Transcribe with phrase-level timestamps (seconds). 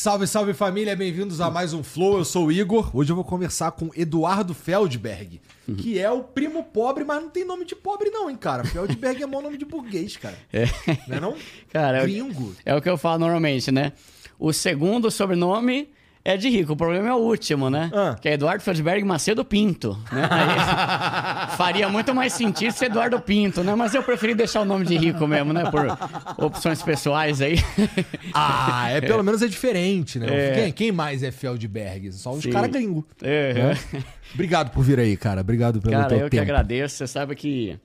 [0.00, 2.16] Salve, salve família, bem-vindos a mais um Flow.
[2.16, 2.90] Eu sou o Igor.
[2.96, 5.42] Hoje eu vou conversar com Eduardo Feldberg,
[5.76, 8.64] que é o primo pobre, mas não tem nome de pobre, não, hein, cara.
[8.64, 10.38] Feldberg é mau nome de burguês, cara.
[10.50, 10.64] É.
[11.06, 11.36] Não é não?
[11.70, 12.56] Cara, é o- Gringo.
[12.64, 13.92] É o que eu falo normalmente, né?
[14.38, 15.90] O segundo sobrenome
[16.24, 17.90] é de rico, o problema é o último, né?
[17.94, 18.16] Ah.
[18.20, 20.28] Que é Eduardo Feldberg Macedo Pinto, né?
[21.56, 23.74] Faria muito mais sentido ser Eduardo Pinto, né?
[23.74, 25.64] Mas eu preferi deixar o nome de rico mesmo, né?
[25.70, 27.56] Por opções pessoais aí.
[28.34, 30.26] Ah, é, pelo menos é diferente, né?
[30.30, 30.54] É.
[30.54, 32.12] Quem, quem mais é Feldberg?
[32.12, 33.04] Só os caras gringos.
[33.22, 33.74] É.
[34.34, 35.40] Obrigado por vir aí, cara.
[35.40, 36.42] Obrigado pelo Cara, teu eu que tempo.
[36.42, 36.96] agradeço.
[36.96, 37.78] Você sabe que.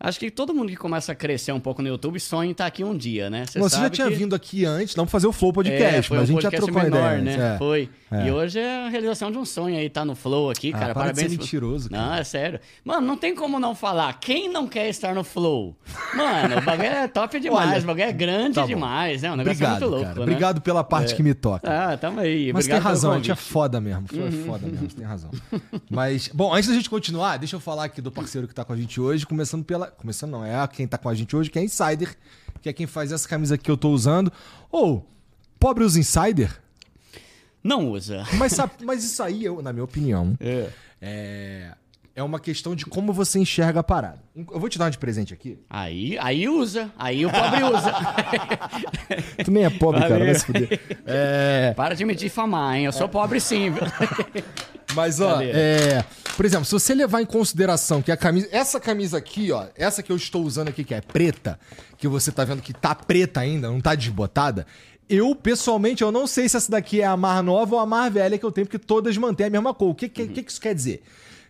[0.00, 2.66] Acho que todo mundo que começa a crescer um pouco no YouTube sonha em estar
[2.66, 3.44] aqui um dia, né?
[3.46, 6.02] Você já sabe tinha que- vindo aqui antes, não pra fazer o Flow Podcast, É,
[6.02, 7.36] foi mas a um gente já trocou menor, ideia.
[7.38, 7.54] né?
[7.54, 7.58] É.
[7.58, 7.90] Foi.
[8.10, 8.26] É.
[8.28, 10.94] E hoje é a realização de um sonho aí, tá no Flow aqui, Ah, cara.
[10.94, 11.30] para de Parabéns.
[11.32, 12.02] ser por- mentiroso, cara.
[12.06, 12.60] Não, é sério.
[12.84, 14.12] Mano, não tem como não falar.
[14.20, 15.76] Quem não quer estar no Flow?
[16.14, 19.32] Mano, o bagulho é top demais, Olha, o bagulho é grande tá demais, né?
[19.32, 20.14] O negócio Obrigado, é muito louco, cara.
[20.16, 20.22] né?
[20.22, 21.68] Obrigado pela parte que me toca.
[21.68, 22.52] Ah, tamo aí.
[22.52, 24.06] Mas tem Obrigado pelo razão, a gente é foda mesmo.
[24.06, 25.30] Foi foda mesmo, você tem razão.
[25.90, 28.72] Mas, bom, antes da gente continuar, deixa eu falar aqui do parceiro que tá com
[28.72, 29.87] a gente hoje, começando pela.
[29.96, 32.16] Começando não, é quem tá com a gente hoje, que é Insider,
[32.60, 34.32] que é quem faz essa camisa que eu tô usando.
[34.70, 35.06] Ou,
[35.58, 36.50] pobre usa Insider?
[37.62, 38.24] Não usa.
[38.34, 40.68] Mas, sabe- mas isso aí, eu, na minha opinião, É.
[41.02, 41.74] é,
[42.14, 44.22] é uma questão de como você enxerga a parada.
[44.36, 45.58] Eu vou te dar uma de presente aqui.
[45.68, 46.90] Aí, aí usa.
[46.98, 47.92] Aí o pobre usa.
[49.44, 50.26] Tu nem é pobre, cara, Valeu.
[50.26, 50.80] vai se fuder.
[51.04, 51.72] É.
[51.76, 52.84] Para de me difamar, hein?
[52.86, 53.72] Eu sou pobre sim?
[54.94, 56.04] Mas, ó, é,
[56.36, 58.48] por exemplo, se você levar em consideração que a camisa.
[58.50, 61.58] Essa camisa aqui, ó, essa que eu estou usando aqui, que é preta,
[61.96, 64.66] que você tá vendo que tá preta ainda, não tá desbotada.
[65.08, 68.10] Eu, pessoalmente, eu não sei se essa daqui é a mar nova ou a mar
[68.10, 69.90] velha que eu tenho, porque todas mantêm a mesma cor.
[69.90, 71.02] O que, que, que que isso quer dizer?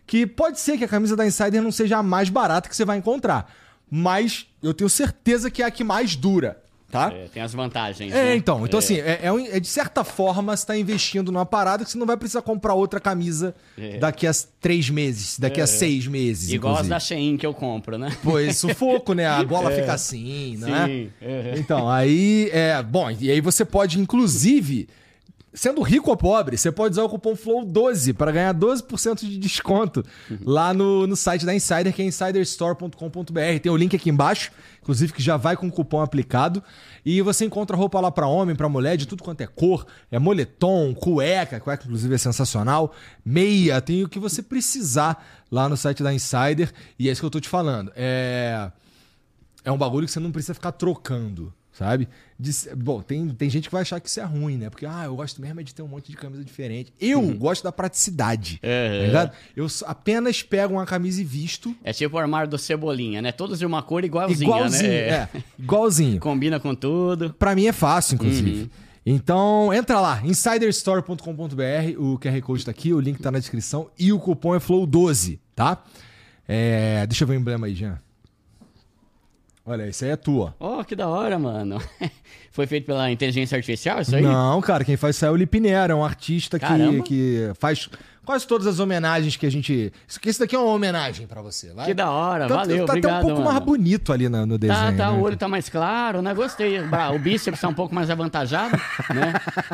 [0.07, 2.85] Que pode ser que a camisa da Insider não seja a mais barata que você
[2.85, 3.53] vai encontrar.
[3.91, 7.11] Mas eu tenho certeza que é a que mais dura, tá?
[7.13, 8.11] É, tem as vantagens.
[8.11, 8.35] É, né?
[8.35, 8.65] então.
[8.65, 11.97] Então, assim, é, é é de certa forma você tá investindo numa parada que você
[11.97, 13.55] não vai precisar comprar outra camisa
[13.99, 16.49] daqui a três meses, daqui a seis meses.
[16.49, 16.89] Igual as inclusive.
[16.89, 18.15] da Shein que eu compro, né?
[18.23, 19.25] Pois, sufoco, né?
[19.25, 20.87] A gola fica assim, né?
[20.87, 21.11] Sim.
[21.21, 21.53] é.
[21.57, 22.81] Então, aí é.
[22.81, 24.87] Bom, e aí você pode, inclusive.
[25.51, 30.05] Sendo rico ou pobre, você pode usar o cupom FLOW12 para ganhar 12% de desconto
[30.45, 33.59] lá no, no site da Insider, que é insiderstore.com.br.
[33.61, 34.51] Tem o link aqui embaixo,
[34.89, 36.63] inclusive que já vai com o cupom aplicado.
[37.05, 39.85] E você encontra roupa lá para homem, para mulher, de tudo quanto é cor.
[40.11, 42.91] É moletom, cueca, cueca inclusive é sensacional.
[43.23, 46.73] Meia, tem o que você precisar lá no site da Insider.
[46.97, 47.91] E é isso que eu tô te falando.
[47.95, 48.71] É
[49.63, 52.09] é um bagulho que você não precisa ficar trocando, sabe?
[52.37, 54.69] De- bom, tem, tem gente que vai achar que isso é ruim, né?
[54.69, 56.93] Porque, ah, eu gosto mesmo é de ter um monte de camisa diferente.
[56.99, 58.99] Eu gosto da praticidade, É.
[58.99, 59.31] tá ligado?
[59.55, 63.31] Eu apenas pego uma camisa e visto É tipo o armário do Cebolinha, né?
[63.31, 64.97] Todos de uma cor igualzinha, igualzinho, né?
[64.97, 66.19] é, igualzinho.
[66.21, 67.33] Combina com tudo.
[67.33, 68.69] Pra mim é fácil, inclusive.
[69.05, 74.11] Então, entra lá, insiderstore.com.br, o QR Code tá aqui, o link tá na descrição e
[74.11, 75.81] o cupom é FLOW12, tá?
[76.47, 77.97] É, deixa eu ver o emblema aí, Jean.
[79.69, 80.55] Olha, esse aí é tua.
[80.59, 81.79] Oh, que da hora, mano.
[82.51, 84.23] Foi feito pela inteligência artificial isso aí?
[84.23, 87.87] Não, cara, quem faz isso aí é o Lipinera, é um artista que, que faz
[88.29, 89.91] quase todas as homenagens que a gente.
[90.23, 91.87] Isso, daqui é uma homenagem pra você, vai?
[91.87, 93.51] Que da hora, Tá- valeu, Tá obrigado, até um pouco mano.
[93.51, 94.79] mais bonito ali no, no desenho.
[94.79, 95.17] Tá, tá, né?
[95.17, 96.31] o olho tá mais claro, né?
[96.35, 96.77] Gostei.
[96.79, 98.77] O bíceps tá um pouco mais avantajado,
[99.15, 99.33] né?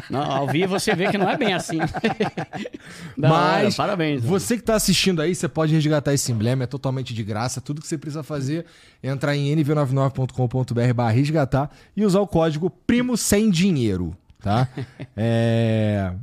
[0.10, 1.80] Não, ao vivo você vê que não é bem assim.
[3.18, 4.22] Da hora, Mas parabéns.
[4.22, 4.40] mano.
[4.40, 7.60] você que tá assistindo aí, você pode resgatar esse emblema, é totalmente de graça.
[7.60, 8.66] Tudo que você precisa fazer
[9.04, 14.68] é entrar em nv99.com.br barra resgatar e usar o código primo sem dinheiro, tá?
[15.18, 16.14] é...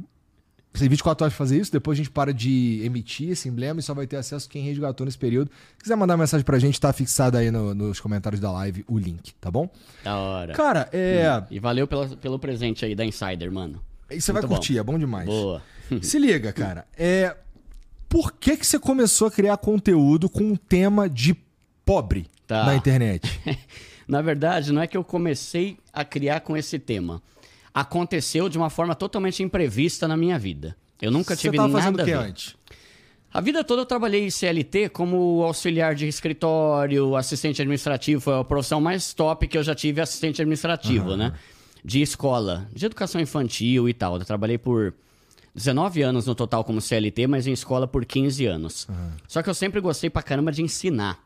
[0.73, 3.83] Você tem 24 horas fazer isso, depois a gente para de emitir esse emblema e
[3.83, 5.51] só vai ter acesso quem resgatou nesse período.
[5.77, 8.99] Se quiser mandar mensagem pra gente, tá fixado aí no- nos comentários da live o
[8.99, 9.69] link, tá bom?
[10.03, 10.55] Da hora.
[10.55, 11.43] Cara, é.
[11.51, 13.83] E valeu pela- pelo presente aí da Insider, mano.
[14.11, 14.55] E você vai Muito bom.
[14.57, 15.27] curtir, é bom demais.
[15.27, 15.63] Boa.
[16.01, 16.87] Se liga, cara.
[16.97, 17.37] É.
[18.09, 21.35] Por que, que você começou a criar conteúdo com um tema de
[21.85, 22.65] pobre Tá.
[22.67, 23.29] na internet?
[24.09, 27.23] Na verdade, não é que eu comecei a criar com esse tema.
[27.75, 30.77] Aconteceu de uma forma totalmente imprevista na minha vida.
[31.01, 32.57] Eu nunca você tive tava nada fazendo o a que antes?
[33.33, 38.45] A vida toda eu trabalhei em CLT como auxiliar de escritório, assistente administrativo, foi a
[38.45, 41.33] profissão mais top que eu já tive, assistente administrativo, né?
[41.83, 44.19] De escola, de educação infantil e tal.
[44.19, 44.93] Eu trabalhei por
[45.55, 48.87] 19 anos no total como CLT, mas em escola por 15 anos.
[49.27, 51.19] Só que eu sempre gostei pra caramba de ensinar.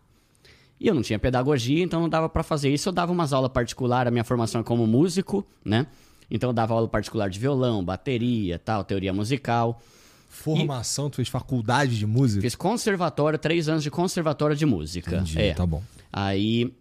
[0.78, 2.88] E eu não tinha pedagogia, então não dava pra fazer isso.
[2.88, 5.86] Eu dava umas aulas particulares, a minha formação é como músico, né?
[6.30, 9.80] Então eu dava aula particular de violão, bateria, tal, teoria musical.
[10.28, 12.42] Formação, tu fez faculdade de música?
[12.42, 15.16] Fiz conservatório, três anos de conservatório de música.
[15.16, 15.54] Entendi, é.
[15.54, 15.82] tá bom.
[16.12, 16.72] Aí.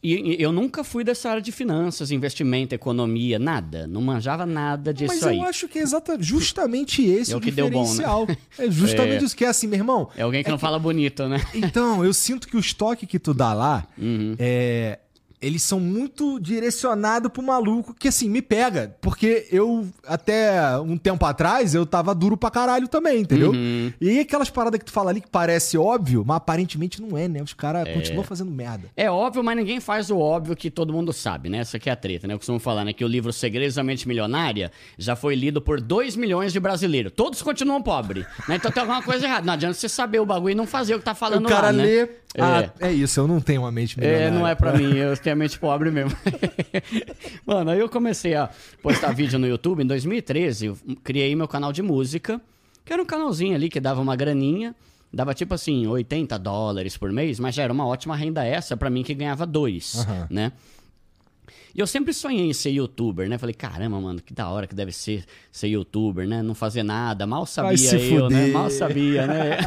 [0.00, 3.88] E, e eu nunca fui dessa área de finanças, investimento, economia, nada.
[3.88, 5.36] Não manjava nada disso Mas aí.
[5.38, 8.04] eu acho que é exata, justamente esse É o o que deu bom, né?
[8.56, 9.26] É justamente É.
[9.26, 10.08] isso que é assim, meu irmão.
[10.16, 11.44] É alguém que não fala bonito, né?
[11.52, 14.36] Então, eu sinto que o estoque que tu dá lá, Uhum.
[14.38, 15.00] é,
[15.44, 18.96] eles são muito direcionados pro maluco, que assim, me pega.
[19.00, 23.50] Porque eu, até um tempo atrás, eu tava duro pra caralho também, entendeu?
[23.50, 23.92] Uhum.
[24.00, 27.28] E aí aquelas paradas que tu fala ali que parece óbvio, mas aparentemente não é,
[27.28, 27.42] né?
[27.42, 28.88] Os caras continuam fazendo merda.
[28.96, 31.58] É óbvio, mas ninguém faz o óbvio que todo mundo sabe, né?
[31.58, 32.34] Essa aqui é a treta, né?
[32.34, 32.92] Eu costumo falar, né?
[32.92, 37.12] Que o livro Segredos da Mente Milionária já foi lido por 2 milhões de brasileiros.
[37.14, 38.56] Todos continuam pobres, né?
[38.56, 39.44] Então tem alguma coisa errada.
[39.44, 41.66] Não adianta você saber o bagulho e não fazer o que tá falando o cara
[41.66, 41.82] lá, né?
[41.84, 42.08] lê.
[42.36, 42.88] Ah, É.
[42.88, 44.26] é isso, eu não tenho uma mente milionária.
[44.26, 46.16] É, não é pra mim, eu tenho a mente pobre mesmo.
[47.44, 48.48] Mano, aí eu comecei a
[48.82, 52.40] postar vídeo no YouTube em 2013, eu criei meu canal de música,
[52.84, 54.74] que era um canalzinho ali que dava uma graninha,
[55.12, 58.90] dava tipo assim, 80 dólares por mês, mas já era uma ótima renda essa pra
[58.90, 60.26] mim que ganhava dois, Aham.
[60.30, 60.52] né?
[61.74, 63.36] E eu sempre sonhei em ser youtuber, né?
[63.36, 66.40] Falei, caramba, mano, que da hora que deve ser ser youtuber, né?
[66.40, 67.26] Não fazer nada.
[67.26, 68.42] Mal sabia eu, né?
[68.42, 68.52] fuder.
[68.52, 69.58] Mal sabia, né?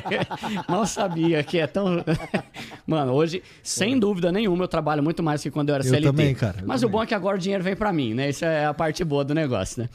[0.66, 2.02] Mal sabia que é tão.
[2.86, 6.06] Mano, hoje, sem dúvida nenhuma, eu trabalho muito mais que quando eu era Eu CLT.
[6.06, 6.92] também, cara, eu Mas o também.
[6.98, 8.30] bom é que agora o dinheiro vem pra mim, né?
[8.30, 9.88] Isso é a parte boa do negócio, né?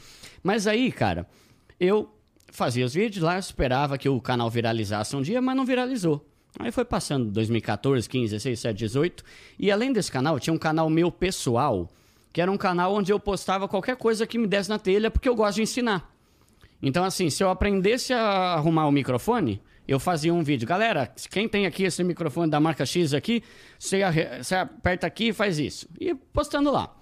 [0.44, 1.26] Mas aí, cara,
[1.80, 2.10] eu
[2.52, 6.26] fazia os vídeos lá, eu esperava que o canal viralizasse um dia, mas não viralizou.
[6.60, 9.24] Aí foi passando 2014, 15, 16, 17, 18.
[9.58, 11.90] E além desse canal, tinha um canal meu pessoal,
[12.34, 15.30] que era um canal onde eu postava qualquer coisa que me desse na telha, porque
[15.30, 16.14] eu gosto de ensinar.
[16.82, 20.68] Então, assim, se eu aprendesse a arrumar o microfone, eu fazia um vídeo.
[20.68, 23.42] Galera, quem tem aqui esse microfone da marca X aqui,
[23.78, 24.02] você,
[24.38, 25.88] você aperta aqui e faz isso.
[25.98, 26.94] E postando lá.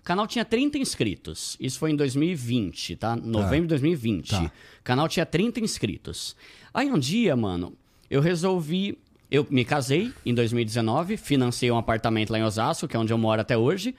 [0.00, 1.56] O canal tinha 30 inscritos.
[1.60, 3.14] Isso foi em 2020, tá?
[3.14, 4.30] Novembro de 2020.
[4.30, 4.44] Tá.
[4.44, 6.34] O canal tinha 30 inscritos.
[6.74, 7.76] Aí um dia, mano,
[8.12, 8.98] eu resolvi.
[9.30, 13.16] Eu me casei em 2019, financei um apartamento lá em Osasco, que é onde eu
[13.16, 13.94] moro até hoje.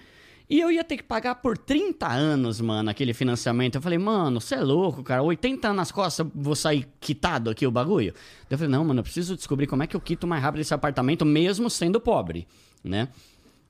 [0.47, 3.73] E eu ia ter que pagar por 30 anos, mano, aquele financiamento.
[3.73, 5.23] Eu falei, mano, você é louco, cara.
[5.23, 8.13] 80 anos nas costas, vou sair quitado aqui o bagulho.
[8.47, 10.73] Eu falei, não, mano, eu preciso descobrir como é que eu quito mais rápido esse
[10.75, 12.47] apartamento, mesmo sendo pobre,
[12.83, 13.07] né?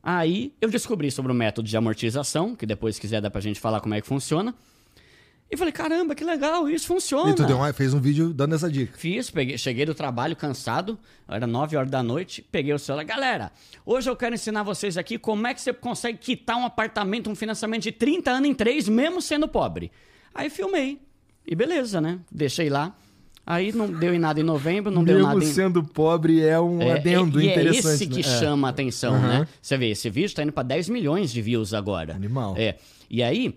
[0.04, 3.62] Aí eu descobri sobre o método de amortização, que depois, se quiser, dá pra gente
[3.62, 4.54] falar como é que funciona.
[5.54, 7.30] E falei, caramba, que legal, isso funciona.
[7.30, 8.92] E tu deu uma- fez um vídeo dando essa dica.
[8.98, 10.98] Fiz, peguei, cheguei do trabalho cansado,
[11.28, 13.04] era 9 horas da noite, peguei o celular.
[13.04, 13.52] Galera,
[13.86, 17.36] hoje eu quero ensinar vocês aqui como é que você consegue quitar um apartamento, um
[17.36, 19.92] financiamento de 30 anos em 3, mesmo sendo pobre.
[20.34, 21.00] Aí filmei.
[21.46, 22.18] E beleza, né?
[22.32, 22.96] Deixei lá.
[23.46, 25.48] Aí não deu em nada em novembro, não deu Mesmo nada em.
[25.48, 27.88] sendo pobre é um É, adendo e, e interessante.
[27.88, 28.36] é esse que né?
[28.36, 28.40] É.
[28.40, 29.28] chama a atenção, Aham.
[29.42, 29.48] né?
[29.62, 32.16] Você vê, esse vídeo tá indo pra 10 milhões de views agora.
[32.16, 32.56] Animal.
[32.58, 32.78] É.
[33.10, 33.54] E aí,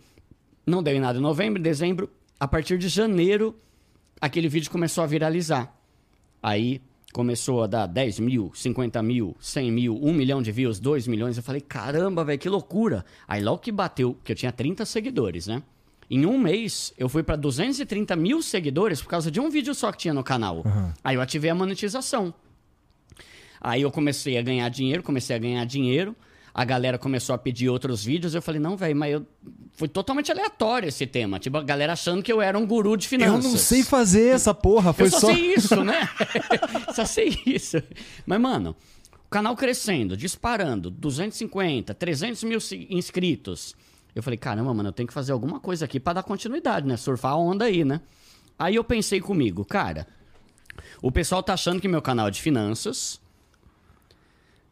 [0.66, 2.10] não deu em nada em novembro, dezembro.
[2.38, 3.54] A partir de janeiro,
[4.20, 5.72] aquele vídeo começou a viralizar.
[6.42, 6.82] Aí
[7.12, 11.36] começou a dar 10 mil, 50 mil, 100 mil, 1 milhão de views, 2 milhões.
[11.36, 13.04] Eu falei, caramba, velho, que loucura.
[13.26, 15.62] Aí logo que bateu, que eu tinha 30 seguidores, né?
[16.10, 19.90] Em um mês, eu fui pra 230 mil seguidores por causa de um vídeo só
[19.90, 20.62] que tinha no canal.
[21.02, 22.34] Aí eu ativei a monetização.
[23.60, 26.14] Aí eu comecei a ganhar dinheiro, comecei a ganhar dinheiro.
[26.58, 28.34] A galera começou a pedir outros vídeos.
[28.34, 29.26] Eu falei, não, velho, mas eu.
[29.72, 31.38] Foi totalmente aleatório esse tema.
[31.38, 33.44] Tipo, a galera achando que eu era um guru de Eu finanças.
[33.44, 35.26] não sei fazer essa porra, foi Eu só, só.
[35.26, 36.08] sei isso, né?
[36.96, 37.76] só sei isso.
[38.24, 38.74] Mas, mano,
[39.26, 42.58] o canal crescendo, disparando, 250, 300 mil
[42.88, 43.76] inscritos.
[44.14, 46.96] Eu falei, caramba, mano, eu tenho que fazer alguma coisa aqui pra dar continuidade, né?
[46.96, 48.00] Surfar a onda aí, né?
[48.58, 50.06] Aí eu pensei comigo, cara,
[51.02, 53.20] o pessoal tá achando que meu canal é de finanças.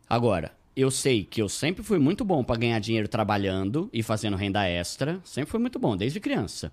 [0.08, 4.36] Agora, eu sei que eu sempre fui muito bom pra ganhar dinheiro trabalhando e fazendo
[4.36, 5.20] renda extra.
[5.24, 6.72] Sempre fui muito bom, desde criança.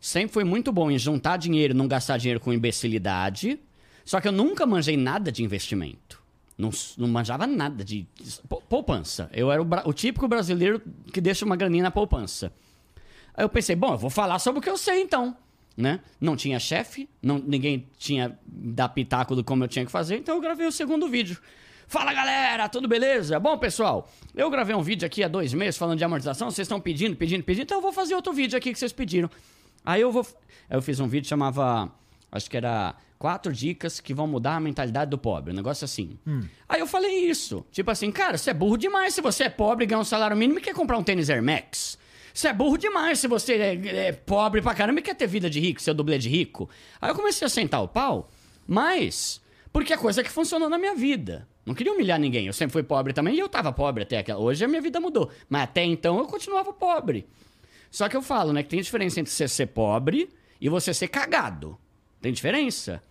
[0.00, 3.58] Sempre fui muito bom em juntar dinheiro não gastar dinheiro com imbecilidade.
[4.04, 6.22] Só que eu nunca manjei nada de investimento.
[6.56, 8.06] Não, não manjava nada de
[8.48, 9.30] pou- poupança.
[9.32, 10.80] Eu era o, o típico brasileiro
[11.12, 12.52] que deixa uma graninha na poupança.
[13.34, 15.36] Aí eu pensei, bom, eu vou falar sobre o que eu sei então.
[15.76, 16.00] Né?
[16.20, 20.34] Não tinha chefe, não, ninguém tinha dar pitaco do como eu tinha que fazer, então
[20.34, 21.38] eu gravei o segundo vídeo.
[21.88, 23.40] Fala galera, tudo beleza?
[23.40, 26.78] Bom, pessoal, eu gravei um vídeo aqui há dois meses falando de amortização, vocês estão
[26.78, 29.30] pedindo, pedindo, pedindo, então eu vou fazer outro vídeo aqui que vocês pediram.
[29.86, 30.26] Aí eu vou.
[30.68, 31.90] Eu fiz um vídeo que chamava.
[32.30, 35.50] Acho que era quatro dicas que vão mudar a mentalidade do pobre.
[35.50, 36.18] Um negócio assim.
[36.68, 37.64] Aí eu falei isso.
[37.72, 40.58] Tipo assim, cara, você é burro demais se você é pobre, ganha um salário mínimo
[40.58, 41.96] e quer comprar um tênis Air Max.
[42.34, 45.48] Você é burro demais se você é, é pobre pra caramba e quer ter vida
[45.48, 46.68] de rico, ser dublê de rico.
[47.00, 48.28] Aí eu comecei a sentar o pau,
[48.66, 49.40] mas
[49.72, 51.48] porque é coisa que funcionou na minha vida.
[51.68, 52.46] Não queria humilhar ninguém.
[52.46, 54.40] Eu sempre fui pobre também e eu tava pobre até aquela.
[54.40, 55.30] Hoje a minha vida mudou.
[55.50, 57.26] Mas até então eu continuava pobre.
[57.90, 61.08] Só que eu falo, né, que tem diferença entre você ser pobre e você ser
[61.08, 61.78] cagado.
[62.22, 63.02] Tem diferença.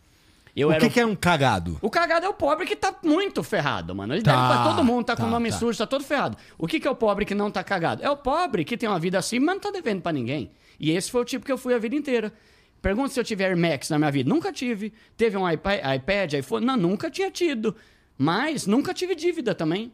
[0.55, 1.77] Eu o que, que é um cagado?
[1.83, 4.15] O cagado é o pobre que tá muito ferrado, mano.
[4.15, 5.57] Ele Tá, deve pra todo mundo, tá, com tá, o nome tá.
[5.57, 6.35] sujo, tá todo ferrado.
[6.57, 8.03] O que, que é o pobre que não tá cagado?
[8.03, 10.49] É o pobre que tem uma vida assim, mas não tá devendo pra ninguém.
[10.79, 12.33] E esse foi o tipo que eu fui a vida inteira.
[12.81, 14.27] Pergunta se eu tive Air Max na minha vida.
[14.27, 14.91] Nunca tive.
[15.15, 16.65] Teve um iPad, iPad iPhone?
[16.65, 17.75] Não, nunca tinha tido.
[18.17, 19.91] Mas nunca tive dívida também.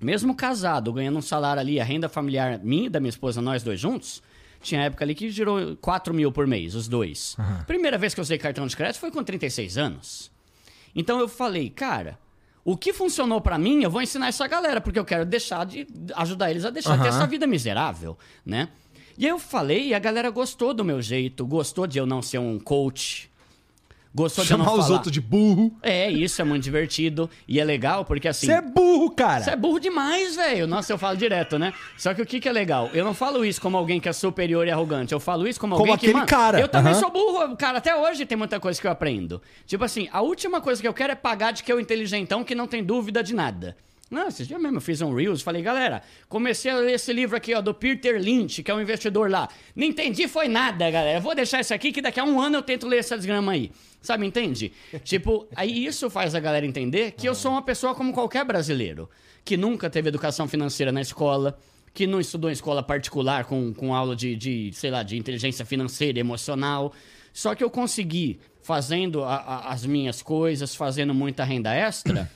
[0.00, 3.62] Mesmo casado, ganhando um salário ali, a renda familiar minha e da minha esposa, nós
[3.62, 4.22] dois juntos,
[4.60, 7.36] tinha época ali que girou 4 mil por mês, os dois.
[7.66, 10.30] Primeira vez que eu usei cartão de crédito foi com 36 anos.
[10.94, 12.18] Então eu falei, cara,
[12.64, 15.86] o que funcionou pra mim, eu vou ensinar essa galera, porque eu quero deixar de
[16.14, 18.68] ajudar eles a deixar de ter essa vida miserável, né?
[19.16, 22.22] E aí eu falei, e a galera gostou do meu jeito, gostou de eu não
[22.22, 23.27] ser um coach,
[24.14, 24.94] gostou de Chamar não os falar...
[24.94, 25.76] outros de burro.
[25.82, 28.46] É, isso é muito divertido e é legal porque assim...
[28.46, 29.44] Você é burro, cara.
[29.44, 30.66] Você é burro demais, velho.
[30.66, 31.72] Nossa, eu falo direto, né?
[31.96, 32.90] Só que o que, que é legal?
[32.92, 35.12] Eu não falo isso como alguém que é superior e arrogante.
[35.12, 36.06] Eu falo isso como, Como alguém que.
[36.06, 36.60] aquele Mano, cara.
[36.60, 37.00] Eu também Aham.
[37.00, 37.78] sou burro, cara.
[37.78, 39.40] Até hoje tem muita coisa que eu aprendo.
[39.66, 42.54] Tipo assim, a última coisa que eu quero é pagar de que eu inteligentão que
[42.54, 43.76] não tem dúvida de nada.
[44.10, 47.36] Não, esses dias mesmo eu fiz um Reels, falei, galera, comecei a ler esse livro
[47.36, 49.48] aqui, ó, do Peter Lynch, que é um investidor lá.
[49.76, 51.18] Não entendi foi nada, galera.
[51.18, 53.52] Eu vou deixar isso aqui que daqui a um ano eu tento ler essa desgrama
[53.52, 53.70] aí.
[54.00, 54.72] Sabe, entende?
[55.04, 59.08] tipo, aí isso faz a galera entender que eu sou uma pessoa como qualquer brasileiro,
[59.44, 61.58] que nunca teve educação financeira na escola,
[61.92, 65.64] que não estudou em escola particular com, com aula de, de, sei lá, de inteligência
[65.64, 66.92] financeira e emocional.
[67.32, 72.30] Só que eu consegui, fazendo a- a- as minhas coisas, fazendo muita renda extra,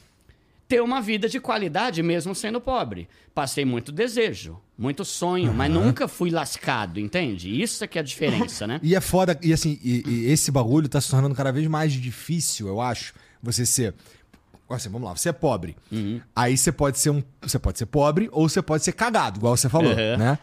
[0.73, 3.07] ter uma vida de qualidade mesmo sendo pobre.
[3.35, 7.61] Passei muito desejo, muito sonho, mas nunca fui lascado, entende?
[7.63, 8.81] Isso é que é a diferença, né?
[8.83, 11.93] E é foda, e assim, e, e esse bagulho tá se tornando cada vez mais
[11.93, 13.13] difícil, eu acho,
[13.43, 13.93] você ser.
[14.71, 15.77] Assim, vamos lá, você é pobre.
[15.91, 16.23] Uhum.
[16.35, 17.23] Aí você pode ser um.
[17.43, 20.17] Você pode ser pobre ou você pode ser cagado, igual você falou, Uhum.
[20.17, 20.39] né?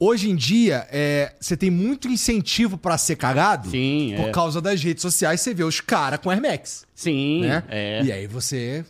[0.00, 4.32] Hoje em dia, é, você tem muito incentivo pra ser cagado Sim, por é.
[4.32, 5.42] causa das redes sociais.
[5.42, 7.62] Você vê os caras com Air Max, Sim, né?
[7.68, 8.02] é.
[8.02, 8.84] E aí você.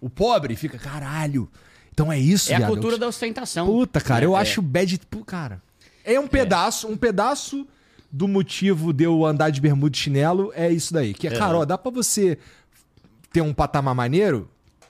[0.00, 1.48] O pobre fica, caralho.
[1.92, 2.70] Então é isso, É a viado.
[2.70, 3.66] cultura da ostentação.
[3.66, 5.00] Puta, cara, eu É, acho bad.
[5.10, 5.60] Pô, cara.
[6.04, 7.66] É um pedaço, um pedaço
[8.10, 11.12] do motivo de eu andar de bermuda e chinelo é isso daí.
[11.12, 12.38] Que é, cara, ó, dá pra você
[13.32, 14.48] ter um patamar maneiro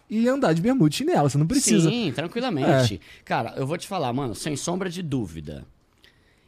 [0.09, 1.29] e andar de bermuda e chinelo.
[1.29, 1.89] Você não precisa.
[1.89, 1.91] É.
[1.93, 3.01] Sim, tranquilamente.
[3.25, 5.65] Cara, eu vou te falar, mano, sem sombra de dúvida.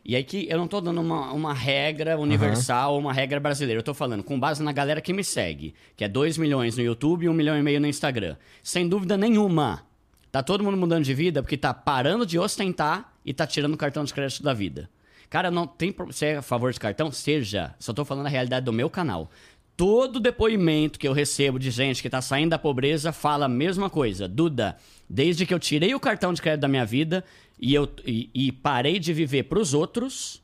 [0.04, 3.80] E aí que eu não tô dando uma, uma regra universal, uma regra brasileira.
[3.80, 6.82] Eu tô falando com base na galera que me segue, que é 2 milhões no
[6.82, 8.36] YouTube e 1 milhão e meio no Instagram.
[8.62, 9.84] Sem dúvida nenhuma.
[10.32, 13.76] Tá todo mundo mudando de vida porque tá parando de ostentar e tá tirando o
[13.76, 14.88] cartão de crédito da vida.
[15.28, 15.94] Cara, não tem.
[16.06, 17.12] Você é a favor de cartão?
[17.12, 17.74] Seja.
[17.78, 19.30] Só tô falando a realidade do meu canal.
[19.76, 23.88] Todo depoimento que eu recebo de gente que tá saindo da pobreza fala a mesma
[23.88, 24.28] coisa.
[24.28, 24.76] Duda,
[25.08, 27.24] desde que eu tirei o cartão de crédito da minha vida
[27.60, 30.42] e, eu, e, e parei de viver pros outros,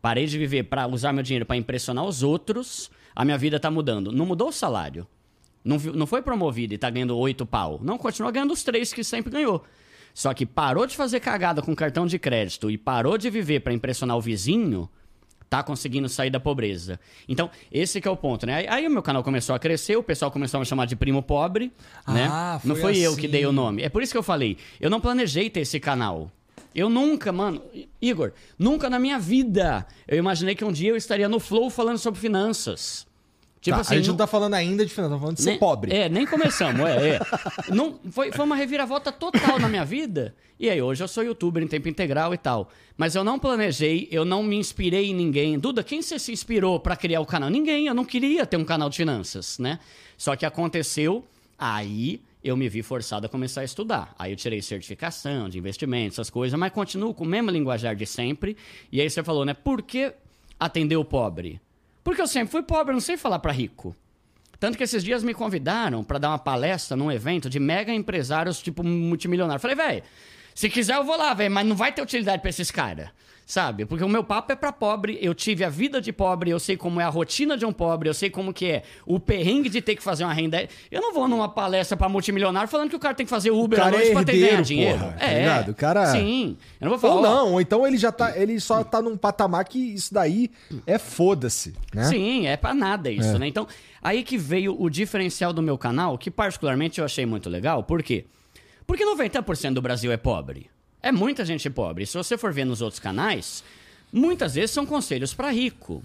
[0.00, 3.70] parei de viver pra usar meu dinheiro pra impressionar os outros, a minha vida tá
[3.70, 4.12] mudando.
[4.12, 5.06] Não mudou o salário.
[5.64, 7.80] Não, não foi promovido e tá ganhando oito pau.
[7.82, 9.64] Não, continua ganhando os três que sempre ganhou.
[10.14, 13.72] Só que parou de fazer cagada com cartão de crédito e parou de viver pra
[13.72, 14.88] impressionar o vizinho,
[15.48, 17.00] tá conseguindo sair da pobreza.
[17.28, 18.54] Então, esse que é o ponto, né?
[18.54, 20.96] Aí, aí o meu canal começou a crescer, o pessoal começou a me chamar de
[20.96, 21.72] primo pobre,
[22.06, 22.28] né?
[22.30, 23.30] Ah, não foi foi eu que assim.
[23.30, 23.82] dei o nome.
[23.82, 26.30] É por isso que eu falei, eu não planejei ter esse canal.
[26.74, 27.62] Eu nunca, mano,
[28.00, 31.98] Igor, nunca na minha vida eu imaginei que um dia eu estaria no Flow falando
[31.98, 33.06] sobre finanças.
[33.60, 35.42] Tipo Tá, assim, a gente nu- não tá falando ainda de finanças, tá falando de
[35.42, 35.94] ser nem- pobre.
[35.94, 37.20] É, nem começamos, é, é.
[37.72, 40.34] Não, foi, foi uma reviravolta total na minha vida.
[40.58, 42.68] E aí, hoje eu sou youtuber em tempo integral e tal.
[42.96, 45.58] Mas eu não planejei, eu não me inspirei em ninguém.
[45.60, 47.48] Duda, quem você se inspirou pra criar o canal?
[47.50, 49.78] Ninguém, eu não queria ter um canal de finanças, né?
[50.18, 51.24] Só que aconteceu,
[51.56, 54.14] aí eu me vi forçado a começar a estudar.
[54.18, 58.06] Aí eu tirei certificação de investimentos, essas coisas, mas continuo com o mesmo linguajar de
[58.06, 58.56] sempre.
[58.90, 59.54] E aí você falou, né?
[59.54, 60.12] Por que
[60.58, 61.60] atender o pobre?
[62.02, 63.94] Porque eu sempre fui pobre, não sei falar pra rico.
[64.58, 68.62] Tanto que esses dias me convidaram pra dar uma palestra num evento de mega empresários,
[68.62, 69.62] tipo, multimilionários.
[69.62, 70.02] Falei, velho,
[70.54, 73.08] se quiser eu vou lá, velho, mas não vai ter utilidade pra esses caras.
[73.52, 73.84] Sabe?
[73.84, 76.74] Porque o meu papo é pra pobre, eu tive a vida de pobre, eu sei
[76.74, 79.82] como é a rotina de um pobre, eu sei como que é o perrengue de
[79.82, 80.66] ter que fazer uma renda.
[80.90, 83.78] Eu não vou numa palestra pra multimilionário falando que o cara tem que fazer Uber
[83.78, 84.98] à noite é pra ter ganhar dinheiro.
[85.00, 85.68] porra, tá ligado?
[85.68, 86.56] O cara- Sim.
[86.80, 87.14] Eu não vou falar.
[87.14, 88.34] Ou não, ou então ele já tá.
[88.38, 90.50] Ele só tá num patamar que isso daí
[90.86, 92.04] é foda-se, né?
[92.04, 93.46] Sim, é pra nada isso, né?
[93.46, 93.68] Então,
[94.02, 97.84] aí que veio o diferencial do meu canal, que particularmente eu achei muito legal.
[97.84, 98.24] Por quê?
[98.86, 100.70] Porque 90% do Brasil é pobre.
[101.02, 102.06] É muita gente pobre.
[102.06, 103.64] Se você for ver nos outros canais,
[104.12, 106.02] muitas vezes são conselhos pra rico.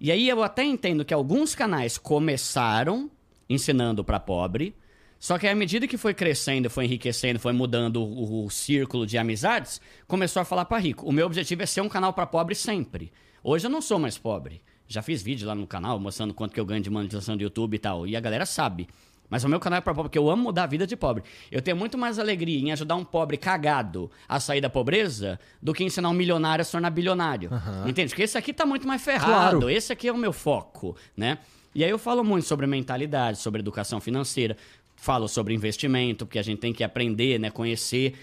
[0.00, 3.10] E aí eu até entendo que alguns canais começaram
[3.48, 4.74] ensinando pra pobre,
[5.20, 9.16] só que à medida que foi crescendo, foi enriquecendo, foi mudando o, o círculo de
[9.16, 11.06] amizades, começou a falar pra rico.
[11.06, 13.12] O meu objetivo é ser um canal pra pobre sempre.
[13.42, 14.60] Hoje eu não sou mais pobre.
[14.86, 17.74] Já fiz vídeo lá no canal mostrando quanto que eu ganho de monetização do YouTube
[17.74, 18.06] e tal.
[18.06, 18.88] E a galera sabe.
[19.28, 21.22] Mas o meu canal é para pobre, porque eu amo mudar a vida de pobre.
[21.50, 25.72] Eu tenho muito mais alegria em ajudar um pobre cagado a sair da pobreza do
[25.72, 27.50] que ensinar um milionário a se tornar bilionário.
[27.86, 28.10] Entende?
[28.10, 29.58] Porque esse aqui tá muito mais ferrado.
[29.58, 29.70] Claro.
[29.70, 31.38] Esse aqui é o meu foco, né?
[31.74, 34.56] E aí eu falo muito sobre mentalidade, sobre educação financeira,
[34.96, 38.14] falo sobre investimento, porque a gente tem que aprender, né, conhecer.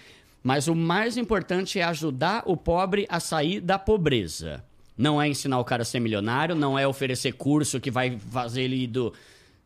[0.42, 4.64] Mas o mais importante é ajudar o pobre a sair da pobreza.
[4.96, 8.62] Não é ensinar o cara a ser milionário, não é oferecer curso que vai fazer
[8.62, 9.12] ele ir do.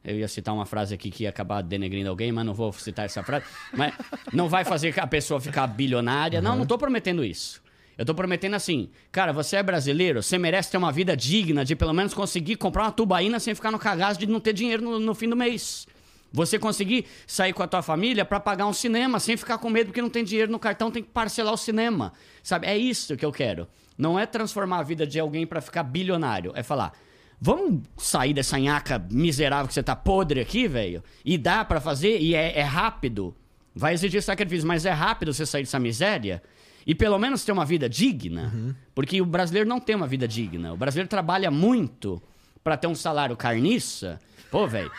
[0.06, 3.04] Eu ia citar uma frase aqui que ia acabar denegrindo alguém, mas não vou citar
[3.06, 3.44] essa frase.
[3.72, 3.92] Mas
[4.32, 6.40] não vai fazer a pessoa ficar bilionária.
[6.40, 7.60] Não, não tô prometendo isso.
[7.98, 11.75] Eu tô prometendo assim, cara, você é brasileiro, você merece ter uma vida digna de
[11.75, 15.00] pelo menos conseguir comprar uma tubaína sem ficar no cagaço de não ter dinheiro no,
[15.00, 15.88] no fim do mês.
[16.30, 19.86] Você conseguir sair com a tua família pra pagar um cinema sem ficar com medo
[19.86, 22.12] porque não tem dinheiro no cartão, tem que parcelar o cinema.
[22.42, 22.66] Sabe?
[22.66, 23.66] É isso que eu quero.
[23.96, 26.52] Não é transformar a vida de alguém pra ficar bilionário.
[26.54, 26.92] É falar,
[27.40, 31.02] vamos sair dessa nhaca miserável que você tá podre aqui, velho?
[31.25, 33.35] E dá pra fazer, e é, é rápido.
[33.75, 36.43] Vai exigir sacrifício, mas é rápido você sair dessa miséria
[36.87, 38.75] e pelo menos ter uma vida digna.
[38.95, 40.73] Porque o brasileiro não tem uma vida digna.
[40.73, 42.23] O brasileiro trabalha muito
[42.62, 44.21] pra ter um salário carniça.
[44.50, 44.90] Pô, velho.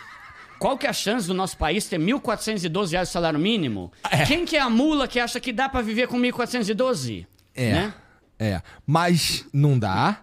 [0.60, 3.92] Qual que é a chance do nosso país ter 1.412 reais de salário mínimo?
[4.28, 7.26] Quem que é a mula que acha que dá pra viver com 1.412?
[7.56, 7.72] É.
[7.72, 7.94] Né?
[8.40, 8.62] É.
[8.86, 10.22] Mas não dá.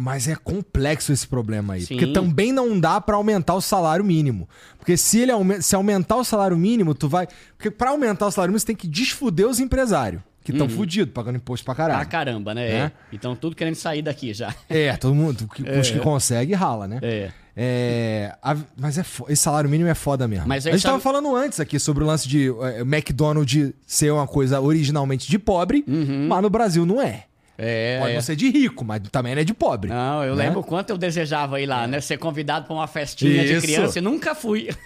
[0.00, 1.80] Mas é complexo esse problema aí.
[1.80, 1.96] Sim.
[1.96, 4.48] Porque também não dá pra aumentar o salário mínimo.
[4.78, 7.26] Porque se ele aume- se aumentar o salário mínimo, tu vai.
[7.56, 10.22] Porque pra aumentar o salário mínimo, você tem que desfuder os empresários.
[10.44, 12.08] Que estão fudidos, pagando imposto pra caralho.
[12.08, 12.68] caramba, né?
[12.70, 12.74] É.
[12.76, 12.92] É.
[13.12, 14.54] Então tudo querendo sair daqui já.
[14.70, 15.46] É, todo mundo.
[15.52, 17.00] que- Os que consegue rala, né?
[17.02, 17.30] É.
[17.60, 20.46] É, a- mas é esse salário mínimo é foda mesmo.
[20.46, 24.12] Mas a gente tava sabe- falando antes aqui sobre o lance de é, McDonald's ser
[24.12, 25.84] uma coisa originalmente de pobre,
[26.28, 27.24] mas no Brasil não é.
[27.60, 27.98] É.
[27.98, 28.14] Pode é.
[28.14, 29.90] não ser de rico, mas também não é de pobre.
[29.90, 30.44] Não, eu né?
[30.44, 32.00] lembro o quanto eu desejava ir lá, né?
[32.00, 33.54] Ser convidado pra uma festinha Isso.
[33.54, 34.68] de criança e nunca fui.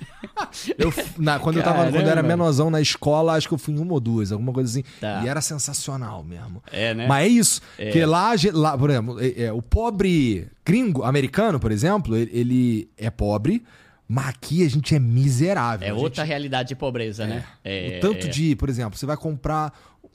[0.78, 3.74] Eu, na- quando, eu tava, quando eu era menorzão na escola, acho que eu fui
[3.74, 4.84] em uma ou duas, alguma coisa assim.
[5.00, 5.20] Tá.
[5.22, 6.62] E era sensacional mesmo.
[6.72, 7.06] É, né?
[7.06, 7.60] Mas é isso.
[7.76, 12.90] Porque lá, lá, por exemplo, é- é, o pobre gringo americano, por exemplo, ele, ele
[12.96, 13.62] é pobre,
[14.08, 15.86] mas aqui a gente é miserável.
[15.86, 17.44] É A gente- outra realidade de pobreza, né?
[17.64, 18.30] É, o tanto é.
[18.30, 19.72] de, por exemplo, você vai comprar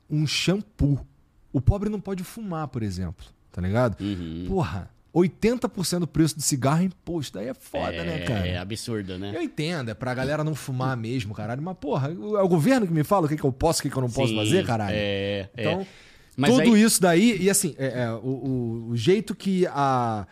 [0.09, 0.99] um shampoo.
[1.57, 3.25] O pobre não pode fumar, por exemplo.
[3.51, 3.99] Tá ligado?
[4.01, 4.45] Uhum.
[4.47, 7.39] Porra, 80% do preço do cigarro é imposto.
[7.39, 8.47] Aí é foda, é, né, cara?
[8.47, 9.31] É absurdo, né?
[9.35, 11.61] Eu entendo, é pra galera não fumar mesmo, caralho.
[11.61, 13.89] Mas, porra, é o governo que me fala o que, que eu posso o que,
[13.89, 14.95] que eu não posso Sim, fazer, caralho.
[14.95, 15.61] É, é.
[15.61, 15.87] Então,
[16.35, 20.27] Mas tudo aí- isso daí, e assim, é, é, o, o- o jeito que a,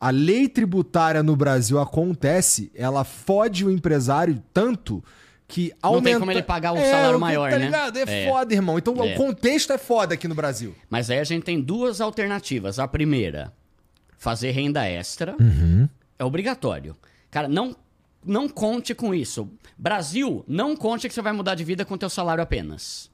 [0.00, 5.04] a lei tributária no Brasil acontece, ela fode o empresário tanto
[5.48, 6.04] que aumenta...
[6.10, 7.64] tem como ele pagar um salário o que- maior, tá né?
[7.66, 7.96] ligado?
[7.98, 8.28] É, É.
[8.28, 8.78] foda, irmão.
[8.78, 9.14] Então É.
[9.14, 10.74] o contexto é foda aqui no Brasil.
[10.90, 12.78] Mas aí a gente tem duas alternativas.
[12.78, 13.52] A primeira,
[14.18, 15.36] fazer renda extra.
[15.40, 15.88] Uhum.
[16.18, 16.96] É obrigatório.
[17.30, 17.76] Cara, não,
[18.24, 19.48] não conte com isso.
[19.78, 23.10] Brasil, não conte que você vai mudar de vida com teu salário apenas.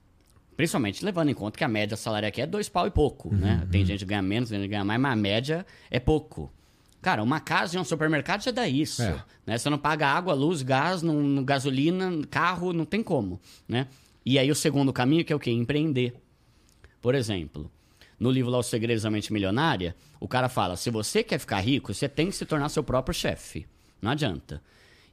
[0.56, 3.36] Principalmente levando em conta que a média salário aqui é dois pau e pouco, Uhum,
[3.36, 3.66] né?
[3.70, 6.52] Tem gente que ganha menos, tem gente que ganha mais, mas a média é pouco.
[7.02, 9.02] Cara, uma casa e um supermercado já dá isso.
[9.02, 9.22] É.
[9.44, 9.58] Né?
[9.58, 13.88] Você não paga água, luz, gás, não, não- gasolina, carro, não tem como, né?
[14.24, 15.50] E aí o segundo caminho que é o quê?
[15.50, 16.14] Empreender.
[17.00, 17.70] Por exemplo,
[18.20, 21.58] no livro lá Os Segredos da Mente Milionária, o cara fala: se você quer ficar
[21.58, 23.66] rico, você tem que se tornar seu próprio chefe.
[24.00, 24.62] Não adianta.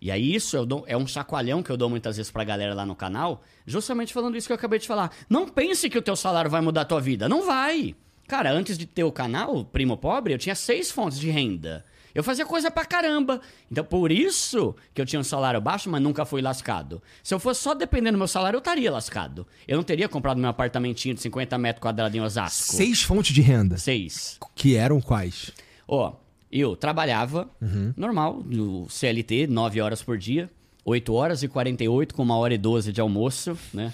[0.01, 2.73] E aí isso eu dou- é um chacoalhão que eu dou muitas vezes pra galera
[2.75, 5.11] lá no canal, justamente falando isso que eu acabei de falar.
[5.27, 7.27] Não pense que o teu salário vai mudar a tua vida.
[7.27, 7.95] Não vai.
[8.29, 11.83] Cara, antes de ter o canal Primo Pobre, eu tinha seis fontes de renda.
[12.13, 13.41] Eu fazia coisa pra caramba.
[13.71, 17.01] Então, por isso que eu tinha um salário baixo, mas nunca fui lascado.
[17.23, 19.47] Se eu fosse só dependendo do meu salário, eu estaria lascado.
[19.67, 22.73] Eu não teria comprado meu apartamentinho de 50 metros quadrados em Osasco.
[22.73, 23.79] Seis fontes de renda.
[23.79, 24.37] Seis.
[24.53, 25.51] Que eram quais?
[25.87, 26.13] Ó,
[26.51, 27.49] eu trabalhava
[27.97, 30.51] normal, no CLT, 9 horas por dia,
[30.85, 33.91] 8 horas e 48 com uma hora e 12 de almoço, né?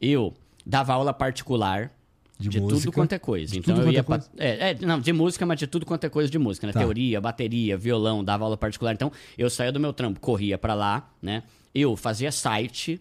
[0.00, 0.32] Eu
[0.64, 1.90] dava aula particular
[2.38, 2.80] De de, música?
[2.80, 3.52] tudo quanto é coisa.
[3.52, 4.30] De então tudo eu ia é pra, coisa?
[4.38, 6.72] é, é, não, de música, mas de tudo quanto é coisa de música, né?
[6.72, 6.78] Tá.
[6.78, 8.94] Teoria, bateria, violão, dava aula particular.
[8.94, 11.42] Então, eu saía do meu trampo, corria pra lá, né?
[11.74, 13.00] Eu fazia site,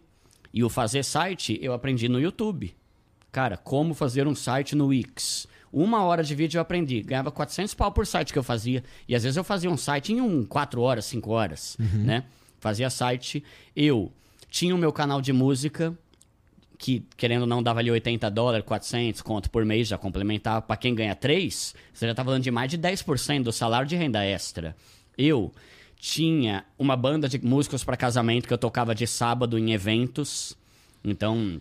[0.53, 2.75] e o fazer site eu aprendi no YouTube.
[3.31, 5.47] Cara, como fazer um site no Wix.
[5.71, 7.01] Uma hora de vídeo eu aprendi.
[7.03, 8.83] Ganhava 400 pau por site que eu fazia.
[9.07, 12.23] E às vezes eu fazia um site em um 4 horas, 5 horas, né?
[12.59, 13.43] Fazia site.
[13.75, 14.11] Eu
[14.49, 15.95] tinha o meu canal de música,
[16.77, 20.61] que querendo ou não dava ali 80 dólares, 400 conto por mês, já complementava.
[20.61, 23.95] Pra quem ganha 3, você já tá falando de mais de 10% do salário de
[23.95, 24.75] renda extra.
[25.17, 25.51] Eu
[25.99, 30.55] tinha uma banda de músicos para casamento que eu tocava de sábado em eventos.
[31.03, 31.59] Então,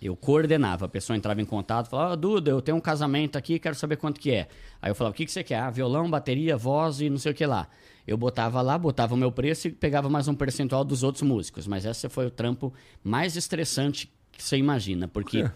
[0.00, 3.56] Eu coordenava, a pessoa entrava em contato, falava, oh, Duda, eu tenho um casamento aqui,
[3.60, 4.48] quero saber quanto que é.
[4.80, 5.60] Aí eu falava, o que, que você quer?
[5.60, 7.68] Ah, violão, bateria, voz e não sei o que lá.
[8.04, 11.68] Eu botava lá, botava o meu preço e pegava mais um percentual dos outros músicos.
[11.68, 15.48] Mas esse foi o trampo mais estressante que você imagina, porque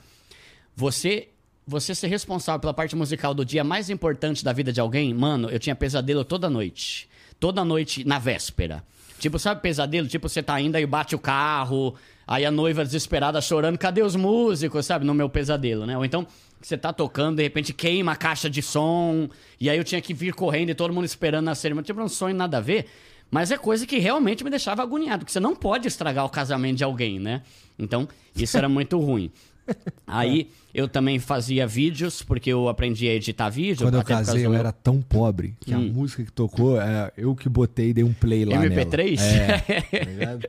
[0.75, 1.29] você
[1.67, 5.51] você ser responsável pela parte musical do dia mais importante da vida de alguém, mano,
[5.51, 7.09] eu tinha pesadelo toda noite.
[7.41, 8.85] Toda noite na véspera.
[9.19, 10.07] Tipo, sabe pesadelo?
[10.07, 14.17] Tipo, você tá indo e bate o carro, Aí a noiva desesperada chorando, cadê os
[14.17, 15.05] músicos, sabe?
[15.05, 15.97] No meu pesadelo, né?
[15.97, 16.27] Ou então
[16.61, 19.29] você tá tocando, de repente queima a caixa de som,
[19.61, 21.87] e aí eu tinha que vir correndo e todo mundo esperando na cerimônia.
[21.87, 22.87] Tipo, um sonho nada a ver.
[23.31, 26.77] Mas é coisa que realmente me deixava agoniado, porque você não pode estragar o casamento
[26.77, 27.43] de alguém, né?
[27.79, 29.31] Então, isso era muito ruim.
[30.07, 33.87] Aí eu também fazia vídeos, porque eu aprendi a editar vídeo.
[33.87, 35.79] Quando eu casei, eu era tão pobre que hum.
[35.79, 38.57] a música que tocou, é, eu que botei e dei um play lá.
[38.57, 39.19] MP3?
[39.19, 39.59] É,
[40.39, 40.47] tá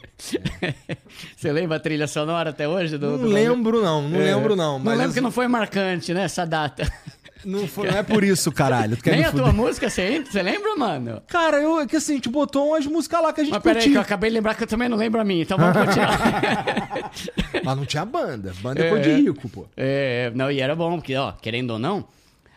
[0.62, 0.98] é.
[1.36, 2.98] Você lembra a trilha sonora até hoje?
[2.98, 4.36] Do, não do lembro, não, não é.
[4.36, 4.78] lembro, não.
[4.78, 6.92] Mas não lembro que não foi marcante, né, essa data.
[7.46, 8.98] Não, foi, não é por isso, caralho.
[9.06, 11.22] Nem a tua música, você, você lembra, mano?
[11.28, 13.64] Cara, eu, é que assim, a gente botou umas músicas lá que a gente Mas
[13.64, 15.78] peraí, que eu acabei de lembrar que eu também não lembro a mim, então vamos
[15.78, 17.12] continuar.
[17.64, 18.54] Mas não tinha banda.
[18.62, 19.66] Banda é, de rico, pô.
[19.76, 22.08] É, não, e era bom, porque, ó, querendo ou não,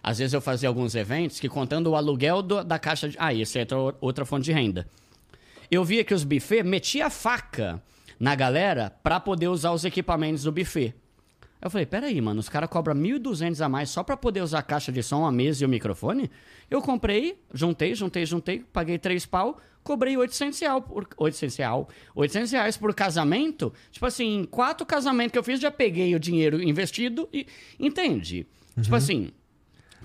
[0.03, 3.17] às vezes eu fazia alguns eventos que contando o aluguel do, da caixa de...
[3.19, 4.87] Ah, isso é outra, outra fonte de renda.
[5.71, 7.81] Eu via que os buffets metiam faca
[8.19, 10.95] na galera para poder usar os equipamentos do buffet.
[11.63, 14.63] Eu falei, peraí, mano, os caras cobram 1.200 a mais só pra poder usar a
[14.63, 16.31] caixa de som, a mesa e o microfone?
[16.71, 22.53] Eu comprei, juntei, juntei, juntei, paguei 3 pau, cobrei 800 reais por, 800 reais, 800
[22.53, 23.73] reais por casamento.
[23.91, 27.47] Tipo assim, quatro casamentos que eu fiz, já peguei o dinheiro investido e...
[27.79, 28.45] Entende?
[28.45, 28.83] Tipo uhum.
[28.83, 29.33] Tipo assim,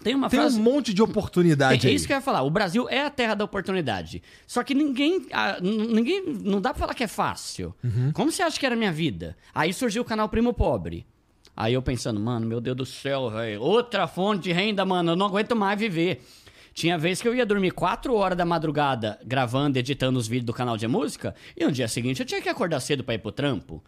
[0.06, 0.60] tem uma Tem frase...
[0.60, 2.44] um monte de oportunidade é, é, isso que eu ia falar.
[2.44, 4.22] O Brasil é a terra da oportunidade.
[4.46, 5.26] Só que ninguém.
[5.32, 7.74] Ah, ninguém não dá pra falar que é fácil.
[7.84, 8.12] Uhum.
[8.14, 9.36] Como você acha que era a minha vida?
[9.52, 11.08] Aí surgiu o canal Primo Pobre.
[11.56, 13.62] Aí eu pensando, mano, meu Deus do céu, velho.
[13.62, 15.12] Outra fonte de renda, mano.
[15.12, 16.26] Eu não aguento mais viver.
[16.74, 20.54] Tinha vez que eu ia dormir 4 horas da madrugada gravando, editando os vídeos do
[20.54, 23.32] canal de música, e no dia seguinte eu tinha que acordar cedo para ir pro
[23.32, 23.82] trampo.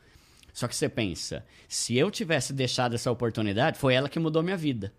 [0.54, 4.56] Só que você pensa, se eu tivesse deixado essa oportunidade, foi ela que mudou minha
[4.56, 4.94] vida.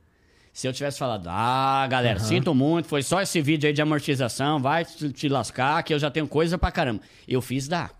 [0.53, 2.27] Se eu tivesse falado, ah, galera, uhum.
[2.27, 6.11] sinto muito, foi só esse vídeo aí de amortização, vai te lascar, que eu já
[6.11, 7.01] tenho coisa pra caramba.
[7.27, 7.99] Eu fiz dar.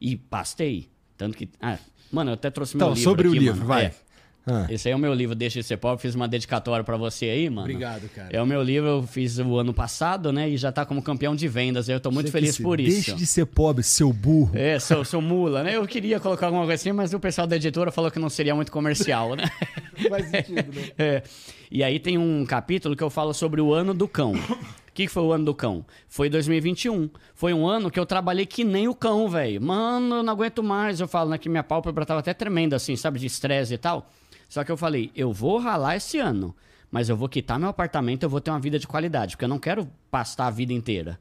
[0.00, 0.90] E pastei.
[1.18, 1.50] Tanto que.
[1.60, 1.78] Ah,
[2.12, 3.10] Mano, eu até trouxe meu então, livro.
[3.10, 3.66] sobre aqui, o livro, mano.
[3.66, 3.86] vai.
[3.86, 3.92] É.
[4.44, 4.66] Ah.
[4.68, 6.02] Esse aí é o meu livro, Deixa de Ser Pobre.
[6.02, 7.60] Fiz uma dedicatória para você aí, mano.
[7.62, 8.28] Obrigado, cara.
[8.32, 10.48] É o meu livro, eu fiz o ano passado, né?
[10.48, 11.88] E já tá como campeão de vendas.
[11.88, 13.06] Eu tô muito você feliz por isso.
[13.06, 14.50] Deixe de ser pobre, seu burro.
[14.54, 15.76] É, sou, sou mula, né?
[15.76, 18.54] Eu queria colocar alguma coisa assim, mas o pessoal da editora falou que não seria
[18.54, 19.44] muito comercial, né?
[20.08, 20.82] Faz sentido, né?
[20.98, 21.22] É.
[21.74, 24.32] E aí tem um capítulo que eu falo sobre o ano do cão.
[24.32, 24.36] O
[24.92, 25.86] que, que foi o ano do cão?
[26.06, 27.08] Foi 2021.
[27.34, 29.58] Foi um ano que eu trabalhei que nem o cão, velho.
[29.62, 31.00] Mano, eu não aguento mais.
[31.00, 31.38] Eu falo, né?
[31.38, 33.18] Que minha pálpebra tava até tremenda, assim, sabe?
[33.18, 34.06] De estresse e tal.
[34.50, 36.54] Só que eu falei, eu vou ralar esse ano.
[36.90, 39.34] Mas eu vou quitar meu apartamento, eu vou ter uma vida de qualidade.
[39.34, 41.18] Porque eu não quero pastar a vida inteira.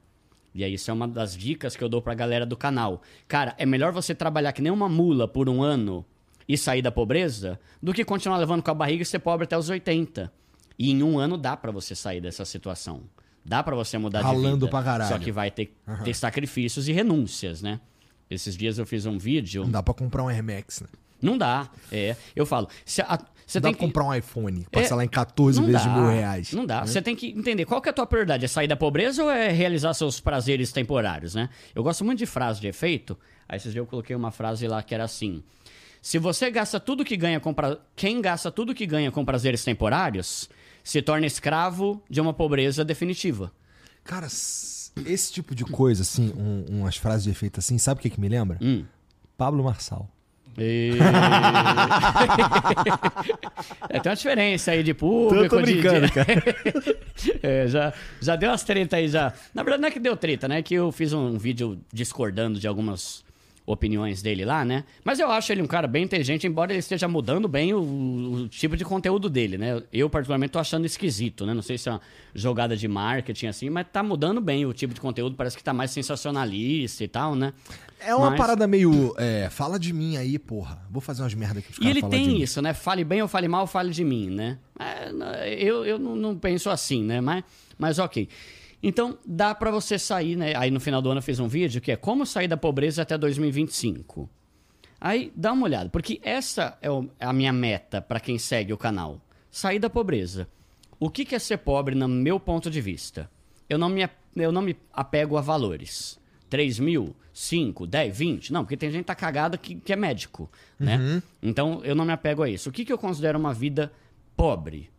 [0.54, 3.02] E aí, isso é uma das dicas que eu dou pra galera do canal.
[3.26, 6.06] Cara, é melhor você trabalhar que nem uma mula por um ano
[6.46, 9.58] e sair da pobreza do que continuar levando com a barriga e ser pobre até
[9.58, 10.41] os 80.
[10.82, 13.04] E em um ano dá para você sair dessa situação.
[13.46, 14.68] Dá para você mudar Ralando de vida.
[14.68, 15.14] pra caralho.
[15.14, 16.04] Só que vai ter, uhum.
[16.04, 17.80] ter sacrifícios e renúncias, né?
[18.28, 19.62] Esses dias eu fiz um vídeo.
[19.62, 20.88] Não dá pra comprar um Air Max, né?
[21.22, 21.70] Não dá.
[21.92, 22.16] É.
[22.36, 22.68] Eu falo.
[22.84, 23.18] Você não
[23.52, 26.52] tem dá que comprar um iPhone, passar é, lá em 14 vezes dá, mil reais.
[26.52, 26.82] Não dá.
[26.82, 26.88] Né?
[26.88, 28.44] Você tem que entender qual que é a tua prioridade.
[28.44, 31.50] É sair da pobreza ou é realizar seus prazeres temporários, né?
[31.76, 33.16] Eu gosto muito de frase de efeito.
[33.48, 35.44] Aí esses dias eu coloquei uma frase lá que era assim.
[36.02, 37.78] Se você gasta tudo que ganha com pra...
[37.96, 40.50] quem gasta tudo que ganha com prazeres temporários,
[40.84, 43.52] se torna escravo de uma pobreza definitiva.
[44.04, 48.10] Cara, esse tipo de coisa, assim, um, umas frases de efeito assim, sabe o que,
[48.10, 48.58] que me lembra?
[48.62, 48.84] Hum.
[49.38, 50.10] Pablo Marçal.
[50.58, 50.92] E...
[53.90, 55.46] é, tem uma diferença aí de público.
[55.46, 56.12] Eu tô brincando, de...
[56.12, 56.44] cara.
[57.42, 59.34] é, já, já deu umas treta aí já.
[59.54, 60.62] Na verdade, não é que deu treta, né?
[60.62, 63.24] Que eu fiz um vídeo discordando de algumas
[63.72, 64.84] opiniões dele lá, né?
[65.04, 68.48] Mas eu acho ele um cara bem inteligente, embora ele esteja mudando bem o, o,
[68.48, 69.82] tipo de conteúdo dele, né?
[69.92, 71.54] Eu, particularmente, tô achando esquisito, né?
[71.54, 72.02] Não sei se é uma
[72.34, 75.74] jogada de marketing assim, mas tá mudando bem o tipo de conteúdo, parece que tá
[75.74, 77.54] mais sensacionalista e tal, né?
[78.00, 78.40] É uma mas...
[78.40, 79.14] parada meio.
[79.18, 80.82] É, fala de mim aí, porra.
[80.90, 82.74] Vou fazer umas merda aqui E ele tem isso, né?
[82.74, 84.58] Fale bem ou fale mal, fale de mim, né?
[84.80, 87.22] É, eu eu não, não penso assim, né?
[87.22, 87.44] Mas,
[87.78, 88.28] mas ok.
[88.84, 90.56] Então, dá para você sair, né?
[90.56, 93.02] Aí no final do ano eu fiz um vídeo que é como sair da pobreza
[93.04, 94.30] até 2025.
[95.00, 96.88] Aí dá uma olhada, porque essa é,
[97.20, 99.20] é a minha meta para quem segue o canal.
[99.50, 100.48] Sair da pobreza.
[101.00, 103.30] O que, é ser pobre no meu ponto de vista?
[103.68, 106.20] Eu não me, eu não me apego a valores.
[106.50, 108.54] 3 mil, 5, 10, 20.
[108.54, 110.98] Não, porque tem gente que tá cagada que, que é médico, né?
[111.42, 112.70] Então, eu não me apego a isso.
[112.70, 113.92] O que, que eu considero uma vida
[114.36, 114.92] pobre?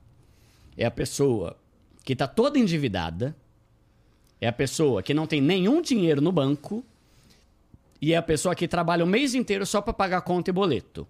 [0.77, 1.57] É a pessoa
[2.05, 3.37] que tá toda endividada,
[4.42, 6.85] é a pessoa que não tem nenhum dinheiro no banco
[8.00, 11.07] e é a pessoa que trabalha o mês inteiro só para pagar conta e boleto.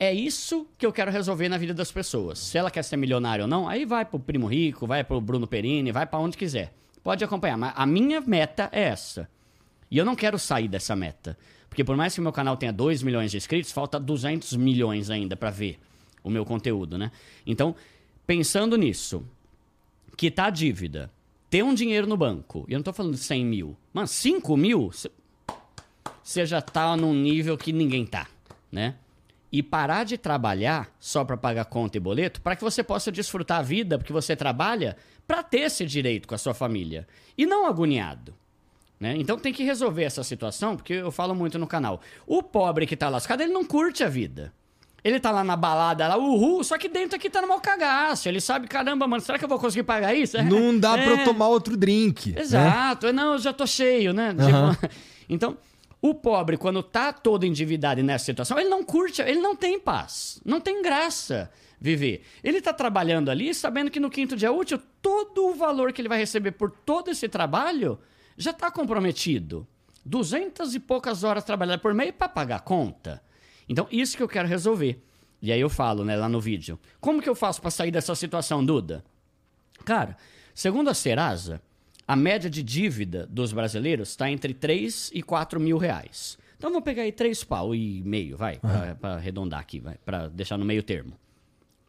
[0.00, 2.38] É isso que eu quero resolver na vida das pessoas.
[2.38, 5.46] Se ela quer ser milionária ou não, aí vai pro Primo Rico, vai pro Bruno
[5.46, 6.72] Perini, vai para onde quiser.
[7.02, 9.28] Pode acompanhar, mas a minha meta é essa.
[9.90, 11.36] E eu não quero sair dessa meta.
[11.68, 15.10] Porque por mais que o meu canal tenha 2 milhões de inscritos, falta 200 milhões
[15.10, 15.78] ainda para ver
[16.22, 17.12] o meu conteúdo, né?
[17.46, 17.76] Então,
[18.26, 19.22] pensando nisso,
[20.16, 21.10] quitar a dívida,
[21.54, 24.56] ter um dinheiro no banco, e eu não tô falando de 100 mil, mas 5
[24.56, 24.90] mil,
[26.20, 28.26] você já tá num nível que ninguém tá,
[28.72, 28.96] né?
[29.52, 33.60] E parar de trabalhar só para pagar conta e boleto, para que você possa desfrutar
[33.60, 34.96] a vida, porque você trabalha
[35.28, 37.06] para ter esse direito com a sua família
[37.38, 38.34] e não agoniado.
[38.98, 39.14] Né?
[39.16, 42.00] Então tem que resolver essa situação, porque eu falo muito no canal.
[42.26, 44.52] O pobre que tá lascado, ele não curte a vida.
[45.04, 48.26] Ele tá lá na balada, lá, uhul, só que dentro aqui tá no mau cagaço.
[48.26, 50.42] Ele sabe, caramba, mano, será que eu vou conseguir pagar isso?
[50.42, 51.04] Não dá é.
[51.04, 52.32] pra eu tomar outro drink.
[52.32, 52.40] né?
[52.40, 53.12] Exato.
[53.12, 54.30] Não, eu já tô cheio, né?
[54.30, 54.94] Tipo,
[55.28, 55.58] então,
[56.00, 60.40] o pobre, quando tá todo endividado nessa situação, ele não curte, ele não tem paz.
[60.42, 62.24] Não tem graça viver.
[62.42, 66.08] Ele tá trabalhando ali, sabendo que no quinto dia útil, todo o valor que ele
[66.08, 67.98] vai receber por todo esse trabalho
[68.38, 69.66] já tá comprometido.
[70.02, 73.22] Duzentas e poucas horas trabalhadas por mês para pagar a conta.
[73.68, 75.02] Então, isso que eu quero resolver.
[75.40, 76.78] E aí eu falo, né, lá no vídeo.
[77.00, 79.04] Como que eu faço para sair dessa situação, Duda?
[79.84, 80.16] Cara,
[80.54, 81.60] segundo a Serasa,
[82.06, 86.38] a média de dívida dos brasileiros está entre 3 e 4 mil reais.
[86.56, 90.28] Então vamos pegar aí 3 pau e meio, vai, pra, pra arredondar aqui, vai, pra
[90.28, 91.12] deixar no meio termo.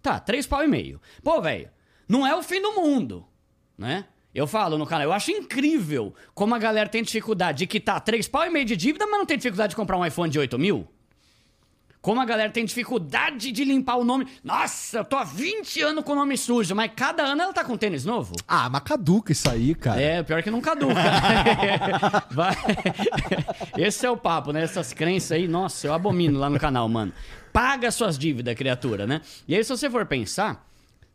[0.01, 0.99] Tá, 3 pau e meio.
[1.23, 1.69] Pô, velho,
[2.07, 3.25] não é o fim do mundo,
[3.77, 4.05] né?
[4.33, 8.27] Eu falo no canal, eu acho incrível como a galera tem dificuldade de quitar 3
[8.27, 10.59] pau e meio de dívida, mas não tem dificuldade de comprar um iPhone de 8
[10.59, 10.85] mil.
[12.05, 14.27] Como a galera tem dificuldade de limpar o nome.
[14.43, 17.65] Nossa, eu tô há 20 anos com o nome sujo, mas cada ano ela tá
[17.65, 18.35] com tênis novo.
[18.47, 19.99] Ah, mas caduca isso aí, cara.
[19.99, 20.93] É, pior que não caduca.
[22.29, 22.55] Vai.
[23.75, 24.61] Esse é o papo, né?
[24.61, 27.11] Essas crenças aí, nossa, eu abomino lá no canal, mano.
[27.51, 29.21] Paga suas dívidas, criatura, né?
[29.47, 30.63] E aí, se você for pensar,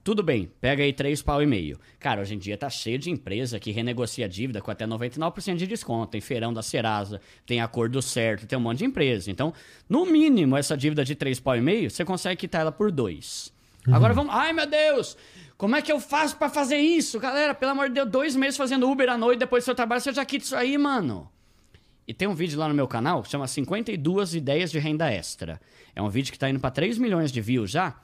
[0.03, 1.79] tudo bem, pega aí três pau e meio.
[1.99, 5.57] Cara, hoje em dia tá cheio de empresa que renegocia a dívida com até 99%
[5.57, 6.13] de desconto.
[6.13, 9.31] Tem feirão da Serasa, tem acordo certo, tem um monte de empresa.
[9.31, 9.53] Então,
[9.89, 13.53] no mínimo, essa dívida de três pau e meio, você consegue quitar ela por dois.
[13.87, 14.35] Agora vamos.
[14.35, 15.17] Ai, meu Deus!
[15.57, 17.21] Como é que eu faço pra fazer isso?
[17.21, 20.01] Galera, pelo amor de Deus, dois meses fazendo Uber à noite depois do seu trabalho,
[20.01, 21.31] você já quita isso aí, mano.
[22.09, 25.61] E tem um vídeo lá no meu canal que chama 52 ideias de renda extra.
[25.95, 28.01] É um vídeo que tá indo pra 3 milhões de views já.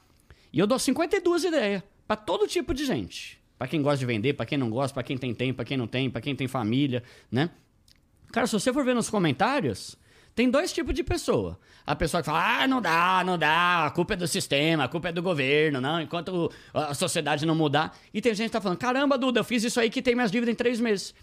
[0.53, 3.39] E eu dou 52 ideias pra todo tipo de gente.
[3.59, 5.77] Pra quem gosta de vender, pra quem não gosta, pra quem tem tempo, pra quem
[5.77, 7.51] não tem, pra quem tem família, né?
[8.31, 9.97] Cara, se você for ver nos comentários,
[10.35, 11.59] tem dois tipos de pessoa.
[11.87, 14.89] A pessoa que fala, ah, não dá, não dá, a culpa é do sistema, a
[14.89, 17.97] culpa é do governo, não, enquanto a sociedade não mudar.
[18.13, 20.31] E tem gente que tá falando, caramba, Duda, eu fiz isso aí que tem minhas
[20.31, 21.15] dívidas em três meses.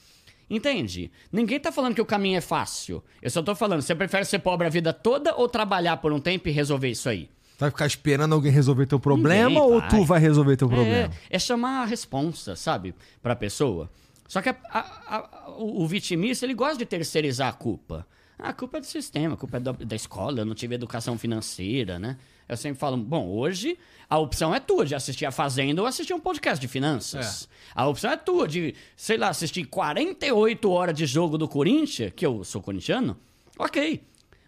[0.50, 1.12] Entende?
[1.32, 3.04] Ninguém tá falando que o caminho é fácil.
[3.22, 6.20] Eu só tô falando, você prefere ser pobre a vida toda ou trabalhar por um
[6.20, 7.30] tempo e resolver isso aí?
[7.64, 9.90] Vai ficar esperando alguém resolver teu problema Ninguém ou vai.
[9.90, 10.92] tu vai resolver teu problema?
[10.96, 12.94] É, é chamar a responsa, sabe?
[13.22, 13.90] Pra pessoa.
[14.28, 18.06] Só que a- a- a- o, o vitimista, ele gosta de terceirizar a culpa.
[18.38, 20.76] Ah, a culpa é do sistema, a culpa é da, da escola, eu não tive
[20.76, 22.18] educação financeira, né?
[22.50, 23.78] Eu sempre falo, bom, hoje
[24.10, 27.48] a opção é tua de assistir a Fazenda ou assistir um podcast de finanças.
[27.74, 32.26] A opção é tua de, sei lá, assistir 48 horas de jogo do Corinthians, que
[32.26, 33.16] eu sou corintiano,
[33.58, 34.02] ok.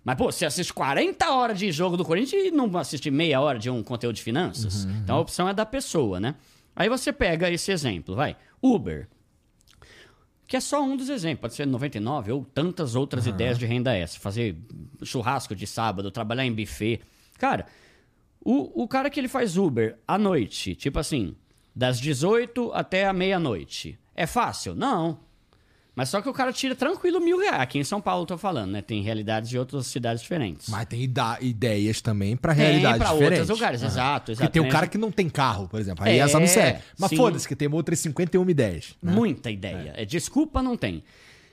[0.06, 3.58] Mas, pô, você assiste 40 horas de jogo do Corinthians e não assiste meia hora
[3.58, 4.86] de um conteúdo de finanças.
[5.04, 6.36] Então a opção é da pessoa, né?
[6.76, 8.38] Aí você pega esse exemplo, vai.
[8.62, 9.08] Uber.
[10.48, 11.42] Que é só um dos exemplos.
[11.42, 14.22] Pode ser 99 ou tantas outras ideias de renda extra.
[14.22, 14.56] Fazer
[15.02, 17.02] churrasco de sábado, trabalhar em buffet.
[17.40, 17.66] Cara,
[18.40, 21.36] o, o cara que ele faz Uber à noite, tipo assim,
[21.76, 23.98] das 18 até a meia-noite.
[24.14, 24.76] É fácil?
[24.76, 25.18] Não.
[25.96, 27.62] Mas só que o cara tira tranquilo mil reais.
[27.62, 28.82] Aqui em São Paulo eu tô falando, né?
[28.82, 30.68] Tem realidades de outras cidades diferentes.
[30.68, 31.02] Mas tem
[31.42, 34.44] ideias também pra Tem realidade pra outros lugares, exato, exato.
[34.44, 36.04] Porque tem o Tem cara que não tem carro, por exemplo.
[36.04, 36.82] Aí É, essa não serve.
[37.00, 38.96] Mas foda-se, que tem outras 51 ideias.
[39.02, 39.14] né?
[39.14, 39.94] Muita ideia.
[39.96, 40.04] É.
[40.04, 41.02] Desculpa, não tem.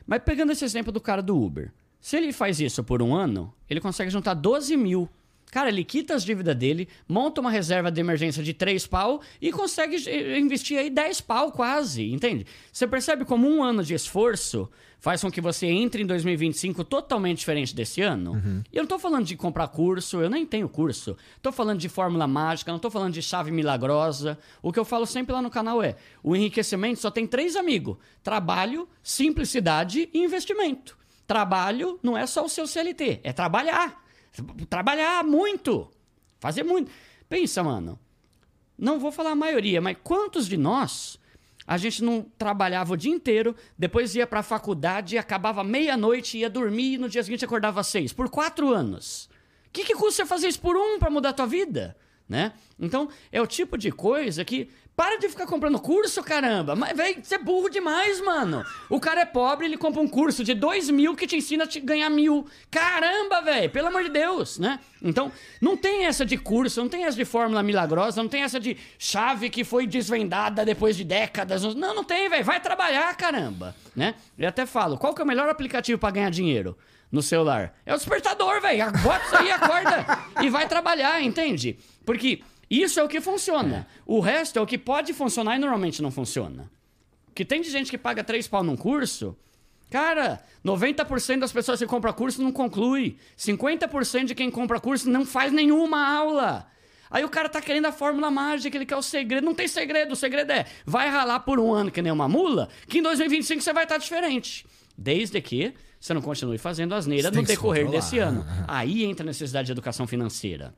[0.05, 1.71] Mas pegando esse exemplo do cara do Uber.
[2.01, 5.09] Se ele faz isso por um ano, ele consegue juntar 12 mil.
[5.53, 9.53] Cara, ele quita as dívidas dele, monta uma reserva de emergência de 3 pau e
[9.53, 9.97] consegue
[10.38, 12.47] investir aí 10 pau quase, entende?
[12.73, 17.38] Você percebe como um ano de esforço faz com que você entre em 2025 totalmente
[17.38, 18.35] diferente desse ano?
[18.73, 21.17] E eu não tô falando de comprar curso, eu nem tenho curso.
[21.43, 24.38] Tô falando de fórmula mágica, não tô falando de chave milagrosa.
[24.62, 27.99] O que eu falo sempre lá no canal é: o enriquecimento só tem três amigos:
[28.23, 30.97] trabalho, simplicidade e investimento.
[31.27, 34.02] Trabalho não é só o seu CLT, é trabalhar.
[34.68, 35.90] Trabalhar muito.
[36.40, 36.90] Fazer muito.
[37.29, 37.99] Pensa, mano.
[38.77, 41.18] Não vou falar a maioria, mas quantos de nós
[41.66, 46.95] a gente não trabalhava o dia inteiro, depois ia pra faculdade, acabava meia-noite, ia dormir
[46.95, 48.12] e no dia seguinte acordava às seis?
[48.12, 49.29] Por quatro anos.
[49.68, 51.97] O que, que custa você fazer isso por um para mudar a tua vida?
[52.33, 52.51] Né?
[52.81, 56.75] Então, é o tipo de coisa que para de ficar comprando curso, caramba.
[56.75, 58.64] Mas, velho, você é burro demais, mano.
[58.88, 61.66] O cara é pobre, ele compra um curso de dois mil que te ensina a
[61.66, 62.47] te ganhar mil.
[62.71, 64.81] Caramba, velho, pelo amor de Deus, né?
[65.03, 68.59] Então, não tem essa de curso, não tem essa de fórmula milagrosa, não tem essa
[68.59, 71.62] de chave que foi desvendada depois de décadas.
[71.75, 72.45] Não, não tem, velho.
[72.47, 74.14] Vai trabalhar, caramba, né?
[74.38, 76.79] Eu até falo, qual que é o melhor aplicativo para ganhar dinheiro?
[77.12, 77.75] no celular.
[77.85, 78.90] É o despertador, velho.
[79.03, 80.07] Bota isso aí, acorda
[80.42, 81.79] e vai trabalhar, entende?
[82.05, 83.87] Porque isso é o que funciona.
[84.07, 86.71] O resto é o que pode funcionar e normalmente não funciona.
[87.35, 89.37] Que tem de gente que paga três pau num curso.
[89.91, 93.19] Cara, 90% das pessoas que compram curso não conclui.
[93.37, 96.67] 50% de quem compra curso não faz nenhuma aula.
[97.11, 99.45] Aí o cara tá querendo a fórmula mágica, ele quer o segredo.
[99.45, 102.71] Não tem segredo, o segredo é vai ralar por um ano que nem uma mula,
[102.88, 104.65] que em 2025 você vai estar diferente.
[104.97, 108.47] Desde que você não continue fazendo asneira no decorrer desse ano.
[108.67, 110.75] Aí entra a necessidade de educação financeira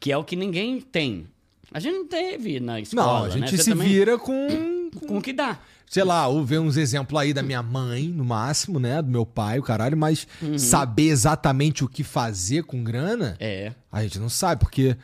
[0.00, 1.26] que é o que ninguém tem.
[1.72, 3.20] A gente não teve na escola.
[3.20, 3.58] Não, a gente né?
[3.62, 3.86] se também...
[3.86, 5.58] vira com, com o que dá.
[5.86, 9.02] Sei lá, ou ver uns exemplos aí da minha mãe, no máximo, né?
[9.02, 10.56] Do meu pai, o caralho, mas uhum.
[10.56, 13.72] saber exatamente o que fazer com grana, é.
[13.90, 14.96] a gente não sabe, porque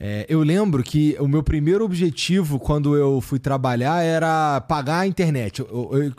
[0.00, 5.06] é, eu lembro que o meu primeiro objetivo quando eu fui trabalhar era pagar a
[5.06, 5.60] internet.
[5.60, 6.12] Eu, eu,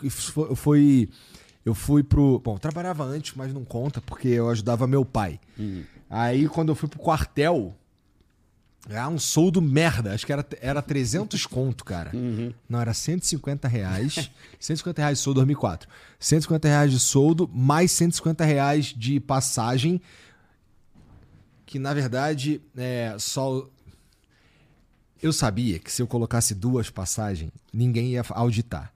[0.48, 1.08] eu, fui.
[1.64, 2.40] Eu fui pro.
[2.42, 5.38] Bom, eu trabalhava antes, mas não conta, porque eu ajudava meu pai.
[5.58, 5.82] Uhum.
[6.08, 7.74] Aí, quando eu fui pro quartel,
[8.88, 10.12] é um soldo merda.
[10.12, 12.10] Acho que era, era 300 conto, cara.
[12.14, 12.52] Uhum.
[12.68, 14.30] Não, era 150 reais.
[14.60, 15.88] 150 reais de soldo 2004.
[16.18, 20.00] 150 reais de soldo, mais 150 reais de passagem.
[21.64, 23.66] Que, na verdade, é só...
[25.22, 28.92] Eu sabia que se eu colocasse duas passagens, ninguém ia auditar.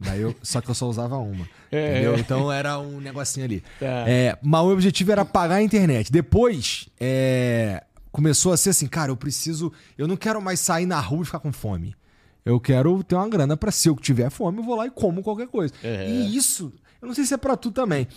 [0.00, 1.46] Daí eu, só que eu só usava uma.
[1.72, 1.92] É.
[1.92, 2.18] Entendeu?
[2.18, 3.62] Então era um negocinho ali.
[3.78, 4.04] Tá.
[4.04, 6.10] É, mas o objetivo era pagar a internet.
[6.10, 9.72] Depois, é, começou a ser assim, cara, eu preciso.
[9.96, 11.94] Eu não quero mais sair na rua e ficar com fome.
[12.44, 15.22] Eu quero ter uma grana para se eu tiver fome, eu vou lá e como
[15.22, 15.74] qualquer coisa.
[15.82, 16.08] É.
[16.08, 18.08] E isso, eu não sei se é para tu também.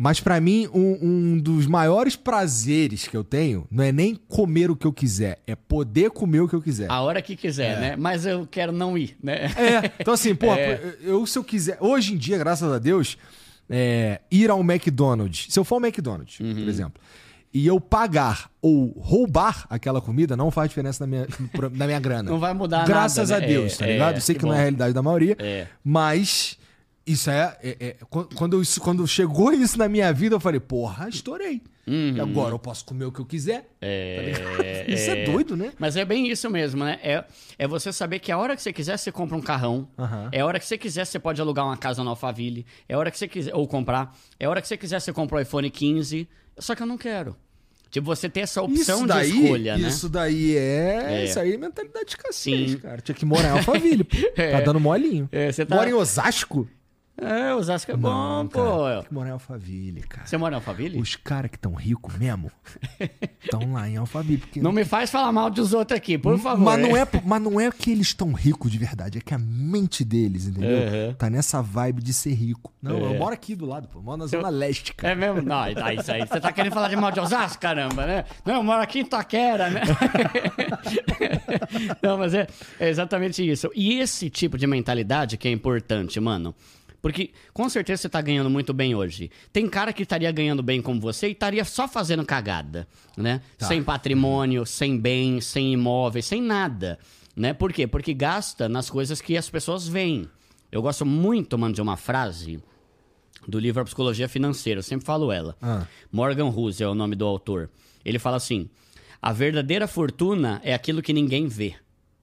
[0.00, 4.70] Mas para mim, um, um, dos maiores prazeres que eu tenho não é nem comer
[4.70, 6.88] o que eu quiser, é poder comer o que eu quiser.
[6.88, 7.80] A hora que quiser, é.
[7.80, 7.96] né?
[7.96, 9.46] Mas eu quero não ir, né?
[9.56, 9.92] É.
[9.98, 10.94] Então, assim, pô, é.
[11.02, 11.78] eu se eu quiser.
[11.80, 13.18] Hoje em dia, graças a Deus,
[13.68, 15.46] é, ir ao McDonald's.
[15.52, 16.54] Se eu for ao McDonald's, uhum.
[16.54, 17.02] por exemplo,
[17.52, 21.26] e eu pagar ou roubar aquela comida não faz diferença na minha,
[21.72, 22.30] na minha grana.
[22.30, 23.28] Não vai mudar Graças nada.
[23.28, 24.16] Graças a Deus, é, tá ligado?
[24.16, 25.66] É, Sei que, que não é a realidade da maioria, é.
[25.82, 26.58] mas
[27.08, 27.96] isso é, é, é,
[28.34, 31.62] quando, isso, quando chegou isso na minha vida, eu falei, porra, estourei.
[31.86, 32.20] Uhum.
[32.20, 33.66] Agora eu posso comer o que eu quiser.
[33.80, 35.72] É, tá isso é, doido, né?
[35.78, 37.00] Mas é bem isso mesmo, né?
[37.02, 37.24] É,
[37.58, 39.88] é você saber que a hora que você quiser, você compra um carrão.
[39.96, 40.28] Uhum.
[40.30, 42.66] É a hora que você quiser, você pode alugar uma casa no Alphaville.
[42.86, 44.14] É a hora que você quiser, ou comprar.
[44.38, 46.28] É a hora que você quiser, você compra o iPhone 15.
[46.58, 47.36] Só que eu não quero.
[47.90, 49.88] Tipo, você ter essa opção daí, de escolha, né?
[49.88, 51.04] Isso daí é.
[51.08, 51.24] é.
[51.24, 52.78] Isso aí é mentalidade de cacete, Sim.
[52.78, 53.00] cara.
[53.00, 54.16] Tinha que morar em Alphaville, pô.
[54.36, 54.52] É.
[54.52, 55.28] Tá dando molinho.
[55.32, 55.74] É, tá...
[55.74, 56.68] Mora em Osasco?
[57.20, 58.62] É, Osasco é bom, pô.
[58.62, 60.26] Cara, tem que morar em Alphaville, cara.
[60.26, 61.00] Você mora em Alphaville?
[61.00, 62.50] Os caras que estão ricos mesmo
[63.42, 64.38] estão lá em Alphaville.
[64.38, 64.60] Porque...
[64.60, 66.64] Não me faz falar mal dos outros aqui, por favor.
[66.64, 69.38] Mas não é, mas não é que eles estão ricos de verdade, é que a
[69.38, 70.70] mente deles, entendeu?
[70.70, 71.14] Uhum.
[71.14, 72.72] Tá nessa vibe de ser rico.
[72.80, 73.02] Não, é.
[73.02, 73.98] eu moro aqui do lado, pô.
[73.98, 74.52] Eu moro na Zona eu...
[74.52, 75.12] Leste, cara.
[75.12, 75.42] É mesmo?
[75.42, 76.20] Não, tá isso aí.
[76.20, 78.24] Você tá querendo falar de mal de Osasco, caramba, né?
[78.44, 79.82] Não, eu moro aqui em Taquera, né?
[82.00, 82.46] não, mas é,
[82.78, 83.70] é exatamente isso.
[83.74, 86.54] E esse tipo de mentalidade que é importante, mano.
[87.00, 89.30] Porque com certeza você está ganhando muito bem hoje.
[89.52, 93.40] Tem cara que estaria ganhando bem como você e estaria só fazendo cagada, né?
[93.56, 93.66] Tá.
[93.66, 96.98] Sem patrimônio, sem bens, sem imóveis, sem nada,
[97.36, 97.52] né?
[97.52, 97.86] Por quê?
[97.86, 100.28] Porque gasta nas coisas que as pessoas veem.
[100.70, 102.62] Eu gosto muito, mano, de uma frase
[103.46, 105.56] do livro A Psicologia Financeira, eu sempre falo ela.
[105.62, 105.86] Ah.
[106.12, 107.70] Morgan Housel é o nome do autor.
[108.04, 108.68] Ele fala assim:
[109.22, 111.74] a verdadeira fortuna é aquilo que ninguém vê.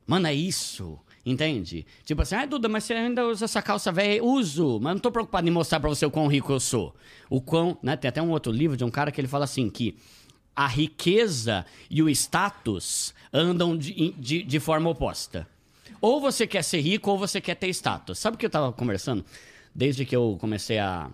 [0.06, 1.00] Mano, é isso.
[1.26, 1.88] Entende?
[2.04, 4.24] Tipo assim, ah, Duda, mas você ainda usa essa calça velha?
[4.24, 6.96] Uso, mas não tô preocupado em mostrar pra você o quão rico eu sou.
[7.30, 7.78] O quão.
[7.82, 7.96] Né?
[7.98, 9.98] Tem até um outro livro de um cara que ele fala assim: que
[10.56, 15.48] a riqueza e o status andam de, de, de forma oposta.
[16.00, 18.20] Ou você quer ser rico ou você quer ter status.
[18.20, 19.26] Sabe o que eu tava conversando?
[19.74, 21.10] Desde que eu comecei a,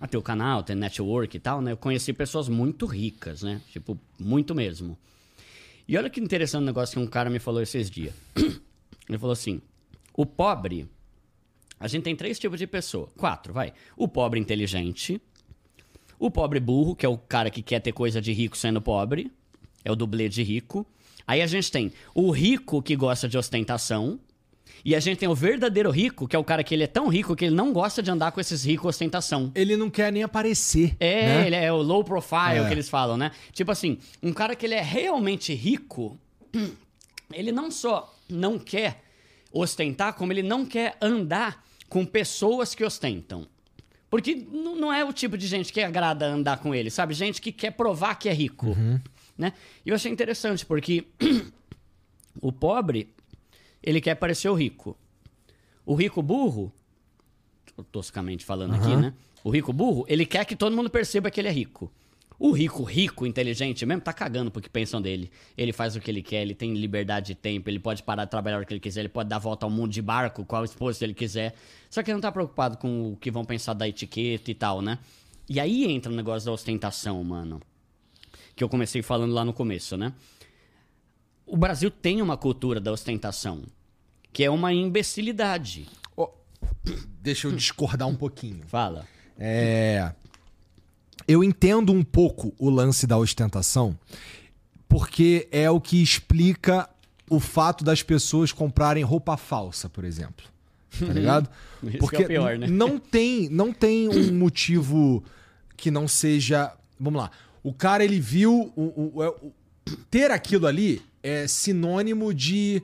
[0.00, 1.72] a ter o canal, ter network e tal, né?
[1.72, 3.60] Eu conheci pessoas muito ricas, né?
[3.70, 4.96] Tipo, muito mesmo.
[5.86, 8.14] E olha que interessante o negócio que um cara me falou esses dias.
[9.10, 9.60] Ele falou assim:
[10.16, 10.88] o pobre
[11.78, 13.08] A gente tem três tipos de pessoa.
[13.16, 13.72] Quatro, vai.
[13.96, 15.20] O pobre inteligente.
[16.18, 19.30] O pobre burro, que é o cara que quer ter coisa de rico sendo pobre.
[19.84, 20.86] É o dublê de rico.
[21.26, 24.20] Aí a gente tem o rico que gosta de ostentação.
[24.84, 27.08] E a gente tem o verdadeiro rico, que é o cara que ele é tão
[27.08, 29.50] rico que ele não gosta de andar com esses ricos ostentação.
[29.54, 30.96] Ele não quer nem aparecer.
[31.00, 31.46] É, né?
[31.46, 32.66] ele é o low profile É.
[32.66, 33.32] que eles falam, né?
[33.52, 36.18] Tipo assim, um cara que ele é realmente rico,
[37.32, 39.02] ele não só não quer
[39.52, 43.46] ostentar, como ele não quer andar com pessoas que ostentam.
[44.08, 47.14] Porque não é o tipo de gente que agrada andar com ele, sabe?
[47.14, 48.76] Gente que quer provar que é rico,
[49.38, 49.52] né?
[49.86, 51.06] E eu achei interessante, porque
[52.40, 53.12] o pobre,
[53.82, 54.96] ele quer parecer o rico.
[55.86, 56.72] O rico burro,
[57.92, 59.14] toscamente falando aqui, né?
[59.44, 61.90] O rico burro, ele quer que todo mundo perceba que ele é rico.
[62.42, 65.30] O rico, rico, inteligente mesmo, tá cagando pro que pensam dele.
[65.58, 68.30] Ele faz o que ele quer, ele tem liberdade de tempo, ele pode parar de
[68.30, 71.04] trabalhar o que ele quiser, ele pode dar volta ao mundo de barco, qual esposa
[71.04, 71.54] ele quiser.
[71.90, 74.80] Só que ele não tá preocupado com o que vão pensar da etiqueta e tal,
[74.80, 74.98] né?
[75.50, 77.60] E aí entra o negócio da ostentação, mano.
[78.56, 80.10] Que eu comecei falando lá no começo, né?
[81.44, 83.64] O Brasil tem uma cultura da ostentação,
[84.32, 85.86] que é uma imbecilidade.
[86.16, 86.30] Ó,
[87.20, 88.62] deixa eu discordar um pouquinho.
[88.66, 89.06] Fala.
[89.38, 90.14] É.
[91.28, 93.96] Eu entendo um pouco o lance da ostentação,
[94.88, 96.88] porque é o que explica
[97.28, 100.44] o fato das pessoas comprarem roupa falsa, por exemplo.
[100.98, 101.48] Tá ligado?
[101.82, 102.66] Isso que Porque é o pior, né?
[102.66, 105.22] não tem, não tem um motivo
[105.76, 106.72] que não seja.
[106.98, 107.30] Vamos lá.
[107.62, 109.52] O cara ele viu o, o- o-
[110.10, 112.82] ter aquilo ali é sinônimo de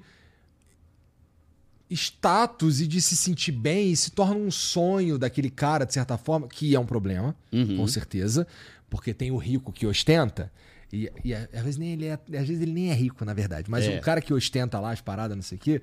[1.91, 6.16] status e de se sentir bem e se torna um sonho daquele cara, de certa
[6.18, 7.34] forma, que é um problema,
[7.76, 8.47] com certeza,
[8.91, 10.51] porque tem o rico que ostenta.
[10.93, 13.70] E, e às vezes nem ele é, às vezes ele nem é rico, na verdade.
[13.70, 13.99] Mas É.
[13.99, 15.82] o cara que ostenta lá as paradas, não sei o quê,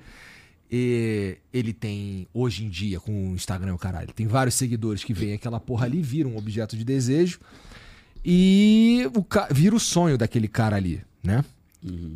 [0.71, 5.13] e ele tem, hoje em dia, com o Instagram o caralho, tem vários seguidores que
[5.13, 7.39] veem aquela porra ali, viram um objeto de desejo
[8.25, 9.47] e o ca...
[9.51, 11.43] vira o sonho daquele cara ali, né?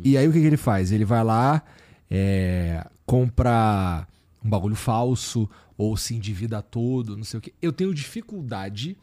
[0.02, 0.90] E aí o que, que ele faz?
[0.90, 1.62] Ele vai lá,
[2.10, 4.06] é, compra
[4.44, 5.48] um bagulho falso
[5.78, 7.54] ou se endivida todo, não sei o quê.
[7.62, 8.96] Eu tenho dificuldade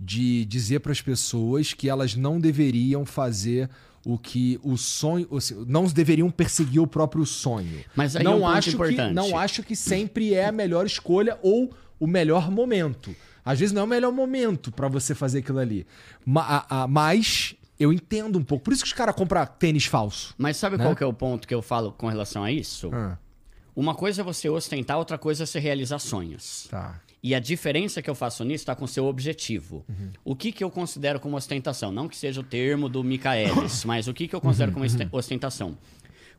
[0.00, 3.70] de dizer para as pessoas que elas não deveriam fazer
[4.04, 7.84] o que o sonho, ou seja, não deveriam perseguir o próprio sonho.
[7.94, 9.08] Mas aí é não um ponto acho importante.
[9.10, 13.14] que não acho que sempre é a melhor escolha ou o melhor momento.
[13.44, 15.86] Às vezes não é o melhor momento pra você fazer aquilo ali.
[16.88, 18.64] Mas eu entendo um pouco.
[18.64, 20.34] Por isso que os caras compram tênis falso.
[20.36, 20.84] Mas sabe Né?
[20.84, 22.90] qual que é o ponto que eu falo com relação a isso?
[22.92, 23.16] Ah,
[23.74, 26.66] Uma coisa é você ostentar, outra coisa é você realizar sonhos.
[26.70, 27.00] tá.
[27.24, 29.84] E a diferença que eu faço nisso está com o seu objetivo.
[29.88, 30.10] Uhum.
[30.24, 31.92] O que, que eu considero como ostentação?
[31.92, 35.08] Não que seja o termo do Michaelis, mas o que, que eu considero como osten-
[35.12, 35.78] ostentação?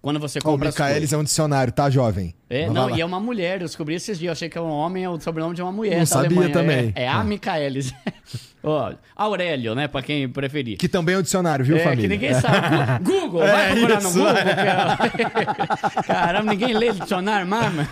[0.04, 0.80] Quando você o compra coisas.
[0.86, 2.36] Michaelis é um dicionário, tá, jovem?
[2.50, 4.58] É, Mas não, vai e é uma mulher, eu descobri esses dias, eu achei que
[4.58, 5.94] é um homem, é o sobrenome de uma mulher.
[5.94, 6.52] Não da sabia Alemanha.
[6.54, 6.92] também.
[6.94, 7.24] É, é a Ah.
[7.24, 7.94] Michaelis.
[8.62, 10.78] Ó, Aurélio, né, pra quem preferir.
[10.78, 12.02] Que também é um dicionário, viu, é, família?
[12.04, 12.68] que ninguém sabe.
[13.04, 14.18] Google, vai É procurar no isso.
[14.20, 14.34] Google.
[14.44, 16.04] cara.
[16.04, 17.88] Caramba, ninguém lê dicionário, mama.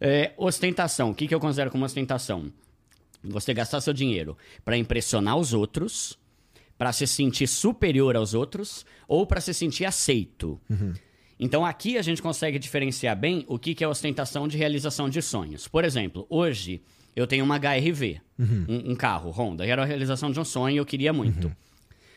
[0.00, 1.10] É, ostentação.
[1.10, 2.50] O que, que eu considero como ostentação?
[3.22, 6.18] Você gastar seu dinheiro pra impressionar os outros,
[6.76, 10.60] pra se sentir superior aos outros ou pra se sentir aceito.
[11.38, 15.20] Então aqui a gente consegue diferenciar bem o que, que é ostentação de realização de
[15.20, 15.66] sonhos.
[15.68, 16.80] Por exemplo, hoje
[17.14, 18.20] eu tenho uma HRV,
[18.68, 21.54] um, um carro Honda, era a realização de um sonho e eu queria muito.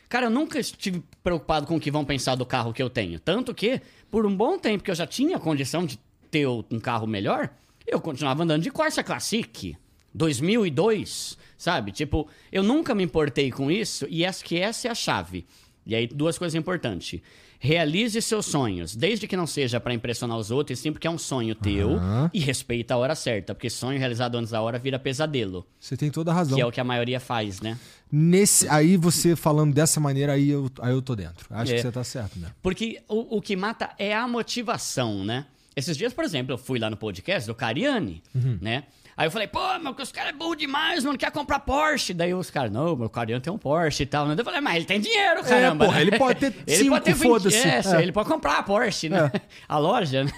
[0.09, 3.19] Cara, eu nunca estive preocupado com o que vão pensar do carro que eu tenho.
[3.19, 5.99] Tanto que, por um bom tempo que eu já tinha condição de
[6.31, 7.49] ter um carro melhor,
[7.85, 9.75] eu continuava andando de Corsa Classic.
[10.17, 11.91] 2002, sabe?
[11.91, 15.45] Tipo, eu nunca me importei com isso e acho que essa é a chave.
[15.85, 17.21] E aí, duas coisas importantes.
[17.59, 21.09] Realize seus sonhos, desde que não seja pra impressionar os outros, e sim porque é
[21.09, 21.93] um sonho teu.
[21.95, 22.29] Aham.
[22.31, 25.65] E respeita a hora certa, porque sonho realizado antes da hora vira pesadelo.
[25.79, 26.55] Você tem toda a razão.
[26.55, 27.79] Que é o que a maioria faz, né?
[28.11, 31.47] Nesse, aí você falando dessa maneira, aí eu, aí eu tô dentro.
[31.49, 31.75] Acho É.
[31.77, 32.51] que você tá certo, né?
[32.61, 35.47] Porque o, o que mata é a motivação, né?
[35.75, 38.21] Esses dias, por exemplo, eu fui lá no podcast do Cariani,
[38.61, 38.83] né?
[39.17, 42.13] Aí eu falei, pô, meu, os caras é burro demais, mano, quer comprar Porsche.
[42.13, 44.27] Daí os caras, não, meu Cariani tem um Porsche e tal.
[44.27, 44.35] né?
[44.37, 45.85] Eu falei, mas ele tem dinheiro, caramba.
[45.85, 46.01] porra, né?
[46.03, 47.57] ele pode ter ele cinco, pode ter 20, foda-se.
[47.67, 48.01] É, É.
[48.03, 49.31] ele pode comprar a Porsche, né?
[49.67, 50.31] A loja, né?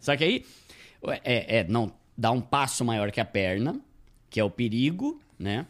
[0.00, 0.46] Só que aí,
[1.24, 3.80] é, é, não, dá um passo maior que a perna,
[4.30, 5.66] que é o perigo, né?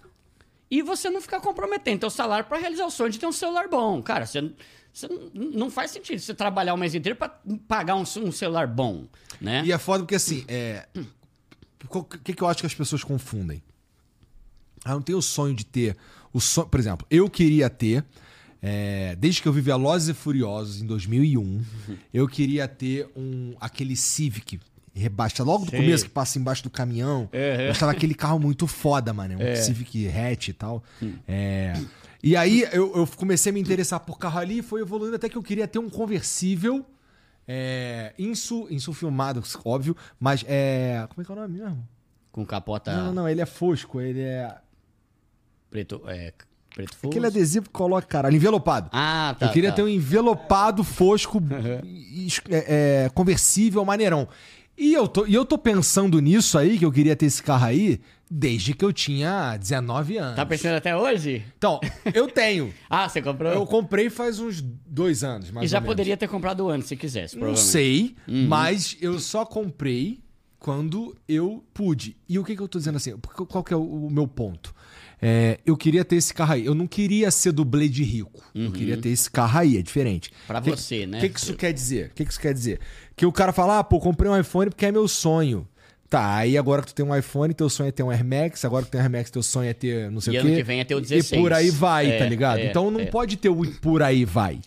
[0.70, 3.66] E você não ficar comprometendo teu salário pra realizar o sonho de ter um celular
[3.68, 4.02] bom.
[4.02, 4.52] Cara, você,
[4.92, 7.30] você não- faz sentido você trabalhar o mês inteiro pra
[7.66, 9.04] pagar um, um celular bom,
[9.40, 9.62] né?
[9.64, 10.86] E é foda porque assim, é.
[11.90, 13.62] O que, que eu acho que as pessoas confundem?
[14.84, 15.96] Eu não tenho o sonho de ter.
[16.32, 18.04] O sonho, por exemplo, eu queria ter.
[18.60, 21.64] é, desde que eu vi Velozes e Furiosos em 2001,
[22.12, 24.60] eu queria ter um aquele Civic
[24.94, 25.48] rebaixado.
[25.48, 25.80] Logo do Sei.
[25.80, 27.28] começo, que passa embaixo do caminhão.
[27.32, 27.38] Uhum.
[27.64, 29.36] Eu achava aquele carro muito foda, mano.
[29.38, 29.56] Um É.
[29.56, 30.82] Civic hatch e tal.
[31.26, 31.74] É.
[32.22, 35.28] E aí eu, eu comecei a me interessar por carro ali e foi evoluindo até
[35.28, 36.84] que eu queria ter um conversível.
[37.46, 41.06] É, insu, insulfilmado, óbvio, mas é.
[41.08, 41.88] Como é que é o nome mesmo?
[42.30, 44.54] Com capota Não, não, ele é fosco, ele é.
[45.70, 46.32] preto, é,
[46.74, 47.08] preto fuso.
[47.08, 48.88] Aquele adesivo que coloca, caralho, envelopado.
[48.92, 49.46] Ah, tá.
[49.46, 49.76] eu queria tá.
[49.76, 51.42] ter um envelopado fosco,
[52.48, 54.28] é, é, conversível, maneirão.
[54.76, 57.66] E eu, tô, e eu tô pensando nisso aí, que eu queria ter esse carro
[57.66, 58.00] aí,
[58.30, 60.36] desde que eu tinha 19 anos.
[60.36, 61.44] Tá pensando até hoje?
[61.58, 61.78] Então,
[62.14, 62.72] eu tenho.
[62.88, 63.52] Ah, você comprou?
[63.52, 67.38] Eu comprei faz uns dois anos, mais e já poderia ter comprado antes, se quisesse,
[67.38, 68.46] Não sei, Uhum.
[68.48, 70.20] mas eu só comprei
[70.58, 72.16] quando eu pude.
[72.28, 73.14] E o que, que eu tô dizendo assim?
[73.18, 74.74] Qual que é o, o meu ponto?
[75.24, 76.66] É, eu queria ter esse carro aí.
[76.66, 78.42] Eu não queria ser dublê de rico.
[78.52, 80.30] Eu queria ter esse carro aí, é diferente.
[80.30, 80.36] Uhum.
[80.48, 81.18] Pra Que- você, né?
[81.18, 82.06] O que, que isso quer dizer?
[82.06, 82.80] O que, que isso quer dizer?
[83.14, 85.66] Que o cara fala, ah, pô, comprei um iPhone porque é meu sonho.
[86.10, 88.64] Tá, aí agora que tu tem um iPhone, teu sonho é ter um Air Max,
[88.66, 90.40] agora que tu tem um Air Max, teu sonho é ter não sei E o
[90.40, 90.56] ano quê.
[90.56, 91.40] que vem é ter o E 16.
[91.40, 92.58] por aí vai, É, tá ligado?
[92.58, 93.06] é, então não é.
[93.06, 94.60] pode ter o por aí vai.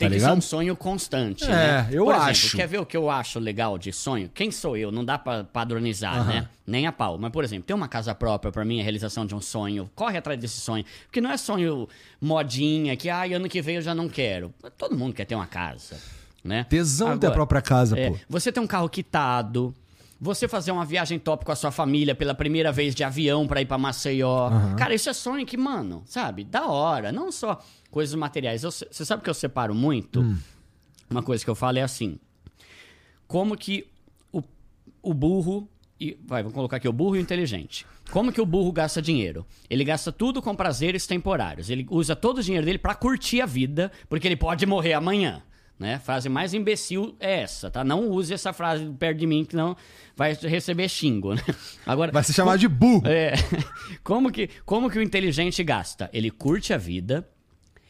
[0.00, 0.38] Tem tá que ser ligado?
[0.38, 1.88] um sonho constante, É, né?
[1.92, 2.56] eu Por exemplo, acho.
[2.56, 4.30] quer ver o que eu acho legal de sonho?
[4.34, 4.90] Quem sou eu?
[4.90, 6.48] Não dá pra padronizar, né?
[6.66, 7.18] Nem a pau.
[7.18, 9.90] Mas, por exemplo, ter uma casa própria, pra mim, é a realização de um sonho.
[9.94, 10.84] Corre atrás desse sonho.
[11.04, 11.88] Porque não é sonho
[12.20, 14.52] modinha, que, ai, ano que vem eu já não quero.
[14.78, 15.96] Todo mundo quer ter uma casa,
[16.42, 16.64] né?
[16.68, 18.16] Tesão ter a Agora, própria casa, é, pô.
[18.28, 19.74] Você ter um carro quitado.
[20.20, 23.62] Você fazer uma viagem top com a sua família pela primeira vez de avião pra
[23.62, 24.50] ir pra Maceió.
[24.76, 26.44] Cara, isso é sonho que, mano, sabe?
[26.44, 27.10] Da hora.
[27.10, 27.58] Não só
[27.90, 28.62] coisas materiais.
[28.62, 30.20] Eu- Você sabe que eu separo muito?
[31.08, 32.18] Uma coisa que eu falo é assim.
[33.26, 33.86] Como que
[34.32, 34.42] o,
[35.02, 35.68] o burro...
[35.98, 37.86] E, vai, vamos colocar aqui o burro e o inteligente.
[38.10, 39.46] Como que o burro gasta dinheiro?
[39.68, 41.68] Ele gasta tudo com prazeres temporários.
[41.68, 45.42] Ele usa todo o dinheiro dele pra curtir a vida, porque ele pode morrer amanhã.
[45.80, 45.98] Né?
[45.98, 47.82] Frase mais imbecil é essa, tá?
[47.82, 49.74] Não use essa frase perto de mim, que não
[50.14, 51.42] vai receber xingo, né?
[51.86, 53.06] Agora, Vai ser chamado de burro.
[53.06, 53.32] é,
[54.04, 56.10] como, que, como que o inteligente gasta?
[56.12, 57.26] Ele curte a vida,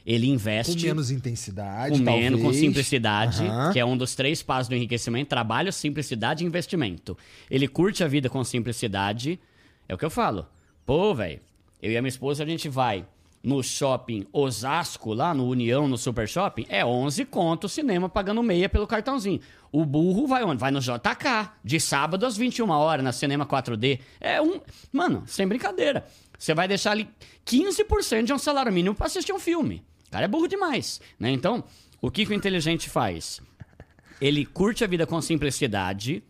[0.06, 2.24] ele Com investe menos intensidade, com talvez.
[2.30, 3.72] menos, com simplicidade, Aham.
[3.72, 7.18] que é um dos três passos do enriquecimento: trabalho, simplicidade e investimento.
[7.50, 9.36] Ele curte a vida com simplicidade.
[9.88, 10.46] É o que eu falo.
[10.86, 11.40] Pô, velho,
[11.82, 13.04] eu e a minha esposa, a gente vai
[13.42, 18.42] no shopping Osasco, lá no União, no Super Shopping, é 11 conto o cinema pagando
[18.42, 19.40] meia pelo cartãozinho.
[19.72, 20.60] O burro vai onde?
[20.60, 24.00] Vai no JK, de sábado às 21 horas, na Cinema 4D.
[24.20, 24.60] É um...
[24.92, 26.06] Mano, sem brincadeira.
[26.38, 27.08] Você vai deixar ali
[27.46, 29.84] 15% de um salário mínimo pra assistir um filme.
[30.08, 31.30] O cara é burro demais, né?
[31.30, 31.62] Então,
[32.02, 33.40] o que, que o inteligente faz?
[34.20, 36.22] Ele curte a vida com simplicidade,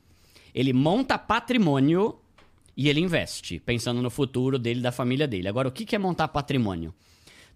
[0.55, 2.20] ele monta patrimônio
[2.81, 5.47] e ele investe, pensando no futuro dele e da família dele.
[5.47, 6.95] Agora, o que é montar patrimônio?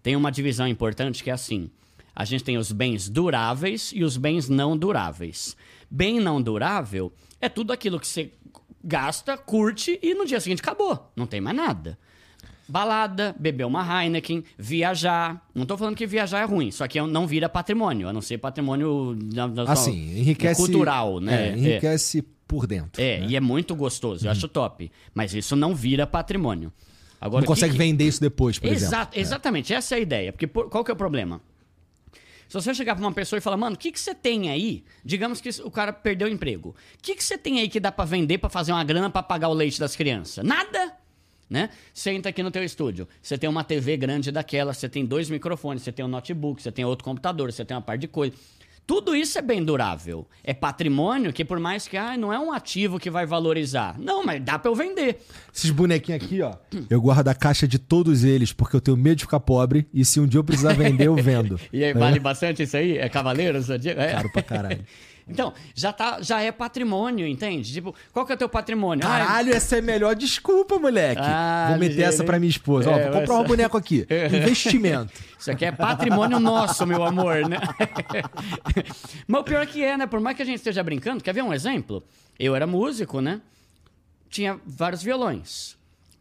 [0.03, 1.67] Tem uma divisão importante que é assim:
[2.15, 5.57] a gente tem os bens duráveis e os bens não duráveis.
[5.89, 7.11] Bem não durável
[7.41, 8.31] é tudo aquilo que você
[8.83, 11.11] gasta, curte e no dia seguinte acabou.
[11.15, 11.97] Não tem mais nada.
[12.67, 15.43] Balada, beber uma Heineken, viajar.
[15.55, 18.37] Não tô falando que viajar é ruim, só que não vira patrimônio, a não ser
[18.37, 19.17] patrimônio
[19.67, 20.61] Assim, enriquece.
[20.61, 21.49] cultural, né?
[21.49, 23.01] É, enriquece por dentro.
[23.01, 24.91] É, e é muito gostoso, eu acho top.
[25.13, 26.71] Mas isso não vira patrimônio.
[27.19, 29.17] Agora, Não consegue que- vender isso depois, por Exato, exemplo.
[29.17, 29.21] É.
[29.21, 30.31] exatamente, essa é a ideia.
[30.31, 31.41] Porque por- qual que é o problema?
[32.47, 34.83] Se você chegar pra uma pessoa e falar, mano, o que, que você tem aí?
[35.03, 36.69] Digamos que o cara perdeu o emprego.
[36.69, 39.23] O que, que você tem aí que dá pra vender pra fazer uma grana pra
[39.23, 40.45] pagar o leite das crianças?
[40.45, 40.93] Nada!
[41.49, 41.69] Né?
[41.93, 43.07] Senta aqui no teu estúdio.
[43.21, 46.71] Você tem uma TV grande daquela, você tem dois microfones, você tem um notebook, você
[46.71, 48.35] tem outro computador, você tem uma parte de coisa.
[48.87, 50.27] Tudo isso é bem durável.
[50.43, 53.97] É patrimônio que, por mais que ah, não é um ativo que vai valorizar.
[53.97, 55.21] Não, mas dá pra eu vender.
[55.53, 56.53] Esses bonequinhos aqui, ó.
[56.89, 59.87] Eu guardo a caixa de todos eles, porque eu tenho medo de ficar pobre.
[59.91, 61.59] E se um dia eu precisar vender, eu vendo.
[61.73, 62.97] E aí, vale bastante isso aí?
[62.97, 63.57] É Cavaleiro?
[63.97, 64.11] É.
[64.13, 64.85] Caro pra caralho.
[65.27, 67.73] Então, já, tá, já é patrimônio, entende?
[67.73, 69.03] Tipo, qual que é o teu patrimônio?
[69.07, 71.19] Ah, Caralho, essa é a melhor desculpa, moleque.
[71.23, 72.89] Ah, vou meter ligeiro, essa pra minha esposa.
[72.91, 74.05] Ó, É, vou comprar essa- um boneco aqui.
[74.31, 75.11] Investimento.
[75.39, 77.57] Isso aqui é patrimônio nosso, meu amor, né?
[79.27, 80.05] Mas o pior é que é, né?
[80.07, 82.03] Por mais que a gente esteja brincando, quer ver um exemplo?
[82.39, 83.41] Eu era músico, né?
[84.29, 85.75] Tinha vários violões.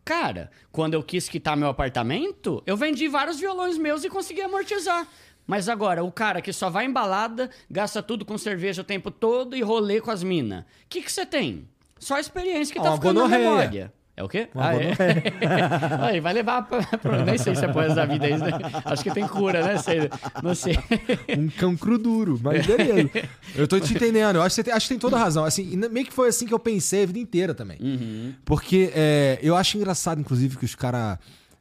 [0.05, 5.07] Cara, quando eu quis quitar meu apartamento, eu vendi vários violões meus e consegui amortizar.
[5.47, 9.11] Mas agora, o cara que só vai em balada, gasta tudo com cerveja o tempo
[9.11, 10.63] todo e rolê com as minas.
[10.63, 11.69] O que que você tem?
[11.99, 13.51] Só a experiência que tá uma ficando na gonorreia.
[13.51, 13.93] memória.
[14.17, 14.49] É o quê?
[14.55, 14.93] Uma Ah, é?
[16.13, 18.53] Aí, vai levar pra, pra- Nem sei se é pro resto da vida isso, né?
[18.85, 19.77] Acho que tem cura, né?
[19.79, 20.09] Sei,
[20.41, 20.79] não sei.
[21.37, 23.11] Um cancro duro, mas beleza.
[23.57, 24.37] Eu tô te entendendo.
[24.37, 25.45] Eu acho que, você tem, acho que tem toda razão.
[25.45, 27.77] Assim, e meio que foi assim que eu pensei a vida inteira também.
[27.81, 28.35] Uhum.
[28.45, 31.19] Porque é, eu acho engraçado, inclusive, que os caras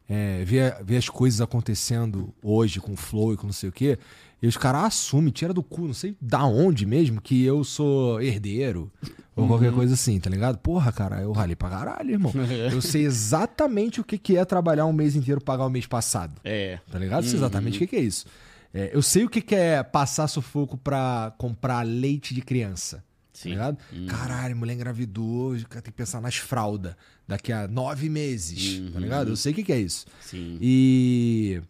[0.09, 3.71] é, ver, ver as coisas acontecendo hoje com o Flow e com não sei o
[3.71, 3.97] quê,
[4.41, 8.21] e os caras assumem, tira do cu, não sei da onde mesmo, que eu sou
[8.21, 8.91] herdeiro.
[9.35, 10.57] Ou qualquer coisa assim, tá ligado?
[10.57, 12.31] Porra, cara, eu ralei pra caralho, irmão.
[12.71, 16.39] Eu sei exatamente o que, que é trabalhar um mês inteiro pagar o mês passado.
[16.43, 16.77] É.
[16.91, 17.23] Tá ligado?
[17.23, 18.27] Sei exatamente o que, que é isso.
[18.71, 23.03] É, eu sei o que, que é passar sufoco pra comprar leite de criança.
[23.31, 23.55] Sim.
[23.55, 23.77] Tá ligado?
[24.07, 26.95] Caralho, mulher engravidou, tem que pensar nas fraldas
[27.27, 28.91] daqui a nove meses.
[28.91, 29.29] Tá ligado?
[29.29, 30.05] Eu sei o que, que é isso.
[30.21, 30.57] Sim.
[30.61, 31.61] E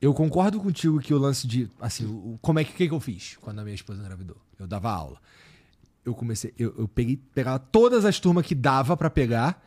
[0.00, 1.68] eu concordo contigo que o lance de.
[1.80, 4.36] Assim, o- como é que, que, que eu fiz quando a minha esposa engravidou?
[4.58, 5.18] Eu dava aula.
[6.04, 6.52] Eu comecei.
[6.58, 9.62] Eu, eu peguei, pegava todas as turmas que dava pra pegar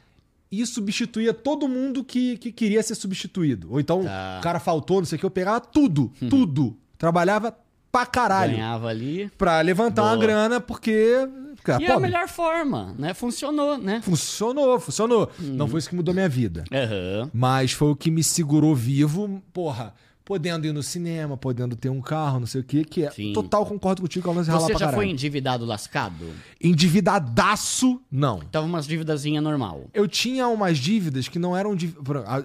[0.52, 3.72] e substituía todo mundo que, que queria ser substituído.
[3.72, 4.38] Ou então Tá.
[4.40, 6.78] o cara faltou, não sei o que, eu pegava tudo, tudo.
[6.98, 7.56] Trabalhava
[7.94, 8.54] pra caralho.
[8.54, 9.30] Ganhava ali.
[9.38, 10.22] Pra levantar uma Boa.
[10.26, 11.16] grana, porque.
[11.64, 13.14] Cara, E é a melhor forma, né?
[13.14, 14.02] Funcionou, né?
[14.02, 15.32] Funcionou, funcionou.
[15.40, 16.66] Não foi isso que mudou minha vida.
[16.74, 17.30] Aham.
[17.34, 19.94] Mas foi o que me segurou vivo, porra.
[20.26, 23.34] Podendo ir no cinema, podendo ter um carro, não sei o quê, que é Sim.
[23.34, 25.04] total concordo contigo que é um lance Você já foi caralho.
[25.04, 26.26] endividado lascado?
[26.62, 28.40] Endividadaço, não.
[28.40, 29.90] Tava umas dívidazinha normal.
[29.94, 31.76] Eu tinha umas dívidas que não eram.
[31.76, 31.98] dív-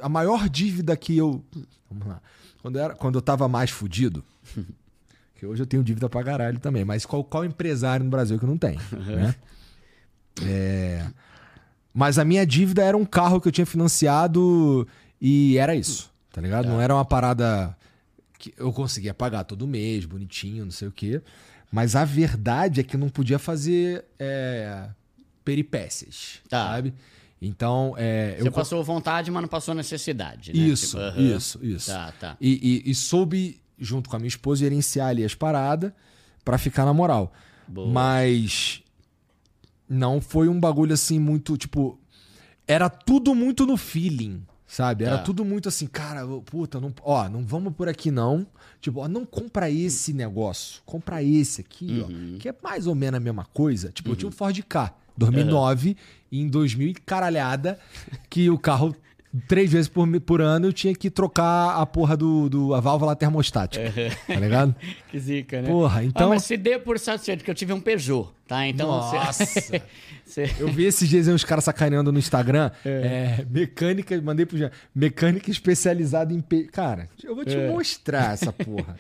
[0.03, 1.45] a maior dívida que eu.
[1.91, 2.21] Vamos lá.
[2.61, 4.25] Quando eu, era, quando eu tava mais fudido.
[5.39, 6.85] que hoje eu tenho dívida pra caralho também.
[6.85, 8.77] Mas qual, qual empresário no Brasil que não tem?
[8.93, 9.35] Né?
[10.43, 11.07] É,
[11.93, 14.87] mas a minha dívida era um carro que eu tinha financiado
[15.21, 16.11] e era isso.
[16.33, 16.69] Tá ligado?
[16.69, 17.77] Não era uma parada
[18.39, 21.21] que eu conseguia pagar todo mês, bonitinho, não sei o quê.
[21.73, 24.89] Mas a verdade é que eu não podia fazer é,
[25.45, 26.69] peripécias, Tá.
[26.69, 26.95] sabe?
[27.43, 30.59] Então, é, Você eu passou vontade, mas não passou necessidade, né?
[30.61, 31.91] isso, Tipo, isso, isso.
[31.91, 32.37] Tá, tá.
[32.41, 35.93] E, e- e soube, junto com a minha esposa, gerenciar ali as paradas
[36.45, 37.33] pra ficar na moral.
[37.67, 37.89] Boa.
[37.93, 38.83] Mas
[39.89, 41.99] não foi um bagulho assim muito, tipo.
[42.67, 45.05] Era tudo muito no feeling, sabe?
[45.05, 45.23] Era Tá.
[45.25, 48.47] tudo muito assim, cara, puta, não, ó, não vamos por aqui não.
[48.81, 52.35] Tipo, ó, não compra esse negócio, compra esse aqui, Uhum.
[52.35, 53.91] ó, que é mais ou menos a mesma coisa.
[53.91, 55.97] Tipo, eu tinha um Ford K, 2009,
[56.31, 57.79] e em 2000 e caralhada,
[58.29, 58.95] que o carro
[59.47, 63.15] três vezes por, por ano eu tinha que trocar a porra do, do a válvula
[63.17, 63.93] termostática,
[64.27, 64.75] tá ligado?
[65.11, 65.69] Que zica, né?
[65.69, 68.67] Porra, então- Ah, mas se dê por satisfeito, que eu tive um Peugeot, tá?
[68.67, 69.45] Então Nossa!
[70.25, 70.51] você...
[70.59, 72.71] Eu vi esses dias uns caras sacaneando no Instagram.
[72.85, 74.71] É, mecânica, mandei pro Jean.
[74.95, 76.41] Mecânica especializada em.
[76.43, 76.65] Pe...
[76.65, 77.71] Cara, eu vou te É.
[77.71, 78.97] mostrar essa porra.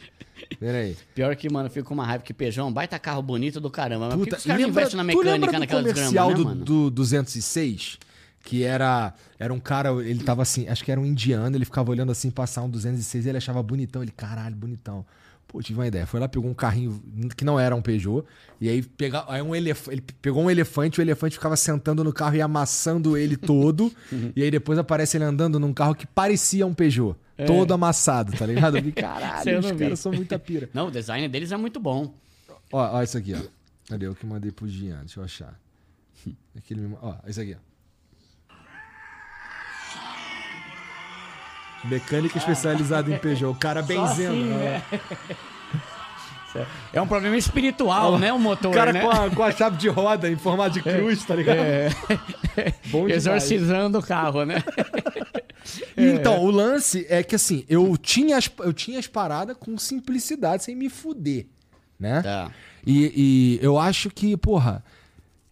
[0.58, 0.96] Pera aí.
[1.14, 3.60] Pior que, mano, eu fico com uma raiva que Peugeot é um baita carro bonito
[3.60, 4.06] do caramba.
[4.06, 6.64] Mas por que Puta, os caras investem na mecânica naquela desgrama, né, do, mano?
[6.64, 7.98] do 206?
[8.48, 11.90] Que era, era um cara, ele tava assim, acho que era um indiano, ele ficava
[11.90, 14.00] olhando assim, passar um 206 e ele achava bonitão.
[14.00, 15.04] Ele, caralho, bonitão.
[15.46, 16.06] Pô, tive uma ideia.
[16.06, 16.98] Foi lá, pegou um carrinho
[17.36, 18.24] que não era um Peugeot,
[18.58, 22.10] e aí, pega, aí um elef, ele pegou um elefante, o elefante ficava sentando no
[22.10, 23.92] carro e amassando ele todo,
[24.34, 28.46] e aí depois aparece ele andando num carro que parecia um Peugeot, todo amassado, tá
[28.46, 28.78] ligado?
[28.78, 29.76] Eu vi, caralho, os vi.
[29.76, 30.70] caras são muita pira.
[30.72, 32.14] Não, o design deles é muito bom.
[32.72, 33.40] Ó, ó, isso aqui, ó.
[33.90, 34.06] Cadê?
[34.06, 35.58] Eu que mandei pro Jean, deixa eu achar.
[36.56, 36.88] Aqui ele me...
[36.88, 37.67] ma- Ó, isso aqui, ó.
[41.84, 43.52] Mecânica especializada em Peugeot.
[43.52, 44.32] O cara benzendo.
[44.32, 44.82] assim, né?
[46.92, 48.32] É um problema espiritual, né?
[48.32, 49.02] O motor, O cara né?
[49.02, 51.58] com, a, com a chave de roda em formato de cruz, tá ligado?
[51.58, 51.90] É.
[52.90, 53.26] Bom demais.
[53.26, 54.62] Exorcizando o carro, né?
[55.96, 60.64] Então, o lance é que assim, eu tinha as, eu tinha as paradas com simplicidade,
[60.64, 61.46] sem me fuder,
[61.98, 62.22] né?
[62.22, 62.50] Tá.
[62.86, 64.82] E, e eu acho que, porra,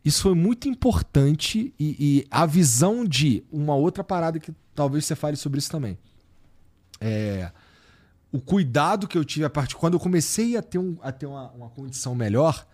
[0.03, 5.15] isso foi muito importante e, e a visão de uma outra parada que talvez você
[5.15, 5.99] fale sobre isso também.
[7.01, 7.51] É,
[8.33, 11.27] o cuidado que eu tive a partir quando eu comecei a ter, um, a ter
[11.27, 12.67] uma, uma condição melhor,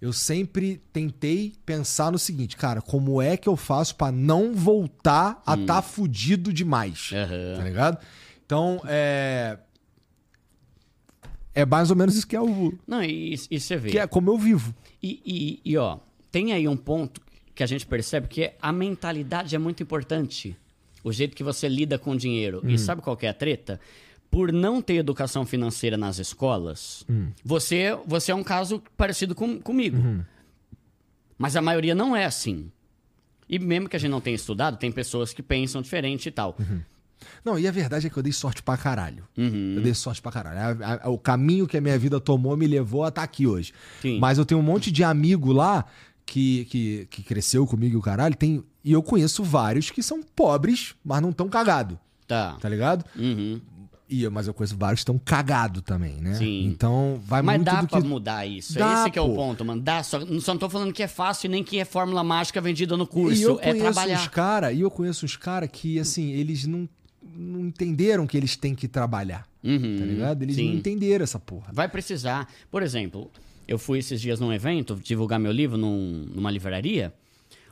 [0.00, 5.42] eu sempre tentei pensar no seguinte, cara, como é que eu faço pra não voltar
[5.44, 7.10] a estar fudido demais?
[7.12, 7.54] Aham.
[7.58, 7.98] Tá ligado?
[8.46, 9.58] Então, é.
[11.54, 12.72] É mais ou menos isso que é o.
[12.86, 13.90] Não, e, e você vê.
[13.90, 14.74] Que é como eu vivo.
[15.02, 15.98] E, e- e, ó,
[16.30, 17.20] tem aí um ponto
[17.54, 20.56] que a gente percebe que a mentalidade é muito importante.
[21.04, 22.60] O jeito que você lida com dinheiro.
[22.64, 22.70] Hum.
[22.70, 23.80] E sabe qual que é a treta?
[24.30, 27.28] Por não ter educação financeira nas escolas, Hum.
[27.44, 29.96] você, você é um caso parecido com, comigo.
[29.98, 30.22] Uhum.
[31.38, 32.70] Mas a maioria não é assim.
[33.48, 36.56] E mesmo que a gente não tenha estudado, tem pessoas que pensam diferente e tal.
[36.58, 36.80] Uhum.
[37.44, 39.24] Não, e a verdade é que eu dei sorte pra caralho.
[39.36, 39.74] Uhum.
[39.76, 40.82] Eu dei sorte pra caralho.
[40.82, 43.72] A- a- o caminho que a minha vida tomou me levou a estar aqui hoje.
[44.00, 44.18] Sim.
[44.18, 45.84] Mas eu tenho um monte de amigo lá
[46.26, 48.34] que, que, que cresceu comigo e o caralho.
[48.36, 51.98] Tem, e eu conheço vários que são pobres, mas não tão cagado.
[52.26, 52.56] Tá.
[52.60, 53.04] Tá ligado?
[53.16, 53.60] Uhum.
[54.08, 56.34] E, eu- mas eu conheço vários que estão cagado também, né?
[56.34, 56.64] Sim.
[56.66, 58.06] Então vai Mas muito dá do pra que.
[58.06, 58.74] mudar isso.
[58.78, 59.80] Dá, Esse que é o ponto, mano.
[59.80, 62.96] Dá, só, só não tô falando que é fácil nem que é fórmula mágica vendida
[62.96, 63.40] no curso.
[63.40, 64.20] E eu é conheço trabalhar.
[64.20, 66.88] uns cara, e eu conheço uns cara que assim, eles não
[67.34, 69.46] não entenderam que eles têm que trabalhar.
[69.64, 70.42] Uhum, Tá ligado?
[70.42, 70.68] Eles sim.
[70.68, 71.72] não entenderam essa porra.
[71.72, 72.46] Vai precisar.
[72.70, 73.30] Por exemplo,
[73.66, 77.12] eu fui esses dias num evento divulgar meu livro num- numa livraria.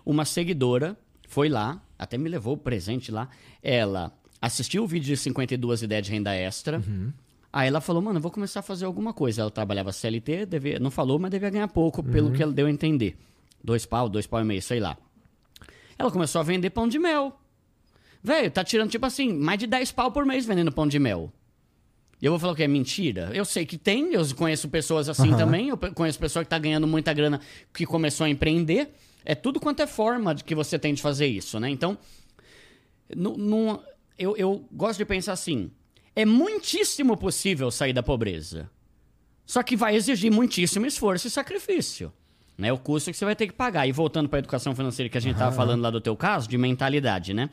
[0.05, 0.97] Uma seguidora
[1.28, 3.28] foi lá, até me levou o presente lá.
[3.62, 6.82] Ela assistiu o vídeo de 52 ideias de renda extra.
[7.53, 9.43] Aí ela falou, mano, eu vou começar a fazer alguma coisa.
[9.43, 12.70] Ela trabalhava CLT, devia, não falou, mas devia ganhar pouco, pelo que ela deu a
[12.70, 13.16] entender.
[13.62, 14.97] Dois pau, dois pau e meio, sei lá.
[15.99, 17.38] Ela começou a vender pão de mel.
[18.22, 21.32] Velho, tá tirando, tipo assim, mais de 10 pau por mês vendendo pão de mel.
[22.20, 23.30] E eu vou falar que é mentira?
[23.32, 26.86] Eu sei que tem, eu conheço pessoas assim também, eu conheço pessoa que tá ganhando
[26.86, 27.40] muita grana
[27.72, 28.90] que começou a empreender.
[29.24, 31.70] É tudo quanto é forma de que você tem de fazer isso, né?
[31.70, 31.96] Então,
[33.14, 33.80] nu- nu-
[34.18, 35.70] eu, eu gosto de pensar assim:
[36.14, 38.70] é muitíssimo possível sair da pobreza.
[39.46, 42.12] Só que vai exigir muitíssimo esforço e sacrifício.
[42.56, 42.72] Né?
[42.72, 43.86] O custo que você vai ter que pagar.
[43.88, 46.46] E voltando para a educação financeira que a gente estava falando lá do teu caso,
[46.48, 47.50] de mentalidade, né?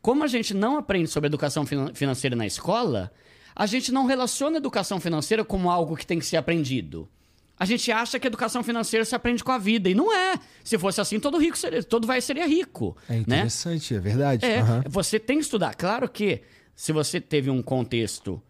[0.00, 3.12] Como a gente não aprende sobre educação finan- financeira na escola,
[3.54, 7.08] a gente não relaciona educação financeira como algo que tem que ser aprendido.
[7.58, 9.88] A gente acha que a educação financeira se aprende com a vida.
[9.88, 10.34] E não é.
[10.64, 12.96] Se fosse assim, todo rico seria, todo vai seria rico.
[13.08, 13.18] É né?
[13.20, 14.44] interessante, é verdade.
[14.44, 14.82] É, Aham.
[14.88, 15.74] você tem que estudar.
[15.74, 16.42] Claro que
[16.74, 18.42] se você teve um contexto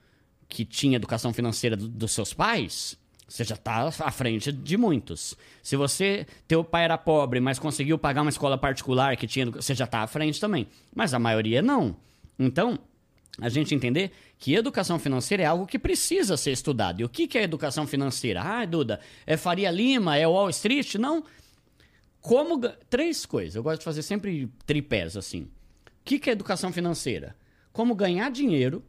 [0.48, 2.96] que tinha educação financeira do- dos seus pais,
[3.28, 5.34] você já está à frente de muitos.
[5.62, 9.74] Se você, teu pai era pobre, mas conseguiu pagar uma escola particular que tinha, você
[9.74, 10.66] já está à frente também.
[10.94, 11.96] Mas a maioria não.
[12.38, 12.78] Então,
[13.40, 14.10] a gente entender
[14.42, 17.00] que educação financeira é algo que precisa ser estudado.
[17.00, 18.42] E o que que é educação financeira?
[18.42, 20.96] Ah, Duda, é Faria Lima, é Wall Street?
[20.96, 21.22] Não.
[22.20, 22.58] Como.
[22.90, 23.54] Três coisas.
[23.54, 25.42] Eu gosto de fazer sempre tripés assim.
[25.42, 25.48] O
[26.04, 27.36] que, que é educação financeira?
[27.72, 28.82] Como ganhar dinheiro,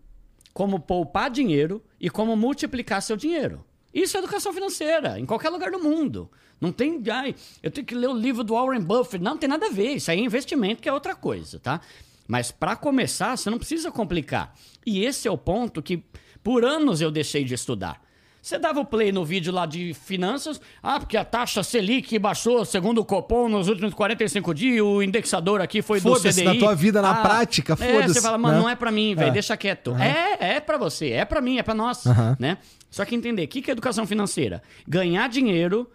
[0.56, 3.64] como poupar dinheiro e como multiplicar seu dinheiro.
[3.94, 6.32] Isso é educação financeira, em qualquer lugar do mundo.
[6.60, 7.00] Não tem.
[7.12, 9.24] Ai, eu tenho que ler o livro do Warren Buffett.
[9.24, 9.98] Não, não tem nada a ver.
[9.98, 11.80] Isso aí é investimento, que é outra coisa, tá?
[12.28, 14.54] Mas para começar, você não precisa complicar.
[14.86, 16.04] E esse é o ponto que
[16.44, 18.02] por anos eu deixei de estudar.
[18.42, 22.66] Você dava o play no vídeo lá de finanças, ah, porque a taxa Selic baixou
[22.66, 26.44] segundo o Copom nos últimos 45 dias, o indexador aqui foi do CDI.
[26.44, 28.62] na tua vida, na Ah, prática, É, foda-se, você fala, mano, né?
[28.62, 29.32] não é pra mim, velho, É.
[29.32, 29.96] deixa quieto.
[29.96, 32.36] É, é pra você, é pra mim, é pra nós, Aham.
[32.38, 32.58] né?
[32.92, 34.62] Só que entender, o que que é educação financeira?
[34.86, 35.90] Ganhar dinheiro,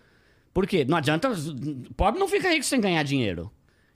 [0.55, 1.31] porque não adianta,
[1.99, 3.51] pobre não fica rico sem ganhar dinheiro.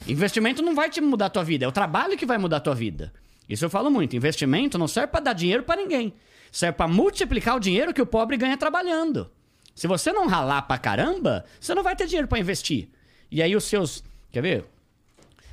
[0.09, 2.61] Investimento não vai te mudar a tua vida, é o trabalho que vai mudar a
[2.61, 3.13] tua vida.
[3.49, 6.15] Isso eu falo muito, investimento não serve pra dar dinheiro pra ninguém.
[6.51, 9.31] Serve pra multiplicar o dinheiro que o pobre ganha trabalhando.
[9.75, 12.89] Se você não ralar pra caramba, você não vai ter dinheiro pra investir.
[13.31, 14.65] E aí os seus, quer ver?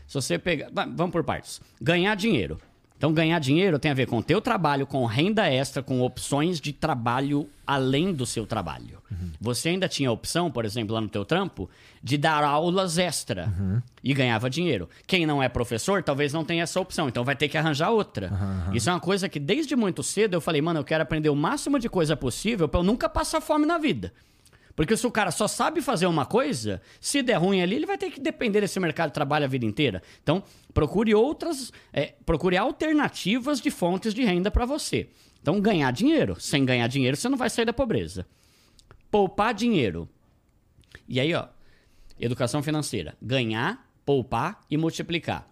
[0.07, 0.69] Se você pegar.
[0.73, 1.61] va- Vamos por partes.
[1.81, 2.59] Ganhar dinheiro.
[2.99, 6.59] Então, ganhar dinheiro tem a ver com o teu trabalho, com renda extra, com opções
[6.59, 8.99] de trabalho além do seu trabalho.
[9.39, 11.69] Você ainda tinha a opção, por exemplo, lá no teu trampo,
[12.03, 13.53] de dar aulas extra
[14.03, 14.89] e ganhava dinheiro.
[15.07, 18.29] Quem não é professor, talvez não tenha essa opção, então vai ter que arranjar outra.
[18.73, 21.35] Isso é uma coisa que desde muito cedo eu falei, mano, eu quero aprender o
[21.35, 24.11] máximo de coisa possível para eu nunca passar fome na vida.
[24.79, 27.97] Porque se o cara só sabe fazer uma coisa, se der ruim ali, ele vai
[27.97, 30.01] ter que depender desse mercado de trabalho a vida inteira.
[30.23, 30.41] Então,
[30.73, 35.09] procure outras, é, procure alternativas de fontes de renda para você.
[35.41, 36.39] Então, ganhar dinheiro.
[36.39, 38.25] Sem ganhar dinheiro, você não vai sair da pobreza.
[39.11, 40.07] Poupar dinheiro.
[41.09, 41.49] E aí, ó,
[42.17, 43.17] educação financeira.
[43.21, 45.45] Ganhar, poupar e multiplicar.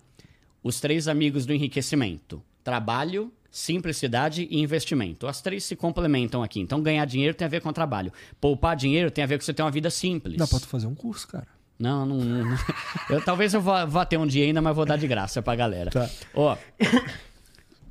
[0.64, 5.26] Os três amigos do enriquecimento: trabalho, simplicidade e investimento.
[5.26, 6.60] As três se complementam aqui.
[6.60, 8.14] Então, ganhar dinheiro tem a ver com trabalho.
[8.40, 10.38] Poupar dinheiro tem a ver com você ter uma vida simples.
[10.38, 11.48] Dá pra tu fazer um curso, cara.
[11.80, 12.18] Não, não.
[12.18, 12.58] não-
[13.10, 15.56] eu, talvez eu vá, vá ter um dia ainda, mas vou dar de graça pra
[15.56, 15.90] galera.
[15.90, 16.08] Tá.
[16.36, 16.56] Ó.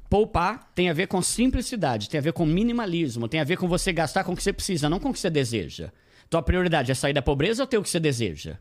[0.09, 3.67] Poupar tem a ver com simplicidade, tem a ver com minimalismo, tem a ver com
[3.67, 5.91] você gastar com o que você precisa, não com o que você deseja.
[6.31, 8.57] Tua prioridade é sair da pobreza ou ter o que você deseja?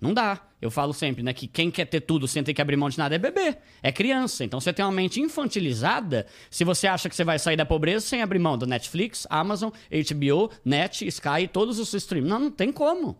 [0.00, 0.40] Não dá.
[0.60, 2.98] Eu falo sempre, né, que quem quer ter tudo sem ter que abrir mão de
[2.98, 4.44] nada é bebê, é criança.
[4.44, 8.06] Então você tem uma mente infantilizada se você acha que você vai sair da pobreza
[8.06, 12.28] sem abrir mão do Netflix, Amazon, HBO, Net, Sky e todos os streams.
[12.28, 13.16] Não, não tem como.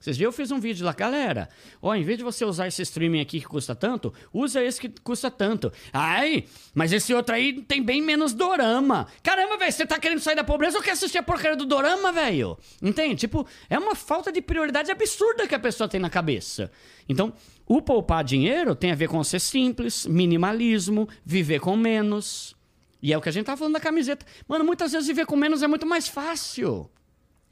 [0.00, 1.48] Esses dias eu fiz um vídeo lá, galera.
[1.82, 4.88] Ó, em vez de você usar esse streaming aqui que custa tanto, usa esse que
[5.02, 5.70] custa tanto.
[5.92, 6.44] Ai,
[6.74, 9.06] mas esse outro aí tem bem menos dorama.
[9.22, 12.10] Caramba, velho, você tá querendo sair da pobreza ou quer assistir a porcaria do dorama,
[12.12, 12.58] velho?
[12.80, 13.16] Entende?
[13.16, 16.70] Tipo, é uma falta de prioridade absurda que a pessoa tem na cabeça.
[17.06, 17.34] Então,
[17.66, 22.56] o poupar dinheiro tem a ver com ser simples, minimalismo, viver com menos.
[23.02, 24.24] E é o que a gente tá falando da camiseta.
[24.48, 26.90] Mano, muitas vezes viver com menos é muito mais fácil.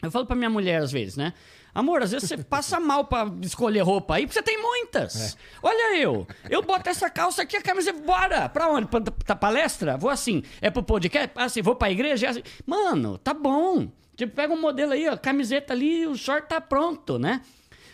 [0.03, 1.35] Eu falo pra minha mulher às vezes, né?
[1.79, 5.37] Amor, às vezes você passa mal pra escolher roupa aí, porque você tem muitas.
[5.63, 8.49] Olha eu, eu boto essa calça aqui, a camisa, bora!
[8.49, 8.87] Pra onde?
[8.89, 9.97] Pra, pra palestra?
[9.97, 10.43] Vou assim.
[10.61, 11.31] É pro podcast?
[11.37, 12.27] Assim, vou pra igreja?
[12.27, 12.43] É assim.
[12.67, 13.89] Mano, tá bom.
[14.17, 17.41] Tipo, pega um modelo aí, ó, camiseta ali, o short tá pronto, né?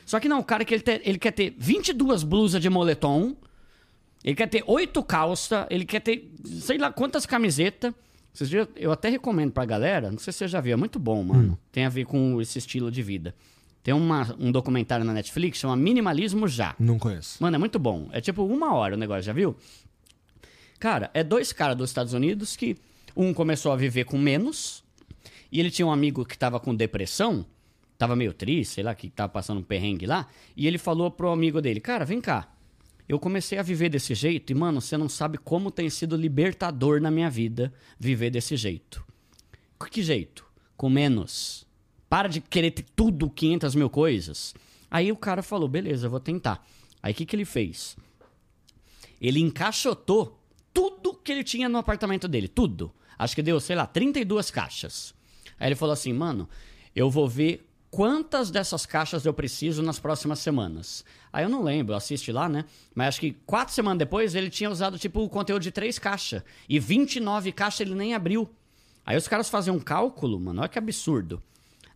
[0.06, 3.36] Só que não, o cara que ele, te- ele quer ter 22 blusas de moletom,
[4.24, 7.92] Ele quer ter oito calças, ele quer ter sei lá quantas camisetas.
[8.74, 11.58] Eu até recomendo pra galera, não sei se você já viu, é muito bom, mano.
[11.70, 13.34] Tem a ver com esse estilo de vida.
[13.84, 16.74] Tem uma- um documentário na Netflix chama Minimalismo Já.
[16.78, 17.40] Não conheço.
[17.40, 18.08] Mano, é muito bom.
[18.12, 19.54] É tipo uma hora o negócio, já viu?
[20.80, 22.76] Cara, é dois caras dos Estados Unidos que
[23.16, 24.82] um começou a viver com menos
[25.52, 27.46] e ele tinha um amigo que tava com depressão,
[27.96, 30.26] tava meio triste, sei lá, que tava passando um perrengue lá,
[30.56, 32.52] e ele falou pro amigo dele, cara, vem cá,
[33.08, 37.00] eu comecei a viver desse jeito e, mano, você não sabe como tem sido libertador
[37.00, 39.04] na minha vida viver desse jeito.
[39.90, 40.44] Que jeito?
[40.76, 41.63] Com menos.
[42.14, 44.54] Para de querer ter tudo, 500 mil coisas.
[44.88, 46.64] Aí o cara falou, beleza, eu vou tentar.
[47.02, 47.96] Aí o que, que ele fez?
[49.20, 50.40] Ele encaixotou
[50.72, 52.94] tudo que ele tinha no apartamento dele, tudo.
[53.18, 55.12] Acho que deu, sei lá, 32 caixas.
[55.58, 56.48] Aí ele falou assim, mano,
[56.94, 61.04] eu vou ver quantas dessas caixas eu preciso nas próximas semanas.
[61.32, 62.64] Aí eu não lembro, assiste lá, né?
[62.94, 66.44] Mas acho que quatro semanas depois ele tinha usado, tipo, o conteúdo de três caixas.
[66.68, 68.48] E 29 caixas ele nem abriu.
[69.04, 71.42] Aí os caras fazem um cálculo, mano, olha que absurdo.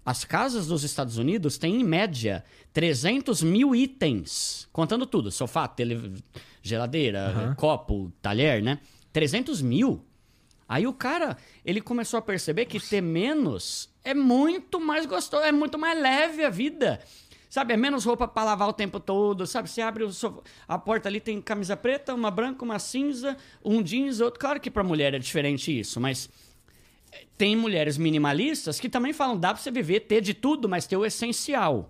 [0.09, 2.43] As casas dos Estados Unidos têm, em média,
[2.73, 4.67] 300 mil itens.
[4.73, 6.15] Contando tudo: sofá, tele...
[6.63, 8.81] geladeira, copo, talher, né?
[9.13, 10.03] 300 mil.
[10.67, 15.53] Aí o cara, ele começou a perceber que ter menos é muito mais gostoso, é
[15.53, 17.01] muito mais leve a vida.
[17.51, 19.69] Sabe, é menos roupa pra lavar o tempo todo, sabe?
[19.69, 24.21] Você abre sofá, a porta ali, tem camisa preta, uma branca, uma cinza, um jeans,
[24.21, 24.41] outro.
[24.41, 26.31] Claro que pra mulher é diferente isso, mas
[27.37, 30.97] tem mulheres minimalistas que também falam, dá pra você viver, ter de tudo, mas ter
[30.97, 31.89] o essencial.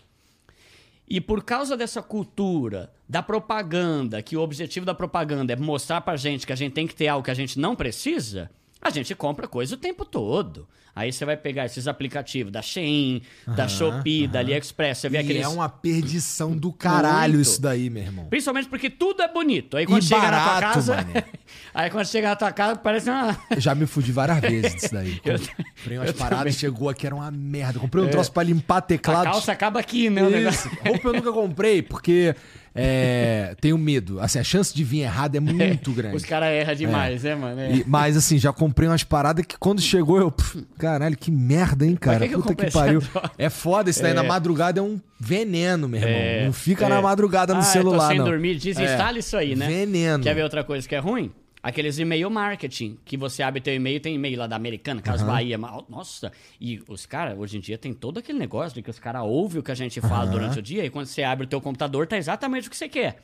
[1.08, 6.16] E por causa dessa cultura da propaganda, que o objetivo da propaganda é mostrar pra
[6.16, 8.50] gente que a gente tem que ter algo que a gente não precisa,
[8.80, 10.66] a gente compra coisa o tempo todo.
[10.96, 15.20] Aí você vai pegar esses aplicativos da Shein, da Shopee, da AliExpress, você vê E
[15.20, 15.42] aqueles...
[15.44, 17.46] é uma perdição do caralho Muito.
[17.46, 18.24] isso daí, meu irmão.
[18.24, 19.76] Principalmente porque tudo é bonito.
[19.76, 20.96] Aí quando E chega na tua barato, casa...
[20.96, 21.24] mané.
[21.72, 23.38] aí quando chega na tua casa, parece uma...
[23.48, 25.20] Eu já me fudi várias vezes disso daí.
[25.24, 26.52] Eu- Comprei umas paradas também.
[26.52, 27.78] chegou aqui, era uma merda.
[27.78, 29.24] Comprei um troço pra limpar A teclado.
[29.24, 30.22] calça acaba aqui, né?
[30.48, 30.68] Isso.
[30.84, 32.34] Roupa eu nunca comprei, porque
[32.74, 34.20] é, tenho medo.
[34.20, 36.16] Assim, a chance de vir errado é muito grande.
[36.16, 37.60] Os caras erram demais, né, mano?
[37.60, 37.72] É.
[37.76, 40.30] E- mas assim, já comprei umas paradas que quando chegou eu.
[40.30, 42.20] pff, caralho, que merda, hein, cara?
[42.20, 43.02] que que Puta comprei que pariu.
[43.36, 46.14] É foda, isso daí na madrugada é um veneno, meu irmão.
[46.14, 46.88] É, não fica é.
[46.88, 48.24] na madrugada no ah, celular, eu tô sem não.
[48.26, 49.20] dormir, desinstala É.
[49.20, 49.66] isso aí, né?
[49.66, 50.22] Veneno.
[50.22, 51.32] Quer ver outra coisa que é ruim?
[51.62, 55.58] Aqueles e-mail marketing, que você abre teu e-mail, tem e-mail lá da Americana, Casas Bahia,
[55.58, 58.98] ma- nossa, e os caras, hoje em dia tem todo aquele negócio de que os
[59.00, 61.48] caras ouvem o que a gente fala durante o dia, e quando você abre o
[61.48, 63.22] teu computador, tá exatamente o que você quer.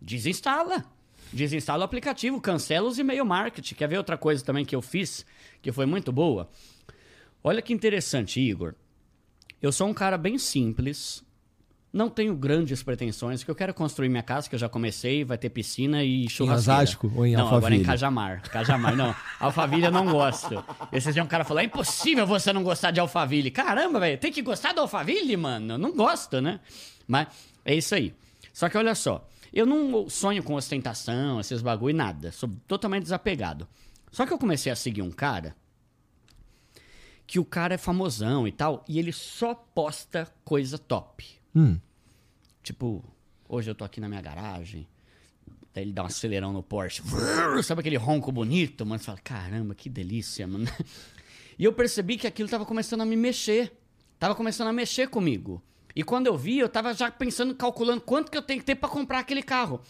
[0.00, 0.84] Desinstala.
[1.32, 3.74] Desinstala o aplicativo, cancela os e-mail marketing.
[3.74, 5.24] Quer ver outra coisa também que eu fiz,
[5.62, 6.48] que foi muito boa?
[7.42, 8.74] Olha que interessante, Igor.
[9.60, 11.24] Eu sou um cara bem simples,
[11.92, 15.36] não tenho grandes pretensões, que eu quero construir minha casa, que eu já comecei, vai
[15.36, 16.80] ter piscina e churrasqueira.
[16.80, 17.84] Osasco ou em Não, agora em Alphaville?
[17.84, 18.42] Cajamar.
[18.42, 19.14] Cajamar, não.
[19.38, 20.64] Alphaville eu não gosto.
[20.90, 23.50] Esse dia um cara falou, é impossível você não gostar de Alphaville.
[23.50, 25.74] Caramba, velho, tem que gostar do Alphaville, mano.
[25.74, 26.60] Eu não gosto, né?
[27.06, 27.28] Mas
[27.62, 28.14] é isso aí.
[28.54, 32.32] Só que olha só, eu não sonho com ostentação, esses bagulho, nada.
[32.32, 33.68] Sou totalmente desapegado.
[34.10, 35.54] Só que eu comecei a seguir um cara
[37.26, 41.41] que o cara é famosão e tal, e ele só posta coisa top.
[41.54, 41.78] Hum.
[42.62, 43.04] Tipo,
[43.48, 44.86] hoje eu tô aqui na minha garagem,
[45.74, 47.02] daí ele dá um acelerão no Porsche,
[47.64, 48.98] sabe aquele ronco bonito, mano?
[48.98, 50.66] Você fala, caramba, que delícia, mano.
[51.58, 53.70] E eu percebi que aquilo tava começando a me mexer,
[54.18, 55.62] tava começando a mexer comigo.
[55.94, 58.74] E quando eu vi, eu tava já pensando, calculando quanto que eu tenho que ter
[58.74, 59.80] pra comprar aquele carro.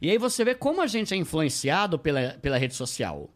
[0.00, 3.30] E aí você vê como a gente é influenciado pela, pela rede social.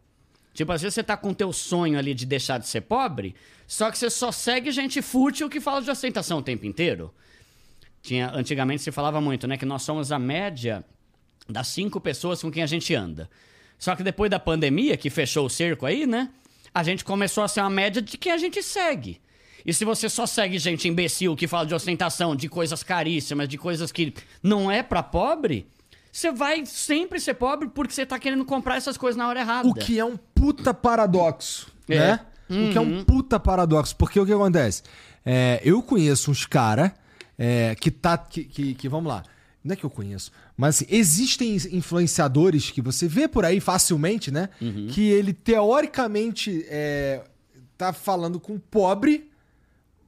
[0.53, 3.35] Tipo, às vezes você tá com o teu sonho ali de deixar de ser pobre,
[3.67, 7.13] só que você só segue gente fútil que fala de ostentação o tempo inteiro.
[8.07, 9.57] Tinha, antigamente se falava muito, né?
[9.57, 10.81] Que nós somos a média
[11.49, 13.29] das cinco pessoas com quem a gente anda.
[13.77, 16.29] Só que depois da pandemia, que fechou o cerco aí, né?
[16.73, 19.19] A gente começou a ser uma média de quem a gente segue.
[19.65, 23.57] E se você só segue gente imbecil que fala de ostentação, de coisas caríssimas, de
[23.57, 25.67] coisas que não é pra pobre,
[26.09, 29.67] você vai sempre ser pobre porque você tá querendo comprar essas coisas na hora errada.
[29.67, 31.97] O que é um puta paradoxo, É.
[31.97, 32.19] né?
[32.49, 33.93] O que é um puta paradoxo.
[33.97, 34.81] Porque o que acontece?
[35.25, 36.93] É, eu conheço uns cara
[37.37, 38.17] é, que tá.
[38.17, 39.23] Que, que, que- vamos lá.
[39.63, 40.31] Não é que eu conheço.
[40.55, 44.47] Mas assim, existem influenciadores que você vê por aí facilmente, né?
[44.93, 47.21] Que ele teoricamente é,
[47.77, 49.29] tá falando com pobre,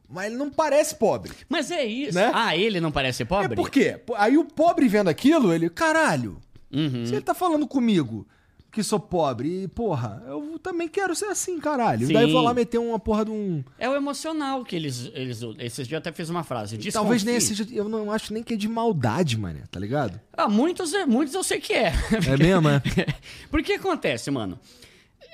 [0.07, 1.31] mas ele não parece pobre.
[1.49, 2.15] Mas é isso.
[2.17, 2.31] Né?
[2.33, 3.51] Ah, ele não parece pobre?
[3.53, 3.99] É por quê?
[4.15, 6.37] Aí o pobre vendo aquilo, ele, caralho,
[6.71, 7.05] Uhum.
[7.05, 8.25] se ele tá falando comigo,
[8.71, 9.63] que sou pobre.
[9.63, 12.07] E, porra, eu também quero ser assim, caralho.
[12.07, 12.13] Sim.
[12.13, 13.63] Daí eu vou lá meter uma porra de um.
[13.77, 15.11] É o emocional que eles.
[15.13, 16.77] eles esses dias eu até fiz uma frase.
[16.91, 17.65] Talvez nem desconfie.
[17.65, 17.75] seja.
[17.75, 20.19] Eu não acho nem que é de maldade, mano, tá ligado?
[20.33, 21.93] Ah, muitos, é- muitos eu sei que é.
[22.11, 22.81] É mesmo, é?
[23.49, 24.59] Porque acontece, mano.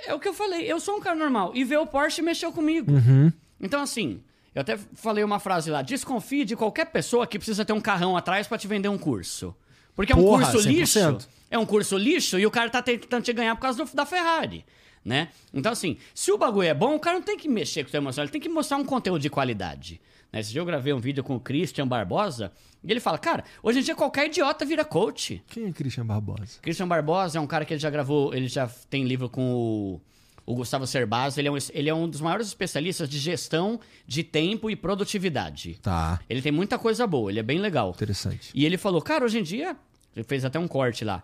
[0.08, 1.52] É o que eu falei, eu sou um cara normal.
[1.56, 2.92] E ver o Porsche mexeu comigo.
[2.92, 3.32] Uhum.
[3.60, 4.22] Então, assim,
[4.54, 8.16] eu até falei uma frase lá: desconfie de qualquer pessoa que precisa ter um carrão
[8.16, 9.56] atrás pra te vender um curso.
[9.96, 10.72] Porque é um Porra, curso 100%.
[10.72, 11.18] lixo.
[11.50, 14.06] É um curso lixo e o cara tá tentando te ganhar por causa do- da
[14.06, 14.66] Ferrari.
[15.04, 15.30] Né?
[15.54, 17.92] Então, assim, se o bagulho é bom, o cara não tem que mexer com o
[17.92, 20.02] seu emocional, ele tem que mostrar um conteúdo de qualidade.
[20.34, 20.40] Né?
[20.40, 22.52] Esse dia eu gravei um vídeo com o Christian Barbosa
[22.84, 25.44] e ele fala: Cara, hoje em dia qualquer idiota vira coach.
[25.48, 26.60] Quem é Christian Barbosa?
[26.60, 30.02] Christian Barbosa é um cara que ele já gravou, ele já tem livro com o,
[30.44, 34.24] o Gustavo Cerbasi, ele é, um, ele é um dos maiores especialistas de gestão de
[34.24, 35.78] tempo e produtividade.
[35.84, 36.20] Tá.
[36.28, 37.92] Ele tem muita coisa boa, ele é bem legal.
[37.92, 38.50] Interessante.
[38.56, 39.78] E ele falou, cara, hoje em dia,
[40.16, 41.22] ele fez até um corte lá,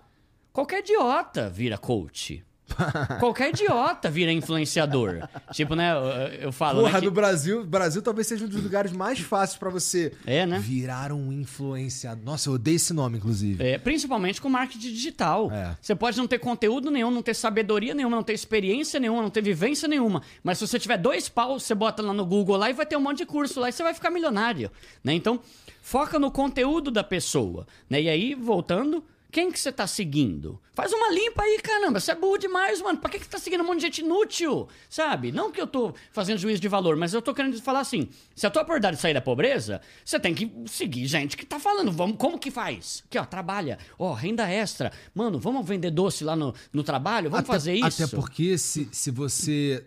[0.53, 2.43] qualquer idiota vira coach.
[3.19, 5.27] Qualquer idiota vira influenciador.
[5.51, 8.63] tipo, né, eu, eu falo, Porra, né, que- no Brasil, Brasil talvez seja um dos
[8.63, 10.57] lugares mais fáceis pra você É, né?
[10.57, 12.23] virar um influenciador.
[12.23, 13.61] Nossa, eu odeio esse nome, inclusive.
[13.61, 15.51] É, principalmente com marketing digital.
[15.51, 15.75] É.
[15.81, 19.29] Você pode não ter conteúdo nenhum, não ter sabedoria nenhuma, não ter experiência nenhuma, não
[19.29, 20.21] ter vivência nenhuma.
[20.41, 22.95] Mas se você tiver dois paus, você bota lá no Google lá e vai ter
[22.95, 24.71] um monte de curso lá e você vai ficar milionário.
[25.03, 25.13] Né?
[25.13, 25.41] Então,
[25.81, 27.67] foca no conteúdo da pessoa.
[27.89, 28.03] Né?
[28.03, 30.61] E aí, voltando, quem que você tá seguindo?
[30.73, 31.99] Faz uma limpa aí, caramba.
[31.99, 32.99] Você é burro demais, mano.
[32.99, 34.67] Pra que, que você tá seguindo um monte de gente inútil?
[34.89, 35.31] Sabe?
[35.31, 38.45] Não que eu tô fazendo juízo de valor, mas eu tô querendo falar assim: se
[38.45, 41.91] a tua prioridade sair da pobreza, você tem que seguir gente que tá falando.
[41.91, 43.03] Vamos, como que faz?
[43.07, 43.79] Aqui, ó, trabalha.
[43.97, 44.91] Ó, renda extra.
[45.15, 47.29] Mano, vamos vender doce lá no, no trabalho?
[47.29, 48.03] Vamos até, fazer isso?
[48.03, 49.85] Até porque se, se você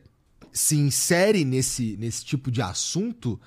[0.50, 3.38] se insere nesse, nesse tipo de assunto,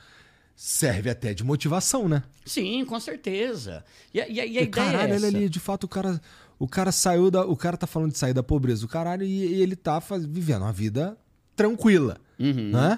[0.60, 2.24] serve até de motivação, né?
[2.44, 3.86] Sim, com certeza.
[4.12, 5.28] E, a- e e a E, ideia caralho, é essa.
[5.28, 6.20] ali, de fato, o cara,
[6.58, 7.46] o cara saiu da.
[7.46, 10.26] O cara tá falando de sair da pobreza, o caralho, e, e ele tá faz-
[10.26, 11.16] vivendo uma vida
[11.56, 12.18] tranquila.
[12.40, 12.72] Uhum.
[12.72, 12.98] Né?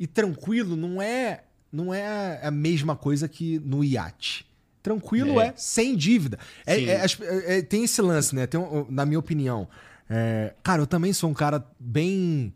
[0.00, 4.46] E tranquilo não é, não é a mesma coisa que no iate.
[4.82, 5.54] Tranquilo é, É.
[5.56, 6.38] sem dívida.
[6.66, 8.46] É- é- é- é- tem esse lance, né?
[8.46, 9.68] Tem na minha opinião.
[10.08, 12.52] é, cara, eu também sou um cara bem.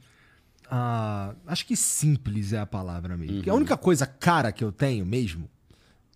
[0.71, 3.37] Ah, acho que simples é a palavra mesmo.
[3.37, 3.59] Porque a Uhum.
[3.61, 5.49] única coisa cara que eu tenho mesmo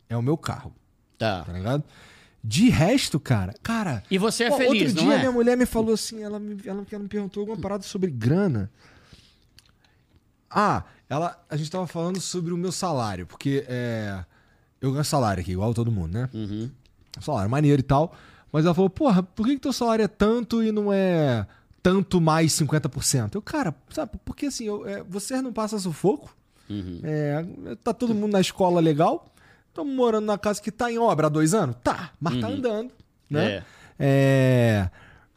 [0.09, 0.75] é o meu carro
[1.19, 1.43] Tá.
[1.45, 1.85] tá ligado?
[2.45, 4.03] De resto, cara, cara.
[4.11, 5.19] E você é pô, feliz, Outro não dia é?
[5.21, 8.69] minha mulher me falou assim, ela me, ela, ela me perguntou alguma parada sobre grana.
[10.51, 14.25] Ah, ela, a gente tava falando sobre o meu salário, porque é,
[14.81, 16.29] eu ganho salário aqui, igual todo mundo, né?
[16.35, 16.71] Uhum.
[17.21, 18.15] Salário maneiro e tal.
[18.51, 21.47] Mas ela falou, porra, por que, que teu salário é tanto e não é
[21.83, 23.35] tanto mais 50%?
[23.35, 26.35] Eu, cara, sabe, porque assim, eu, é, vocês não passam sufoco,
[26.71, 27.01] Uhum.
[27.03, 27.45] é,
[27.83, 29.27] tá todo mundo na escola legal.
[29.69, 31.77] Estamos morando na casa que tá em obra há dois anos?
[31.83, 32.91] Tá, mas tá andando,
[33.29, 33.63] né?
[33.99, 34.89] É.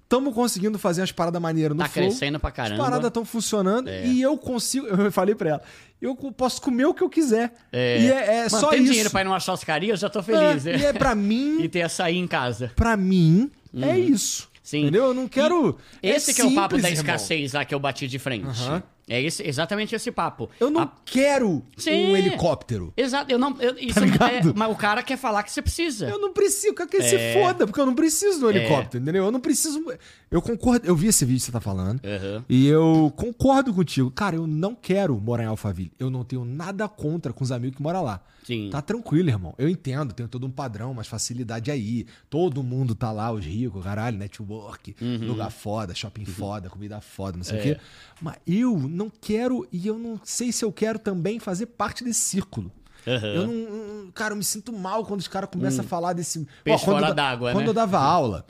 [0.04, 2.06] Estamos conseguindo fazer umas paradas maneiras no Tá flow.
[2.08, 2.84] crescendo pra As caramba.
[2.84, 4.06] paradas estão funcionando É.
[4.06, 4.86] e eu consigo.
[5.02, 5.62] Eu falei pra ela,
[6.02, 7.54] eu posso comer o que eu quiser.
[7.72, 8.00] É.
[8.02, 8.90] E é, é Mano, só tem isso.
[8.92, 10.66] dinheiro pra ir numa churrascaria, eu já tô feliz.
[10.68, 12.72] É, e é pra mim, E ter açaí em casa.
[12.76, 13.50] pra mim,
[13.82, 14.48] é isso.
[14.66, 14.70] Uhum.
[14.70, 14.82] Sim.
[14.82, 15.06] Entendeu?
[15.06, 15.78] Eu não quero.
[16.02, 16.94] Esse que é o papo da irmão.
[16.94, 18.48] escassez lá que eu bati de frente.
[18.48, 18.84] Aham.
[19.08, 20.50] É esse, exatamente esse papo.
[20.60, 22.08] Eu não A- quero Sim.
[22.12, 22.92] um helicóptero.
[22.98, 23.56] Exato, eu não.
[23.62, 26.10] Eu, isso Tá é, mas o cara quer falar que você precisa.
[26.10, 27.34] Eu não preciso, eu quero que ele se É.
[27.34, 29.26] foda, porque eu não preciso do helicóptero, entendeu?
[29.26, 29.84] Eu não preciso.
[30.32, 32.02] Eu concordo, eu vi esse vídeo que você tá falando.
[32.04, 32.44] Aham.
[32.50, 34.10] E eu concordo contigo.
[34.10, 35.92] Cara, eu não quero morar em Alphaville.
[36.00, 38.22] Eu não tenho nada contra com os amigos que moram lá.
[38.44, 38.70] Sim.
[38.72, 39.56] Tá tranquilo, irmão.
[39.58, 42.06] Eu entendo, tem todo um padrão, mais facilidade aí.
[42.30, 45.28] Todo mundo tá lá, os ricos, caralho, network, Uhum.
[45.28, 47.64] lugar foda, shopping foda, comida foda, não sei o É.
[47.64, 47.78] quê.
[48.22, 52.22] Mas eu não quero, e eu não sei se eu quero também fazer parte desse
[52.22, 52.72] círculo.
[53.08, 53.28] Aham.
[53.28, 56.40] Eu não, não- Cara, eu me sinto mal quando os caras começam a falar desse.
[56.40, 56.46] Hum.
[56.64, 57.70] Peixe quando eu da- d'água, Quando né?
[57.70, 58.46] eu dava aula.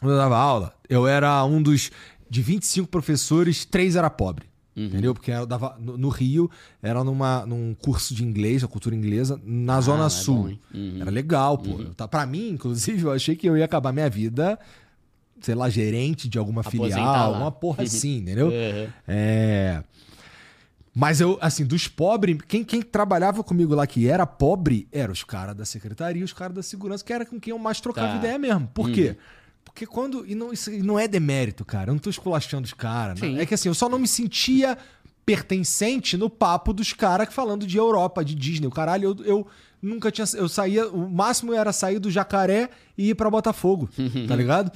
[0.00, 1.90] Quando eu dava aula, eu era um dos.
[2.28, 4.46] De 25 professores, três era pobre.
[4.76, 4.86] Uhum.
[4.86, 5.14] Entendeu?
[5.14, 6.50] Porque eu dava, no, no Rio,
[6.82, 10.36] era numa, num curso de inglês, a cultura inglesa, na Zona é Sul.
[10.42, 10.60] bom, hein?
[10.74, 10.98] Uhum.
[11.00, 11.78] Era legal, pô.
[11.96, 14.58] Tá, pra mim, inclusive, eu achei que eu ia acabar minha vida,
[15.44, 17.18] sei lá, gerente de alguma Aposentar filial, lá.
[17.26, 18.46] alguma porra assim, entendeu?
[18.48, 18.88] Uhum.
[19.06, 19.82] É.
[20.96, 25.24] Mas eu, assim, dos pobres, quem, quem trabalhava comigo lá que era pobre, eram os
[25.24, 28.16] caras da secretaria, os caras da segurança, que era com quem eu mais trocava Tá.
[28.18, 28.68] ideia mesmo.
[28.72, 29.16] Por quê?
[29.64, 30.24] Porque quando.
[30.24, 31.90] E não, isso não é demérito, cara.
[31.90, 33.20] Eu não tô esculachando os caras.
[33.22, 34.78] É que assim, eu só não me sentia
[35.26, 38.68] pertencente no papo dos caras falando de Europa, de Disney.
[38.68, 39.46] O caralho, eu, eu
[39.82, 40.26] nunca tinha.
[40.34, 40.86] Eu saía.
[40.88, 43.88] O máximo era sair do jacaré e ir pra Botafogo.
[44.28, 44.72] tá ligado?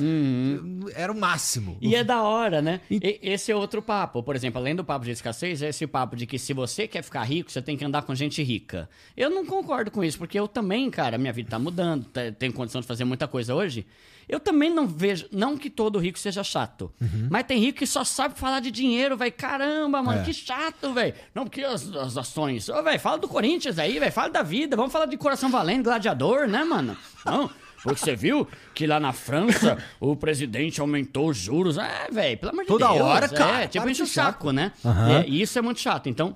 [0.94, 1.76] Era o máximo.
[1.80, 2.80] E é da hora, né?
[2.90, 4.22] E- esse é outro papo.
[4.22, 7.02] Por exemplo, além do papo de escassez, é esse papo de que se você quer
[7.02, 8.88] ficar rico, você tem que andar com gente rica.
[9.16, 12.52] Eu não concordo com isso, porque eu também, cara, minha vida tá mudando, tá- tenho
[12.52, 13.86] condição de fazer muita coisa hoje.
[14.28, 16.92] Eu também não vejo, não que todo rico seja chato,
[17.30, 19.32] mas tem rico que só sabe falar de dinheiro, velho.
[19.32, 20.22] Caramba, mano, É.
[20.24, 21.14] que chato, velho.
[21.34, 22.68] Não, porque as, as ações.
[22.68, 24.76] Ô, velho, fala do Corinthians aí, velho, fala da vida.
[24.76, 26.94] Vamos falar de coração valente, gladiador, né, mano?
[27.24, 27.48] Não.
[27.82, 31.78] Porque você viu que lá na França o presidente aumentou os juros.
[31.78, 33.00] É, velho, pelo amor de Toda Deus.
[33.00, 34.72] hora, cara, É, tipo, enche o saco, né?
[34.84, 35.20] Aham.
[35.20, 36.08] É, e isso é muito chato.
[36.08, 36.34] Então,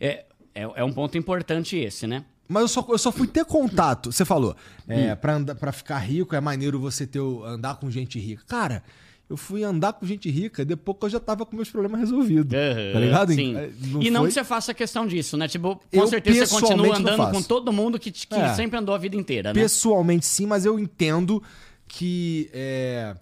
[0.00, 0.24] é,
[0.54, 2.24] é, é um ponto importante esse, né?
[2.48, 4.12] Mas eu só, eu só fui ter contato.
[4.12, 4.54] Você falou,
[4.86, 8.44] é, pra, andar, pra ficar rico é maneiro você ter, andar com gente rica.
[8.46, 8.84] Cara,
[9.28, 12.52] eu fui andar com gente rica depois que eu já tava com meus problemas resolvidos.
[12.92, 13.32] Tá ligado?
[13.32, 13.56] Sim.
[13.56, 13.70] É,
[14.00, 15.48] e não foi- que você faça questão disso, né?
[15.48, 17.32] Tipo, com Eu certeza você continua pessoalmente não andando faço.
[17.32, 18.54] com todo mundo que, que É.
[18.54, 19.60] sempre andou a vida inteira, né?
[19.60, 21.42] Pessoalmente sim, mas eu entendo
[21.88, 23.16] que é,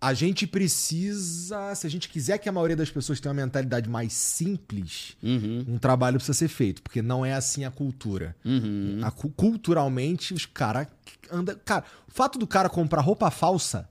[0.00, 3.88] a gente precisa, se a gente quiser que a maioria das pessoas tenha uma mentalidade
[3.88, 5.64] mais simples, Uhum.
[5.68, 8.36] um trabalho precisa ser feito, porque não é assim a cultura.
[8.44, 9.00] Uhum.
[9.02, 10.86] A cu- culturalmente, os caras
[11.30, 13.88] anda, cara, o fato do cara comprar roupa falsa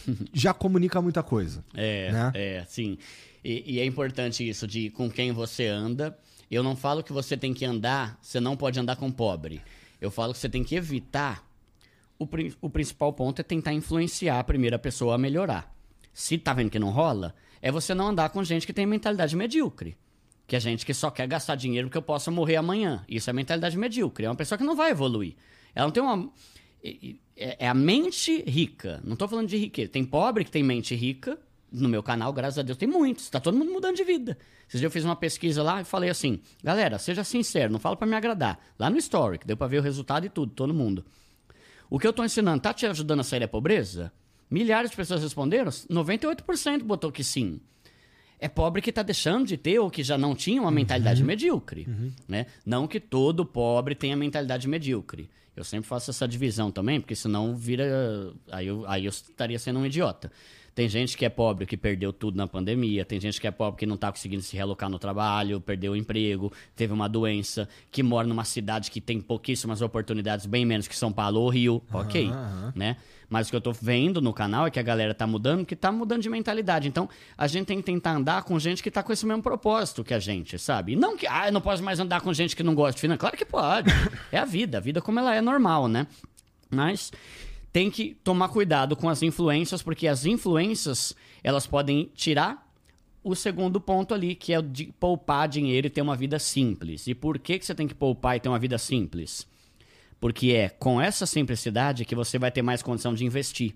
[0.32, 1.64] já comunica muita coisa.
[1.74, 2.32] É, né?
[2.34, 2.98] é, sim.
[3.44, 6.16] E, e é importante isso de com quem você anda.
[6.50, 9.60] Eu não falo que você tem que andar, você não pode andar com pobre.
[10.00, 11.44] Eu falo que você tem que evitar.
[12.18, 12.26] O,
[12.60, 15.74] o principal ponto é tentar influenciar a primeira pessoa a melhorar.
[16.12, 19.36] Se tá vendo que não rola, é você não andar com gente que tem mentalidade
[19.36, 19.96] medíocre.
[20.46, 23.04] Que é gente que só quer gastar dinheiro porque eu possa morrer amanhã.
[23.08, 24.26] Isso é mentalidade medíocre.
[24.26, 25.34] É uma pessoa que não vai evoluir.
[25.74, 26.30] Ela não tem uma.
[27.36, 29.00] É é a mente rica.
[29.04, 29.90] Não tô falando de riqueza.
[29.90, 31.38] Tem pobre que tem mente rica.
[31.70, 33.28] No meu canal, graças a Deus, tem muitos.
[33.28, 34.38] Tá todo mundo mudando de vida.
[34.68, 37.96] Esses dias eu fiz uma pesquisa lá e falei assim: galera, seja sincero, não fala
[37.96, 38.58] pra me agradar.
[38.78, 41.04] Lá no Story, que deu pra ver o resultado e tudo, todo mundo.
[41.90, 44.12] O que eu tô ensinando tá te ajudando a sair da pobreza?
[44.50, 47.60] Milhares de pessoas responderam, 98% botou que sim.
[48.38, 51.86] É pobre que tá deixando de ter ou que já não tinha uma mentalidade medíocre.
[52.28, 52.46] Né?
[52.64, 55.30] Não que todo pobre tenha mentalidade medíocre.
[55.56, 58.30] Eu sempre faço essa divisão também, porque senão vira.
[58.52, 60.30] Aí eu, aí eu estaria sendo um idiota.
[60.76, 63.78] Tem gente que é pobre que perdeu tudo na pandemia, tem gente que é pobre
[63.78, 68.02] que não tá conseguindo se realocar no trabalho, perdeu o emprego, teve uma doença, que
[68.02, 71.82] mora numa cidade que tem pouquíssimas oportunidades, bem menos que São Paulo ou Rio.
[71.90, 72.30] ok.
[72.74, 72.98] Né?
[73.26, 75.74] Mas o que eu tô vendo no canal é que a galera tá mudando, que
[75.74, 76.86] tá mudando de mentalidade.
[76.88, 77.08] Então,
[77.38, 80.12] a gente tem que tentar andar com gente que tá com esse mesmo propósito que
[80.12, 80.92] a gente, sabe?
[80.92, 83.00] E não que, ah, eu não posso mais andar com gente que não gosta de
[83.00, 83.20] finanças.
[83.20, 83.90] Claro que pode.
[84.30, 86.06] É a vida, a vida como ela é normal, né?
[86.70, 87.10] Mas
[87.76, 91.14] tem que tomar cuidado com as influências, porque as influências,
[91.44, 92.66] elas podem tirar
[93.22, 97.06] o segundo ponto ali, que é de poupar dinheiro e ter uma vida simples.
[97.06, 99.46] E por que, que você tem que poupar e ter uma vida simples?
[100.18, 103.74] Porque é com essa simplicidade que você vai ter mais condição de investir.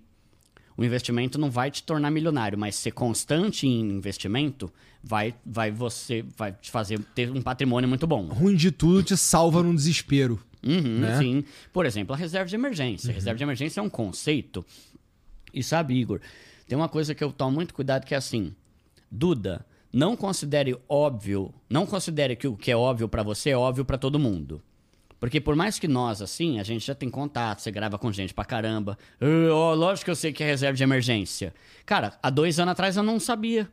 [0.78, 4.72] O investimento não vai te tornar milionário, mas ser constante em investimento
[5.04, 8.28] vai, vai você vai te fazer ter um patrimônio muito bom.
[8.28, 10.40] Ruim de tudo te salva num desespero.
[10.62, 11.18] Uhum, né?
[11.18, 11.44] Sim.
[11.72, 13.10] Por exemplo, a reserva de emergência.
[13.10, 14.64] A reserva de emergência é um conceito.
[15.52, 16.20] E sabe, Igor,
[16.68, 18.54] tem uma coisa que eu tomo muito cuidado que é assim:
[19.10, 23.84] Duda, não considere óbvio, não considere que o que é óbvio pra você é óbvio
[23.84, 24.62] pra todo mundo.
[25.18, 28.32] Porque por mais que nós, assim, a gente já tem contato, você grava com gente
[28.32, 28.96] pra caramba.
[29.20, 31.52] "Ah, ó, lógico que eu sei que é reserva de emergência.
[31.84, 33.68] Cara, há dois anos atrás eu não sabia.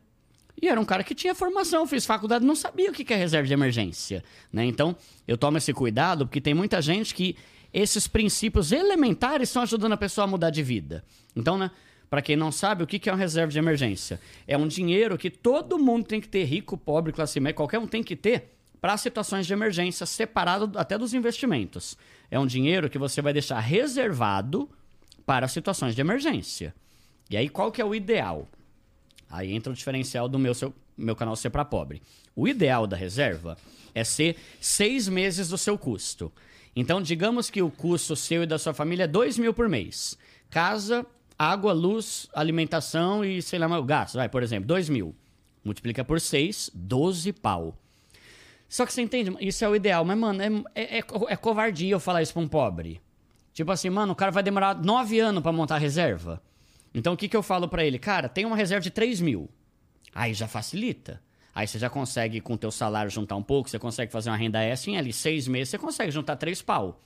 [0.60, 3.48] E era um cara que tinha formação, fez faculdade, não sabia o que é reserva
[3.48, 4.24] de emergência.
[4.52, 4.66] Né?
[4.66, 4.96] Então,
[5.28, 7.36] eu tomo esse cuidado porque tem muita gente que
[7.74, 11.04] esses princípios elementares estão ajudando a pessoa a mudar de vida.
[11.36, 11.70] Então, né?
[12.10, 14.20] Para quem não sabe, o que que é uma reserva de emergência?
[14.48, 17.88] É um dinheiro que todo mundo tem que ter, rico, pobre, classe média, qualquer um
[17.88, 21.98] tem que ter para situações de emergência, separado até dos investimentos.
[22.32, 24.70] É um dinheiro que você vai deixar reservado
[25.26, 26.74] para situações de emergência.
[27.30, 28.48] E aí, qual que é o ideal?
[29.30, 32.02] Aí entra o diferencial do meu, seu- meu canal Ser para Pobre.
[32.36, 33.58] O ideal da reserva
[33.94, 36.32] é ser seis meses do seu custo.
[36.76, 40.18] Então, digamos que o custo seu e da sua família é dois mil por mês.
[40.50, 41.06] Casa,
[41.38, 44.16] água, luz, alimentação e sei lá, o gasto.
[44.16, 45.16] Vai, por exemplo, dois mil.
[45.64, 47.76] Multiplica por seis, 12 pau.
[48.70, 49.36] Só que você entende?
[49.40, 50.06] Isso é o ideal.
[50.06, 53.02] Mas, mano, é, é, é é covardia eu falar isso pra um pobre.
[53.54, 56.42] Tipo assim, mano, o cara vai demorar nove anos pra montar a reserva.
[56.98, 58.00] Então o que, que eu falo pra ele?
[58.00, 59.48] Cara, tem uma reserva de 3 mil.
[60.16, 61.22] Aí já facilita.
[61.54, 64.36] Aí você já consegue, com o teu salário, juntar um pouco, você consegue fazer uma
[64.38, 67.02] renda extra em ali seis meses, você consegue juntar três pau.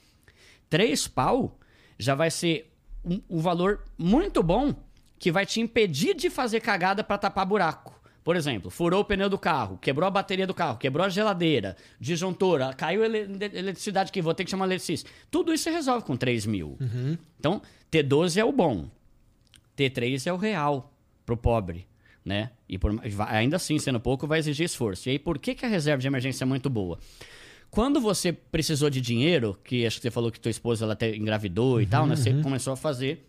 [0.69, 1.57] Três pau
[1.99, 2.71] já vai ser
[3.03, 4.73] um, um valor muito bom
[5.19, 7.99] que vai te impedir de fazer cagada pra tapar buraco.
[8.23, 11.75] Por exemplo, furou o pneu do carro, quebrou a bateria do carro, quebrou a geladeira,
[11.99, 13.19] disjuntora, caiu a ele-
[13.57, 15.09] eletricidade aqui, vou ter que chamar eletricista.
[15.31, 16.77] Tudo isso você resolve com 3 mil.
[17.39, 17.61] Então,
[17.91, 18.89] T12 é o bom.
[19.77, 20.93] T3 é o real
[21.25, 21.87] pro pobre,
[22.23, 22.51] né?
[22.67, 25.07] E por- ainda assim, sendo pouco, vai exigir esforço.
[25.09, 26.99] E aí, por que, que a reserva de emergência é muito boa?
[27.69, 31.15] Quando você precisou de dinheiro, que acho que você falou que tua esposa ela até
[31.15, 32.15] engravidou e tal, né?
[32.17, 33.25] Você começou a fazer.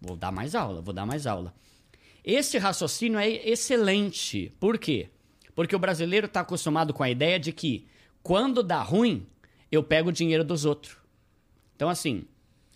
[0.00, 1.52] Vou dar mais aula, vou dar mais aula.
[2.24, 4.50] Esse raciocínio é excelente.
[4.58, 5.08] Por quê?
[5.54, 7.86] Porque o brasileiro está acostumado com a ideia de que
[8.22, 9.26] quando dá ruim,
[9.70, 10.96] eu pego o dinheiro dos outros.
[11.76, 12.24] Então, assim,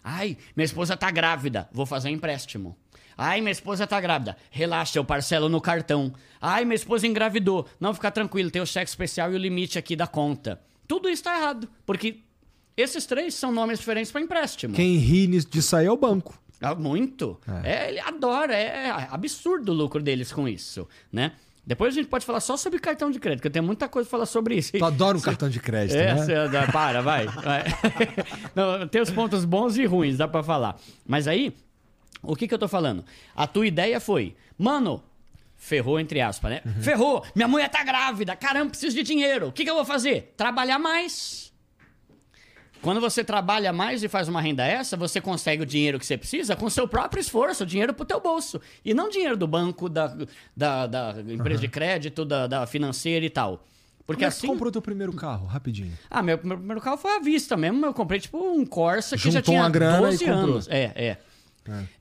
[0.05, 2.77] ai, minha esposa tá grávida, vou fazer um empréstimo.
[3.17, 6.13] Ai, minha esposa tá grávida, relaxa, eu parcelo no cartão.
[6.41, 9.97] Ai, minha esposa engravidou, não, fica tranquilo, tem o cheque especial e o limite aqui
[9.97, 10.61] da conta.
[10.87, 12.21] Tudo isso tá errado, porque
[12.77, 14.75] esses três são nomes diferentes para empréstimo.
[14.75, 16.39] Quem ri disso aí é o banco.
[16.61, 17.39] Ah, muito.
[17.65, 21.33] É, ele adora, é absurdo o lucro deles com isso, né?
[21.67, 24.07] Depois a gente pode falar só sobre cartão de crédito, que eu tenho muita coisa
[24.09, 24.73] pra falar sobre isso.
[24.73, 26.25] Tu adora um cartão de crédito, É, né?
[26.25, 27.27] cê- dá- para, vai.
[27.27, 27.65] vai.
[28.55, 30.77] Não, tem os pontos bons e ruins, dá pra falar.
[31.07, 31.53] Mas aí,
[32.23, 33.05] o que que eu tô falando?
[33.35, 35.03] A tua ideia foi, mano,
[35.57, 36.61] ferrou entre aspas, né?
[36.65, 36.83] Uhum.
[36.83, 39.49] Ferrou, minha mulher tá grávida, caramba, preciso de dinheiro.
[39.49, 40.35] O que que eu vou fazer?
[40.37, 41.47] Trabalhar mais.
[42.83, 46.17] Quando você trabalha mais e faz uma renda essa, você consegue o dinheiro que você
[46.17, 48.61] precisa com seu próprio esforço, o dinheiro pro teu bolso.
[48.85, 50.15] E não dinheiro do banco, da,
[50.55, 53.65] da, da empresa de crédito, da, da financeira e tal.
[54.07, 54.47] Porque Como é assim.
[54.47, 55.47] comprou teu primeiro carro?
[55.47, 55.93] Rapidinho.
[56.09, 57.85] Ah, meu, meu primeiro carro foi à vista mesmo.
[57.85, 60.45] Eu comprei tipo um Corsa que já Juntou tinha uma grana 12 e comprou.
[60.53, 60.69] anos.
[60.69, 61.19] É, é.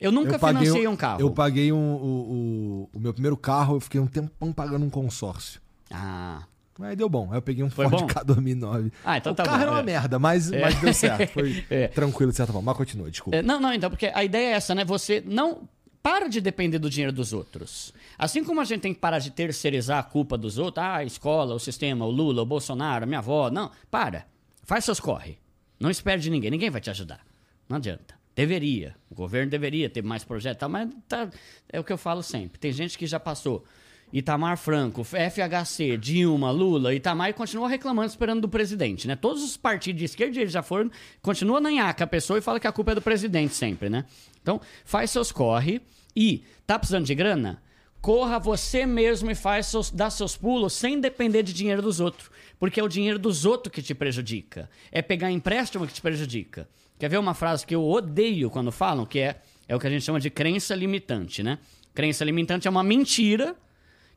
[0.00, 1.20] Eu nunca Eu um- um carro.
[1.20, 4.90] Eu paguei um, o, o, o meu primeiro carro, eu fiquei um tempão pagando um
[4.90, 5.60] consórcio.
[5.90, 6.42] Ah.
[6.80, 7.28] Aí deu bom.
[7.30, 8.06] Aí eu peguei um Foi Ford bom?
[8.06, 8.92] K 2009.
[9.04, 9.82] Ah, então o tá carro bom, era uma é.
[9.82, 11.32] merda, mas, mas deu certo.
[11.32, 11.88] Foi É.
[11.88, 12.66] tranquilo de certa forma.
[12.70, 13.36] Mas continua, desculpa.
[13.36, 14.84] É, Não, não, então, porque a ideia é essa, né?
[14.84, 15.68] Você não.
[16.02, 17.92] Para de depender do dinheiro dos outros.
[18.16, 21.04] Assim como a gente tem que parar de terceirizar a culpa dos outros, ah, a
[21.04, 23.50] escola, o sistema, o Lula, o Bolsonaro, a minha avó.
[23.50, 24.24] Não, para.
[24.62, 25.38] Faz seus corre.
[25.80, 26.50] Não espere de ninguém.
[26.50, 27.20] Ninguém vai te ajudar.
[27.68, 28.14] Não adianta.
[28.36, 28.94] Deveria.
[29.10, 31.30] O governo deveria ter mais projetos, mas tá,
[31.72, 32.58] é o que eu falo sempre.
[32.58, 33.64] Tem gente que já passou
[34.12, 39.16] Itamar Franco, FHC, Dilma, Lula, Itamar continua reclamando, esperando do presidente, né?
[39.16, 40.90] Todos os partidos de esquerda eles já foram,
[41.22, 44.04] continua na nhaca a pessoa e fala que a culpa é do presidente sempre, né?
[44.42, 45.80] Então, faz seus corre
[46.14, 47.62] e tá precisando de grana?
[48.02, 52.30] Corra você mesmo e faz seus, dá seus pulos sem depender de dinheiro dos outros.
[52.58, 54.70] Porque é o dinheiro dos outros que te prejudica.
[54.92, 56.68] É pegar empréstimo que te prejudica.
[56.98, 59.90] Quer ver uma frase que eu odeio quando falam, que é, é o que a
[59.90, 61.58] gente chama de crença limitante, né?
[61.94, 63.54] Crença limitante é uma mentira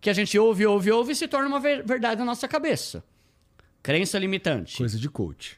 [0.01, 3.03] que a gente ouve, ouve, ouve e se torna uma ver- verdade na nossa cabeça.
[3.83, 4.77] Crença limitante.
[4.77, 5.57] Coisa de coach.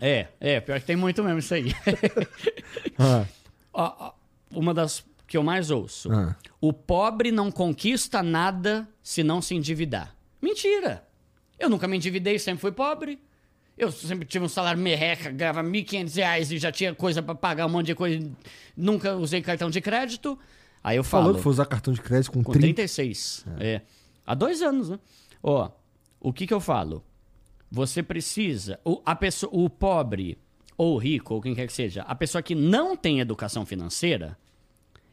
[0.00, 1.72] É, é, pior que tem muito mesmo isso aí.
[3.74, 4.12] Ah,
[4.50, 6.10] uma das que eu mais ouço.
[6.12, 6.34] Ah.
[6.60, 10.16] O pobre não conquista nada se não se endividar.
[10.42, 11.06] Mentira!
[11.58, 13.20] Eu nunca me endividei, sempre fui pobre.
[13.78, 17.66] Eu sempre tive um salário merreca, ganhava 1.500 reais e já tinha coisa pra pagar,
[17.66, 18.28] um monte de coisa.
[18.76, 20.36] Nunca usei cartão de crédito.
[20.82, 21.24] Aí eu falo.
[21.24, 22.74] falou que foi usar cartão de crédito com, Com 30.
[22.74, 23.46] 36.
[23.60, 23.80] É.
[24.26, 24.98] Há dois anos, né?
[25.42, 25.70] Ó,
[26.20, 27.04] o que que eu falo?
[27.70, 28.80] Você precisa.
[28.84, 30.38] O, a pessoa, o pobre,
[30.76, 34.36] ou o rico, ou quem quer que seja, a pessoa que não tem educação financeira,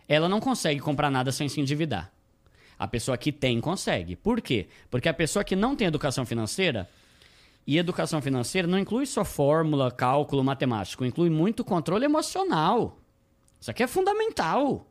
[0.08, 2.12] ela não consegue comprar nada sem se endividar.
[2.80, 4.16] A pessoa que tem consegue.
[4.16, 4.68] Por quê?
[4.90, 6.90] Porque a pessoa que não tem educação financeira.
[7.68, 13.00] E educação financeira não inclui só fórmula, cálculo matemático, inclui muito controle emocional.
[13.60, 14.86] Isso aqui é fundamental.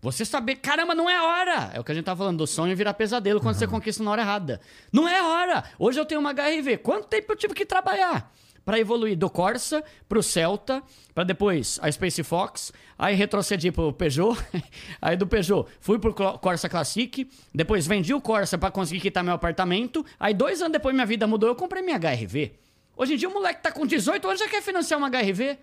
[0.00, 1.72] Você saber, caramba, não é hora.
[1.74, 4.10] É o que a gente tá falando, do sonho virar pesadelo quando você conquista na
[4.10, 4.60] hora errada.
[4.92, 5.64] Não é hora.
[5.78, 6.78] Hoje eu tenho uma HRV.
[6.78, 8.32] Quanto tempo eu tive que trabalhar
[8.66, 10.82] para evoluir do Corsa pro Celta,
[11.14, 14.36] para depois a Space Fox, aí retrocedi pro Peugeot,
[15.00, 19.22] aí do Peugeot fui pro Clo- Corsa Classic, depois vendi o Corsa para conseguir quitar
[19.22, 22.52] meu apartamento, aí dois anos depois minha vida mudou, eu comprei minha HRV.
[22.96, 25.58] Hoje em dia o moleque tá com 18 anos já quer financiar uma HRV.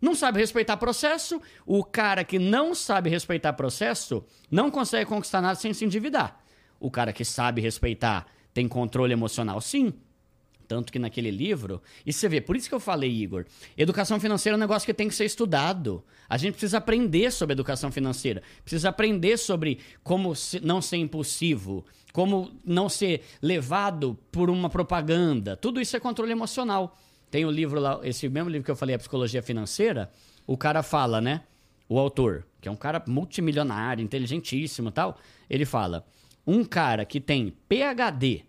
[0.00, 1.40] Não sabe respeitar processo.
[1.66, 6.40] O cara que não sabe respeitar processo não consegue conquistar nada sem se endividar.
[6.80, 9.92] O cara que sabe respeitar tem controle emocional, sim.
[10.68, 11.82] Tanto que naquele livro.
[12.04, 13.46] E você vê, por isso que eu falei, Igor.
[13.76, 16.04] Educação financeira é um negócio que tem que ser estudado.
[16.28, 18.42] A gente precisa aprender sobre educação financeira.
[18.62, 21.86] Precisa aprender sobre como não ser impulsivo.
[22.12, 25.56] Como não ser levado por uma propaganda.
[25.56, 26.94] Tudo isso é controle emocional.
[27.30, 30.10] Tem o livro lá, esse mesmo livro que eu falei, A Psicologia Financeira.
[30.46, 31.42] O cara fala, né?
[31.88, 35.18] O autor, que é um cara multimilionário, inteligentíssimo tal.
[35.48, 36.06] Ele fala:
[36.46, 38.44] um cara que tem PhD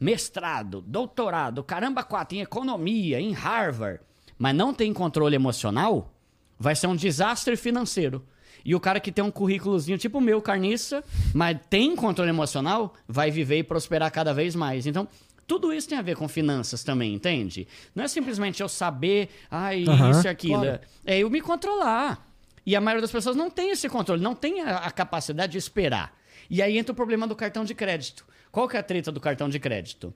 [0.00, 4.00] mestrado, doutorado, caramba, quatro em economia, em Harvard,
[4.38, 6.12] mas não tem controle emocional,
[6.58, 8.24] vai ser um desastre financeiro.
[8.64, 11.04] E o cara que tem um currículozinho tipo o meu, carniça,
[11.34, 14.86] mas tem controle emocional, vai viver e prosperar cada vez mais.
[14.86, 15.08] Então,
[15.46, 17.66] tudo isso tem a ver com finanças também, entende?
[17.94, 20.62] Não é simplesmente eu saber, ai, Aham, isso e aquilo.
[20.62, 20.80] claro.
[21.04, 22.26] É eu me controlar.
[22.64, 25.58] E a maioria das pessoas não tem esse controle, não tem a, a capacidade de
[25.58, 26.14] esperar.
[26.48, 28.26] E aí entra o problema do cartão de crédito.
[28.50, 30.12] Qual que é a treta do cartão de crédito?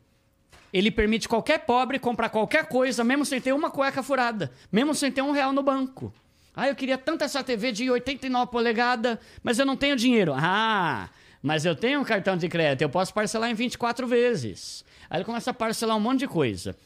[0.73, 5.13] Ele permite qualquer pobre comprar qualquer coisa, mesmo sem ter uma cueca furada, mesmo sem
[5.13, 6.13] ter um real no banco.
[6.57, 10.33] Ah, eu queria tanto essa TV de 89 polegadas, mas eu não tenho dinheiro.
[10.37, 11.09] Ah,
[11.43, 14.85] mas eu tenho um cartão de crédito, eu posso parcelar em 24 vezes.
[15.09, 16.77] Aí ele começa a parcelar um monte de coisa.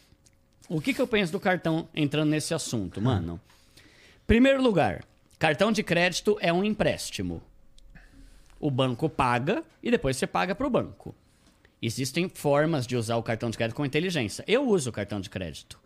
[0.69, 3.41] O que, que eu penso do cartão entrando nesse assunto, mano?
[4.27, 5.03] Primeiro lugar,
[5.39, 7.43] cartão de crédito é um empréstimo.
[8.61, 11.15] O banco paga e depois você paga para o banco.
[11.81, 14.45] Existem formas de usar o cartão de crédito com inteligência.
[14.47, 15.79] Eu uso o cartão de crédito.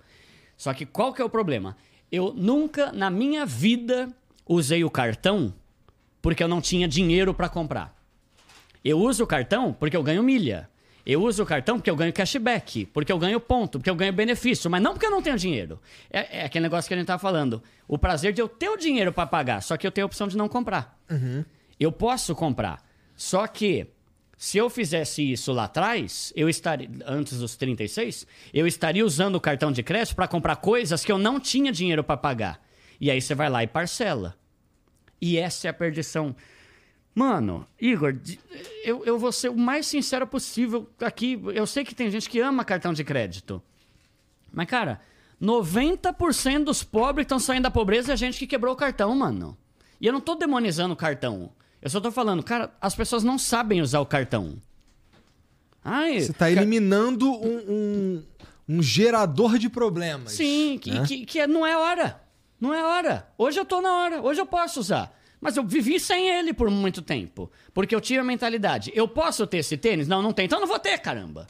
[0.56, 1.77] Só que qual que é o problema?
[2.10, 4.09] Eu nunca na minha vida
[4.47, 5.52] usei o cartão
[6.20, 7.94] porque eu não tinha dinheiro para comprar.
[8.85, 10.69] Eu uso o cartão porque eu ganho milha.
[11.05, 14.12] Eu uso o cartão porque eu ganho cashback, porque eu ganho ponto, porque eu ganho
[14.12, 15.81] benefício, mas não porque eu não tenho dinheiro.
[16.09, 17.60] É, é aquele negócio que a gente tá falando.
[17.89, 20.28] O prazer de eu ter o dinheiro para pagar, só que eu tenho a opção
[20.28, 20.97] de não comprar.
[21.78, 22.81] Eu posso comprar.
[23.16, 23.89] Só que
[24.43, 29.40] se eu fizesse isso lá atrás, eu estaria antes dos 36, eu estaria usando o
[29.40, 32.60] cartão de crédito para comprar coisas que eu não tinha dinheiro para pagar.
[33.01, 34.36] E aí você vai lá e parcela.
[35.20, 36.35] E essa é a perdição.
[37.14, 38.19] Mano, Igor,
[38.82, 41.40] eu, eu vou ser o mais sincero possível aqui.
[41.55, 43.62] Eu sei que tem gente que ama cartão de crédito.
[44.52, 45.01] Mas, cara,
[45.40, 49.56] 90% dos pobres que estão saindo da pobreza é gente que quebrou o cartão, mano.
[50.01, 51.52] E eu não tô demonizando o cartão.
[51.83, 54.55] Eu só tô falando, cara, as pessoas não sabem usar o cartão.
[55.85, 58.25] Ai, Você tá eliminando um, um,
[58.69, 60.33] um gerador de problemas.
[60.33, 61.05] Sim, que, né?
[61.07, 62.23] que, que é- não é hora.
[62.61, 63.29] Não é hora.
[63.37, 64.23] Hoje eu tô na hora.
[64.23, 65.13] Hoje eu posso usar.
[65.41, 67.51] Mas eu vivi sem ele por muito tempo.
[67.75, 68.93] Porque eu tive a mentalidade.
[68.95, 70.07] Eu posso ter esse tênis?
[70.07, 70.45] Não, não tem.
[70.45, 71.49] Então eu não vou ter, caramba.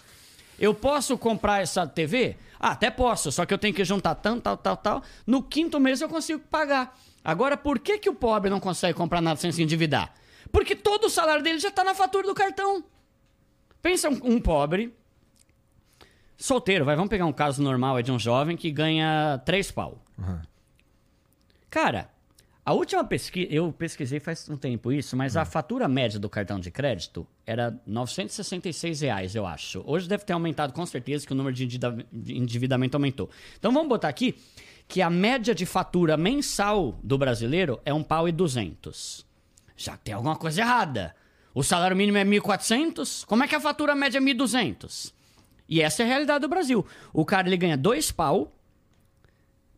[0.58, 2.36] Eu posso comprar essa TV?
[2.58, 3.30] Ah, até posso.
[3.30, 5.02] Só que eu tenho que juntar tanto, tal, tal, tal.
[5.26, 6.98] No quinto mês eu consigo pagar.
[7.22, 10.14] Agora, por que, que o pobre não consegue comprar nada sem se endividar?
[10.52, 12.84] Porque todo o salário dele já tá na fatura do cartão.
[13.80, 14.94] Pensa um, um pobre,
[16.36, 20.04] solteiro, vai, vamos pegar um caso normal é de um jovem que ganha três pau.
[21.70, 22.10] Cara,
[22.64, 26.60] a última pesquisa, eu pesquisei faz um tempo isso, mas a fatura média do cartão
[26.60, 29.82] de crédito era 966 reais, eu acho.
[29.84, 31.64] Hoje deve ter aumentado com certeza que o número de
[32.36, 33.28] endividamento aumentou.
[33.58, 34.36] Então vamos botar aqui
[34.86, 39.26] que a média de fatura mensal do brasileiro é um pau e duzentos.
[39.82, 41.12] Já tem alguma coisa errada.
[41.52, 45.12] O salário mínimo é 1.400, como é que a fatura média é 1.200?
[45.68, 46.86] E essa é a realidade do Brasil.
[47.12, 48.56] O cara ele ganha dois pau,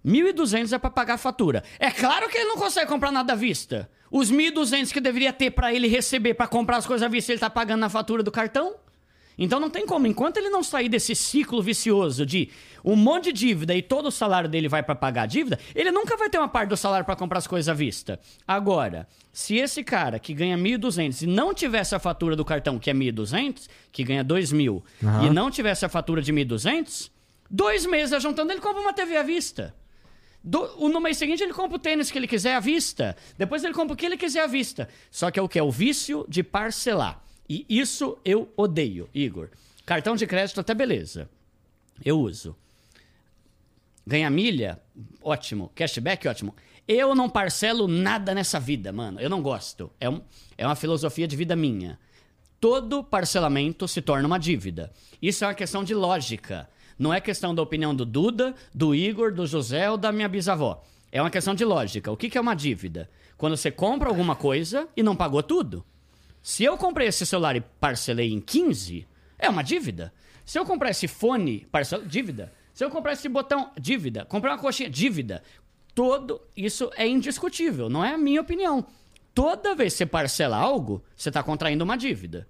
[0.05, 1.65] 1.200 é para pagar a fatura.
[1.79, 3.91] É claro que ele não consegue comprar nada à vista.
[4.11, 7.41] Os 1.200 que deveria ter para ele receber para comprar as coisas à vista, ele
[7.41, 8.77] tá pagando na fatura do cartão?
[9.37, 10.07] Então não tem como.
[10.07, 12.49] Enquanto ele não sair desse ciclo vicioso de
[12.85, 15.91] um monte de dívida e todo o salário dele vai para pagar a dívida, ele
[15.91, 18.21] nunca vai ter uma parte do salário para comprar as coisas à vista.
[18.47, 22.91] Agora, se esse cara que ganha 1.200 e não tivesse a fatura do cartão, que
[22.91, 25.27] é 1.200, que ganha 2.000, Aham.
[25.27, 27.11] e não tivesse a fatura de 1.200,
[27.51, 29.75] dois meses juntando, ele compra uma TV à vista.
[30.43, 33.17] Do- no mês seguinte ele compra o tênis que ele quiser à vista.
[33.39, 34.89] Depois ele compra o que ele quiser à vista.
[35.11, 35.59] Só que é o que?
[35.59, 37.23] É o vício de parcelar.
[37.49, 39.51] E isso eu odeio, Igor.
[39.85, 41.29] Cartão de crédito até beleza.
[42.05, 42.57] Eu uso.
[44.07, 44.81] Ganha milha?
[45.23, 45.71] Ótimo.
[45.75, 46.27] Cashback?
[46.29, 46.55] Ótimo.
[46.87, 49.19] Eu não parcelo nada nessa vida, mano.
[49.21, 49.91] Eu não gosto.
[49.99, 50.21] É, um-
[50.59, 51.99] é uma filosofia de vida minha.
[52.61, 54.93] Todo parcelamento se torna uma dívida.
[55.21, 56.69] Isso é uma questão de lógica.
[56.99, 60.83] Não é questão da opinião do Duda, do Igor, do José ou da minha bisavó.
[61.11, 62.11] É uma questão de lógica.
[62.13, 63.11] O que que é uma dívida?
[63.37, 65.85] Quando você compra alguma coisa e não pagou tudo.
[66.45, 69.09] Se eu comprei esse celular e parcelei em 15,
[69.39, 70.13] é uma dívida.
[70.45, 72.53] Se eu comprar esse fone, parcela, dívida.
[72.75, 74.27] Se eu comprar esse botão, dívida.
[74.27, 75.43] Comprar uma coxinha, dívida.
[75.95, 78.87] Todo isso é indiscutível, não é a minha opinião.
[79.35, 82.47] Toda vez que você parcela algo, você está contraindo uma dívida.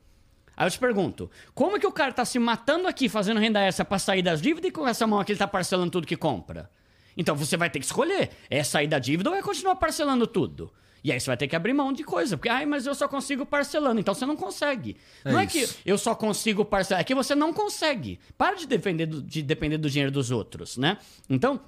[0.57, 3.85] Aí eu te pergunto, como que o cara tá se matando aqui fazendo renda extra
[3.85, 6.69] pra sair das dívidas e com essa mão aqui ele tá parcelando tudo que compra?
[7.17, 10.73] Então você vai ter que escolher, é sair da dívida ou é continuar parcelando tudo?
[11.05, 13.07] E aí você vai ter que abrir mão de coisa, porque, ai, mas eu só
[13.07, 14.97] consigo parcelando, então você não consegue.
[15.23, 15.79] É não é que isso.
[15.85, 18.19] eu só consigo parcelar, é que você não consegue.
[18.39, 20.97] Para de depender do, de depender do dinheiro dos outros, né?
[21.29, 21.61] Então,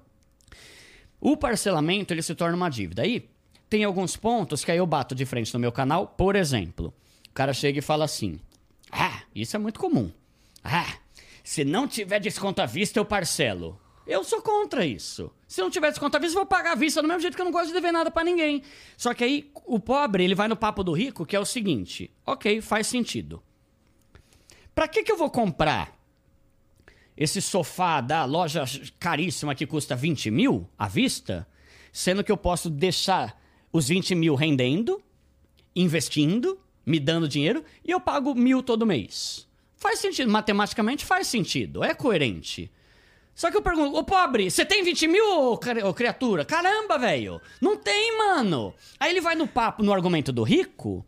[1.21, 3.03] o parcelamento ele se torna uma dívida.
[3.03, 3.29] Aí
[3.69, 6.07] tem alguns pontos que aí eu bato de frente no meu canal.
[6.07, 6.95] Por exemplo,
[7.29, 8.41] o cara chega e fala assim:
[8.91, 10.11] Ah, isso é muito comum.
[10.65, 10.95] Ah,
[11.45, 13.79] se não tiver desconto à vista, eu parcelo.
[14.07, 15.33] Eu sou contra isso.
[15.49, 17.41] Se não tiver desconto à vista, eu vou pagar à vista do mesmo jeito que
[17.41, 18.62] eu não gosto de dever nada pra ninguém.
[18.97, 22.11] Só que aí o pobre, ele vai no papo do rico, que é o seguinte:
[22.24, 23.43] ok, faz sentido.
[24.74, 25.97] Pra que, que eu vou comprar
[27.16, 28.65] esse sofá da loja
[29.01, 31.49] caríssima que custa 20 mil à vista,
[31.91, 33.41] sendo que eu posso deixar
[33.73, 35.03] os 20 mil rendendo,
[35.74, 39.49] investindo, me dando dinheiro, e eu pago mil todo mês?
[39.77, 42.70] Faz sentido, matematicamente faz sentido, é coerente.
[43.37, 46.43] Só que eu pergunto, ô pobre, você tem 20 mil, ô, cri- ô criatura?
[46.43, 47.39] Caramba, velho.
[47.61, 48.73] Não tem, mano.
[48.99, 51.05] Aí ele vai no papo, no argumento do rico,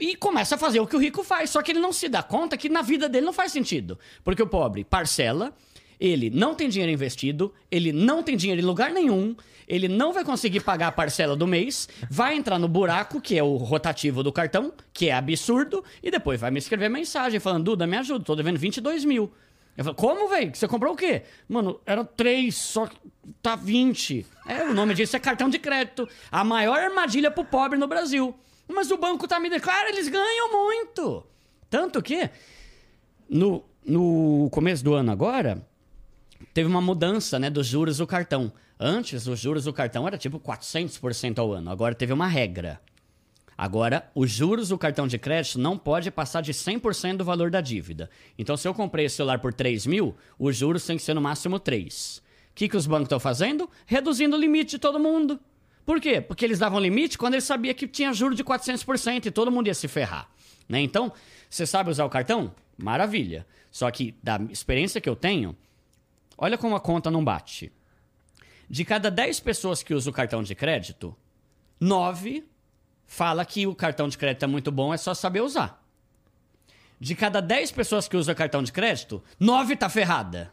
[0.00, 1.50] e começa a fazer o que o rico faz.
[1.50, 3.96] Só que ele não se dá conta que na vida dele não faz sentido.
[4.24, 5.54] Porque o pobre parcela,
[6.00, 9.36] ele não tem dinheiro investido, ele não tem dinheiro em lugar nenhum,
[9.68, 13.42] ele não vai conseguir pagar a parcela do mês, vai entrar no buraco, que é
[13.44, 17.86] o rotativo do cartão, que é absurdo, e depois vai me escrever mensagem falando: Duda,
[17.86, 19.32] me ajuda, tô devendo 22 mil.
[19.76, 20.54] Eu falo, como, velho?
[20.54, 21.22] Você comprou o quê?
[21.48, 22.88] Mano, era 3, só
[23.40, 24.26] tá 20.
[24.46, 26.08] É, o nome disso é cartão de crédito.
[26.30, 28.34] A maior armadilha pro pobre no Brasil.
[28.68, 29.62] Mas o banco tá me dando.
[29.62, 31.24] Claro, eles ganham muito.
[31.70, 32.28] Tanto que,
[33.28, 35.66] no, no começo do ano agora,
[36.52, 38.52] teve uma mudança né, dos juros do cartão.
[38.78, 41.70] Antes, os juros do cartão era tipo 400% ao ano.
[41.70, 42.80] Agora teve uma regra.
[43.62, 47.60] Agora, os juros do cartão de crédito não pode passar de 100% do valor da
[47.60, 48.10] dívida.
[48.36, 51.20] Então, se eu comprei esse celular por 3 mil, os juros têm que ser no
[51.20, 52.18] máximo 3.
[52.18, 52.22] O
[52.56, 53.70] que, que os bancos estão fazendo?
[53.86, 55.38] Reduzindo o limite de todo mundo.
[55.86, 56.20] Por quê?
[56.20, 59.68] Porque eles davam limite quando eles sabiam que tinha juro de 400% e todo mundo
[59.68, 60.28] ia se ferrar.
[60.68, 60.80] Né?
[60.80, 61.12] Então,
[61.48, 62.52] você sabe usar o cartão?
[62.76, 63.46] Maravilha.
[63.70, 65.56] Só que, da experiência que eu tenho,
[66.36, 67.70] olha como a conta não bate.
[68.68, 71.16] De cada 10 pessoas que usam o cartão de crédito,
[71.78, 72.50] 9
[73.12, 75.82] fala que o cartão de crédito é muito bom, é só saber usar.
[76.98, 80.50] De cada 10 pessoas que usam cartão de crédito, 9 tá ferrada.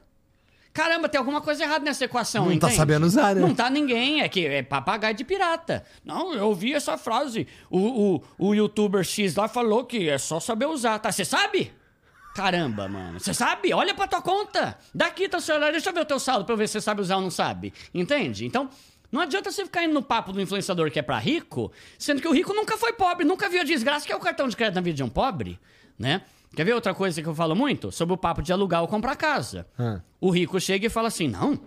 [0.73, 2.75] Caramba, tem alguma coisa errada nessa equação, Não tá entende?
[2.75, 3.41] sabendo usar, né?
[3.41, 5.85] Não tá ninguém, é que é papagaio de pirata.
[6.03, 7.47] Não, eu ouvi essa frase.
[7.69, 11.11] O, o, o youtuber X lá falou que é só saber usar, tá?
[11.13, 11.71] Você sabe?
[12.35, 13.19] Caramba, mano.
[13.19, 13.73] Você sabe?
[13.73, 14.77] Olha pra tua conta.
[14.93, 17.01] Daqui teu celular, deixa eu ver o teu saldo pra eu ver se você sabe
[17.01, 17.73] usar ou não sabe.
[17.93, 18.45] Entende?
[18.45, 18.69] Então,
[19.11, 22.27] não adianta você ficar indo no papo do influenciador que é pra rico, sendo que
[22.27, 24.75] o rico nunca foi pobre, nunca viu a desgraça que é o cartão de crédito
[24.75, 25.59] na vida de um pobre,
[25.97, 26.21] né?
[26.55, 27.91] Quer ver outra coisa que eu falo muito?
[27.91, 29.67] Sobre o papo de alugar ou comprar casa.
[29.77, 30.01] Ah.
[30.19, 31.59] O rico chega e fala assim: não,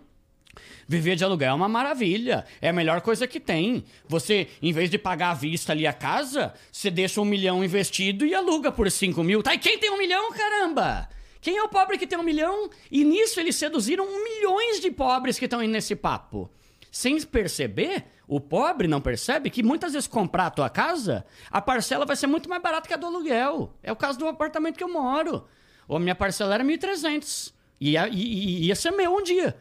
[0.86, 2.44] Viver de aluguel é uma maravilha.
[2.60, 3.84] É a melhor coisa que tem.
[4.06, 8.26] Você, em vez de pagar à vista ali a casa, você deixa um milhão investido
[8.26, 9.42] e aluga por cinco mil.
[9.42, 9.54] Tá?
[9.54, 11.08] E quem tem um milhão, caramba?
[11.40, 12.70] Quem é o pobre que tem um milhão?
[12.90, 16.50] E nisso eles seduziram milhões de pobres que estão indo nesse papo.
[16.92, 22.04] Sem perceber, o pobre não percebe que muitas vezes comprar a tua casa, a parcela
[22.04, 23.74] vai ser muito mais barata que a do aluguel.
[23.82, 25.46] É o caso do apartamento que eu moro.
[25.88, 27.54] A minha parcela era 1.300.
[27.80, 29.56] Ia, ia, ia ser meu um dia.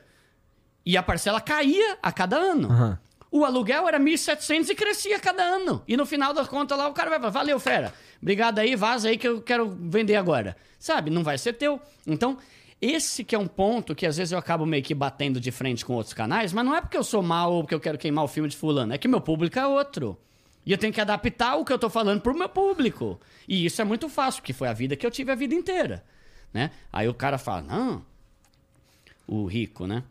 [0.85, 2.69] E a parcela caía a cada ano.
[2.69, 2.99] Aham.
[3.31, 5.81] O aluguel era 1.700 e crescia a cada ano.
[5.87, 7.93] E no final da conta lá o cara vai falar, valeu, fera.
[8.21, 10.57] Obrigado aí, vaza aí que eu quero vender agora.
[10.77, 11.09] Sabe?
[11.09, 11.79] Não vai ser teu.
[12.05, 12.37] Então,
[12.81, 15.85] esse que é um ponto que às vezes eu acabo meio que batendo de frente
[15.85, 18.23] com outros canais, mas não é porque eu sou mal ou porque eu quero queimar
[18.23, 18.93] o filme de fulano.
[18.93, 20.17] É que meu público é outro.
[20.65, 23.19] E eu tenho que adaptar o que eu tô falando pro meu público.
[23.47, 26.03] E isso é muito fácil, porque foi a vida que eu tive a vida inteira.
[26.53, 26.71] Né?
[26.91, 28.05] Aí o cara fala, não,
[29.27, 30.03] o rico, né?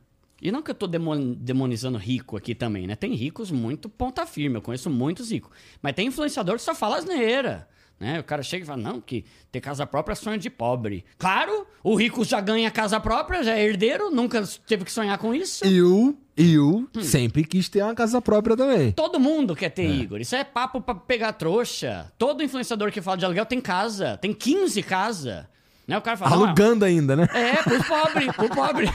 [0.43, 2.97] E não que eu tô demon- demonizando rico aqui também, né?
[2.97, 5.51] Tem ricos muito ponta firme, eu conheço muitos ricos.
[5.83, 7.69] Mas tem influenciador que só fala asneira.
[8.01, 8.19] Né?
[8.19, 11.05] O cara chega e fala, não, que ter casa própria é sonho de pobre.
[11.19, 15.35] Claro, o rico já ganha casa própria, já é herdeiro, nunca teve que sonhar com
[15.35, 15.67] isso.
[15.67, 17.03] Eu, eu Hum.
[17.03, 18.91] sempre quis ter uma casa própria também.
[18.93, 20.19] Todo mundo quer ter, Igor.
[20.19, 22.11] Isso é papo pra pegar trouxa.
[22.17, 24.17] Todo influenciador que fala de aluguel tem casa.
[24.17, 25.47] Tem 15 casa.
[25.87, 25.99] Né?
[25.99, 27.29] O cara fala, "Não, Alugando ainda, né?
[27.35, 28.87] É, pro pobre, pro pobre.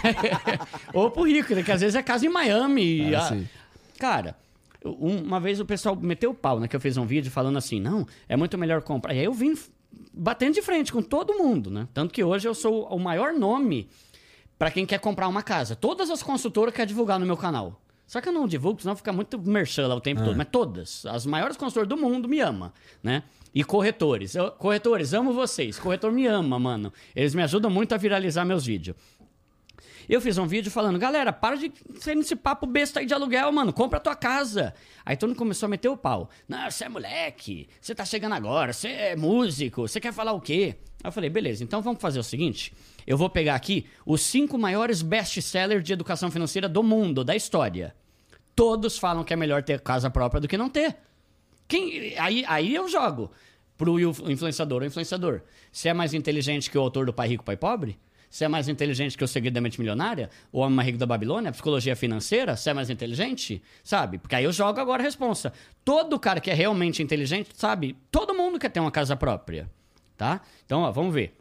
[0.94, 1.62] Ou pro rico, né?
[1.62, 3.14] Que às vezes é casa em Miami.
[3.14, 3.48] Ah, sim.
[4.00, 4.36] Cara,
[4.86, 6.68] uma vez o pessoal meteu o pau, né?
[6.68, 9.14] Que eu fiz um vídeo falando assim, não, é muito melhor comprar.
[9.14, 9.54] E aí eu vim
[10.14, 11.88] batendo de frente com todo mundo, né?
[11.94, 13.88] Tanto que hoje eu sou o maior nome
[14.58, 15.76] pra quem quer comprar uma casa.
[15.76, 17.82] Todas as consultoras querem divulgar no meu canal.
[18.08, 20.38] Só que eu não divulgo, senão fica muito merchan lá o tempo todo.
[20.38, 22.72] Mas todas, as maiores consultoras do mundo me amam,
[23.02, 23.24] né?
[23.54, 24.36] E corretores.
[24.36, 25.80] Eu- corretores, amo vocês.
[25.80, 26.94] Corretor me ama, mano.
[27.16, 28.96] Eles me ajudam muito a viralizar meus vídeos.
[30.08, 33.52] Eu fiz um vídeo falando, galera, para de ser nesse papo besta aí de aluguel,
[33.52, 33.74] mano.
[33.74, 34.74] Compra a tua casa.
[35.06, 36.30] Aí todo mundo começou a meter o pau.
[36.48, 37.68] Não, você é moleque.
[37.82, 38.74] Você tá chegando agora.
[38.74, 39.88] Você é músico.
[39.88, 40.76] Você quer falar o quê?
[41.04, 42.74] Aí eu falei, beleza, então vamos fazer o seguinte.
[43.06, 47.96] Eu vou pegar aqui os cinco maiores best-sellers de educação financeira do mundo, da história.
[48.56, 50.96] Todos falam que é melhor ter casa própria do que não ter.
[51.68, 53.32] Quem, aí, aí eu jogo
[53.78, 55.42] pro influenciador ou influenciador.
[55.72, 58.00] Você é mais inteligente que o autor do Pai Rico, Pai Pobre?
[58.36, 60.30] Você é mais inteligente que o Segredo da Mente Milionária?
[60.52, 61.54] O Homem Mais Rico da Babilônia?
[61.54, 62.58] Psicologia Financeira?
[62.58, 63.64] Você é mais inteligente?
[63.82, 64.18] Sabe?
[64.18, 65.54] Porque aí eu jogo agora a responsa.
[65.86, 67.96] Todo cara que é realmente inteligente, sabe?
[68.12, 69.72] Todo mundo quer ter uma casa própria,
[70.18, 70.42] tá?
[70.66, 71.34] Então, ó, vamos ver.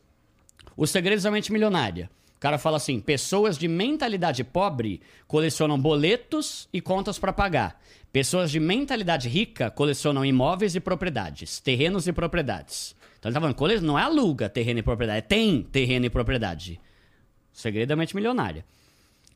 [0.76, 2.08] Os Segredos da Mente Milionária.
[2.36, 7.82] O cara fala assim: pessoas de mentalidade pobre colecionam boletos e contas para pagar.
[8.12, 12.94] Pessoas de mentalidade rica colecionam imóveis e propriedades, terrenos e propriedades.
[13.24, 16.78] Então ele tá falando, não é aluga terreno e propriedade, é tem terreno e propriedade.
[17.54, 18.66] Segredo da mente milionária.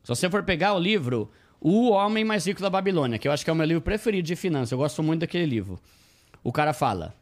[0.02, 3.42] Se você for pegar o livro O Homem Mais Rico da Babilônia, que eu acho
[3.42, 5.80] que é o meu livro preferido de finanças, eu gosto muito daquele livro.
[6.44, 7.14] O cara fala: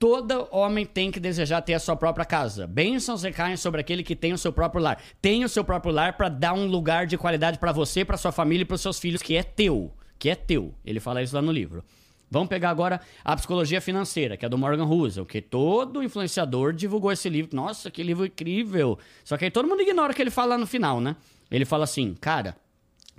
[0.00, 2.66] Todo homem tem que desejar ter a sua própria casa.
[2.66, 5.00] Bênçãos recaem sobre aquele que tem o seu próprio lar.
[5.22, 8.32] Tem o seu próprio lar para dar um lugar de qualidade para você, para sua
[8.32, 9.92] família e para seus filhos, que é teu.
[10.18, 10.74] Que é teu.
[10.84, 11.84] Ele fala isso lá no livro.
[12.30, 17.10] Vamos pegar agora a psicologia financeira, que é do Morgan Housel, que todo influenciador divulgou
[17.10, 17.56] esse livro.
[17.56, 18.98] Nossa, que livro incrível!
[19.24, 21.16] Só que aí todo mundo ignora o que ele fala no final, né?
[21.50, 22.56] Ele fala assim, cara,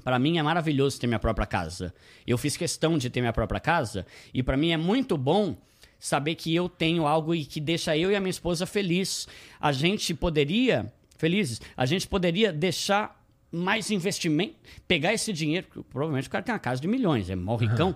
[0.02, 1.94] para mim é maravilhoso ter minha própria casa.
[2.26, 5.58] Eu fiz questão de ter minha própria casa e para mim é muito bom
[6.00, 9.28] saber que eu tenho algo e que deixa eu e a minha esposa feliz.
[9.60, 13.22] A gente poderia, felizes, a gente poderia deixar
[13.52, 14.56] mais investimento,
[14.88, 17.90] pegar esse dinheiro, provavelmente o cara tem uma casa de milhões, é mó ricão.
[17.90, 17.96] Uhum.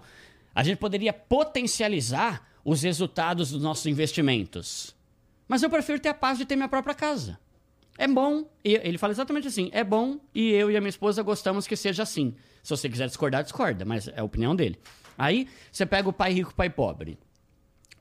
[0.56, 4.96] A gente poderia potencializar os resultados dos nossos investimentos.
[5.48, 7.38] Mas eu prefiro ter a paz de ter minha própria casa.
[7.98, 11.68] É bom, ele fala exatamente assim: é bom e eu e a minha esposa gostamos
[11.68, 12.34] que seja assim.
[12.64, 14.80] Se você quiser discordar, discorda, mas é a opinião dele.
[15.18, 17.18] Aí você pega o Pai Rico, Pai Pobre.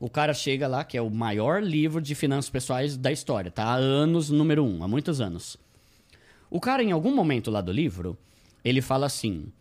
[0.01, 3.64] O cara chega lá, que é o maior livro de finanças pessoais da história, tá?
[3.64, 5.56] Há anos, número um, há muitos anos.
[6.51, 8.18] O cara, em algum momento lá do livro,
[8.64, 9.52] ele fala assim: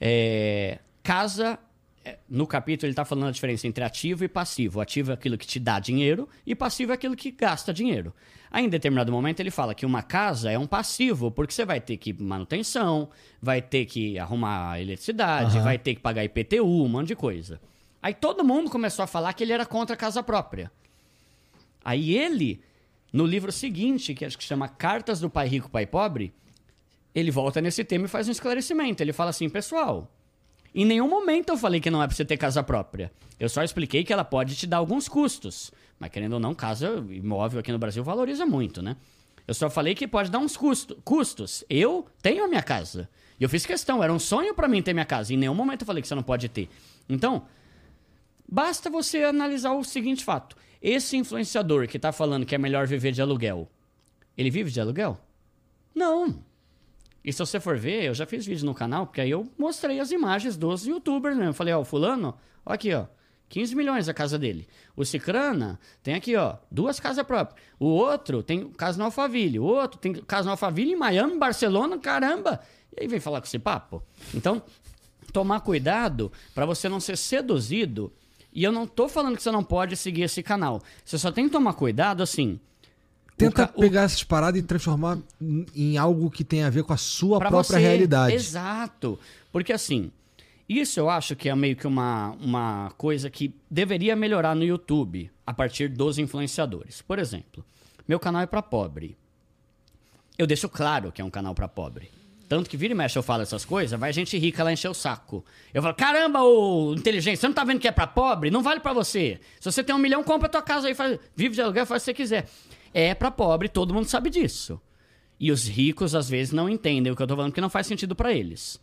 [0.00, 1.58] é, casa.
[2.04, 4.80] É, no capítulo, ele está falando a diferença entre ativo e passivo.
[4.80, 8.14] Ativo é aquilo que te dá dinheiro e passivo é aquilo que gasta dinheiro.
[8.50, 11.80] Aí, em determinado momento, ele fala que uma casa é um passivo, porque você vai
[11.80, 13.10] ter que manutenção,
[13.42, 15.64] vai ter que arrumar eletricidade, uhum.
[15.64, 17.60] vai ter que pagar IPTU, um monte de coisa.
[18.02, 20.70] Aí todo mundo começou a falar que ele era contra a casa própria.
[21.84, 22.60] Aí ele,
[23.12, 26.32] no livro seguinte, que acho que chama Cartas do Pai Rico, Pai Pobre,
[27.14, 29.02] ele volta nesse tema e faz um esclarecimento.
[29.02, 30.10] Ele fala assim, pessoal,
[30.82, 33.12] em nenhum momento eu falei que não é para você ter casa própria.
[33.38, 35.72] Eu só expliquei que ela pode te dar alguns custos.
[35.98, 38.96] Mas querendo ou não, casa imóvel aqui no Brasil valoriza muito, né?
[39.46, 41.64] Eu só falei que pode dar uns custo, custos.
[41.68, 43.08] Eu tenho a minha casa.
[43.40, 45.32] E eu fiz questão, era um sonho para mim ter minha casa.
[45.32, 46.68] Em nenhum momento eu falei que você não pode ter.
[47.08, 47.44] Então,
[48.50, 53.12] Basta você analisar o seguinte fato: esse influenciador que está falando que é melhor viver
[53.12, 53.68] de aluguel,
[54.36, 55.20] ele vive de aluguel?
[55.94, 56.42] Não.
[57.24, 60.00] E se você for ver, eu já fiz vídeo no canal, porque aí eu mostrei
[60.00, 61.50] as imagens dos youtubers mesmo.
[61.50, 62.34] Eu falei, ó, o fulano,
[62.64, 63.06] ó aqui, ó.
[63.48, 64.68] 15 milhões a casa dele.
[64.94, 67.58] O Cicrana tem aqui, ó, duas casas próprias.
[67.78, 69.58] O outro tem casa no Alphaville.
[69.58, 72.60] O outro tem casa no Alphaville em Miami, Barcelona, caramba.
[72.94, 74.02] E aí vem falar com esse papo.
[74.34, 74.62] Então,
[75.32, 78.12] tomar cuidado para você não ser seduzido
[78.52, 80.82] e eu não tô falando que você não pode seguir esse canal.
[81.04, 82.58] Você só tem que tomar cuidado, assim.
[83.38, 83.72] Tenta ca...
[83.72, 85.18] pegar essas paradas e transformar
[85.74, 87.86] em algo que tem a ver com a sua pra própria você.
[87.86, 88.34] realidade.
[88.34, 89.18] Exato.
[89.52, 90.10] Porque assim,
[90.68, 95.30] isso eu acho que é meio que uma, uma coisa que deveria melhorar no YouTube
[95.46, 97.00] a partir dos influenciadores.
[97.00, 97.64] Por exemplo,
[98.06, 99.16] meu canal é para pobre.
[100.36, 102.10] Eu deixo claro que é um canal para pobre.
[102.48, 104.94] Tanto que vira e mexe eu falo essas coisas, vai gente rica lá encher o
[104.94, 105.44] saco.
[105.72, 108.50] Eu falo, caramba, ô inteligente, você não tá vendo que é pra pobre?
[108.50, 109.38] Não vale para você.
[109.60, 112.02] Se você tem um milhão, compra a tua casa aí, faz, vive de aluguel, faz
[112.02, 112.48] o que você quiser.
[112.92, 114.80] É pra pobre, todo mundo sabe disso.
[115.38, 117.86] E os ricos, às vezes, não entendem o que eu tô falando, porque não faz
[117.86, 118.80] sentido para eles.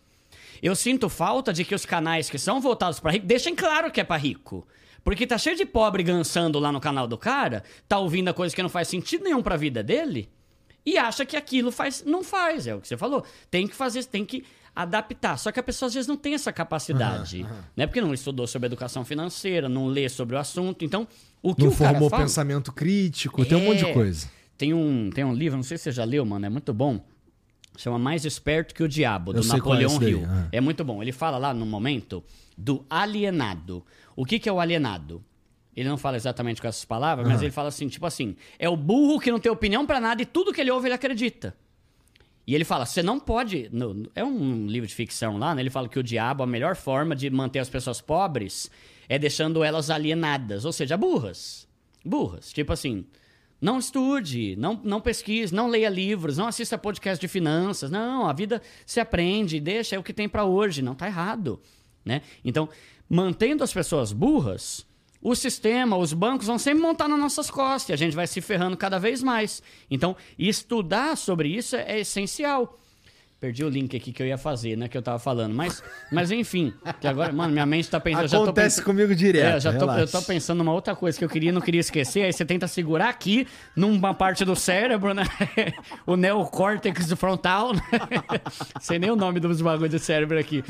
[0.61, 3.99] Eu sinto falta de que os canais que são voltados para rico deixem claro que
[3.99, 4.65] é para rico.
[5.03, 8.55] Porque tá cheio de pobre gansando lá no canal do cara, tá ouvindo a coisa
[8.55, 10.29] que não faz sentido nenhum pra vida dele
[10.85, 12.03] e acha que aquilo faz.
[12.05, 13.25] Não faz, é o que você falou.
[13.49, 14.45] Tem que fazer, tem que
[14.75, 15.37] adaptar.
[15.37, 17.41] Só que a pessoa às vezes não tem essa capacidade.
[17.41, 17.61] Uhum, uhum.
[17.75, 17.87] Né?
[17.87, 20.85] Porque não estudou sobre educação financeira, não lê sobre o assunto.
[20.85, 21.07] Então,
[21.45, 24.27] o que não o formou fala, pensamento crítico, é, tem um monte de é, coisa.
[24.57, 26.99] Tem um, tem um livro, não sei se você já leu, mano, é muito bom.
[27.77, 30.19] Chama Mais Esperto que o Diabo, do Napoleão é Hill.
[30.19, 30.47] Uhum.
[30.51, 31.03] É muito bom.
[31.03, 32.23] Ele fala lá no momento
[32.57, 33.85] do alienado.
[34.15, 35.23] O que, que é o alienado?
[35.75, 37.33] Ele não fala exatamente com essas palavras, uhum.
[37.33, 40.21] mas ele fala assim, tipo assim, é o burro que não tem opinião para nada
[40.21, 41.55] e tudo que ele ouve ele acredita.
[42.47, 43.69] E ele fala, você não pode.
[43.71, 45.61] No, é um livro de ficção lá, né?
[45.61, 48.71] Ele fala que o diabo, a melhor forma de manter as pessoas pobres
[49.07, 51.67] é deixando elas alienadas, ou seja, burras.
[52.03, 52.51] Burras.
[52.51, 53.05] Tipo assim,
[53.59, 57.89] não estude, não, não pesquise, não leia livros, não assista podcast de finanças.
[57.89, 60.81] Não, a vida se aprende, deixa é o que tem para hoje.
[60.81, 61.61] Não tá errado.
[62.03, 62.21] Né?
[62.43, 62.69] Então,
[63.09, 64.85] mantendo as pessoas burras,
[65.21, 68.41] o sistema, os bancos vão sempre montar nas nossas costas e a gente vai se
[68.41, 69.63] ferrando cada vez mais.
[69.89, 72.79] Então, estudar sobre isso é essencial.
[73.45, 74.87] Perdi o link aqui que eu ia fazer, né?
[74.87, 75.53] Que eu tava falando.
[75.53, 78.41] Mas, mas enfim, que agora, mano, minha mente tá pensando.
[78.41, 79.57] Acontece comigo direto.
[79.57, 82.23] É, já tô, eu tô pensando numa outra coisa que eu queria não queria esquecer.
[82.23, 85.25] Aí você tenta segurar aqui, numa parte do cérebro, né?
[86.07, 87.81] o neocórtex frontal, né?
[88.81, 90.63] Sei nem o nome dos bagulhos do cérebro aqui.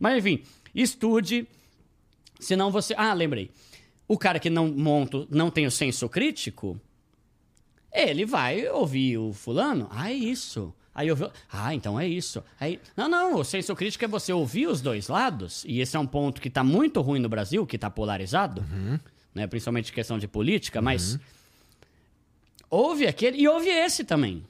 [0.00, 0.42] Mas enfim,
[0.74, 1.46] estude.
[2.40, 2.94] Senão você.
[2.96, 3.50] Ah, lembrei.
[4.08, 6.80] O cara que não monta, não tem o senso crítico,
[7.92, 9.88] ele vai ouvir o fulano.
[9.90, 10.72] Ah, é isso.
[10.94, 11.28] Aí ouviu.
[11.52, 12.42] Ah, então é isso.
[12.60, 15.98] Aí, não, não, o senso crítico é você ouvir os dois lados, e esse é
[16.00, 18.64] um ponto que tá muito ruim no Brasil, que tá polarizado,
[19.34, 19.46] né?
[19.48, 21.18] Principalmente em questão de política, mas
[22.70, 24.44] ouve aquele e ouve esse também.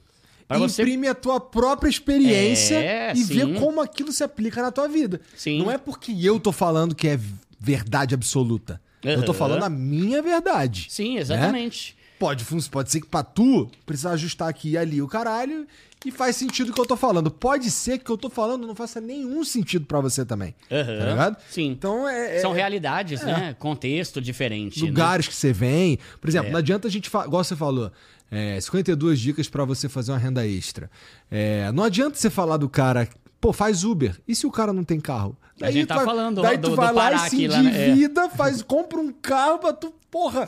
[0.47, 4.71] Pra você Imprime a tua própria experiência É, e vê como aquilo se aplica na
[4.71, 5.19] tua vida.
[5.35, 5.57] Sim.
[5.57, 7.19] Não é porque eu tô falando que é
[7.59, 8.79] verdade absoluta.
[9.01, 10.85] Eu tô falando a minha verdade.
[10.89, 11.95] Sim, exatamente.
[12.19, 15.67] Pode, fun- pode ser que pra tu precisa ajustar aqui e ali o caralho
[16.05, 17.29] e faz sentido o que eu tô falando.
[17.31, 20.55] Pode ser que o que eu tô falando não faça nenhum sentido pra você também.
[20.71, 20.97] Aham.
[20.99, 21.37] Tá ligado?
[21.49, 21.65] Sim.
[21.71, 22.37] Então é.
[22.37, 23.55] é- São realidades, né?
[23.59, 24.81] Contexto diferente.
[24.81, 24.87] né?
[24.87, 25.97] lugares que você vem.
[26.21, 26.51] Por exemplo, É.
[26.51, 27.91] não adianta a gente, fa- igual você falou,
[28.31, 30.89] é, 52 dicas pra você fazer uma renda extra.
[31.31, 33.07] É, não adianta você falar do cara,
[33.41, 34.15] pô, faz Uber.
[34.27, 35.35] E se o cara não tem carro?
[35.61, 37.63] A gente tá vai- falando daí do- tu do vai lá e se aqui lá,
[37.63, 37.71] né?
[37.85, 37.89] É.
[37.89, 40.47] endivida, faz, compra um carro pra tu, porra,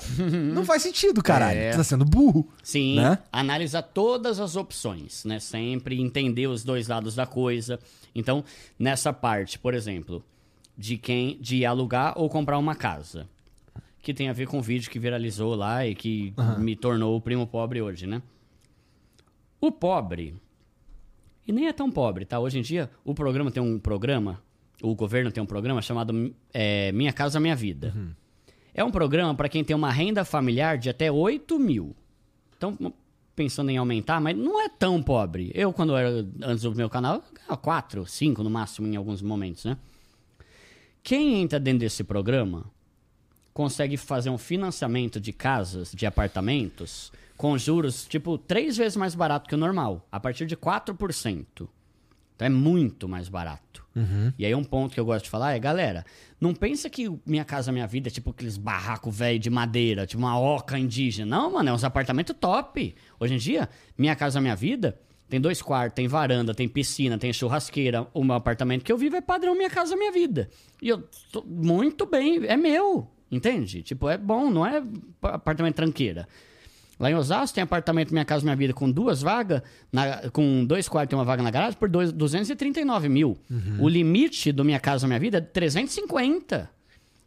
[0.54, 1.58] não faz sentido, caralho.
[1.58, 1.72] É.
[1.72, 2.48] Tu tá sendo burro.
[2.62, 3.18] Sim, Né?
[3.32, 5.40] analisar todas as opções, né?
[5.40, 7.80] Sempre entender os dois lados da coisa.
[8.14, 8.44] Então,
[8.78, 10.22] nessa parte, por exemplo,
[10.78, 13.28] de quem de alugar ou comprar uma casa,
[14.02, 17.22] que tem a ver com o vídeo que viralizou lá e que me tornou o
[17.22, 18.22] primo pobre hoje, né?
[19.60, 20.36] O pobre
[21.48, 22.40] e nem é tão pobre, tá?
[22.40, 24.42] Hoje em dia, o programa tem um programa,
[24.82, 27.94] o governo tem um programa chamado é, Minha Casa Minha Vida.
[28.74, 31.96] É um programa para quem tem uma renda familiar de até 8 mil.
[32.56, 32.78] Então,
[33.36, 35.52] pensando em aumentar, mas não é tão pobre.
[35.54, 39.66] Eu, quando era antes do meu canal, ganhava 4, 5 no máximo em alguns momentos,
[39.66, 39.78] né?
[41.04, 42.66] Quem entra dentro desse programa
[43.54, 49.48] consegue fazer um financiamento de casas, de apartamentos, com juros, tipo, três vezes mais barato
[49.48, 51.68] que o normal, a partir de 4%.
[52.38, 53.84] Então é muito mais barato.
[54.38, 56.06] E aí um ponto que eu gosto de falar é, galera,
[56.40, 60.22] não pensa que Minha Casa Minha Vida é tipo aqueles barracos velho de madeira, tipo
[60.22, 61.36] uma oca indígena.
[61.36, 62.94] Não, mano, é uns apartamentos top.
[63.20, 67.34] Hoje em dia, Minha Casa Minha Vida tem dois quartos, tem varanda, tem piscina, tem
[67.34, 68.08] churrasqueira.
[68.14, 70.48] O meu apartamento que eu vivo é padrão Minha Casa Minha Vida.
[70.80, 73.82] E eu tô muito bem, é meu, entende?
[73.82, 74.84] Tipo, é bom, não é
[75.24, 76.28] apartamento tranqueira.
[77.00, 79.62] Lá em Osasco tem apartamento Minha Casa Minha Vida com duas vagas,
[79.92, 83.38] na- com dois quartos e uma vaga na garagem por dois, 239 mil.
[83.80, 86.70] O limite do Minha Casa Minha Vida é 350.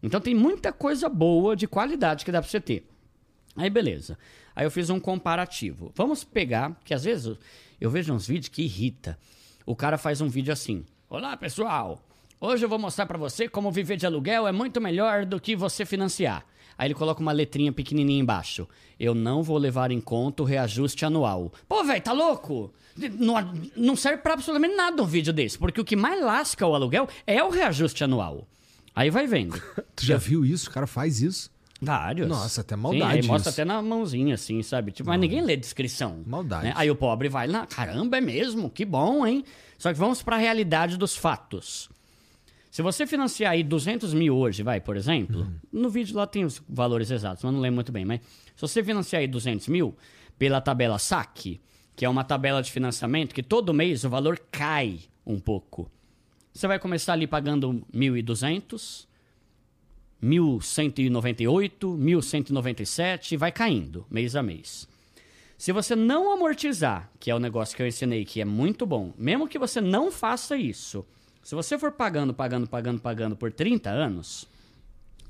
[0.02, 2.86] Então tem muita coisa boa de qualidade que dá pra você ter.
[3.56, 4.18] Aí beleza.
[4.56, 5.92] Aí eu fiz um comparativo.
[5.94, 7.38] Vamos pegar, que às vezes eu,
[7.80, 9.18] eu vejo uns vídeos que irrita.
[9.66, 12.02] O cara faz um vídeo assim: Olá pessoal,
[12.40, 15.54] hoje eu vou mostrar pra você como viver de aluguel é muito melhor do que
[15.54, 16.44] você financiar.
[16.80, 18.66] Aí ele coloca uma letrinha pequenininha embaixo.
[18.98, 21.52] Eu não vou levar em conta o reajuste anual.
[21.68, 22.72] Pô, velho, tá louco?
[23.18, 23.34] Não,
[23.76, 27.06] não serve pra absolutamente nada um vídeo desse, porque o que mais lasca o aluguel
[27.26, 28.48] é o reajuste anual.
[28.94, 29.60] Aí vai vendo.
[29.94, 30.70] Tu já viu isso?
[30.70, 31.50] O cara faz isso?
[31.82, 32.26] Vários.
[32.26, 33.60] Nossa, até Sim, maldade aí mostra isso.
[33.60, 34.90] até na mãozinha, assim, sabe?
[34.90, 36.22] Tipo, mas ninguém lê descrição.
[36.26, 36.64] Maldade.
[36.64, 36.72] né?
[36.76, 38.70] Aí o pobre vai lá, caramba, é mesmo?
[38.70, 39.44] Que bom, hein?
[39.76, 41.90] Só que vamos pra realidade dos fatos.
[42.70, 46.62] Se você financiar aí 200 mil hoje, vai, por exemplo, no vídeo lá tem os
[46.68, 49.96] valores exatos, mas não lembro muito bem, mas se você financiar aí 200 mil
[50.38, 51.60] pela tabela SAC,
[51.96, 55.90] que é uma tabela de financiamento que todo mês o valor cai um pouco.
[56.54, 59.06] Você vai começar ali pagando 1.200,
[60.22, 64.88] 1.198, 1.197 e vai caindo mês a mês.
[65.58, 69.12] Se você não amortizar, que é o negócio que eu ensinei que é muito bom,
[69.18, 71.04] mesmo que você não faça isso,
[71.42, 74.46] se você for pagando, pagando, pagando, pagando por 30 anos,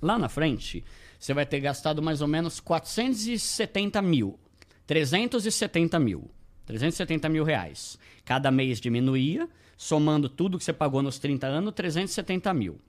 [0.03, 0.85] lá na frente,
[1.19, 4.39] você vai ter gastado mais ou menos 470 mil.
[4.87, 6.31] 370 mil.
[6.67, 7.99] 370 mil reais.
[8.25, 12.81] Cada mês diminuía, somando tudo que você pagou nos 30 anos, 370 mil.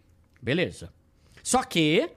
[0.41, 0.91] Beleza.
[1.43, 2.10] Só que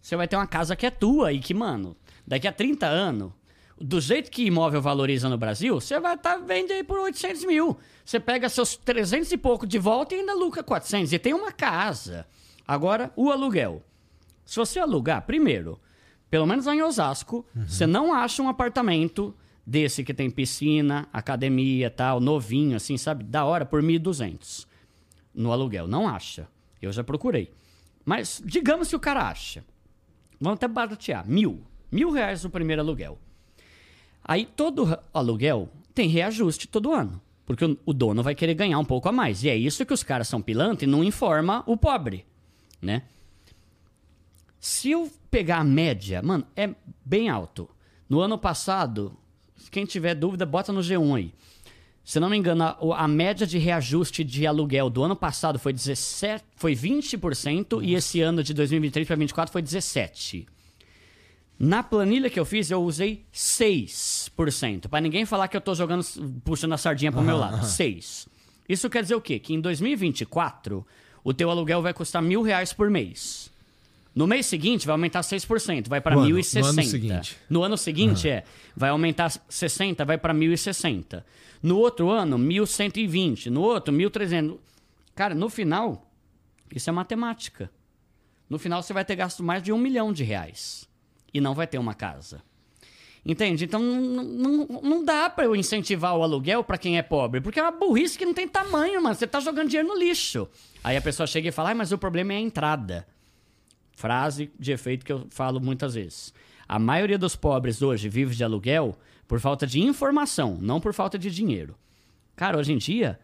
[0.00, 1.96] você vai ter uma casa que é tua e que, mano,
[2.26, 3.32] daqui a 30 anos,
[3.80, 7.78] do jeito que imóvel valoriza no Brasil, você vai estar vendendo aí por 800 mil.
[8.04, 11.12] Você pega seus 300 e pouco de volta e ainda lucra 400.
[11.12, 12.26] E tem uma casa.
[12.68, 13.82] Agora, o aluguel.
[14.44, 15.80] Se você alugar, primeiro,
[16.28, 19.34] pelo menos lá em Osasco, você não acha um apartamento
[19.66, 23.24] desse que tem piscina, academia tal, novinho, assim, sabe?
[23.24, 24.66] Da hora, por 1.200
[25.32, 25.86] no aluguel.
[25.86, 26.48] Não acha.
[26.82, 27.52] Eu já procurei.
[28.04, 29.64] Mas digamos que o cara acha.
[30.40, 31.26] Vamos até baratear.
[31.26, 31.62] Mil.
[31.90, 33.18] Mil reais o primeiro aluguel.
[34.30, 37.20] Aí todo aluguel tem reajuste todo ano.
[37.44, 39.42] Porque o dono vai querer ganhar um pouco a mais.
[39.42, 42.24] E é isso que os caras são pilantra e não informa o pobre,
[42.80, 43.02] né?
[44.60, 46.70] Se eu pegar a média, mano, é
[47.04, 47.68] bem alto.
[48.08, 49.16] No ano passado,
[49.68, 51.34] quem tiver dúvida, bota no G1 aí.
[52.04, 55.72] Se não me engano, a, a média de reajuste de aluguel do ano passado foi
[55.72, 57.84] 17, foi 20% Nossa.
[57.84, 60.46] e esse ano de 2023 para 2024 foi 17.
[61.62, 64.88] Na planilha que eu fiz, eu usei 6%.
[64.88, 66.02] Para ninguém falar que eu tô jogando,
[66.42, 67.58] puxando a sardinha pro uhum, meu lado.
[67.58, 67.64] Uhum.
[67.64, 68.26] 6.
[68.66, 69.38] Isso quer dizer o quê?
[69.38, 70.86] Que em 2024,
[71.22, 73.50] o teu aluguel vai custar mil reais por mês.
[74.14, 76.62] No mês seguinte, vai aumentar 6%, vai para 1.060.
[76.62, 77.36] No ano seguinte.
[77.50, 78.32] No ano seguinte, uhum.
[78.32, 78.44] é.
[78.74, 81.22] Vai aumentar 60, vai para 1.060.
[81.62, 83.48] No outro ano, 1.120.
[83.48, 84.56] No outro, 1.300.
[85.14, 86.10] Cara, no final,
[86.74, 87.70] isso é matemática.
[88.48, 90.88] No final, você vai ter gasto mais de um milhão de reais
[91.32, 92.42] e não vai ter uma casa.
[93.24, 93.64] Entende?
[93.64, 97.70] Então não, dá para eu incentivar o aluguel para quem é pobre, porque é uma
[97.70, 99.14] burrice que não tem tamanho, mano.
[99.14, 100.48] Você tá jogando dinheiro no lixo.
[100.82, 103.06] Aí a pessoa chega e fala, ah, mas o problema é a entrada.
[103.94, 106.32] Frase de efeito que eu falo muitas vezes.
[106.66, 108.96] A maioria dos pobres hoje vive de aluguel
[109.28, 111.76] por falta de informação, não por falta de dinheiro.
[112.34, 113.20] Cara, hoje em dia,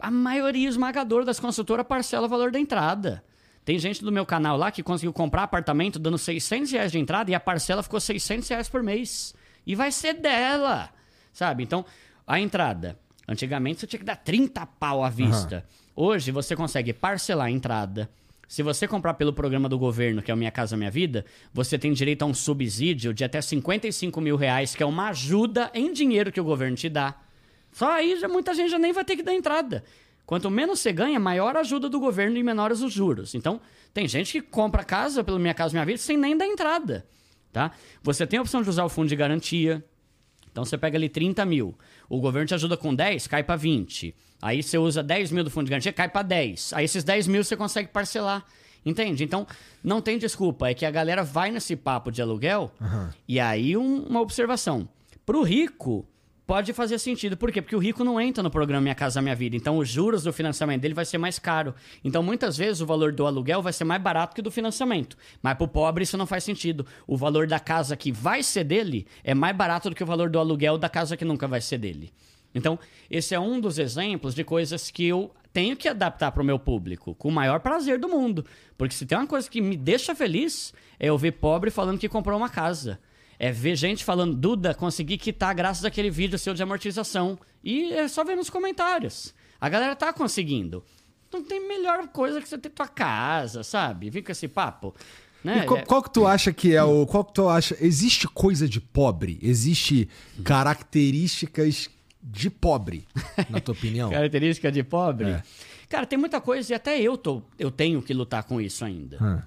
[0.00, 3.22] a maioria esmagadora das construtoras parcela o valor da entrada.
[3.64, 7.30] Tem gente do meu canal lá que conseguiu comprar apartamento dando 600 reais de entrada
[7.30, 9.34] e a parcela ficou 600 reais por mês.
[9.64, 10.90] E vai ser dela,
[11.32, 11.62] sabe?
[11.62, 11.84] Então,
[12.26, 12.98] a entrada.
[13.28, 15.64] Antigamente você tinha que dar 30 pau à vista.
[15.96, 16.04] Uhum.
[16.04, 18.10] Hoje você consegue parcelar a entrada.
[18.48, 21.24] Se você comprar pelo programa do governo, que é o Minha Casa Minha Vida,
[21.54, 25.70] você tem direito a um subsídio de até 55 mil reais, que é uma ajuda
[25.72, 27.14] em dinheiro que o governo te dá.
[27.72, 29.82] Só aí já, muita gente já nem vai ter que dar entrada.
[30.24, 33.34] Quanto menos você ganha, maior a ajuda do governo e menores os juros.
[33.34, 33.60] Então,
[33.92, 37.06] tem gente que compra casa pelo Minha Casa Minha Vida sem nem dar entrada.
[37.52, 37.72] Tá?
[38.02, 39.84] Você tem a opção de usar o fundo de garantia.
[40.50, 41.76] Então, você pega ali 30 mil.
[42.08, 44.14] O governo te ajuda com 10, cai para 20.
[44.40, 46.72] Aí você usa 10 mil do fundo de garantia, cai para 10.
[46.72, 48.44] Aí esses 10 mil você consegue parcelar.
[48.84, 49.22] Entende?
[49.22, 49.46] Então,
[49.82, 50.68] não tem desculpa.
[50.68, 52.72] É que a galera vai nesse papo de aluguel.
[52.80, 53.08] Uhum.
[53.28, 54.88] E aí, um, uma observação.
[55.24, 56.06] Pro rico,
[56.46, 57.36] pode fazer sentido.
[57.36, 57.62] Por quê?
[57.62, 59.56] Porque o rico não entra no programa Minha Casa Minha Vida.
[59.56, 61.74] Então, os juros do financiamento dele vai ser mais caro.
[62.04, 65.16] Então, muitas vezes, o valor do aluguel vai ser mais barato que do financiamento.
[65.42, 66.86] Mas para o pobre, isso não faz sentido.
[67.06, 70.28] O valor da casa que vai ser dele é mais barato do que o valor
[70.28, 72.12] do aluguel da casa que nunca vai ser dele.
[72.54, 72.78] Então,
[73.10, 76.58] esse é um dos exemplos de coisas que eu tenho que adaptar para o meu
[76.58, 78.44] público com o maior prazer do mundo.
[78.76, 82.08] Porque se tem uma coisa que me deixa feliz, é eu ver pobre falando que
[82.08, 82.98] comprou uma casa
[83.42, 87.36] é ver gente falando, Duda, consegui quitar graças àquele vídeo seu de amortização.
[87.64, 89.34] E é só ver nos comentários.
[89.60, 90.84] A galera tá conseguindo.
[91.32, 94.10] Não tem melhor coisa que você ter tua casa, sabe?
[94.10, 94.94] Vem com esse papo.
[95.42, 95.64] Né?
[95.64, 97.04] E qual, qual, que tu acha que é o.
[97.04, 97.76] Qual que tu acha.
[97.80, 99.40] Existe coisa de pobre?
[99.42, 100.08] Existe
[100.44, 101.90] características
[102.22, 103.08] de pobre,
[103.50, 104.08] na tua opinião?
[104.14, 105.30] Característica de pobre?
[105.30, 105.42] É.
[105.88, 109.18] Cara, tem muita coisa e até eu, tô, eu tenho que lutar com isso ainda.
[109.20, 109.42] Hum.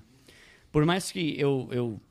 [0.70, 2.02] Por mais que eu, eu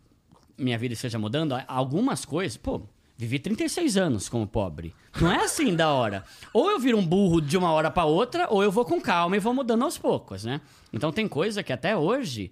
[0.57, 2.83] minha vida esteja mudando, algumas coisas, pô,
[3.17, 4.95] vivi 36 anos como pobre.
[5.21, 6.25] Não é assim da hora.
[6.53, 9.37] Ou eu viro um burro de uma hora para outra, ou eu vou com calma
[9.37, 10.61] e vou mudando aos poucos, né?
[10.93, 12.51] Então tem coisa que até hoje.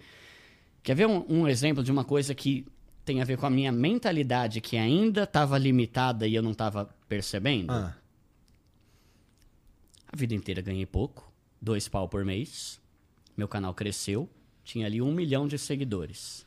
[0.83, 2.67] Quer ver um, um exemplo de uma coisa que
[3.05, 6.89] tem a ver com a minha mentalidade que ainda estava limitada e eu não estava
[7.09, 7.73] percebendo?
[7.73, 7.97] Ah.
[10.13, 12.81] A vida inteira ganhei pouco, dois pau por mês.
[13.37, 14.29] Meu canal cresceu,
[14.63, 16.45] tinha ali um milhão de seguidores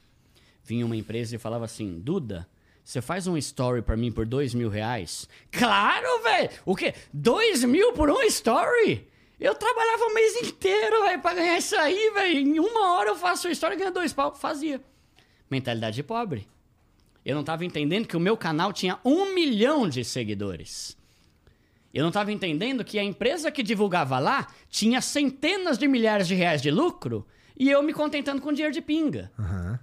[0.65, 2.47] vinha uma empresa e falava assim: Duda,
[2.83, 5.29] você faz um story para mim por dois mil reais?
[5.51, 6.49] Claro, velho!
[6.65, 6.93] O quê?
[7.13, 9.07] Dois mil por um story?
[9.39, 12.39] Eu trabalhava o mês inteiro, velho, pra ganhar isso aí, velho.
[12.39, 14.33] Em uma hora eu faço uma story e ganho dois pau.
[14.33, 14.81] Fazia.
[15.49, 16.47] Mentalidade de pobre.
[17.23, 20.97] Eu não tava entendendo que o meu canal tinha um milhão de seguidores.
[21.93, 26.35] Eu não estava entendendo que a empresa que divulgava lá tinha centenas de milhares de
[26.35, 27.25] reais de lucro
[27.57, 29.31] e eu me contentando com dinheiro de pinga.
[29.39, 29.77] Uhum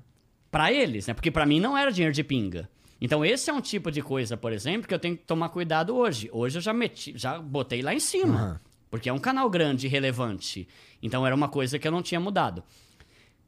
[0.53, 1.15] para eles, né?
[1.15, 2.69] Porque para mim não era dinheiro de pinga.
[3.01, 5.97] Então esse é um tipo de coisa, por exemplo, que eu tenho que tomar cuidado
[5.97, 6.29] hoje.
[6.31, 8.71] Hoje eu já meti, já botei lá em cima, uhum.
[8.91, 10.69] porque é um canal grande e relevante.
[11.03, 12.63] Então era uma coisa que eu não tinha mudado.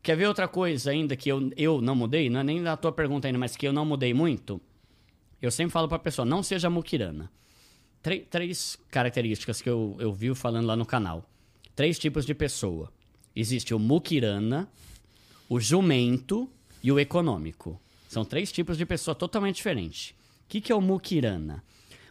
[0.03, 2.29] Quer ver outra coisa ainda que eu, eu não mudei?
[2.29, 4.61] Não é nem da tua pergunta ainda, mas que eu não mudei muito?
[5.41, 7.31] Eu sempre falo pra pessoa, não seja muquirana.
[8.31, 11.29] três características que eu, eu vi falando lá no canal.
[11.77, 12.91] Três tipos de pessoa.
[13.37, 14.69] Existe o muquirana,
[15.49, 16.49] o jumento
[16.85, 17.81] e o econômico.
[18.07, 20.11] São três tipos de pessoa totalmente diferentes.
[20.11, 20.15] O
[20.49, 21.65] que, que é o Mukirana?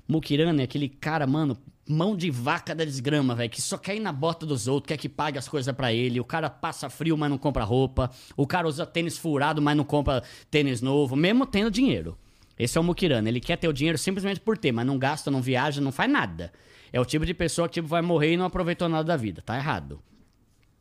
[0.08, 1.56] Mukirana é aquele cara, mano,
[1.88, 4.98] mão de vaca da desgrama, velho, que só quer ir na bota dos outros, quer
[4.98, 6.20] que pague as coisas para ele.
[6.20, 8.10] O cara passa frio, mas não compra roupa.
[8.36, 12.18] O cara usa tênis furado, mas não compra tênis novo, mesmo tendo dinheiro.
[12.58, 13.30] Esse é o Mukirana.
[13.30, 16.12] Ele quer ter o dinheiro simplesmente por ter, mas não gasta, não viaja, não faz
[16.12, 16.52] nada.
[16.92, 19.44] É o tipo de pessoa que tipo, vai morrer e não aproveitou nada da vida.
[19.44, 20.02] Tá errado.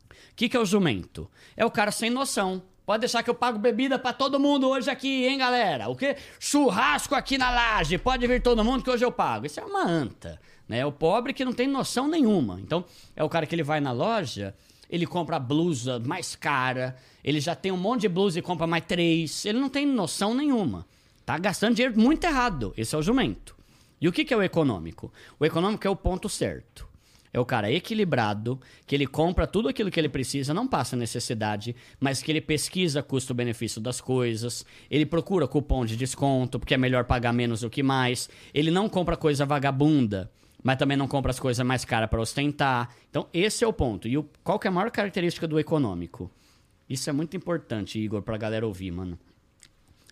[0.09, 1.29] O que, que é o jumento?
[1.55, 2.63] É o cara sem noção.
[2.85, 5.87] Pode deixar que eu pago bebida para todo mundo hoje aqui, hein, galera?
[5.87, 6.17] O quê?
[6.37, 7.97] Churrasco aqui na laje.
[7.97, 9.45] Pode vir todo mundo que hoje eu pago.
[9.45, 10.37] Isso é uma anta.
[10.67, 10.79] Né?
[10.79, 12.59] É o pobre que não tem noção nenhuma.
[12.59, 12.83] Então,
[13.15, 14.53] é o cara que ele vai na loja,
[14.89, 18.67] ele compra a blusa mais cara, ele já tem um monte de blusa e compra
[18.67, 19.45] mais três.
[19.45, 20.85] Ele não tem noção nenhuma.
[21.25, 22.73] Tá gastando dinheiro muito errado.
[22.75, 23.55] Esse é o jumento.
[24.01, 25.09] E o que, que é o econômico?
[25.39, 26.85] O econômico é o ponto certo.
[27.33, 31.75] É o cara equilibrado, que ele compra tudo aquilo que ele precisa, não passa necessidade,
[31.99, 37.05] mas que ele pesquisa custo-benefício das coisas, ele procura cupom de desconto, porque é melhor
[37.05, 40.31] pagar menos do que mais, ele não compra coisa vagabunda,
[40.61, 42.95] mas também não compra as coisas mais caras para ostentar.
[43.09, 44.07] Então, esse é o ponto.
[44.07, 46.31] E o, qual que é a maior característica do econômico?
[46.87, 49.17] Isso é muito importante, Igor, pra galera ouvir, mano.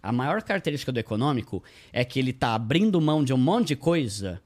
[0.02, 3.76] A maior característica do econômico é que ele tá abrindo mão de um monte de
[3.76, 4.42] coisa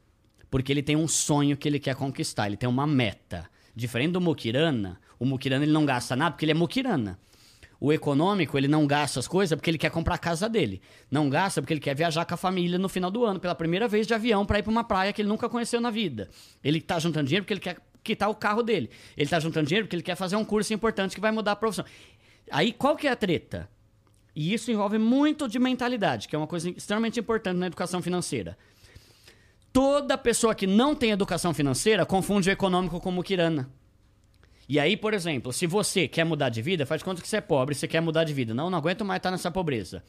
[0.56, 3.46] porque ele tem um sonho que ele quer conquistar, ele tem uma meta.
[3.76, 7.20] Diferente do Mukirana, o Mukirana ele não gasta nada porque ele é Mukirana.
[7.78, 10.82] O econômico, ele não gasta as coisas porque ele quer comprar a casa dele.
[11.12, 13.86] Não gasta porque ele quer viajar com a família no final do ano, pela primeira
[13.86, 16.30] vez de avião, para ir para uma praia que ele nunca conheceu na vida.
[16.64, 18.90] Ele tá juntando dinheiro porque ele quer quitar o carro dele.
[19.18, 21.56] Ele tá juntando dinheiro porque ele quer fazer um curso importante que vai mudar a
[21.58, 21.84] profissão.
[22.50, 23.68] Aí qual que é a treta?
[24.34, 28.58] E isso envolve muito de mentalidade, que é uma coisa extremamente importante na educação financeira.
[29.76, 33.70] Toda pessoa que não tem educação financeira confunde o econômico com o kirana.
[34.70, 37.42] E aí, por exemplo, se você quer mudar de vida, faz conta que você é
[37.42, 38.54] pobre, você quer mudar de vida.
[38.54, 40.02] Não, não aguento mais estar nessa pobreza.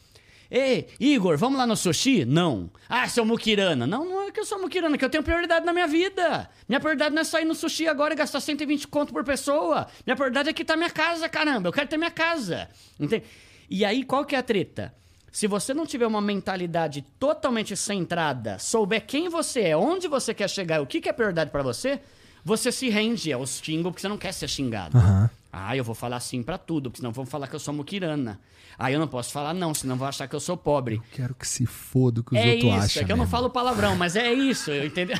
[0.48, 2.24] Ei, Igor, vamos lá no sushi?
[2.24, 2.70] Não.
[2.88, 3.88] Ah, seu Mukirana.
[3.88, 6.48] Não, não é que eu sou Mukirana, que eu tenho prioridade na minha vida.
[6.68, 9.88] Minha prioridade não é sair no sushi agora e gastar 120 conto por pessoa.
[10.06, 11.70] Minha prioridade é quitar minha casa, caramba.
[11.70, 12.68] Eu quero ter minha casa.
[13.00, 13.24] Entende?
[13.68, 14.94] E aí, qual que é a treta?
[15.36, 20.48] Se você não tiver uma mentalidade totalmente centrada, souber quem você é, onde você quer
[20.48, 22.00] chegar, o que, que é prioridade para você,
[22.42, 24.96] você se rende aos xingos porque você não quer ser xingado.
[24.96, 25.28] Uhum.
[25.52, 28.40] Ah, eu vou falar sim para tudo, porque senão vão falar que eu sou muquirana.
[28.78, 30.94] Ah, eu não posso falar não, senão vão achar que eu sou pobre.
[30.94, 33.02] Eu quero que se foda o que os é outros isso, acham.
[33.02, 33.36] É que eu não mesmo.
[33.36, 35.18] falo palavrão, mas é isso, entendeu?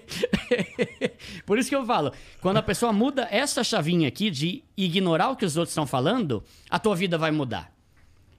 [1.44, 2.10] Por isso que eu falo,
[2.40, 6.42] quando a pessoa muda essa chavinha aqui de ignorar o que os outros estão falando,
[6.70, 7.70] a tua vida vai mudar.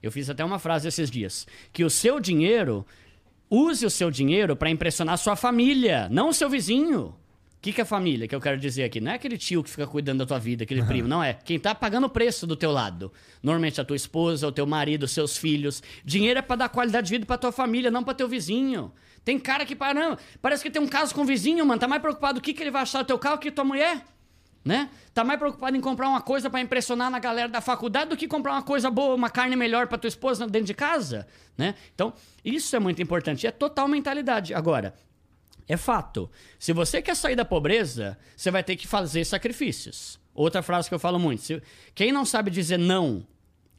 [0.02, 2.84] Eu fiz até uma frase esses dias, que o seu dinheiro,
[3.48, 7.14] use o seu dinheiro para impressionar a sua família, não o seu vizinho.
[7.58, 9.00] O que, que é família que eu quero dizer aqui?
[9.00, 10.86] Não é aquele tio que fica cuidando da tua vida, aquele uhum.
[10.88, 11.34] primo, não é.
[11.34, 13.12] Quem tá pagando o preço do teu lado.
[13.40, 15.80] Normalmente a tua esposa, o teu marido, os seus filhos.
[16.04, 18.90] Dinheiro é para dar qualidade de vida para tua família, não para teu vizinho.
[19.24, 22.02] Tem cara que, não, parece que tem um caso com o vizinho, mano, tá mais
[22.02, 24.02] preocupado o que, que ele vai achar do teu carro que tua mulher
[24.64, 24.90] né?
[25.12, 28.28] Tá mais preocupado em comprar uma coisa para impressionar na galera da faculdade do que
[28.28, 31.26] comprar uma coisa boa, uma carne melhor para tua esposa dentro de casa,
[31.56, 31.74] né?
[31.94, 32.12] Então,
[32.44, 34.54] isso é muito importante, é total mentalidade.
[34.54, 34.94] Agora,
[35.68, 36.30] é fato.
[36.58, 40.20] Se você quer sair da pobreza, você vai ter que fazer sacrifícios.
[40.34, 41.62] Outra frase que eu falo muito, se,
[41.94, 43.26] quem não sabe dizer não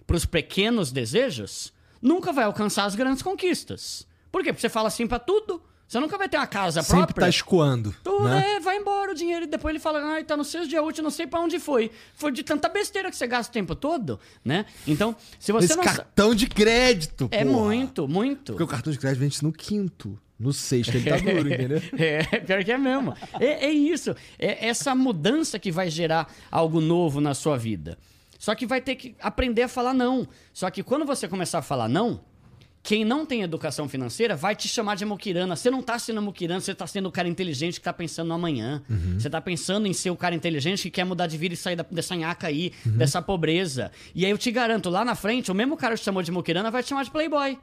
[0.06, 4.08] para os pequenos desejos, nunca vai alcançar as grandes conquistas.
[4.32, 4.52] Por quê?
[4.52, 5.62] Porque você fala sim para tudo.
[5.88, 7.26] Você nunca vai ter uma casa Sempre própria.
[7.26, 7.94] tá escoando.
[8.04, 8.56] Tu, né?
[8.56, 11.04] é, vai embora o dinheiro e depois ele fala, ai, tá no seu dia útil,
[11.04, 11.92] não sei pra onde foi.
[12.16, 14.66] Foi de tanta besteira que você gasta o tempo todo, né?
[14.88, 17.56] Então, se você Esse não cartão de crédito, É porra.
[17.66, 18.54] muito, muito.
[18.54, 20.20] Porque o cartão de crédito vende no quinto.
[20.40, 21.82] No sexto ele tá duro, entendeu?
[21.96, 23.14] É, pior que é mesmo.
[23.40, 24.16] É, é isso.
[24.40, 27.98] É essa mudança que vai gerar algo novo na sua vida.
[28.40, 30.28] Só que vai ter que aprender a falar não.
[30.52, 32.20] Só que quando você começar a falar não,
[32.84, 35.56] quem não tem educação financeira vai te chamar de muquirana.
[35.56, 38.34] Você não está sendo muquirana, você está sendo o cara inteligente que está pensando no
[38.34, 38.84] amanhã.
[38.90, 39.18] Uhum.
[39.18, 41.78] Você está pensando em ser o cara inteligente que quer mudar de vida e sair
[41.78, 42.98] da, dessa nhaca aí, uhum.
[42.98, 43.90] dessa pobreza.
[44.14, 46.30] E aí eu te garanto, lá na frente, o mesmo cara que te chamou de
[46.30, 47.58] muquirana vai te chamar de playboy.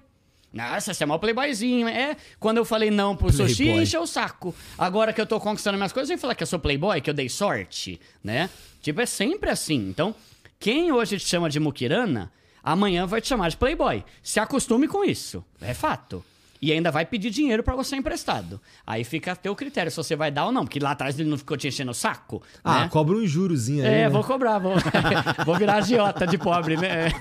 [0.54, 1.86] Nossa, você é mó playboyzinho.
[1.86, 3.48] É, quando eu falei não pro playboy.
[3.50, 4.54] sushi, encheu o saco.
[4.78, 7.14] Agora que eu tô conquistando minhas coisas, vem falar que eu sou playboy, que eu
[7.14, 8.48] dei sorte, né?
[8.80, 9.90] Tipo, é sempre assim.
[9.90, 10.14] Então,
[10.58, 14.04] quem hoje te chama de muquirana amanhã vai te chamar de playboy.
[14.22, 15.44] Se acostume com isso.
[15.60, 16.24] É fato.
[16.62, 18.60] E ainda vai pedir dinheiro para você emprestado.
[18.86, 21.30] Aí fica a teu critério se você vai dar ou não, porque lá atrás ele
[21.30, 22.42] não ficou te enchendo o saco.
[22.62, 22.88] Ah, né?
[22.90, 23.90] cobra um jurozinho aí.
[23.90, 24.08] É, né?
[24.10, 24.74] vou cobrar, vou,
[25.46, 27.08] vou virar agiota de pobre, né?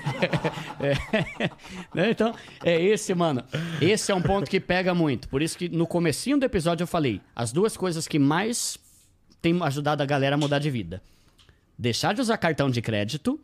[0.82, 1.44] É,
[1.94, 2.34] é, então,
[2.64, 3.44] é esse, mano.
[3.82, 5.28] Esse é um ponto que pega muito.
[5.28, 8.78] Por isso que no comecinho do episódio eu falei, as duas coisas que mais
[9.42, 11.02] tem ajudado a galera a mudar de vida.
[11.78, 13.38] Deixar de usar cartão de crédito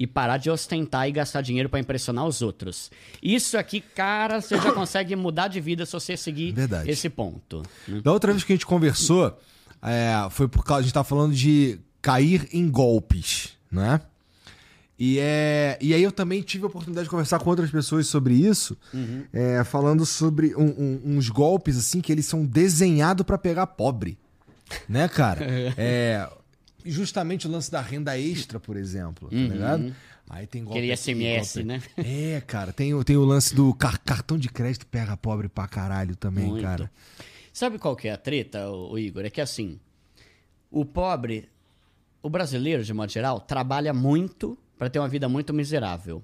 [0.00, 2.90] e parar de ostentar e gastar dinheiro para impressionar os outros.
[3.22, 6.90] Isso aqui, cara, você já consegue mudar de vida se você seguir Verdade.
[6.90, 7.62] esse ponto.
[7.86, 8.00] né?
[8.00, 9.38] Da outra vez que a gente conversou,
[9.82, 10.80] é, foi por causa.
[10.80, 14.00] A gente tava falando de cair em golpes, né?
[14.98, 18.34] E, é, e aí eu também tive a oportunidade de conversar com outras pessoas sobre
[18.34, 18.76] isso,
[19.32, 24.18] é, falando sobre um- um- uns golpes assim que eles são desenhados pra pegar pobre,
[24.88, 25.40] né, cara?
[25.76, 26.28] É,
[26.84, 29.94] justamente o lance da renda extra, por exemplo, tá ligado?
[30.28, 31.82] Aí tem golpe Aquele SMS, golpe- né?
[31.98, 35.66] É, cara, tem, o- tem o lance do car- cartão de crédito pega pobre pra
[35.66, 36.62] caralho também, Muito.
[36.62, 36.90] cara.
[37.52, 39.24] Sabe qual que é a treta, o Igor?
[39.24, 39.80] É que assim,
[40.70, 41.48] o pobre,
[42.22, 46.22] o brasileiro, de modo geral, trabalha muito para ter uma vida muito miserável.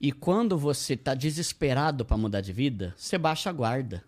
[0.00, 4.04] E quando você tá desesperado para mudar de vida, você baixa a guarda.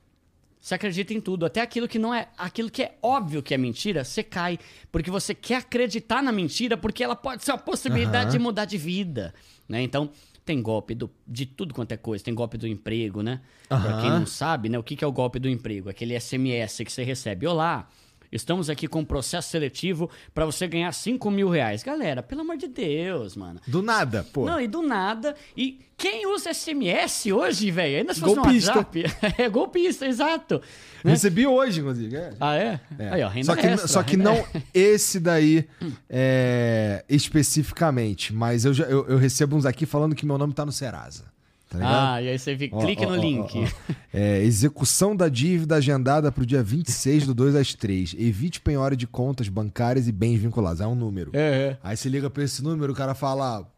[0.61, 3.59] Você acredita em tudo, até aquilo que não é, aquilo que é óbvio que é
[3.59, 4.59] mentira, você cai,
[4.91, 8.31] porque você quer acreditar na mentira, porque ela pode ser uma possibilidade Aham.
[8.33, 9.33] de mudar de vida,
[9.69, 9.81] né?
[9.83, 10.11] Então,
[10.45, 13.41] tem golpe do- de tudo quanto é coisa, tem golpe do emprego, né?
[13.69, 14.01] Pra Aham.
[14.01, 15.89] quem não sabe, né, o que que é o golpe do emprego?
[15.91, 17.47] Aquele SMS que você recebe.
[17.47, 17.89] Olá,
[18.31, 21.83] estamos aqui com um processo seletivo para você ganhar 5 mil reais.
[21.83, 23.61] Galera, pelo amor de Deus, mano.
[23.67, 24.45] Do nada, pô.
[24.45, 25.35] Não, e do nada.
[25.57, 27.99] E quem usa SMS hoje, velho?
[27.99, 28.73] Ainda se fosse Golpista.
[28.73, 29.05] no WhatsApp.
[29.43, 30.63] é golpista, exato.
[31.03, 31.11] né?
[31.11, 32.17] Recebi hoje, inclusive.
[32.17, 32.33] é.
[32.39, 32.81] Ah, é?
[32.99, 33.09] É.
[33.11, 35.69] Aí, ó, renda só que, extra, só que não esse daí
[36.09, 40.65] é, especificamente, mas eu, já, eu, eu recebo uns aqui falando que meu nome tá
[40.65, 41.25] no Serasa.
[41.69, 42.15] Tá?
[42.15, 43.53] Ah, e aí você vi- Ó, clique ó, no ó, link.
[44.13, 48.15] É, execução da dívida agendada pro dia 26 do 2 às 3.
[48.19, 50.81] Evite penhora de contas bancárias e bens vinculados.
[50.81, 51.31] É um número.
[51.35, 51.79] É, é.
[51.83, 53.71] Aí você liga pra esse número, o cara fala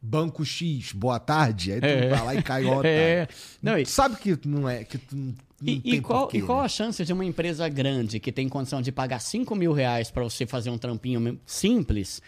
[0.00, 1.72] Banco X, boa tarde.
[1.72, 2.08] Aí tu É.
[2.08, 2.86] vai lá e cai otário.
[2.88, 3.26] É.
[3.60, 6.60] Não, e- Sabe que não é, que tu não, E, e qual, porquê, e qual
[6.60, 6.66] né?
[6.66, 10.22] a chance de uma empresa grande que tem condição de pagar 5 mil reais para
[10.22, 12.22] você fazer um trampinho simples?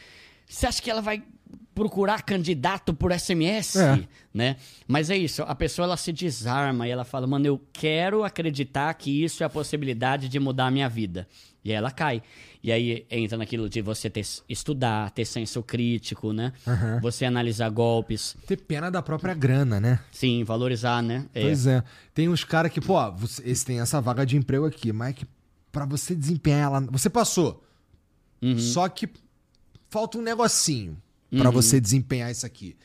[0.48, 1.22] Você acha que ela vai
[1.74, 3.76] procurar candidato por SMS?
[3.76, 4.06] É.
[4.32, 4.56] Né?
[4.86, 8.92] Mas é isso, a pessoa ela se desarma e ela fala, mano, eu quero acreditar
[8.94, 11.26] que isso é a possibilidade de mudar a minha vida.
[11.64, 12.22] E aí ela cai.
[12.62, 16.52] E aí entra naquilo de você ter, estudar, ter senso crítico, né?
[17.02, 20.00] Você analisar golpes, Ter pena da própria grana, né?
[20.12, 21.26] sim, valorizar, né?
[21.34, 21.42] É.
[21.42, 21.82] Pois é.
[22.14, 22.96] Tem uns caras que, pô,
[23.44, 25.26] esse tem essa vaga de emprego aqui, mas é que
[25.72, 26.80] pra você desempenhar ela.
[26.90, 27.62] Você passou.
[28.42, 28.58] Uhum.
[28.58, 29.08] Só que
[29.88, 30.96] falta um negocinho
[31.38, 32.76] pra você desempenhar isso aqui.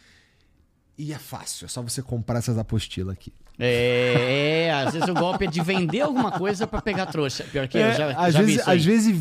[0.98, 3.34] E é fácil, é só você comprar essas apostilas aqui.
[3.58, 7.46] É, às vezes o golpe é de vender alguma coisa pra pegar trouxa.
[7.46, 9.16] Pior que eu já, É, às já vezes, às vezes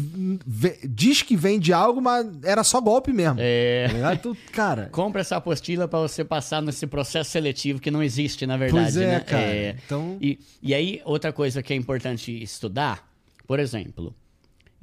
[0.45, 3.37] ve- diz que vende algo, mas era só golpe mesmo.
[3.41, 3.87] É.
[3.93, 4.15] Ligado?
[4.15, 4.89] Então, cara.
[4.91, 8.85] Compra essa apostila pra você passar nesse processo seletivo que não existe, na verdade.
[8.93, 9.21] Pois é, né?
[9.21, 9.77] cara.
[9.87, 13.09] Então- E, e aí, outra coisa que é importante estudar,
[13.47, 14.13] por exemplo,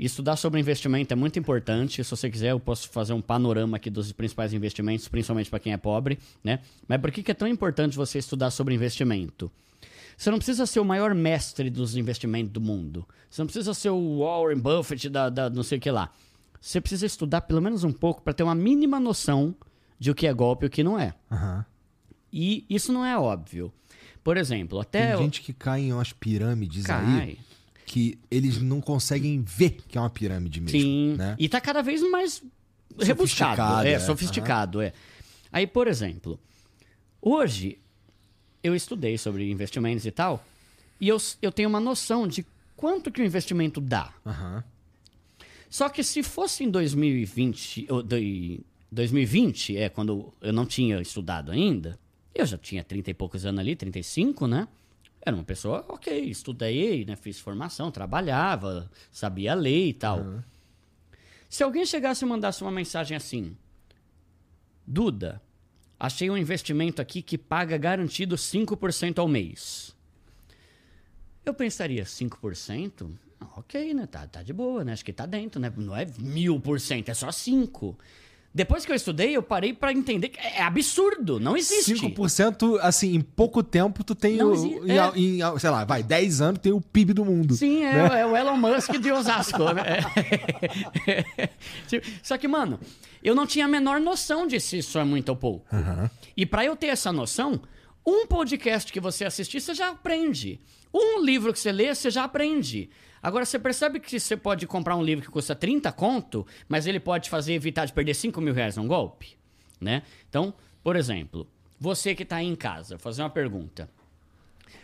[0.05, 2.03] estudar sobre investimento é muito importante.
[2.03, 5.73] Se você quiser, eu posso fazer um panorama aqui dos principais investimentos, principalmente para quem
[5.73, 6.59] é pobre, né?
[6.87, 9.51] Mas por que, que é tão importante você estudar sobre investimento?
[10.17, 13.07] Você não precisa ser o maior mestre dos investimentos do mundo.
[13.29, 16.11] Você não precisa ser o Warren Buffett da, da não sei o que lá.
[16.59, 19.55] Você precisa estudar pelo menos um pouco para ter uma mínima noção
[19.99, 21.13] de o que é golpe e o que não é.
[21.31, 21.65] Aham.
[22.33, 23.71] E isso não é óbvio.
[24.23, 25.15] Por exemplo, até.
[25.15, 27.19] Tem gente que cai em umas pirâmides Cai.
[27.21, 27.50] aí
[27.91, 30.79] que eles não conseguem ver que é uma pirâmide mesmo.
[30.79, 31.15] Sim.
[31.17, 31.35] Né?
[31.37, 32.41] E tá cada vez mais
[32.97, 33.57] rebuscado.
[33.57, 33.99] Sofisticado, É, é.
[33.99, 34.93] sofisticado, é.
[35.51, 36.39] Aí, por exemplo,
[37.21, 37.77] hoje
[38.63, 40.41] eu estudei sobre investimentos e tal,
[41.01, 42.45] e eu, eu tenho uma noção de
[42.77, 44.13] quanto que o investimento dá.
[44.25, 44.63] Aham.
[45.69, 51.51] Só que se fosse em 2020, ou doi- 2020, é quando eu não tinha estudado
[51.51, 51.99] ainda,
[52.33, 54.65] eu já tinha 30 e poucos anos ali, 35, né?
[55.23, 57.15] Era uma pessoa, ok, estudei, né?
[57.15, 60.19] Fiz formação, trabalhava, sabia ler e tal.
[61.47, 63.55] Se alguém chegasse e mandasse uma mensagem assim:
[64.87, 65.41] Duda,
[65.99, 69.95] achei um investimento aqui que paga garantido 5% ao mês.
[71.45, 73.11] Eu pensaria, 5%?
[73.39, 74.07] Ah, ok, né?
[74.07, 74.93] Tá, tá de boa, né?
[74.93, 75.71] Acho que tá dentro, né?
[75.75, 77.95] Não é mil por cento, é só 5%.
[78.53, 81.93] Depois que eu estudei, eu parei pra entender que é absurdo, não existe.
[81.93, 84.53] 5%, assim, em pouco tempo tu tem Não o.
[84.53, 85.11] exi- em, é.
[85.55, 87.53] em, sei lá, vai, 10 anos tem o PIB do mundo.
[87.55, 88.19] Sim, é, né?
[88.21, 89.99] é o Elon Musk de Osasco, né?
[91.87, 92.79] Tipo, Só que, mano,
[93.23, 95.65] eu não tinha a menor noção de se isso é muito ou pouco.
[96.35, 97.61] E pra eu ter essa noção,
[98.05, 100.59] um podcast que você assistir, você já aprende.
[100.93, 102.89] Um livro que você lê, você já aprende.
[103.21, 106.99] Agora, você percebe que você pode comprar um livro que custa 30 conto, mas ele
[106.99, 109.37] pode fazer evitar de perder 5 mil reais num golpe?
[109.79, 110.03] Né?
[110.27, 110.53] Então,
[110.83, 111.47] por exemplo,
[111.79, 113.89] você que está aí em casa, vou fazer uma pergunta.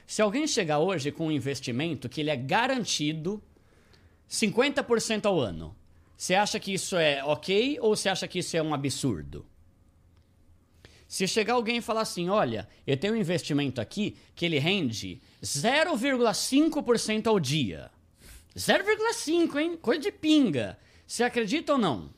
[0.05, 3.41] Se alguém chegar hoje com um investimento que ele é garantido
[4.30, 5.76] 50% ao ano,
[6.15, 9.45] você acha que isso é ok ou você acha que isso é um absurdo?
[11.07, 15.22] Se chegar alguém e falar assim, olha, eu tenho um investimento aqui que ele rende
[15.41, 17.89] 0,5% ao dia.
[18.57, 19.77] 0,5, hein?
[19.77, 20.77] Coisa de pinga.
[21.05, 22.09] Você acredita ou não?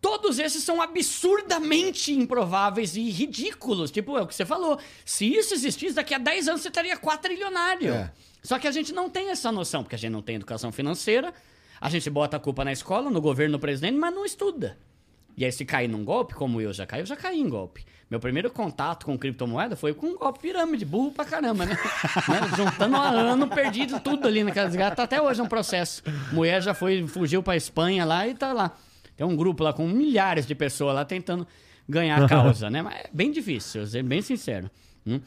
[0.00, 3.90] Todos esses são absurdamente improváveis e ridículos.
[3.90, 4.78] Tipo, é o que você falou.
[5.04, 7.92] Se isso existisse, daqui a 10 anos você estaria quatrilionário.
[7.92, 8.12] É.
[8.42, 11.34] Só que a gente não tem essa noção, porque a gente não tem educação financeira.
[11.80, 14.78] A gente bota a culpa na escola, no governo, no presidente, mas não estuda.
[15.36, 17.84] E aí, se cair num golpe, como eu já caí, eu já caí em golpe.
[18.10, 21.76] Meu primeiro contato com criptomoeda foi com um golpe pirâmide, burro pra caramba, né?
[22.28, 22.56] né?
[22.56, 24.96] Juntando um ano, perdido tudo ali naquela desgraça.
[24.96, 26.02] Tá até hoje um processo.
[26.32, 28.74] Mulher já foi, fugiu pra Espanha lá e tá lá.
[29.14, 31.46] Tem um grupo lá com milhares de pessoas lá tentando
[31.86, 32.80] ganhar a causa, né?
[32.80, 34.70] Mas é bem difícil, ser bem sincero.
[35.06, 35.20] Hum?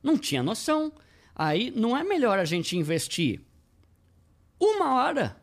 [0.00, 0.92] Não tinha noção.
[1.34, 3.40] Aí não é melhor a gente investir
[4.60, 5.40] uma hora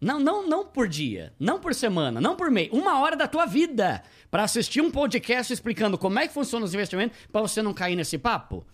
[0.00, 3.44] não, não, não por dia, não por semana, não por mês, uma hora da tua
[3.44, 7.74] vida para assistir um podcast explicando como é que funciona os investimentos para você não
[7.74, 8.64] cair nesse papo.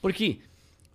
[0.00, 0.40] Porque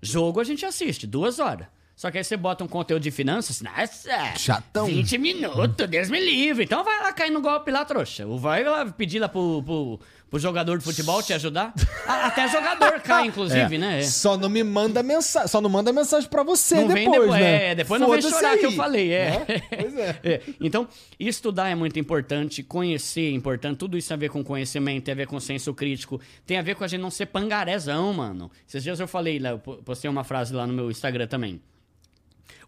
[0.02, 1.68] jogo a gente assiste duas horas.
[1.96, 4.86] Só que aí você bota um conteúdo de finanças, nossa, Chatão.
[4.86, 6.66] 20 minutos, Deus me livre.
[6.66, 8.26] Então vai lá cair no golpe lá, trouxa.
[8.38, 10.00] Vai lá pedir lá pro, pro,
[10.36, 11.74] pro jogador de futebol te ajudar.
[12.08, 13.78] Ah, Até jogador cai, inclusive, É.
[13.80, 14.00] né?
[14.00, 14.04] É.
[14.04, 17.32] Só não me manda mensagem, só não manda mensagem pra você Não depois, vem depois,
[17.42, 17.72] né?
[17.72, 19.30] é, depois não vem chorar aí, que eu falei, é.
[19.32, 19.46] né?
[19.82, 20.20] Pois é.
[20.24, 20.88] É, Então,
[21.20, 25.14] estudar é muito importante, conhecer é importante, tudo isso tem a ver com conhecimento, tem
[25.14, 28.52] a ver com senso crítico, tem a ver com a gente não ser pangarezão, mano.
[28.68, 31.60] Esses dias eu falei, lá, eu po- postei uma frase lá no meu Instagram também.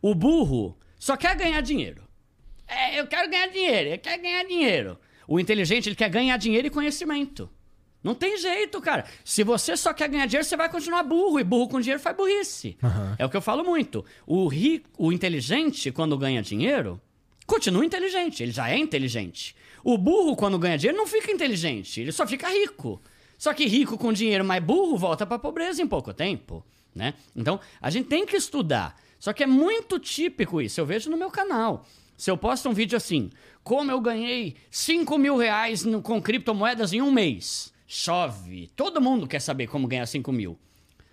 [0.01, 2.01] O burro só quer ganhar dinheiro.
[2.67, 4.97] É, eu quero ganhar dinheiro, eu quero ganhar dinheiro.
[5.27, 7.47] O inteligente, ele quer ganhar dinheiro e conhecimento.
[8.07, 9.05] Não tem jeito, cara.
[9.23, 11.39] Se você só quer ganhar dinheiro, você vai continuar burro.
[11.39, 12.77] E burro com dinheiro faz burrice.
[13.19, 14.03] É o que eu falo muito.
[14.25, 16.99] O rico, o inteligente, quando ganha dinheiro,
[17.45, 18.41] continua inteligente.
[18.41, 19.55] Ele já é inteligente.
[19.83, 22.01] O burro, quando ganha dinheiro, não fica inteligente.
[22.01, 23.01] Ele só fica rico.
[23.37, 26.65] Só que rico com dinheiro mais burro volta pra pobreza em pouco tempo,
[26.95, 27.13] né?
[27.35, 28.95] Então, a gente tem que estudar.
[29.19, 30.79] Só que é muito típico isso.
[30.81, 31.85] Eu vejo no meu canal.
[32.17, 33.29] Se eu posto um vídeo assim,
[33.63, 37.71] como eu ganhei 5 mil reais no- com criptomoedas em um mês.
[37.87, 38.69] Chove.
[38.75, 40.59] Todo mundo quer saber como ganhar 5 mil.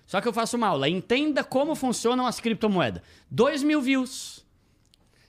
[0.07, 0.89] Só que eu faço uma aula.
[0.89, 3.01] Entenda como funcionam as criptomoedas.
[3.31, 4.45] 2 mil views.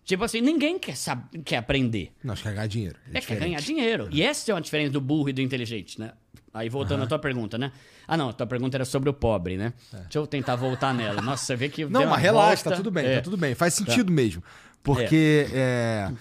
[0.04, 2.12] Tipo assim, ninguém quer, saber, quer aprender.
[2.24, 2.96] Não, acho que é ganhar dinheiro.
[3.08, 3.40] É, quer diferente.
[3.42, 4.08] ganhar dinheiro.
[4.12, 6.12] E essa é uma diferença do burro e do inteligente, né?
[6.54, 7.72] Aí voltando à tua pergunta, né?
[8.08, 9.74] Ah, não, a tua pergunta era sobre o pobre, né?
[9.92, 11.22] Deixa eu tentar voltar nela.
[11.22, 11.84] Nossa, você vê que.
[11.84, 11.88] É.
[11.90, 12.70] Não, mas relaxa, volta.
[12.70, 13.16] tá tudo bem, É.
[13.16, 13.56] tá tudo bem.
[13.56, 14.44] Faz sentido mesmo.
[14.84, 16.12] Porque é,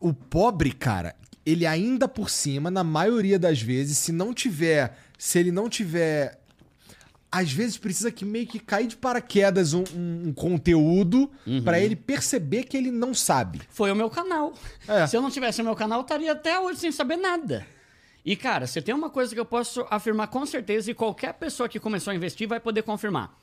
[0.00, 1.14] o pobre, cara,
[1.44, 4.96] ele ainda por cima, na maioria das vezes, se não tiver.
[5.18, 6.40] Se ele não tiver.
[7.30, 11.62] Às vezes precisa que meio que cair de paraquedas um, um- um conteúdo Uhum.
[11.64, 13.60] pra ele perceber que ele não sabe.
[13.70, 14.54] Foi o meu canal.
[14.86, 15.04] É.
[15.08, 17.66] Se eu não tivesse o meu canal, eu estaria até hoje sem saber nada.
[18.24, 21.68] E, cara, você tem uma coisa que eu posso afirmar com certeza e qualquer pessoa
[21.68, 23.36] que começou a investir vai poder confirmar.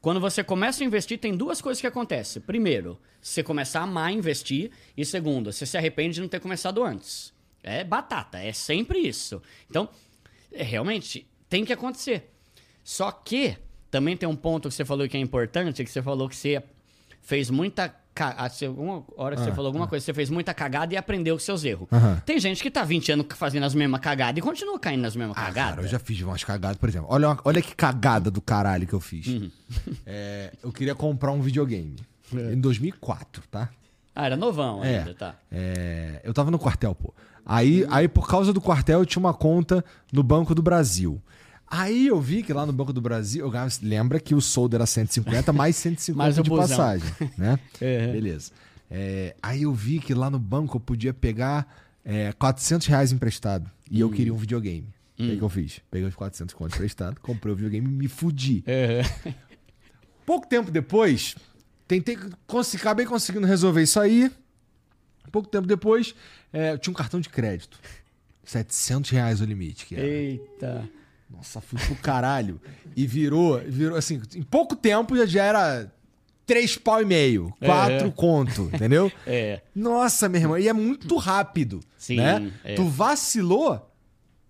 [0.00, 2.40] Quando você começa a investir, tem duas coisas que acontecem.
[2.42, 4.70] Primeiro, você começa a amar investir.
[4.96, 7.31] E segundo, você se arrepende de não ter começado antes.
[7.62, 9.40] É batata, é sempre isso.
[9.70, 9.88] Então,
[10.52, 12.30] é, realmente, tem que acontecer.
[12.82, 13.56] Só que
[13.90, 16.62] também tem um ponto que você falou que é importante, que você falou que você
[17.20, 20.92] fez muita ca- ah, Alguma hora que você falou alguma coisa, você fez muita cagada
[20.92, 21.86] e aprendeu com seus erros.
[21.92, 22.20] Aham.
[22.26, 25.36] Tem gente que tá 20 anos fazendo as mesmas cagadas e continua caindo nas mesmas
[25.38, 25.70] Ah, cagadas.
[25.76, 27.06] cara, eu já fiz umas cagadas, por exemplo.
[27.10, 29.26] Olha, uma- olha que cagada do caralho que eu fiz.
[29.28, 29.50] Uhum.
[30.04, 31.96] É, eu queria comprar um videogame.
[32.32, 33.70] Em 2004, tá?
[34.14, 34.98] Ah, era novão É.
[34.98, 35.36] ainda, tá.
[35.50, 37.14] É, eu tava no quartel, pô.
[37.44, 41.20] Aí, aí, por causa do quartel, eu tinha uma conta no Banco do Brasil.
[41.66, 43.52] Aí eu vi que lá no Banco do Brasil, eu
[43.82, 46.68] lembra que o soldo era 150 mais 150 Mais de busão.
[46.68, 47.58] passagem, né?
[47.80, 48.12] É.
[48.12, 48.52] Beleza.
[48.90, 51.66] É, aí eu vi que lá no banco eu podia pegar
[52.04, 53.70] é, 400 reais emprestado.
[53.90, 54.86] E eu queria um videogame.
[55.18, 55.80] O que, que eu fiz?
[55.90, 58.62] Peguei os 400 contos emprestado, comprei o videogame e me fudi.
[58.66, 59.02] É.
[60.26, 61.36] Pouco tempo depois,
[61.88, 62.18] tentei,
[62.74, 64.30] acabei conseguindo resolver isso aí.
[65.32, 66.14] Pouco tempo depois,
[66.52, 67.80] é, eu tinha um cartão de crédito.
[68.44, 69.86] 700 reais o limite.
[69.86, 70.06] Que era.
[70.06, 70.88] Eita.
[71.30, 72.60] Nossa, fui pro caralho.
[72.94, 75.92] E virou, virou assim, em pouco tempo já, já era
[76.44, 78.10] 3 pau e meio, 4 É.
[78.10, 79.10] conto, entendeu?
[79.26, 79.62] É.
[79.74, 81.80] Nossa, meu irmão, e é muito rápido.
[81.96, 82.52] Sim, né?
[82.62, 82.74] é.
[82.74, 83.90] Tu vacilou,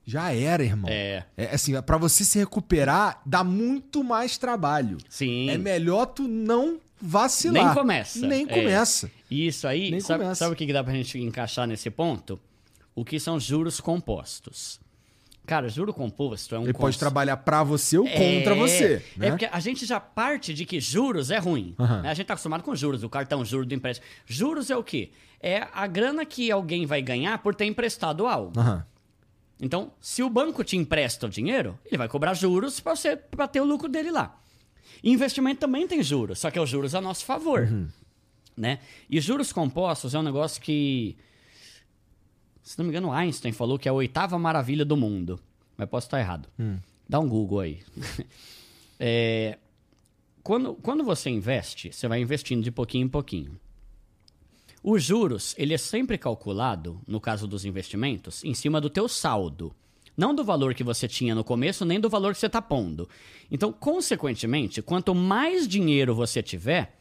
[0.04, 0.90] já era, irmão.
[0.90, 1.24] É.
[1.36, 4.98] É assim, pra você se recuperar, dá muito mais trabalho.
[5.08, 5.48] Sim.
[5.50, 7.64] É melhor tu não vacilar.
[7.66, 8.26] Nem começa.
[8.26, 8.54] Nem É.
[8.54, 9.10] começa.
[9.30, 10.38] Isso aí, Nem sabe, começa.
[10.44, 12.38] sabe o que dá pra gente encaixar nesse ponto?
[12.94, 14.80] O que são juros compostos.
[15.44, 19.02] Cara, juro composto é um Ele pode conce- trabalhar pra você ou É, contra você.
[19.16, 19.30] É Né?
[19.30, 21.74] porque a gente já parte de que juros é ruim.
[21.76, 22.08] Né?
[22.10, 24.06] A gente tá acostumado com juros, o cartão juros do empréstimo.
[24.24, 25.10] Juros é o quê?
[25.40, 28.52] É a grana que alguém vai ganhar por ter emprestado algo.
[28.56, 28.86] Aham.
[29.60, 33.48] Então, se o banco te empresta o dinheiro, ele vai cobrar juros para você para
[33.48, 34.36] ter o lucro dele lá.
[35.02, 37.62] Investimento também tem juros, só que é os juros a nosso favor.
[37.62, 37.88] Uhum.
[38.56, 38.78] Né?
[39.10, 41.16] E juros compostos é um negócio que,
[42.62, 45.40] se não me engano, Einstein falou que é a oitava maravilha do mundo.
[45.76, 46.48] Mas posso estar errado.
[46.58, 46.78] Hum.
[47.08, 47.80] Dá um Google aí.
[49.00, 49.58] é,
[50.42, 53.58] quando, quando você investe, você vai investindo de pouquinho em pouquinho.
[54.82, 59.74] Os juros, ele é sempre calculado, no caso dos investimentos, em cima do teu saldo.
[60.16, 63.08] Não do valor que você tinha no começo, nem do valor que você está pondo.
[63.50, 66.98] Então, consequentemente, quanto mais dinheiro você tiver,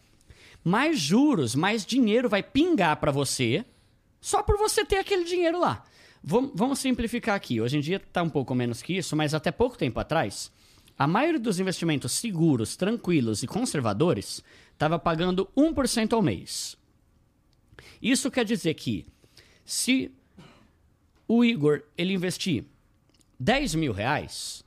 [0.64, 3.66] mais juros, mais dinheiro vai pingar para você,
[4.20, 5.84] só por você ter aquele dinheiro lá.
[6.24, 7.60] Vamos simplificar aqui.
[7.60, 10.52] Hoje em dia está um pouco menos que isso, mas até pouco tempo atrás,
[10.98, 16.78] a maioria dos investimentos seguros, tranquilos e conservadores estava pagando 1% ao mês.
[18.00, 19.08] Isso quer dizer que
[19.66, 20.12] se
[21.28, 22.66] o Igor ele investir
[23.42, 24.64] 10 mil reais,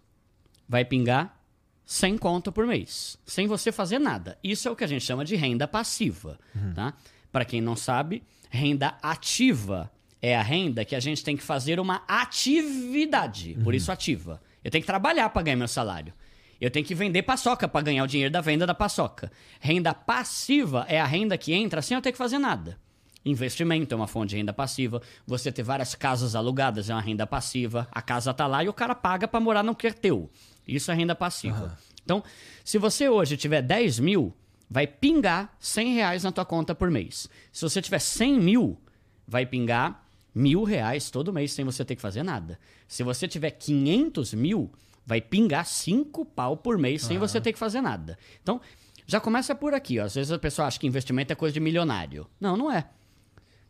[0.68, 1.40] vai pingar
[1.86, 4.36] 100 conto por mês, sem você fazer nada.
[4.42, 6.40] Isso é o que a gente chama de renda passiva.
[6.52, 6.74] Uhum.
[6.74, 6.92] Tá?
[7.30, 9.88] Para quem não sabe, renda ativa
[10.20, 13.76] é a renda que a gente tem que fazer uma atividade, por uhum.
[13.76, 14.42] isso ativa.
[14.64, 16.12] Eu tenho que trabalhar para ganhar meu salário.
[16.60, 19.30] Eu tenho que vender paçoca para ganhar o dinheiro da venda da paçoca.
[19.60, 22.76] Renda passiva é a renda que entra sem eu ter que fazer nada.
[23.24, 25.00] Investimento é uma fonte de renda passiva.
[25.26, 27.88] Você ter várias casas alugadas é uma renda passiva.
[27.90, 30.30] A casa tá lá e o cara paga para morar no que é teu.
[30.66, 31.64] Isso é renda passiva.
[31.64, 31.94] Uhum.
[32.04, 32.24] Então,
[32.62, 34.34] se você hoje tiver 10 mil,
[34.68, 37.28] vai pingar 100 reais na tua conta por mês.
[37.50, 38.78] Se você tiver 100 mil,
[39.26, 42.58] vai pingar mil reais todo mês sem você ter que fazer nada.
[42.86, 44.70] Se você tiver 500 mil,
[45.06, 48.18] vai pingar 5 pau por mês sem você ter que fazer nada.
[48.42, 48.60] Então,
[49.06, 49.98] já começa por aqui.
[49.98, 50.04] Ó.
[50.04, 52.26] Às vezes a pessoa acha que investimento é coisa de milionário.
[52.40, 52.88] Não, não é.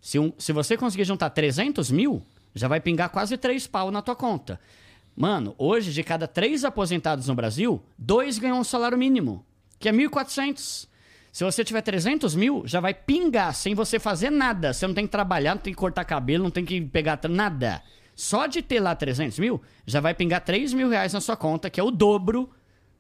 [0.05, 2.23] Se, um, se você conseguir juntar 300 mil,
[2.55, 4.61] já vai pingar quase 3 pau na tua conta.
[5.17, 9.47] Mano, hoje, de cada três aposentados no Brasil, dois ganham um salário mínimo,
[9.79, 10.87] que é 1.400.
[11.33, 14.75] Se você tiver 300 mil, já vai pingar sem você fazer nada.
[14.75, 17.81] Você não tem que trabalhar, não tem que cortar cabelo, não tem que pegar nada.
[18.15, 21.71] Só de ter lá 300 mil, já vai pingar 3 mil reais na sua conta,
[21.71, 22.51] que é o dobro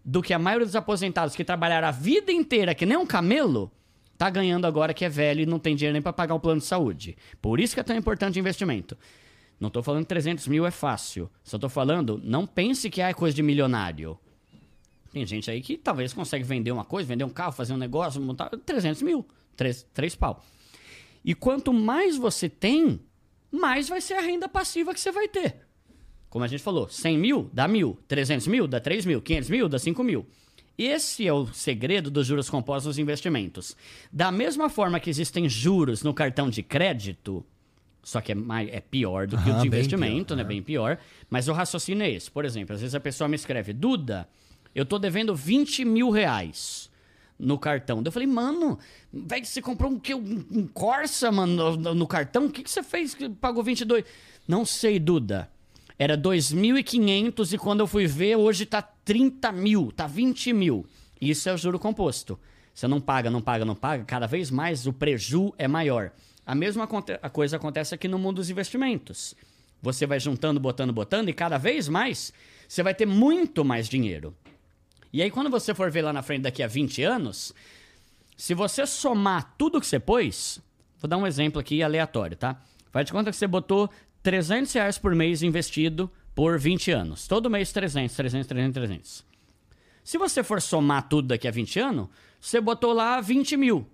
[0.03, 3.71] do que a maioria dos aposentados que trabalharam a vida inteira que nem um camelo
[4.17, 6.61] tá ganhando agora que é velho e não tem dinheiro nem para pagar um plano
[6.61, 7.17] de saúde.
[7.41, 8.97] Por isso que é tão importante investimento.
[9.59, 11.31] Não estou falando que 300 mil é fácil.
[11.43, 14.19] Só estou falando, não pense que é coisa de milionário.
[15.13, 18.21] Tem gente aí que talvez consegue vender uma coisa, vender um carro, fazer um negócio,
[18.21, 19.25] montar 300 mil.
[19.57, 20.45] 3, 3 pau.
[21.25, 23.01] E quanto mais você tem,
[23.51, 25.57] mais vai ser a renda passiva que você vai ter.
[26.29, 29.69] Como a gente falou, 100 mil dá mil, 300 mil dá 3 mil, 500 mil
[29.69, 30.27] dá 5 mil.
[30.77, 33.77] Esse é o segredo dos juros compostos nos investimentos.
[34.13, 37.45] Da mesma forma que existem juros no cartão de crédito,
[38.03, 40.43] só que é, mais, é pior do que o de investimento, pior, né?
[40.43, 40.47] É.
[40.47, 40.99] Bem pior.
[41.31, 42.31] Mas o raciocínio é esse.
[42.31, 44.29] Por exemplo, às vezes a pessoa me escreve, Duda,
[44.75, 46.91] eu tô devendo 20 mil reais
[47.39, 48.03] no cartão.
[48.05, 48.79] Eu falei, mano,
[49.13, 52.47] velho, você comprou um, um, um Corsa, mano, no, no cartão?
[52.47, 54.05] O que, que você fez que pagou 22?
[54.47, 55.51] Não sei, Duda.
[55.99, 60.87] Era 2.500 e quando eu fui ver, hoje tá 30 mil, tá 20 mil.
[61.21, 62.39] Isso é o juro composto.
[62.75, 66.11] Você não paga, não paga, não paga, cada vez mais o preju é maior.
[66.45, 66.89] A mesma
[67.23, 69.35] a coisa acontece aqui no mundo dos investimentos.
[69.81, 72.33] Você vai juntando, botando, botando e cada vez mais
[72.69, 74.35] você vai ter muito mais dinheiro.
[75.13, 77.55] E aí quando você for ver lá na frente daqui a 20 anos,
[78.37, 80.61] se você somar tudo que você pôs,
[81.01, 82.61] vou dar um exemplo aqui aleatório, tá?
[82.91, 83.89] Faz de conta que você botou
[84.25, 87.29] 300 reais por mês investido por 20 anos.
[87.29, 89.25] Todo mês 300, 300, 300, 300.
[90.03, 92.09] Se você for somar tudo daqui a 20 anos,
[92.41, 93.87] você botou lá 20 mil.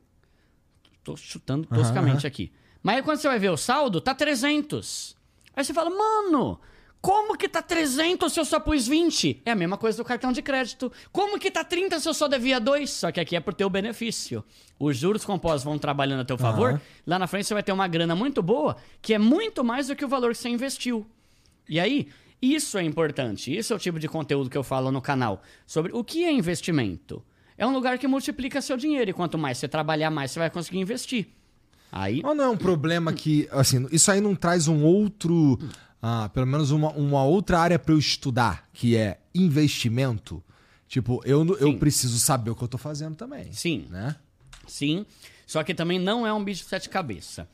[1.02, 2.28] Tô chutando toscamente uhum.
[2.28, 2.52] aqui.
[2.81, 5.16] Mas aí quando você vai ver o saldo, tá 300.
[5.55, 6.61] Aí você fala, mano,
[7.01, 9.43] como que tá 300 se eu só pus 20?
[9.44, 10.93] É a mesma coisa do cartão de crédito.
[11.10, 12.90] Como que tá 30 se eu só devia 2?
[12.90, 14.44] Só que aqui é por teu benefício.
[14.78, 16.72] Os juros compostos vão trabalhando a teu favor.
[16.72, 16.81] Uhum.
[17.06, 19.97] Lá na frente você vai ter uma grana muito boa, que é muito mais do
[19.97, 21.06] que o valor que você investiu.
[21.66, 22.09] E aí,
[22.40, 23.56] isso é importante.
[23.56, 25.43] Isso é o tipo de conteúdo que eu falo no canal.
[25.66, 27.22] Sobre o que é investimento.
[27.56, 29.10] É um lugar que multiplica seu dinheiro.
[29.10, 31.28] E quanto mais você trabalhar, mais você vai conseguir investir.
[31.93, 32.20] Aí...
[32.24, 35.59] Ou não é um problema que, assim, isso aí não traz um outro
[36.02, 40.43] ah, pelo menos uma, uma outra área para eu estudar, que é investimento.
[40.89, 43.52] Tipo, eu, eu preciso saber o que eu tô fazendo também.
[43.52, 43.86] Sim.
[43.90, 44.16] Né?
[44.66, 45.06] Sim.
[45.47, 47.47] Só que também não é um bicho de sete cabeças.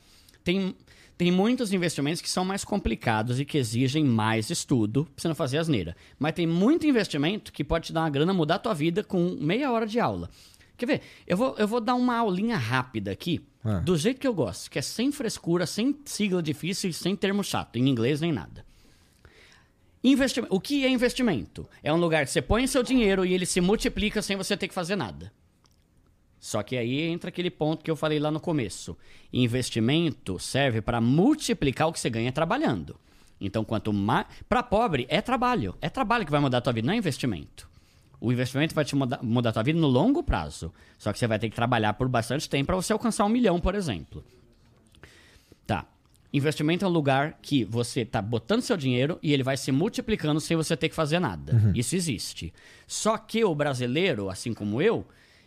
[0.43, 0.75] Tem,
[1.17, 5.35] tem muitos investimentos que são mais complicados e que exigem mais estudo pra você não
[5.35, 5.95] fazer asneira.
[6.17, 9.37] Mas tem muito investimento que pode te dar uma grana, mudar a tua vida com
[9.39, 10.29] meia hora de aula.
[10.77, 11.01] Quer ver?
[11.25, 13.81] Eu vou, eu vou dar uma aulinha rápida aqui, é.
[13.81, 17.43] do jeito que eu gosto, que é sem frescura, sem sigla difícil e sem termo
[17.43, 18.65] chato, em inglês nem nada.
[20.01, 20.55] Investimento.
[20.55, 21.67] O que é investimento?
[21.83, 24.69] É um lugar que você põe seu dinheiro e ele se multiplica sem você ter
[24.69, 25.33] que fazer nada.
[26.39, 28.95] Só que aí entra aquele ponto que eu falei lá no começo.
[29.33, 32.97] Investimento serve para multiplicar o que você ganha trabalhando.
[33.41, 34.27] Então, quanto mais.
[34.47, 35.75] Para pobre, é trabalho.
[35.81, 37.69] É trabalho que vai mudar a tua vida, não é investimento.
[38.19, 40.73] O investimento vai te mudar, mudar a tua vida no longo prazo.
[40.97, 43.59] Só que você vai ter que trabalhar por bastante tempo para você alcançar um milhão,
[43.59, 44.23] por exemplo.
[45.65, 45.85] Tá.
[46.33, 50.39] Investimento é um lugar que você está botando seu dinheiro e ele vai se multiplicando
[50.41, 51.53] sem você ter que fazer nada.
[51.53, 51.71] Uhum.
[51.75, 52.53] Isso existe.
[52.85, 55.05] Só que o brasileiro, assim como eu,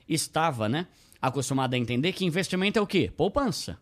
[0.08, 0.86] estava, né,
[1.20, 3.12] acostumado a entender que investimento é o quê?
[3.14, 3.78] Poupança.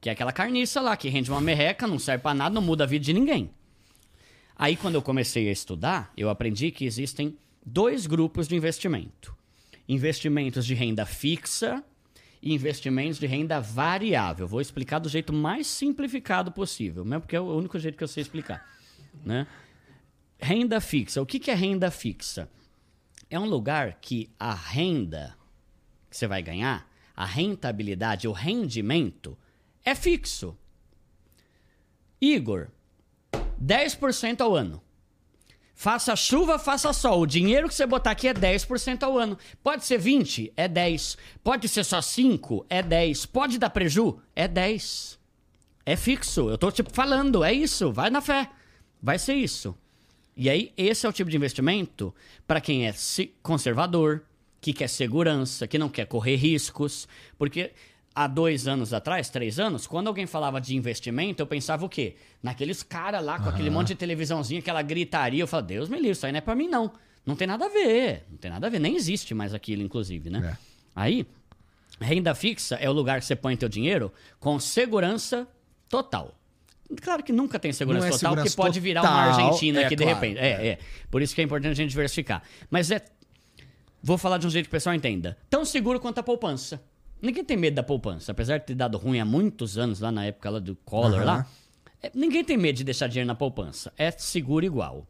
[0.00, 2.84] Que é aquela carniça lá que rende uma merreca, não serve para nada, não muda
[2.84, 3.50] a vida de ninguém.
[4.56, 9.36] Aí quando eu comecei a estudar, eu aprendi que existem dois grupos de investimento:
[9.88, 11.84] investimentos de renda fixa
[12.42, 14.46] e investimentos de renda variável.
[14.46, 18.08] Vou explicar do jeito mais simplificado possível, mesmo porque é o único jeito que eu
[18.08, 18.68] sei explicar.
[19.24, 19.46] Né?
[20.38, 21.22] Renda fixa.
[21.22, 22.50] O que, que é renda fixa?
[23.30, 25.34] É um lugar que a renda
[26.10, 29.36] que você vai ganhar, a rentabilidade, o rendimento,
[29.84, 30.56] é fixo.
[32.20, 32.68] Igor,
[33.60, 34.83] 10% ao ano.
[35.74, 37.22] Faça chuva, faça sol.
[37.22, 39.36] O dinheiro que você botar aqui é 10% ao ano.
[39.62, 40.52] Pode ser 20?
[40.56, 41.18] É 10.
[41.42, 42.64] Pode ser só 5?
[42.70, 43.26] É 10.
[43.26, 44.18] Pode dar preju?
[44.36, 45.18] É 10.
[45.84, 46.48] É fixo.
[46.48, 47.92] Eu tô tipo falando, é isso.
[47.92, 48.48] Vai na fé.
[49.02, 49.76] Vai ser isso.
[50.36, 52.14] E aí, esse é o tipo de investimento
[52.46, 52.94] para quem é
[53.42, 54.22] conservador,
[54.60, 57.06] que quer segurança, que não quer correr riscos.
[57.36, 57.72] Porque
[58.14, 62.16] há dois anos atrás, três anos, quando alguém falava de investimento, eu pensava o quê?
[62.42, 63.50] Naqueles caras lá com uhum.
[63.50, 65.42] aquele monte de televisãozinha, aquela gritaria.
[65.42, 66.92] Eu falava, Deus me livre, isso aí não é pra mim, não.
[67.26, 68.24] Não tem nada a ver.
[68.30, 68.78] Não tem nada a ver.
[68.78, 70.52] Nem existe mais aquilo, inclusive, né?
[70.52, 70.74] É.
[70.94, 71.26] Aí,
[72.00, 75.48] renda fixa é o lugar que você põe teu dinheiro com segurança
[75.88, 76.34] total.
[77.00, 79.96] Claro que nunca tem segurança é total, segurança porque pode virar uma Argentina é, aqui
[79.96, 80.38] claro, de repente.
[80.38, 80.78] É, é, é.
[81.10, 82.42] Por isso que é importante a gente diversificar.
[82.70, 83.02] Mas é.
[84.02, 85.36] Vou falar de um jeito que o pessoal entenda.
[85.48, 86.82] Tão seguro quanto a poupança.
[87.24, 88.32] Ninguém tem medo da poupança.
[88.32, 91.24] Apesar de ter dado ruim há muitos anos, lá na época lá do Collor, uhum.
[91.24, 91.46] lá.
[92.02, 93.90] É, ninguém tem medo de deixar dinheiro na poupança.
[93.96, 95.06] É seguro igual.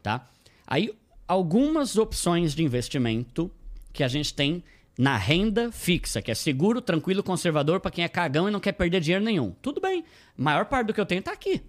[0.00, 0.24] Tá?
[0.64, 3.50] Aí, algumas opções de investimento
[3.92, 4.62] que a gente tem
[4.96, 8.72] na renda fixa, que é seguro, tranquilo, conservador para quem é cagão e não quer
[8.72, 9.50] perder dinheiro nenhum.
[9.60, 10.04] Tudo bem.
[10.38, 11.60] A maior parte do que eu tenho tá aqui.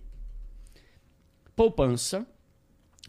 [1.55, 2.27] Poupança.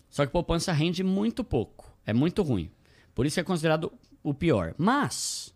[0.08, 1.94] Só que poupança rende muito pouco.
[2.06, 2.70] É muito ruim.
[3.14, 3.92] Por isso é considerado
[4.22, 4.74] o pior.
[4.78, 5.52] Mas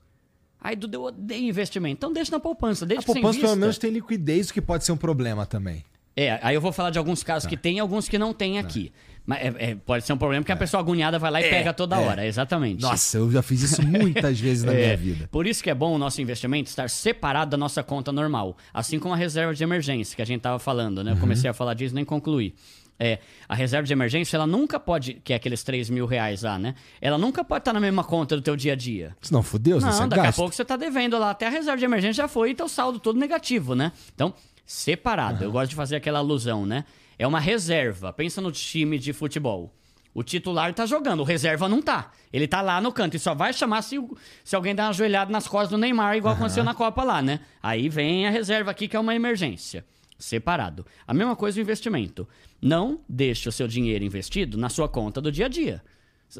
[0.65, 1.99] Aí Duda, eu odeio investimento.
[1.99, 4.93] Então deixa na poupança, deixa A poupança pelo menos tem liquidez, o que pode ser
[4.93, 5.85] um problema também.
[6.17, 7.51] É, aí eu vou falar de alguns casos tá.
[7.51, 8.61] que tem e alguns que não tem tá.
[8.61, 8.91] aqui.
[9.27, 10.55] Mas é, é, pode ser um problema porque é.
[10.55, 11.99] a pessoa agoniada vai lá e é, pega toda é.
[11.99, 12.81] hora, exatamente.
[12.81, 14.77] Nossa, eu já fiz isso muitas vezes na é.
[14.77, 15.29] minha vida.
[15.31, 18.57] Por isso que é bom o nosso investimento estar separado da nossa conta normal.
[18.73, 21.11] Assim como a reserva de emergência que a gente estava falando, né?
[21.11, 21.21] Eu uhum.
[21.21, 22.55] comecei a falar disso nem concluí.
[22.99, 23.19] É,
[23.49, 26.75] a reserva de emergência, ela nunca pode, que é aqueles 3 mil reais lá, né?
[27.01, 29.17] Ela nunca pode estar na mesma conta do teu dia a dia.
[29.21, 30.29] Se não fudeu, não, você daqui gasta.
[30.29, 32.69] a pouco você tá devendo lá, até a reserva de emergência já foi e teu
[32.69, 33.91] saldo todo negativo, né?
[34.15, 34.33] Então,
[34.65, 35.41] separado.
[35.41, 35.45] Uhum.
[35.45, 36.85] Eu gosto de fazer aquela alusão, né?
[37.19, 38.13] É uma reserva.
[38.13, 39.73] Pensa no time de futebol.
[40.15, 42.13] O titular tá jogando, o reserva não tá.
[42.33, 43.97] Ele tá lá no canto e só vai chamar se,
[44.45, 46.39] se alguém der uma joelhada nas costas do Neymar, igual uhum.
[46.39, 47.41] aconteceu na Copa lá, né?
[47.61, 49.85] Aí vem a reserva aqui, que é uma emergência.
[50.19, 50.87] Separado.
[51.07, 52.29] A mesma coisa o investimento.
[52.61, 55.83] Não deixe o seu dinheiro investido na sua conta do dia a dia.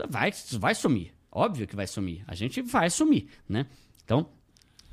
[0.09, 1.13] Vai, vai sumir.
[1.31, 2.25] Óbvio que vai sumir.
[2.27, 3.67] A gente vai sumir, né?
[4.05, 4.29] Então,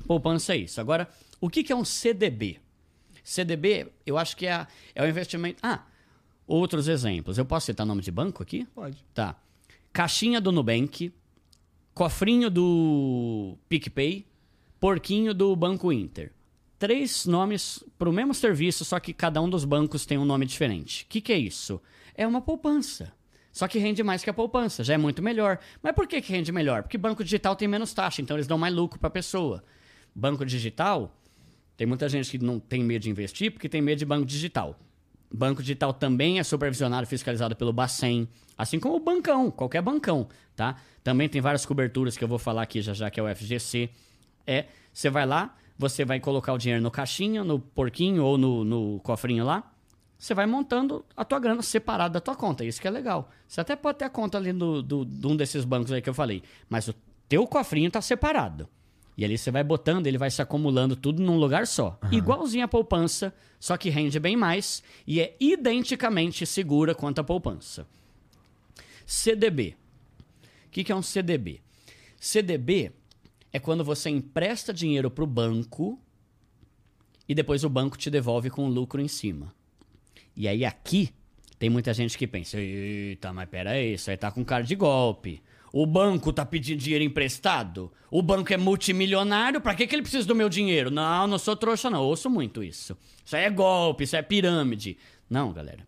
[0.06, 0.80] poupança é isso.
[0.80, 1.08] Agora,
[1.40, 2.58] o que, que é um CDB?
[3.22, 5.60] CDB, eu acho que é, é o investimento.
[5.62, 5.86] Ah,
[6.46, 7.38] outros exemplos.
[7.38, 8.66] Eu posso citar nome de banco aqui?
[8.74, 9.04] Pode.
[9.14, 9.36] Tá.
[9.92, 11.12] Caixinha do Nubank,
[11.94, 14.26] cofrinho do PicPay,
[14.80, 16.32] porquinho do Banco Inter
[16.82, 20.44] três nomes para o mesmo serviço, só que cada um dos bancos tem um nome
[20.44, 21.04] diferente.
[21.04, 21.80] O que, que é isso?
[22.12, 23.12] É uma poupança.
[23.52, 25.60] Só que rende mais que a poupança, já é muito melhor.
[25.80, 26.82] Mas por que, que rende melhor?
[26.82, 29.62] Porque banco digital tem menos taxa, então eles dão mais lucro para a pessoa.
[30.12, 31.16] Banco digital,
[31.76, 34.76] tem muita gente que não tem medo de investir porque tem medo de banco digital.
[35.32, 38.28] Banco digital também é supervisionado fiscalizado pelo Bacen,
[38.58, 40.74] assim como o bancão, qualquer bancão, tá?
[41.04, 43.88] Também tem várias coberturas que eu vou falar aqui já já, que é o FGC.
[44.44, 48.64] É, você vai lá, você vai colocar o dinheiro no caixinha, no porquinho ou no,
[48.64, 49.70] no cofrinho lá.
[50.16, 52.64] Você vai montando a tua grana separada da tua conta.
[52.64, 53.28] Isso que é legal.
[53.48, 56.08] Você até pode ter a conta ali do, do, de um desses bancos aí que
[56.08, 56.42] eu falei.
[56.68, 56.94] Mas o
[57.28, 58.68] teu cofrinho está separado.
[59.18, 61.98] E ali você vai botando, ele vai se acumulando tudo num lugar só.
[62.04, 62.12] Uhum.
[62.12, 67.86] Igualzinho a poupança, só que rende bem mais e é identicamente segura quanto a poupança.
[69.04, 69.76] CDB.
[70.66, 71.60] O que, que é um CDB?
[72.18, 72.92] CDB
[73.52, 76.00] é quando você empresta dinheiro para o banco
[77.28, 79.54] e depois o banco te devolve com lucro em cima.
[80.36, 81.12] E aí aqui
[81.62, 85.40] Tem muita gente que pensa, eita, mas peraí, isso aí tá com cara de golpe.
[85.72, 87.92] O banco tá pedindo dinheiro emprestado?
[88.10, 89.60] O banco é multimilionário?
[89.60, 90.90] Pra que, que ele precisa do meu dinheiro?
[90.90, 92.02] Não, não sou trouxa, não.
[92.02, 92.98] Ouço muito isso.
[93.24, 94.98] Isso aí é golpe, isso é pirâmide.
[95.30, 95.86] Não, galera.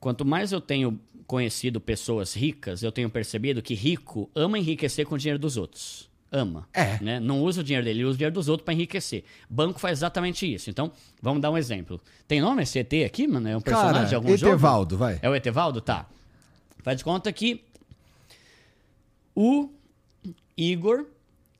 [0.00, 5.16] Quanto mais eu tenho conhecido pessoas ricas, eu tenho percebido que rico ama enriquecer com
[5.16, 6.09] o dinheiro dos outros.
[6.32, 6.68] Ama.
[6.72, 7.02] É.
[7.02, 7.20] Né?
[7.20, 9.24] Não usa o dinheiro dele, ele usa o dinheiro dos outros para enriquecer.
[9.48, 10.70] Banco faz exatamente isso.
[10.70, 12.00] Então, vamos dar um exemplo.
[12.28, 13.48] Tem nome esse ET aqui, mano?
[13.48, 14.52] É um personagem Cara, de algum jogo?
[14.52, 15.18] Etevaldo, vai.
[15.22, 15.80] É o Etevaldo?
[15.80, 16.06] Tá.
[16.82, 17.64] Faz de conta que
[19.34, 19.70] o
[20.56, 21.06] Igor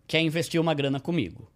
[0.06, 1.50] quer investir uma grana comigo.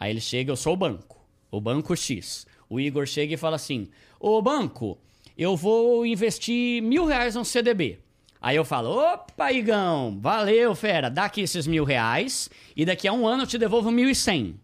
[0.00, 2.46] Aí ele chega, eu sou o banco, o banco X.
[2.68, 3.88] O Igor chega e fala assim:
[4.18, 4.98] Ô banco,
[5.36, 7.98] eu vou investir mil reais no CDB.
[8.44, 13.12] Aí eu falo: opa, Igão, valeu, fera, dá aqui esses mil reais e daqui a
[13.14, 14.60] um ano eu te devolvo mil e cem.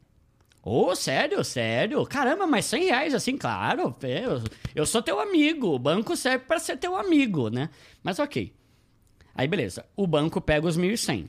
[0.63, 2.05] Ô, sério, sério?
[2.05, 3.97] Caramba, mas 100 reais assim, claro.
[4.03, 4.43] Eu,
[4.75, 5.69] eu sou teu amigo.
[5.69, 7.71] O banco serve para ser teu amigo, né?
[8.03, 8.53] Mas ok.
[9.35, 11.27] Aí beleza, o banco pega os 1.100.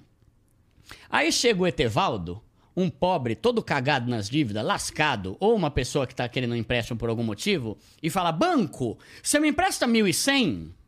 [1.09, 2.43] Aí chega o Etevaldo,
[2.75, 6.99] um pobre, todo cagado nas dívidas, lascado, ou uma pessoa que tá querendo um empréstimo
[6.99, 10.80] por algum motivo, e fala: Banco, você me empresta 1.100?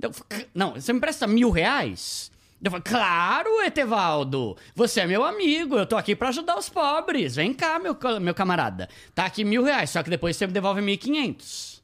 [0.00, 2.30] Eu falo, Não, você me empresta mil reais?
[2.62, 7.36] Eu falo, claro, Etevaldo, você é meu amigo, eu tô aqui pra ajudar os pobres.
[7.36, 8.86] Vem cá, meu, meu camarada.
[9.14, 11.80] Tá aqui mil reais, só que depois você me devolve 1.500.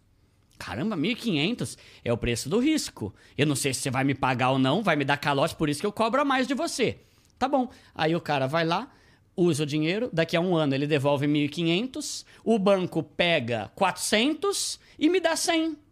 [0.59, 3.15] Caramba, 1.500 é o preço do risco.
[3.39, 5.69] Eu não sei se você vai me pagar ou não, vai me dar calote, por
[5.71, 6.99] isso que eu cobro a mais de você.
[7.39, 7.71] Tá bom.
[7.95, 8.91] Aí o cara vai lá,
[9.35, 15.09] usa o dinheiro, daqui a um ano ele devolve 1.500, o banco pega 400 e
[15.09, 15.86] me dá 100.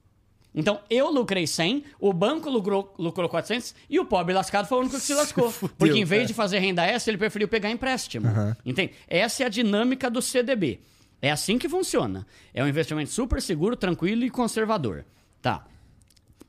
[0.54, 4.80] Então eu lucrei 100, o banco lucrou, lucrou 400 e o pobre lascado foi o
[4.82, 5.50] único que se lascou.
[5.50, 6.26] fudeu, porque em vez cara.
[6.26, 8.26] de fazer renda extra, ele preferiu pegar empréstimo.
[8.64, 8.92] Entende?
[9.08, 10.80] Essa é a dinâmica do CDB.
[11.20, 12.26] É assim que funciona.
[12.52, 15.04] É um investimento super seguro, tranquilo e conservador.
[15.40, 15.64] Tá.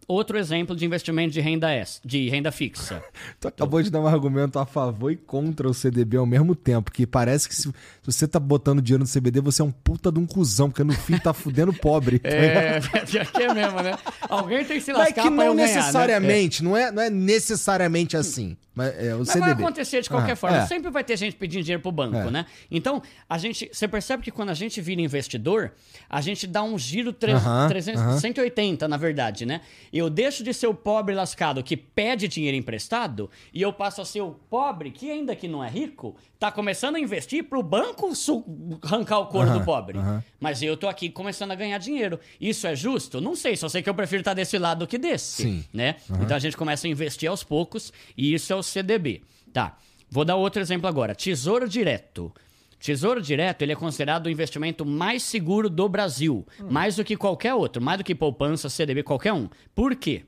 [0.07, 3.03] Outro exemplo de investimento de renda, ex, de renda fixa.
[3.39, 6.91] Tu acabou de dar um argumento a favor e contra o CDB ao mesmo tempo,
[6.91, 7.73] que parece que se, se
[8.03, 10.93] você tá botando dinheiro no CBD, você é um puta de um cuzão, porque no
[10.93, 12.21] fim tá fudendo pobre.
[12.35, 13.97] É, pior que é mesmo, né?
[14.29, 15.75] Alguém tem que se Mas lascar que pra não ganhar, né?
[15.75, 18.57] necessariamente, não, é, não é necessariamente assim.
[18.75, 19.45] Mas é o Mas CDB.
[19.45, 20.57] vai acontecer de qualquer Ah, forma.
[20.57, 20.65] é.
[20.67, 22.29] Sempre vai ter gente pedindo dinheiro pro banco, É.
[22.29, 22.45] né?
[22.69, 23.69] Então, a gente.
[23.71, 25.71] Você percebe que quando a gente vira investidor,
[26.09, 28.19] a gente dá um giro tre Aham, 300 aham.
[28.19, 29.61] 180, na verdade, né?
[29.93, 34.05] Eu deixo de ser o pobre lascado que pede dinheiro emprestado e eu passo a
[34.05, 38.13] ser o pobre que, ainda que não é rico, tá começando a investir pro banco
[38.13, 38.43] su-
[38.83, 39.99] arrancar o couro Aham, do pobre.
[40.39, 42.19] Mas eu tô aqui começando a ganhar dinheiro.
[42.41, 43.21] Isso é justo?
[43.21, 45.43] Não sei, só sei que eu prefiro estar desse lado do que desse.
[45.43, 45.65] Sim.
[45.73, 45.95] Né?
[46.21, 49.21] Então a gente começa a investir aos poucos e isso é o CDB.
[49.53, 49.77] Tá.
[50.09, 51.15] Vou dar outro exemplo agora.
[51.15, 52.33] Tesouro Direto.
[52.79, 56.45] Tesouro Direto ele é considerado o investimento mais seguro do Brasil.
[56.69, 57.81] Mais do que qualquer outro.
[57.81, 59.49] Mais do que poupança, CDB, qualquer um.
[59.73, 60.23] Por quê?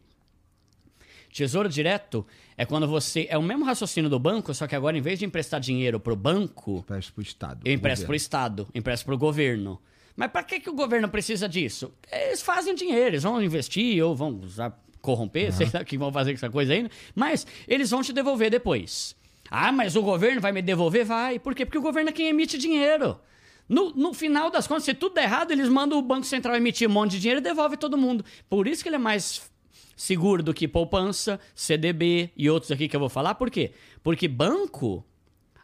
[1.31, 2.25] Tesouro Direto
[2.57, 3.27] é quando você...
[3.29, 6.15] É o mesmo raciocínio do banco, só que agora em vez de emprestar dinheiro pro
[6.15, 6.79] banco...
[6.79, 7.61] Empresta pro Estado.
[7.63, 8.07] Eu empresto governo.
[8.07, 9.81] pro Estado, empresto pro governo.
[10.15, 11.93] Mas para que, que o governo precisa disso?
[12.11, 16.11] Eles fazem dinheiro, eles vão investir ou vão usar, corromper, sei lá o que vão
[16.11, 16.89] fazer com essa coisa aí, né?
[17.15, 19.15] mas eles vão te devolver depois.
[19.49, 21.05] Ah, mas o governo vai me devolver?
[21.05, 21.39] Vai.
[21.39, 21.65] Por quê?
[21.65, 23.19] Porque o governo é quem emite dinheiro.
[23.67, 26.89] No, no final das contas, se tudo der errado, eles mandam o Banco Central emitir
[26.89, 28.23] um monte de dinheiro e devolve todo mundo.
[28.49, 29.49] Por isso que ele é mais
[29.95, 33.35] seguro do que poupança, CDB e outros aqui que eu vou falar.
[33.35, 33.71] Por quê?
[34.03, 35.05] Porque banco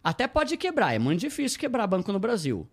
[0.03, 0.93] até pode quebrar.
[0.93, 2.67] É muito difícil quebrar banco no Brasil.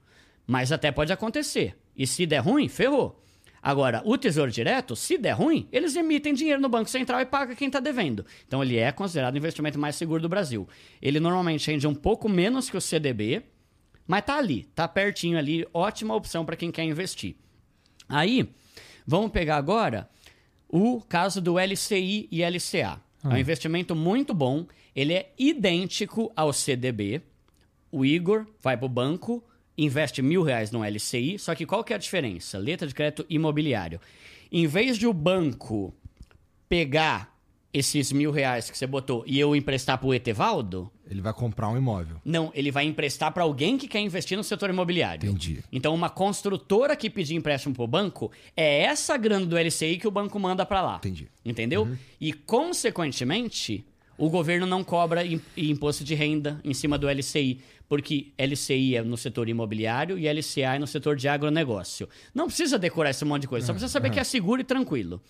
[0.46, 1.76] Mas até pode acontecer.
[1.94, 3.22] E se der ruim, ferrou.
[3.62, 7.54] Agora, o Tesouro Direto, se der ruim, eles emitem dinheiro no Banco Central e pagam
[7.54, 8.24] quem está devendo.
[8.46, 10.66] Então, ele é considerado o investimento mais seguro do Brasil.
[11.00, 13.42] Ele normalmente rende um pouco menos que o CDB,
[14.06, 17.36] mas tá ali, tá pertinho ali, ótima opção para quem quer investir.
[18.08, 18.48] Aí,
[19.06, 20.08] vamos pegar agora
[20.66, 23.00] o caso do LCI e LCA.
[23.22, 24.66] É um investimento muito bom,
[24.96, 27.20] ele é idêntico ao CDB.
[27.92, 29.44] O Igor vai para o banco,
[29.84, 32.58] investe mil reais no LCI, só que qual que é a diferença?
[32.58, 34.00] Letra de crédito imobiliário.
[34.52, 35.94] Em vez de o banco
[36.68, 37.30] pegar
[37.72, 41.68] esses mil reais que você botou e eu emprestar para o Etevaldo, Ele vai comprar
[41.68, 42.16] um imóvel.
[42.24, 45.28] não, ele vai emprestar para alguém que quer investir no setor imobiliário.
[45.30, 45.62] Entendi.
[45.70, 50.10] Então, uma construtora que pedir empréstimo pro banco, é essa grana do LCI que o
[50.10, 50.96] banco manda para lá.
[50.96, 51.28] Entendi.
[51.44, 51.88] Entendeu?
[52.20, 53.84] E, consequentemente,
[54.20, 59.02] o governo não cobra im- imposto de renda em cima do LCI, porque LCI é
[59.02, 62.06] no setor imobiliário e LCA é no setor de agronegócio.
[62.34, 65.20] Não precisa decorar esse monte de coisa, só precisa saber que é seguro e tranquilo.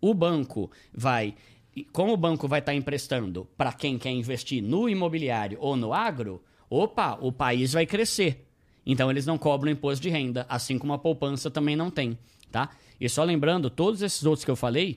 [0.00, 1.34] O banco vai.
[1.92, 6.40] Como o banco vai estar emprestando para quem quer investir no imobiliário ou no agro,
[6.70, 8.46] opa, o país vai crescer.
[8.86, 12.16] Então eles não cobram imposto de renda, assim como a poupança também não tem.
[12.50, 12.70] tá?
[13.00, 14.96] E só lembrando, todos esses outros que eu falei,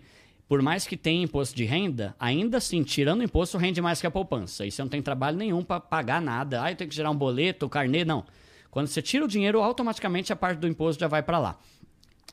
[0.51, 4.07] por mais que tenha imposto de renda, ainda assim, tirando o imposto, rende mais que
[4.07, 4.65] a poupança.
[4.65, 6.61] E você não tem trabalho nenhum para pagar nada.
[6.61, 8.25] Ah, eu tenho que gerar um boleto, carnê, não.
[8.69, 11.57] Quando você tira o dinheiro, automaticamente a parte do imposto já vai para lá.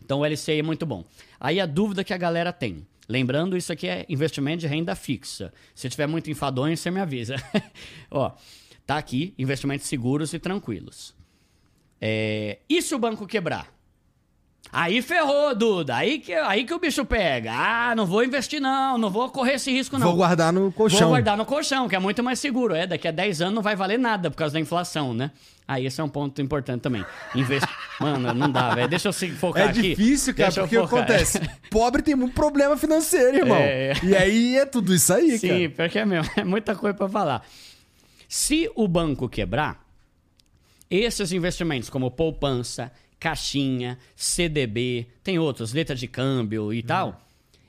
[0.04, 1.04] Então o LCI é muito bom.
[1.38, 2.84] Aí a dúvida que a galera tem.
[3.08, 5.52] Lembrando, isso aqui é investimento de renda fixa.
[5.72, 7.36] Se tiver muito enfadonho, você me avisa.
[8.10, 8.32] Ó,
[8.84, 11.14] tá aqui, investimentos seguros e tranquilos.
[12.00, 13.77] É, e se o banco quebrar?
[14.72, 15.96] Aí ferrou, Duda.
[15.96, 17.52] Aí que, aí que o bicho pega.
[17.52, 18.98] Ah, não vou investir, não.
[18.98, 20.08] Não vou correr esse risco, não.
[20.08, 21.00] Vou guardar no colchão.
[21.00, 22.74] Vou guardar no colchão, que é muito mais seguro.
[22.74, 25.30] É, daqui a 10 anos não vai valer nada por causa da inflação, né?
[25.66, 27.04] Aí esse é um ponto importante também.
[27.34, 27.68] Investe...
[28.00, 28.88] Mano, não dá, velho.
[28.88, 29.82] Deixa eu se focar É aqui.
[29.90, 31.40] difícil, cara, Deixa porque o que acontece?
[31.70, 33.56] Pobre tem um problema financeiro, irmão.
[33.58, 33.92] É.
[34.02, 35.70] E aí é tudo isso aí, Sim, cara.
[35.70, 36.30] pior que é mesmo.
[36.36, 37.44] É muita coisa pra falar.
[38.28, 39.82] Se o banco quebrar,
[40.90, 47.20] esses investimentos como poupança, caixinha, CDB, tem outros, letra de câmbio e tal,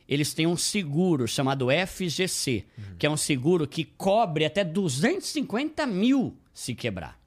[0.08, 2.66] eles têm um seguro chamado FGC,
[2.98, 7.20] que é um seguro que cobre até 250 mil se quebrar.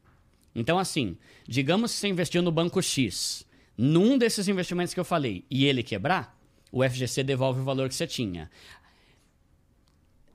[0.54, 1.16] Então, assim,
[1.46, 3.46] digamos que você investiu no banco X,
[3.76, 6.36] num desses investimentos que eu falei, e ele quebrar,
[6.70, 8.50] o FGC devolve o valor que você tinha.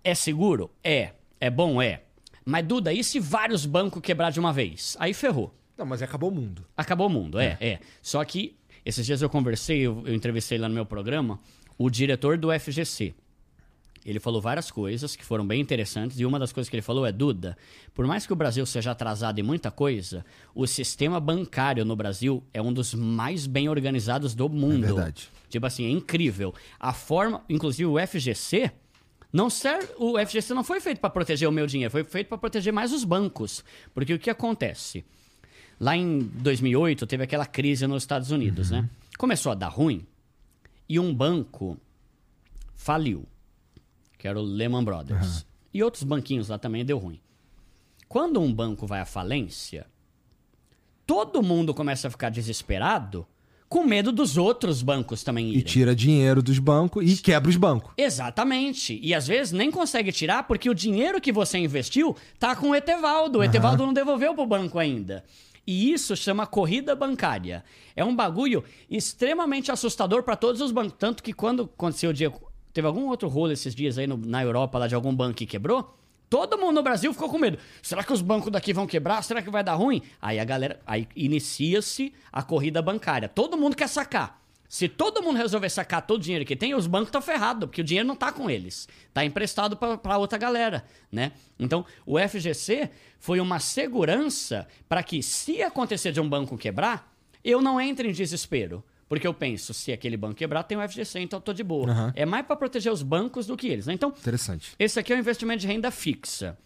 [0.03, 0.71] É seguro?
[0.83, 1.11] É.
[1.39, 1.81] É bom?
[1.81, 2.03] É.
[2.45, 4.95] Mas, Duda, e se vários bancos quebrar de uma vez?
[4.99, 5.53] Aí ferrou.
[5.77, 6.65] Não, mas acabou o mundo.
[6.75, 7.79] Acabou o mundo, é, é.
[8.01, 11.39] Só que esses dias eu conversei, eu, eu entrevistei lá no meu programa
[11.77, 13.13] o diretor do FGC.
[14.05, 17.05] Ele falou várias coisas que foram bem interessantes, e uma das coisas que ele falou
[17.05, 17.57] é: Duda,
[17.93, 20.25] por mais que o Brasil seja atrasado em muita coisa,
[20.55, 24.85] o sistema bancário no Brasil é um dos mais bem organizados do mundo.
[24.85, 25.29] verdade.
[25.49, 26.53] Tipo assim, é incrível.
[26.79, 28.71] A forma, inclusive o FGC,
[29.33, 32.37] não serve, o FGC não foi feito para proteger o meu dinheiro, foi feito para
[32.37, 33.63] proteger mais os bancos.
[33.93, 35.03] Porque o que acontece?
[35.79, 38.89] Lá em 2008 teve aquela crise nos Estados Unidos, né?
[39.17, 40.05] Começou a dar ruim
[40.89, 41.77] e um banco
[42.75, 43.25] faliu,
[44.17, 45.45] que era o Lehman Brothers.
[45.73, 47.19] E outros banquinhos lá também deu ruim.
[48.07, 49.85] Quando um banco vai à falência,
[51.05, 53.27] todo mundo começa a ficar desesperado
[53.69, 55.63] com medo dos outros bancos também E irem.
[55.63, 57.91] tira dinheiro dos bancos e quebra os bancos.
[57.97, 58.97] Exatamente.
[59.03, 62.75] E às vezes nem consegue tirar porque o dinheiro que você investiu tá com o
[62.75, 63.39] Etevaldo.
[63.39, 65.23] O Etevaldo não devolveu pro banco ainda.
[65.67, 67.63] E isso chama corrida bancária.
[67.95, 70.93] É um bagulho extremamente assustador para todos os bancos.
[70.97, 72.31] Tanto que quando aconteceu o dia.
[72.73, 75.45] Teve algum outro rolo esses dias aí no- na Europa, lá de algum banco que
[75.45, 75.93] quebrou.
[76.29, 77.57] Todo mundo no Brasil ficou com medo.
[77.81, 79.21] Será que os bancos daqui vão quebrar?
[79.23, 80.01] Será que vai dar ruim?
[80.21, 80.79] Aí a galera.
[80.85, 83.27] Aí inicia-se a corrida bancária.
[83.27, 84.41] Todo mundo quer sacar.
[84.69, 87.81] Se todo mundo resolver sacar todo o dinheiro que tem, os bancos estão ferrados, porque
[87.81, 88.87] o dinheiro não está com eles.
[89.07, 91.31] Está emprestado para outra galera, né?
[91.57, 92.89] Então, o FGC
[93.19, 98.11] foi uma segurança para que, se acontecer de um banco quebrar, eu não entre em
[98.11, 98.83] desespero.
[99.07, 101.89] Porque eu penso, se aquele banco quebrar, tem o FGC, então eu tô de boa.
[101.89, 102.13] Aham.
[102.13, 103.93] É mais para proteger os bancos do que eles, né?
[103.93, 104.73] Então, Interessante.
[104.77, 106.57] esse aqui é o investimento de renda fixa.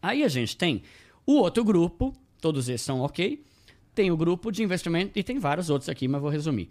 [0.00, 0.82] Aí a gente tem
[1.26, 3.44] o outro grupo, todos esses são ok.
[3.94, 6.70] Tem o grupo de investimento, e tem vários outros aqui, mas vou resumir.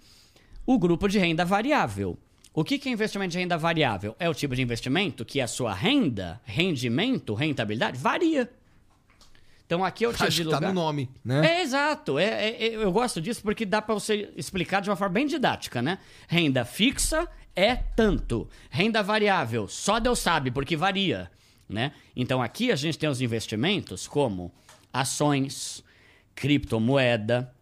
[0.65, 2.17] O grupo de renda variável.
[2.53, 4.15] O que é investimento de renda variável?
[4.17, 8.49] É o tipo de investimento que a sua renda, rendimento, rentabilidade varia.
[9.65, 10.73] Então aqui é o tipo Acho de que tá lugar...
[10.73, 11.57] no nome, né?
[11.57, 12.17] É, exato.
[12.17, 15.27] É, é- é- eu gosto disso porque dá pra você explicar de uma forma bem
[15.27, 15.99] didática, né?
[16.27, 18.47] Renda fixa é tanto.
[18.69, 21.29] Renda variável, só Deus sabe, porque varia,
[21.67, 21.91] né?
[22.15, 24.53] Então aqui a gente tem os investimentos como
[24.93, 25.83] ações,
[26.33, 27.53] criptomoeda,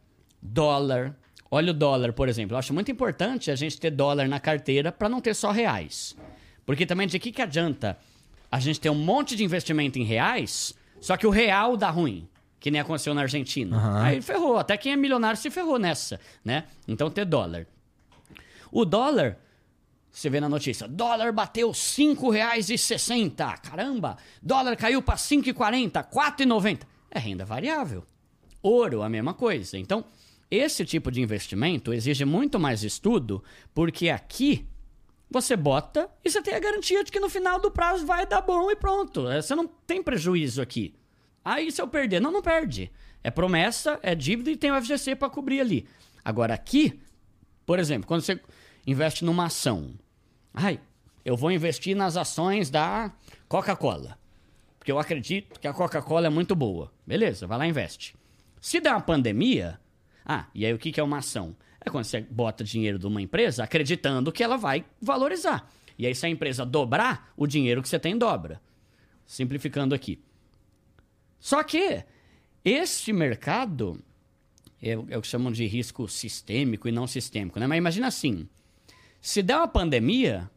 [0.42, 1.18] dólar.
[1.54, 2.56] Olha o dólar, por exemplo.
[2.56, 6.16] Eu acho muito importante a gente ter dólar na carteira para não ter só reais.
[6.66, 7.96] Porque também de que, que adianta
[8.52, 12.28] a gente ter um monte de investimento em reais, só que o real dá ruim,
[12.60, 13.78] que nem aconteceu na Argentina.
[13.78, 14.02] Aham.
[14.02, 16.64] Aí ferrou, até quem é milionário se ferrou nessa, né?
[16.88, 17.68] Então ter dólar.
[18.72, 19.38] O dólar,
[20.10, 23.60] você vê na notícia, dólar bateu R$ 5,60.
[23.60, 24.18] Caramba!
[24.42, 26.80] Dólar caiu para 5,40, 4,90.
[27.12, 28.04] É renda variável.
[28.60, 29.78] Ouro, a mesma coisa.
[29.78, 30.04] Então,
[30.56, 33.44] esse tipo de investimento exige muito mais estudo,
[33.74, 34.68] porque aqui
[35.30, 38.42] você bota e você tem a garantia de que no final do prazo vai dar
[38.42, 39.28] bom e pronto.
[39.28, 40.94] É, Você não tem prejuízo aqui.
[41.44, 42.92] Aí se eu perder, não, não perde.
[43.24, 45.88] É promessa, é dívida e tem o FGC para cobrir ali.
[46.24, 47.00] Agora aqui,
[47.66, 48.40] por exemplo, quando você
[48.86, 49.96] investe numa ação,
[50.54, 50.80] ai,
[51.26, 53.12] eu vou investir nas ações da
[53.48, 54.20] Coca-Cola.
[54.78, 56.92] Porque eu acredito que a Coca-Cola é muito boa.
[57.08, 58.16] Beleza, vai lá e investe.
[58.62, 59.80] Se der uma pandemia,
[60.26, 61.56] ah, e aí o que é uma ação?
[61.82, 65.70] É quando você bota dinheiro de uma empresa acreditando que ela vai valorizar.
[65.98, 68.62] E aí, se a empresa dobrar, o dinheiro que você tem dobra.
[69.26, 70.20] Simplificando aqui.
[71.40, 72.04] Só que
[72.64, 74.02] este mercado
[74.82, 77.68] é, é o que chamam de risco sistêmico e não sistêmico, né?
[77.68, 78.48] Mas imagina assim,
[79.22, 80.50] se der uma pandemia,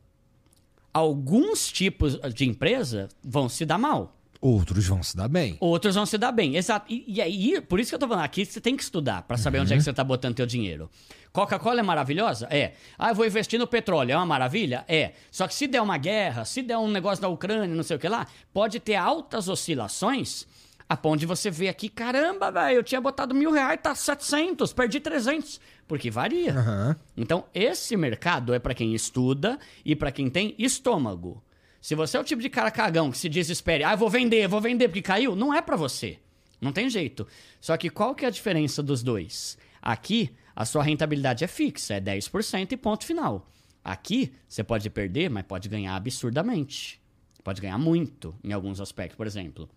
[0.93, 4.16] alguns tipos de empresa vão se dar mal.
[4.41, 5.57] Outros vão se dar bem.
[5.61, 6.87] Outros vão se dar bem, exato.
[6.93, 9.37] E, e aí, por isso que eu tô falando aqui, você tem que estudar para
[9.37, 9.65] saber uhum.
[9.65, 10.91] onde é que você tá botando teu dinheiro.
[11.33, 12.47] Coca-Cola é maravilhosa?
[12.51, 12.73] É.
[12.99, 14.85] Ah, eu vou investir no petróleo, é uma maravilha?
[14.89, 15.13] É.
[15.31, 18.01] Só que se der uma guerra, se der um negócio da Ucrânia, não sei o
[18.01, 20.47] que lá, pode ter altas oscilações
[20.89, 24.73] a ponto de você ver aqui, caramba, velho, eu tinha botado mil reais, tá 700,
[24.73, 25.61] perdi 300.
[25.89, 26.55] Porque varia.
[26.55, 26.95] Uhum.
[27.17, 31.43] Então, esse mercado é para quem estuda e para quem tem estômago.
[31.87, 34.61] Se você é o tipo de cara cagão que se desespere, ah, vou vender, vou
[34.61, 36.19] vender porque caiu, não é para você.
[36.61, 37.25] Não tem jeito.
[37.61, 39.57] Só que qual que é a diferença dos dois?
[39.81, 43.49] Aqui, a sua rentabilidade é fixa, é 10% e ponto final.
[43.85, 47.01] Aqui, você pode perder, mas pode ganhar absurdamente.
[47.45, 49.71] Pode ganhar muito em alguns aspectos, por exemplo.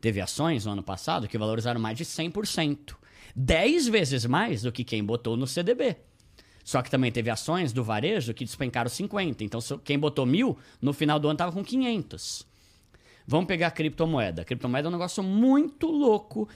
[0.00, 2.96] Teve ações no ano passado que valorizaram mais de 100%.
[3.36, 5.98] 10 vezes mais do que quem botou no CDB.
[6.70, 9.42] Só que também teve ações do varejo que despencaram 50.
[9.42, 12.46] Então, quem botou mil, no final do ano estava com 500.
[13.26, 14.42] Vamos pegar a criptomoeda.
[14.42, 16.48] A criptomoeda é um negócio muito louco.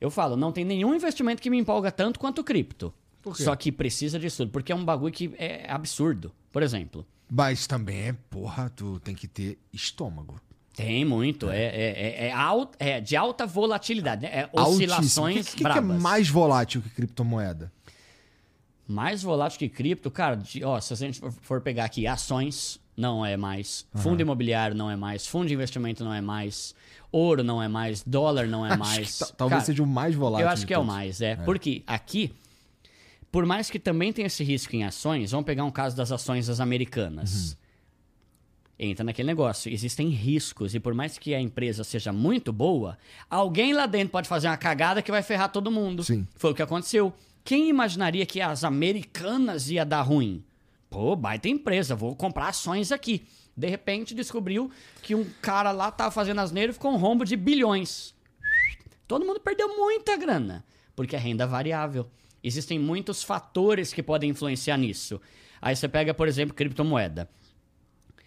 [0.00, 2.94] Eu falo, não tem nenhum investimento que me empolga tanto quanto cripto.
[3.34, 6.30] Só que precisa de estudo, porque é um bagulho que é absurdo.
[6.52, 7.04] Por exemplo.
[7.28, 10.40] Mas também é, porra, tu tem que ter estômago.
[10.76, 11.50] Tem muito.
[11.50, 14.22] É, é, é, é, alt, é de alta volatilidade.
[14.22, 14.28] Né?
[14.28, 17.72] É oscilações O que, que, que, é mais volátil que criptomoeda?
[18.86, 20.10] Mais volátil que cripto?
[20.10, 23.86] Cara, de, ó, se a gente for pegar aqui ações, não é mais.
[23.94, 24.00] Uhum.
[24.00, 25.26] Fundo imobiliário não é mais.
[25.26, 26.74] Fundo de investimento não é mais.
[27.10, 28.02] Ouro não é mais.
[28.02, 29.18] Dólar não é mais.
[29.36, 30.46] talvez seja o mais volátil.
[30.46, 30.88] Eu acho que todos.
[30.88, 31.30] é o mais, é.
[31.32, 31.36] é.
[31.36, 32.32] Porque aqui,
[33.30, 36.46] por mais que também tenha esse risco em ações, vamos pegar um caso das ações
[36.46, 37.50] das americanas.
[37.50, 37.66] Uhum
[38.78, 39.72] entra naquele negócio.
[39.72, 42.98] Existem riscos e por mais que a empresa seja muito boa,
[43.28, 46.04] alguém lá dentro pode fazer uma cagada que vai ferrar todo mundo.
[46.04, 46.26] Sim.
[46.36, 47.12] Foi o que aconteceu.
[47.46, 50.44] Quem imaginaria que as americanas ia dar ruim?
[50.90, 53.26] Pô, baita empresa, vou comprar ações aqui.
[53.56, 54.70] De repente descobriu
[55.00, 58.14] que um cara lá tava fazendo asneiro e ficou um rombo de bilhões.
[59.06, 60.64] Todo mundo perdeu muita grana,
[60.94, 62.10] porque é renda variável.
[62.42, 65.20] Existem muitos fatores que podem influenciar nisso.
[65.62, 67.30] Aí você pega, por exemplo, criptomoeda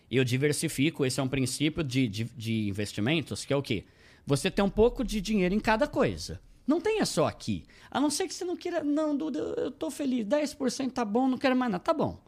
[0.10, 1.06] eu diversifico.
[1.06, 3.86] Esse é um princípio de, de, de investimentos, que é o quê?
[4.26, 6.42] Você tem um pouco de dinheiro em cada coisa.
[6.70, 7.66] Não tenha só aqui.
[7.90, 8.84] A não ser que você não queira.
[8.84, 10.24] Não, Duda, eu tô feliz.
[10.24, 11.84] 10% tá bom, não quero mais nada.
[11.84, 12.22] Tá bom.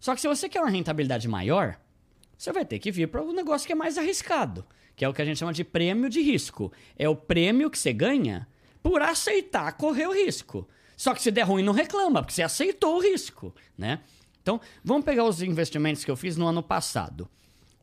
[0.00, 1.78] Só que se você quer uma rentabilidade maior,
[2.36, 5.14] você vai ter que vir para um negócio que é mais arriscado, que é o
[5.14, 6.72] que a gente chama de prêmio de risco.
[6.98, 8.48] É o prêmio que você ganha
[8.82, 10.68] por aceitar correr o risco.
[10.96, 14.00] Só que se der ruim, não reclama, porque você aceitou o risco, né?
[14.42, 17.28] Então, vamos pegar os investimentos que eu fiz no ano passado.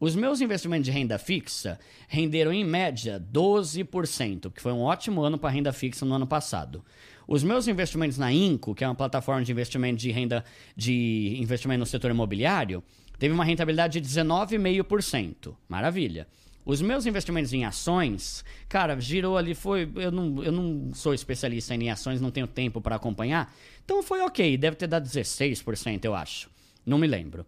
[0.03, 5.37] Os meus investimentos de renda fixa renderam em média 12%, que foi um ótimo ano
[5.37, 6.83] para renda fixa no ano passado.
[7.25, 10.43] Os meus investimentos na Inco, que é uma plataforma de investimento de renda
[10.75, 12.83] de investimento no setor imobiliário,
[13.17, 15.55] teve uma rentabilidade de 19,5%.
[15.69, 16.27] Maravilha.
[16.65, 19.89] Os meus investimentos em ações, cara, girou ali, foi.
[19.95, 23.55] Eu não, eu não sou especialista em ações, não tenho tempo para acompanhar.
[23.85, 26.49] Então foi ok, deve ter dado 16%, eu acho.
[26.85, 27.45] Não me lembro.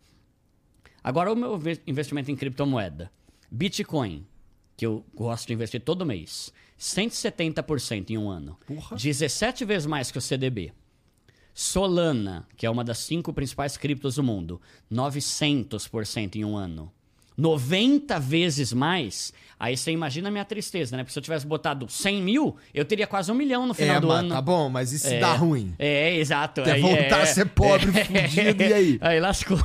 [1.05, 3.11] Agora, o meu investimento em criptomoeda.
[3.51, 4.25] Bitcoin,
[4.75, 6.51] que eu gosto de investir todo mês.
[6.79, 8.57] 170% em um ano.
[8.65, 8.97] Porra.
[8.97, 10.73] 17 vezes mais que o CDB.
[11.53, 14.59] Solana, que é uma das cinco principais criptos do mundo.
[14.91, 16.91] 900% em um ano.
[17.37, 21.03] 90 vezes mais, aí você imagina a minha tristeza, né?
[21.03, 23.99] Porque se eu tivesse botado 100 mil, eu teria quase um milhão no final é,
[23.99, 24.29] do ano.
[24.29, 25.73] Tá bom, mas se é, dá ruim?
[25.77, 26.63] É, exato.
[26.63, 28.97] Quer voltar é, a ser pobre, é, fudido, e aí?
[29.01, 29.57] Aí lascou.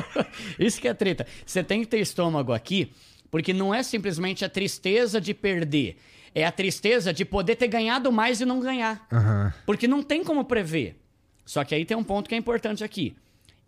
[0.58, 1.26] Isso que é treta.
[1.44, 2.92] Você tem que ter estômago aqui,
[3.30, 5.96] porque não é simplesmente a tristeza de perder.
[6.34, 9.06] É a tristeza de poder ter ganhado mais e não ganhar.
[9.10, 9.52] Uhum.
[9.66, 10.96] Porque não tem como prever.
[11.44, 13.16] Só que aí tem um ponto que é importante aqui.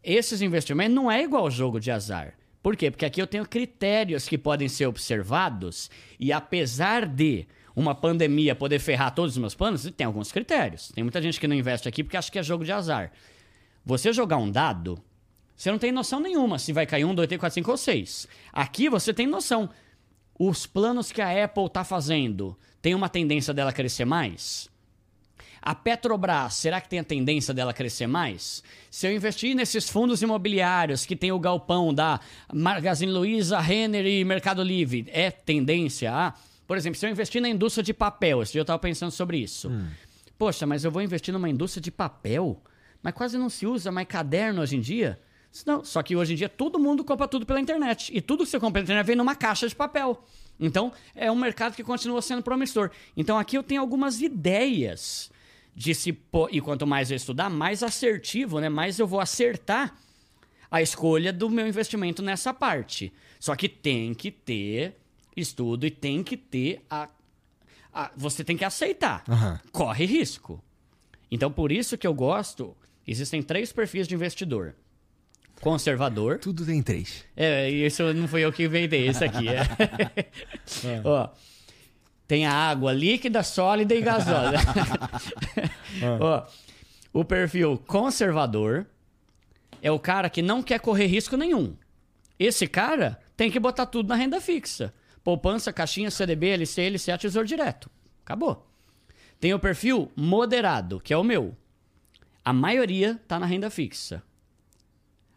[0.02, 2.34] Esses investimentos não é igual ao jogo de azar.
[2.62, 2.90] Por quê?
[2.90, 8.78] Porque aqui eu tenho critérios que podem ser observados e apesar de uma pandemia poder
[8.78, 10.92] ferrar todos os meus planos, tem alguns critérios.
[10.94, 13.12] Tem muita gente que não investe aqui porque acha que é jogo de azar.
[13.84, 15.02] Você jogar um dado,
[15.56, 18.28] você não tem noção nenhuma se vai cair um, dois, três, quatro, cinco ou seis.
[18.52, 19.70] Aqui você tem noção.
[20.38, 24.69] Os planos que a Apple está fazendo tem uma tendência dela crescer mais?
[25.62, 28.62] A Petrobras, será que tem a tendência dela crescer mais?
[28.90, 32.18] Se eu investir nesses fundos imobiliários que tem o galpão da
[32.52, 36.34] Magazine Luiza, Renner e Mercado Livre, é tendência a.
[36.66, 39.38] Por exemplo, se eu investir na indústria de papel, esse dia eu estava pensando sobre
[39.38, 39.68] isso.
[39.68, 39.86] Hum.
[40.38, 42.62] Poxa, mas eu vou investir numa indústria de papel?
[43.02, 45.18] Mas quase não se usa mais caderno hoje em dia?
[45.66, 48.10] Não, só que hoje em dia todo mundo compra tudo pela internet.
[48.14, 50.24] E tudo que você compra pela internet vem numa caixa de papel.
[50.58, 52.90] Então, é um mercado que continua sendo promissor.
[53.16, 55.30] Então, aqui eu tenho algumas ideias
[55.74, 56.16] de se
[56.50, 58.68] e quanto mais eu estudar, mais assertivo, né?
[58.68, 59.94] Mais eu vou acertar
[60.70, 63.12] a escolha do meu investimento nessa parte.
[63.38, 64.96] Só que tem que ter
[65.36, 67.08] estudo e tem que ter a,
[67.92, 69.24] a- você tem que aceitar.
[69.28, 69.60] Aham.
[69.72, 70.62] Corre risco.
[71.30, 72.76] Então por isso que eu gosto,
[73.06, 74.74] existem três perfis de investidor.
[75.60, 77.24] Conservador, Tudo tem três.
[77.36, 79.46] é, isso não fui eu que inventei, esse aqui.
[79.46, 79.60] É.
[81.04, 81.28] Ó,
[82.30, 84.58] tem a água líquida, sólida e gasosa.
[86.20, 86.46] Ó,
[87.12, 88.86] o perfil conservador
[89.82, 91.74] é o cara que não quer correr risco nenhum.
[92.38, 94.94] Esse cara tem que botar tudo na renda fixa.
[95.24, 97.90] Poupança, caixinha, CDB, LC, LCA, Tesouro Direto.
[98.24, 98.64] Acabou.
[99.40, 101.56] Tem o perfil moderado, que é o meu.
[102.44, 104.22] A maioria tá na renda fixa.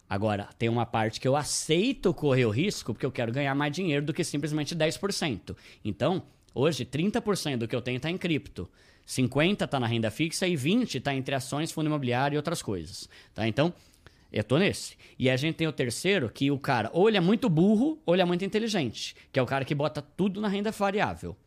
[0.07, 3.73] Agora, tem uma parte que eu aceito correr o risco porque eu quero ganhar mais
[3.73, 5.57] dinheiro do que simplesmente 10%.
[5.83, 6.21] Então,
[6.53, 8.69] hoje, 30% do que eu tenho está em cripto.
[9.07, 13.09] 50% está na renda fixa e 20% está entre ações, fundo imobiliário e outras coisas.
[13.33, 13.47] Tá?
[13.47, 13.73] Então,
[14.31, 14.95] eu tô nesse.
[15.19, 18.15] E a gente tem o terceiro, que o cara ou ele é muito burro ou
[18.15, 19.15] ele é muito inteligente.
[19.31, 21.37] Que é o cara que bota tudo na renda variável.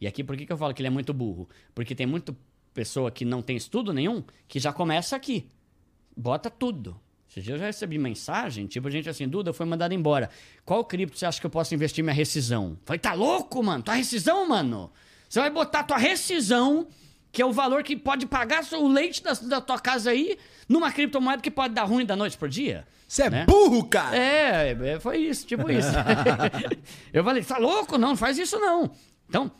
[0.00, 1.48] E aqui, por que, que eu falo que ele é muito burro?
[1.74, 2.36] Porque tem muita
[2.74, 5.48] pessoa que não tem estudo nenhum que já começa aqui.
[6.14, 7.00] Bota tudo.
[7.36, 10.30] Esses dias eu já recebi mensagem, tipo, gente assim, Duda, foi mandado embora.
[10.64, 12.78] Qual cripto você acha que eu posso investir minha rescisão?
[12.86, 13.82] Falei, tá louco, mano?
[13.82, 14.90] Tua rescisão, mano?
[15.28, 16.86] Você vai botar tua rescisão,
[17.30, 20.90] que é o valor que pode pagar o leite da, da tua casa aí, numa
[20.90, 22.86] criptomoeda que pode dar ruim da noite pro dia?
[23.06, 23.44] Você é Né?
[23.44, 24.16] burro, cara!
[24.16, 25.92] É, é, foi isso, tipo isso.
[27.12, 27.98] eu falei, tá louco?
[27.98, 28.90] Não, não faz isso não.
[29.28, 29.52] Então,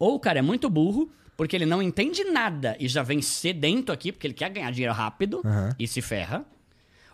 [0.00, 3.92] ou o cara é muito burro, porque ele não entende nada e já vem sedento
[3.92, 5.70] aqui, porque ele quer ganhar dinheiro rápido Aham.
[5.78, 6.44] e se ferra.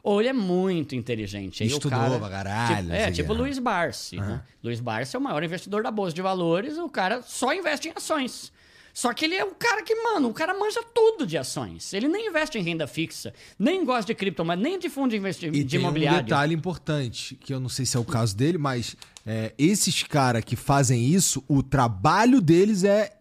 [0.03, 1.62] Ou ele é muito inteligente.
[1.62, 3.39] Aí o Estudou cara, pra caralho, Tipo, é, o tipo quê.
[3.41, 4.17] Luiz Barsi.
[4.17, 4.41] Né?
[4.62, 7.93] Luiz Barsi é o maior investidor da Bolsa de Valores, o cara só investe em
[7.95, 8.53] ações.
[8.93, 11.93] Só que ele é o cara que, mano, o cara manja tudo de ações.
[11.95, 15.57] Ele nem investe em renda fixa, nem gosta de criptomoeda, nem de fundo de investimento
[15.57, 16.25] de tem um imobiliário.
[16.25, 20.43] detalhe importante, que eu não sei se é o caso dele, mas é, esses caras
[20.45, 23.12] que fazem isso, o trabalho deles é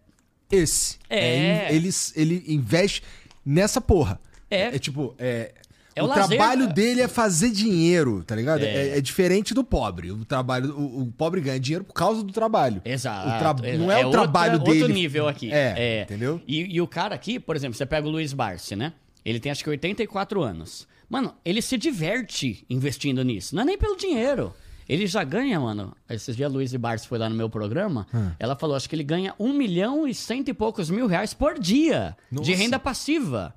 [0.50, 0.98] esse.
[1.08, 1.68] É.
[1.70, 3.02] in- eles, ele investe
[3.46, 4.20] nessa porra.
[4.50, 4.74] É.
[4.74, 5.54] É, tipo, é.
[6.00, 6.72] É o o lazer, trabalho né?
[6.72, 8.62] dele é fazer dinheiro, tá ligado?
[8.62, 8.88] É.
[8.90, 10.10] É, é diferente do pobre.
[10.10, 12.80] O trabalho, o, o pobre ganha dinheiro por causa do trabalho.
[12.84, 13.28] Exato.
[13.28, 14.82] O tra- Não é, o outra- trabalho dele.
[14.82, 15.50] Outro nível aqui.
[15.52, 16.40] É, entendeu?
[16.46, 18.92] E, e o cara aqui, por exemplo, você pega o Luiz Barsi, né?
[19.24, 20.88] Ele tem acho que 84 anos.
[21.08, 23.54] Mano, ele se diverte investindo nisso.
[23.54, 24.54] Não é nem pelo dinheiro.
[24.88, 25.94] Ele já ganha, mano.
[26.08, 28.06] Esses dias a Luiz Barsi foi lá no meu programa.
[28.12, 28.30] Hum.
[28.40, 31.58] Ela falou, acho que ele ganha um milhão e cento e poucos mil reais por
[31.58, 32.54] dia de Nossa.
[32.54, 33.54] renda passiva.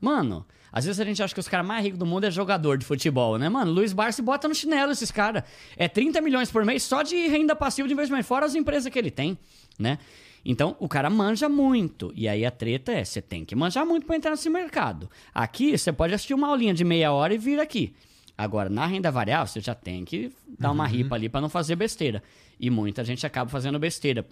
[0.00, 0.44] Mano,
[0.76, 2.84] às vezes a gente acha que os caras mais ricos do mundo é jogador de
[2.84, 3.72] futebol, né, mano?
[3.72, 5.42] Luiz Barsi bota no chinelo esses caras.
[5.74, 8.98] É 30 milhões por mês só de renda passiva de investimento, fora as empresas que
[8.98, 9.38] ele tem,
[9.78, 9.98] né?
[10.44, 12.12] Então, o cara manja muito.
[12.14, 15.08] E aí a treta é, você tem que manjar muito para entrar nesse mercado.
[15.34, 17.94] Aqui, você pode assistir uma aulinha de meia hora e vir aqui.
[18.36, 21.74] Agora, na renda variável, você já tem que dar uma ripa ali para não fazer
[21.74, 22.22] besteira.
[22.60, 24.26] E muita gente acaba fazendo besteira.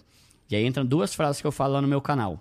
[0.47, 2.39] E aí entram duas frases que eu falo lá no meu canal.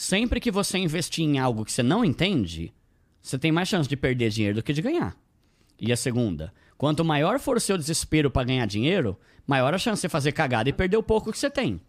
[0.00, 2.72] Sempre que você investir em algo que você não entende,
[3.20, 5.14] você tem mais chance de perder dinheiro do que de ganhar.
[5.78, 10.00] E a segunda, quanto maior for o seu desespero para ganhar dinheiro, maior a chance
[10.00, 11.82] de fazer cagada e perder o pouco que você tem.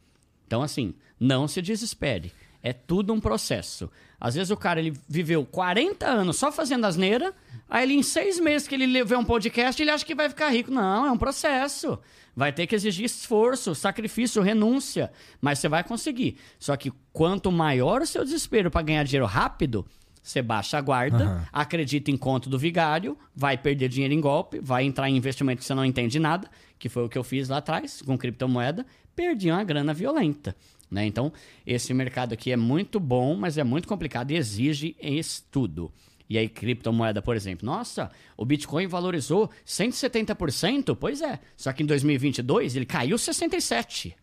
[0.46, 2.34] Então, assim, não se desespere.
[2.62, 3.90] É tudo um processo.
[4.22, 7.34] Às vezes o cara ele viveu 40 anos só fazendo asneira,
[7.68, 10.50] aí ele em seis meses que ele vê um podcast, ele acha que vai ficar
[10.50, 10.70] rico.
[10.70, 11.98] Não, é um processo.
[12.36, 16.38] Vai ter que exigir esforço, sacrifício, renúncia, mas você vai conseguir.
[16.60, 19.86] Só que quanto maior o seu desespero para ganhar dinheiro rápido,
[20.22, 21.48] você baixa a guarda, Aham.
[21.52, 25.66] acredita em conto do vigário, vai perder dinheiro em golpe, vai entrar em investimento que
[25.66, 28.86] você não entende nada, que foi o que eu fiz lá atrás com criptomoeda,
[29.16, 30.56] perdi uma grana violenta.
[30.92, 31.06] Né?
[31.06, 31.32] Então,
[31.66, 35.90] esse mercado aqui é muito bom, mas é muito complicado e exige estudo.
[36.30, 40.96] E aí, criptomoeda, por exemplo, nossa, o Bitcoin valorizou 170%?
[41.00, 44.14] Pois é, só que em 2022 ele caiu 67%.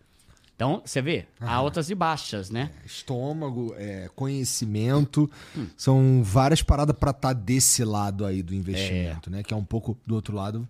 [0.55, 2.70] Então, você vê, altas e baixas, né?
[2.84, 5.30] Estômago, é, conhecimento,
[5.76, 9.44] são várias paradas pra estar desse lado aí do investimento, né?
[9.44, 10.66] Que é um pouco do outro lado,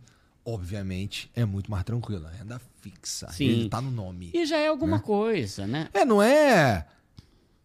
[0.52, 2.26] obviamente, é muito mais tranquilo.
[2.26, 3.44] A renda fixa, Sim.
[3.44, 4.30] ele tá no nome.
[4.34, 5.88] E já é alguma coisa, né?
[5.92, 6.86] É, não é.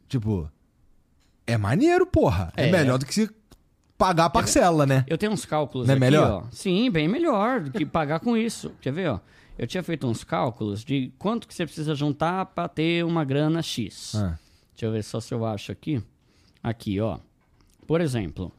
[0.10, 0.50] Tipo,
[1.48, 2.52] é maneiro, porra.
[2.58, 2.72] É, É.
[2.72, 3.30] melhor do que se
[3.98, 5.06] pagar a parcela, né?
[5.08, 6.44] Eu tenho uns cálculos Não é aqui, melhor?
[6.46, 6.48] ó.
[6.52, 8.72] Sim, bem melhor do que pagar com isso.
[8.82, 9.20] Quer ver, ó?
[9.58, 13.62] Eu tinha feito uns cálculos de quanto que você precisa juntar para ter uma grana
[13.62, 14.14] X.
[14.16, 14.38] Ah.
[14.74, 16.02] Deixa eu ver só se eu acho aqui.
[16.62, 17.20] Aqui, ó.
[17.88, 18.52] Por exemplo,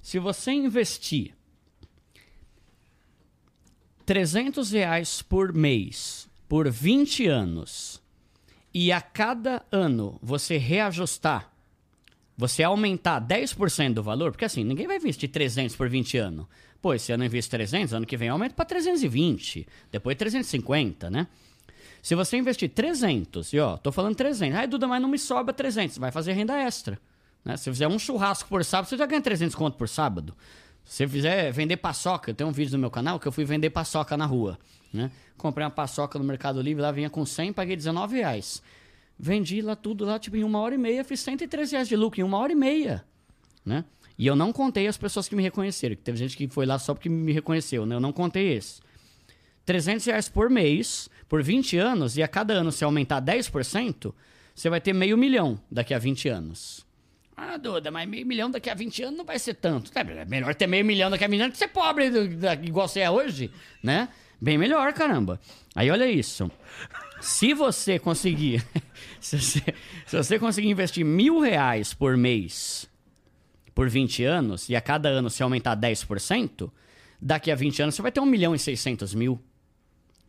[0.00, 1.34] se você investir
[4.04, 8.02] 300 reais por mês por 20 anos
[8.74, 11.52] e a cada ano você reajustar
[12.36, 16.46] você aumentar 10% do valor, porque assim, ninguém vai investir 300 por 20 anos.
[16.80, 21.10] Pô, esse ano eu invisto 300, ano que vem eu aumento para 320, depois 350,
[21.10, 21.28] né?
[22.02, 25.54] Se você investir 300, e ó, tô falando 300, ai Duda, mas não me sobra
[25.54, 26.98] 300, vai fazer renda extra.
[27.44, 27.56] Né?
[27.56, 30.34] Se fizer um churrasco por sábado, você já ganha 300 conto por sábado.
[30.84, 33.70] Se você fizer vender paçoca, tem um vídeo no meu canal que eu fui vender
[33.70, 34.58] paçoca na rua.
[34.92, 35.10] Né?
[35.36, 38.62] Comprei uma paçoca no Mercado Livre, lá vinha com 100, paguei 19 reais.
[39.18, 42.20] Vendi lá tudo lá, tipo, em uma hora e meia, fiz 113 reais de lucro
[42.20, 43.04] em uma hora e meia.
[43.64, 43.84] Né?
[44.18, 46.78] E eu não contei as pessoas que me reconheceram, que teve gente que foi lá
[46.78, 47.94] só porque me reconheceu, né?
[47.94, 48.80] Eu não contei esse.
[49.64, 54.12] 300 reais por mês, por 20 anos, e a cada ano se aumentar 10%,
[54.54, 56.84] você vai ter meio milhão daqui a 20 anos.
[57.36, 59.90] Ah, Duda, mas meio milhão daqui a 20 anos não vai ser tanto.
[59.94, 62.10] É melhor ter meio milhão daqui a 20 anos que ser pobre
[62.62, 63.50] igual você é hoje,
[63.82, 64.08] né?
[64.40, 65.40] Bem melhor, caramba.
[65.74, 66.50] Aí olha isso.
[67.20, 68.64] Se você conseguir.
[69.20, 69.74] se, você,
[70.06, 72.90] se você conseguir investir mil reais por mês
[73.74, 76.70] por 20 anos, e a cada ano se aumentar 10%,
[77.20, 79.40] daqui a 20 anos você vai ter 1 milhão e 600 mil.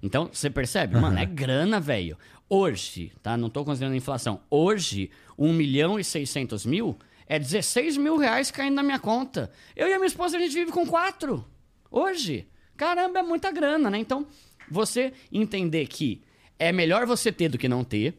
[0.02, 0.96] Então, você percebe?
[0.96, 1.02] Uhum.
[1.02, 2.18] Mano, é grana, velho.
[2.50, 3.36] Hoje, tá?
[3.36, 4.42] Não tô considerando inflação.
[4.50, 6.98] Hoje, 1 milhão e 600 mil
[7.28, 9.52] é 16 mil reais caindo na minha conta.
[9.76, 11.45] Eu e a minha esposa, a gente vive com 4.
[11.90, 12.48] Hoje.
[12.76, 13.98] Caramba, é muita grana, né?
[13.98, 14.26] Então,
[14.70, 16.22] você entender que
[16.58, 18.18] é melhor você ter do que não ter.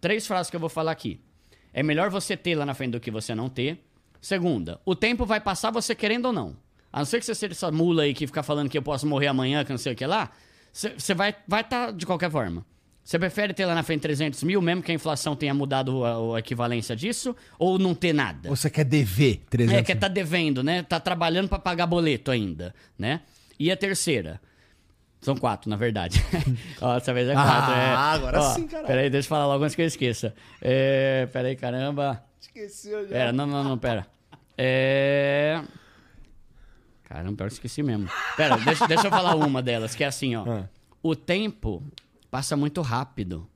[0.00, 1.20] Três frases que eu vou falar aqui.
[1.72, 3.84] É melhor você ter lá na frente do que você não ter.
[4.20, 6.56] Segunda, o tempo vai passar você querendo ou não.
[6.92, 9.06] A não ser que você seja essa mula aí que fica falando que eu posso
[9.06, 10.30] morrer amanhã, que não sei o que lá.
[10.72, 12.64] Você vai estar vai tá de qualquer forma.
[13.06, 16.36] Você prefere ter lá na frente 300 mil, mesmo que a inflação tenha mudado a,
[16.36, 18.48] a equivalência disso, ou não ter nada?
[18.50, 20.82] Ou você quer dever 300 É, quer tá devendo, né?
[20.82, 23.20] Tá trabalhando para pagar boleto ainda, né?
[23.60, 24.40] E a terceira,
[25.20, 26.20] são quatro, na verdade.
[26.82, 27.74] Ó, dessa vez é quatro.
[27.74, 28.16] Ah, é.
[28.16, 28.84] agora Ó, sim, cara.
[28.84, 30.34] Peraí, deixa eu falar logo antes que eu esqueça.
[30.60, 32.24] É, peraí, caramba.
[32.40, 33.10] Esqueceu já.
[33.10, 34.04] Pera, não, não, não, pera.
[34.58, 35.62] É...
[37.04, 38.10] Caramba, pior que esqueci mesmo.
[38.36, 40.44] Pera, deixa, deixa eu falar uma delas, que é assim, ó.
[40.44, 40.68] Ah.
[41.00, 41.84] O tempo
[42.36, 43.48] Passa muito rápido.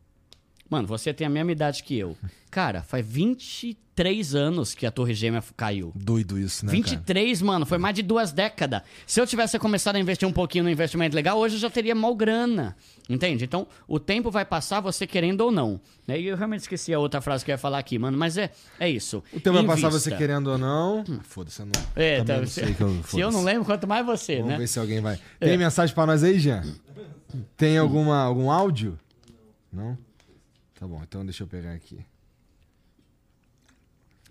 [0.71, 2.17] Mano, você tem a mesma idade que eu.
[2.51, 5.93] Cara, faz 23 anos que a Torre Gêmea caiu.
[5.95, 6.73] Doido isso, né?
[6.73, 7.47] 23, cara?
[7.47, 8.81] mano, foi mais de duas décadas.
[9.07, 11.95] Se eu tivesse começado a investir um pouquinho no investimento legal, hoje eu já teria
[11.95, 12.75] mal grana.
[13.07, 13.45] Entende?
[13.45, 15.79] Então, o tempo vai passar você querendo ou não.
[16.09, 18.51] E eu realmente esqueci a outra frase que eu ia falar aqui, mano, mas é,
[18.79, 19.23] é isso.
[19.31, 21.05] O tempo vai passar você querendo ou não.
[21.07, 21.73] Hum, Foda-se, eu não.
[21.95, 24.55] É, tá, não se, eu, se eu não lembro, quanto mais você, Vamos né?
[24.55, 25.21] Vamos ver se alguém vai.
[25.39, 25.57] Tem é.
[25.59, 26.63] mensagem pra nós aí, Jean?
[27.57, 28.99] Tem alguma, algum áudio?
[29.73, 29.97] Não?
[30.79, 32.05] Tá bom, então deixa eu pegar aqui.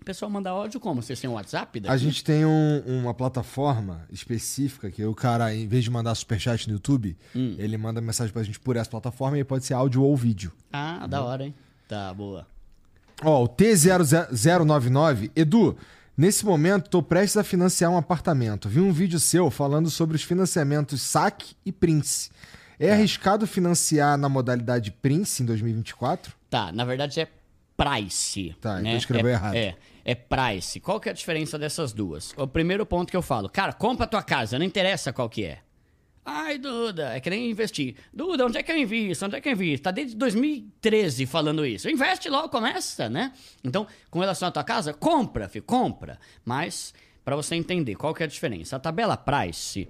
[0.00, 1.02] O pessoal manda áudio como?
[1.02, 1.78] Vocês têm um WhatsApp?
[1.78, 1.94] Daqui?
[1.94, 6.66] A gente tem um, uma plataforma específica que o cara, em vez de mandar superchat
[6.68, 7.54] no YouTube, hum.
[7.58, 10.52] ele manda mensagem pra gente por essa plataforma e pode ser áudio ou vídeo.
[10.72, 11.54] Ah, da hora, hein?
[11.86, 12.46] Tá, boa.
[13.22, 15.76] Ó, o T0099, Edu,
[16.16, 18.68] nesse momento tô prestes a financiar um apartamento.
[18.68, 22.30] Vi um vídeo seu falando sobre os financiamentos SAC e Prince.
[22.80, 26.34] É, é arriscado financiar na modalidade Prince em 2024?
[26.48, 27.28] Tá, na verdade é
[27.76, 28.56] Price.
[28.60, 28.80] Tá, então né?
[28.80, 29.54] então escreveu é, errado.
[29.54, 30.80] É, é Price.
[30.80, 32.32] Qual que é a diferença dessas duas?
[32.36, 35.44] O primeiro ponto que eu falo, cara, compra a tua casa, não interessa qual que
[35.44, 35.58] é.
[36.24, 37.96] Ai, Duda, é que nem investir.
[38.12, 39.24] Duda, onde é que eu invisto?
[39.24, 39.84] Onde é que eu invisto?
[39.84, 41.88] Tá desde 2013 falando isso.
[41.88, 43.32] Investe logo, começa, né?
[43.64, 46.18] Então, com relação à tua casa, compra, filho, compra.
[46.44, 46.94] Mas,
[47.24, 48.76] para você entender qual que é a diferença.
[48.76, 49.88] A tabela Price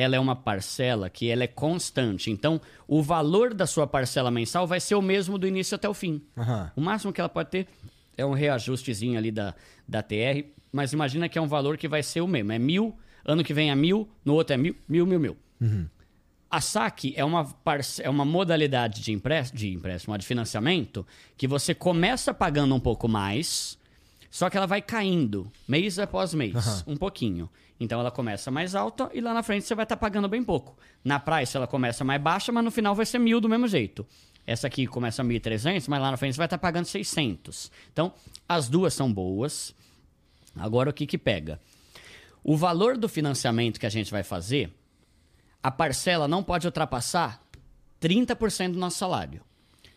[0.00, 2.30] ela é uma parcela que ela é constante.
[2.30, 5.94] Então, o valor da sua parcela mensal vai ser o mesmo do início até o
[5.94, 6.22] fim.
[6.36, 6.70] Uhum.
[6.76, 7.68] O máximo que ela pode ter
[8.16, 9.54] é um reajustezinho ali da,
[9.86, 12.50] da TR, mas imagina que é um valor que vai ser o mesmo.
[12.52, 15.36] É mil, ano que vem é mil, no outro é mil, mil, mil, mil.
[15.60, 15.86] Uhum.
[16.50, 17.46] A SAC é uma,
[18.02, 21.06] é uma modalidade de empréstimo, de empréstimo, de financiamento,
[21.36, 23.78] que você começa pagando um pouco mais,
[24.30, 26.94] só que ela vai caindo mês após mês, uhum.
[26.94, 27.50] um pouquinho.
[27.80, 30.42] Então ela começa mais alta e lá na frente você vai estar tá pagando bem
[30.42, 30.76] pouco.
[31.02, 34.06] Na price ela começa mais baixa, mas no final vai ser mil do mesmo jeito.
[34.46, 37.70] Essa aqui começa 1.300, mas lá na frente você vai estar tá pagando 600.
[37.92, 38.12] Então,
[38.48, 39.74] as duas são boas.
[40.56, 41.60] Agora, o que que pega?
[42.42, 44.72] O valor do financiamento que a gente vai fazer,
[45.62, 47.42] a parcela não pode ultrapassar
[48.00, 49.42] 30% do nosso salário.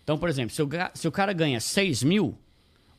[0.03, 2.37] Então, por exemplo, se o, se o cara ganha 6 mil,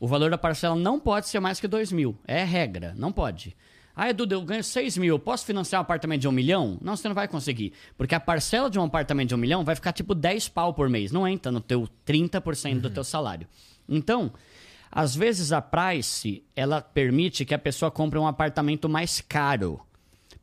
[0.05, 2.15] o valor da parcela não pode ser mais que 2 mil.
[2.27, 3.57] É regra, não pode.
[3.95, 6.77] Ah, Edu, eu ganho 6 mil, eu posso financiar um apartamento de um milhão?
[6.79, 7.73] Não, você não vai conseguir.
[7.97, 10.89] Porque a parcela de um apartamento de um milhão vai ficar tipo 10 pau por
[10.89, 11.11] mês.
[11.11, 12.79] Não entra no teu 30% uhum.
[12.81, 13.47] do teu salário.
[13.89, 14.31] Então,
[14.91, 19.81] às vezes a Price, ela permite que a pessoa compre um apartamento mais caro.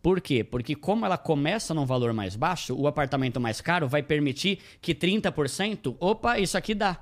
[0.02, 0.42] Por quê?
[0.42, 4.92] Porque como ela começa num valor mais baixo, o apartamento mais caro vai permitir que
[4.92, 6.99] 30%, opa, isso aqui dá.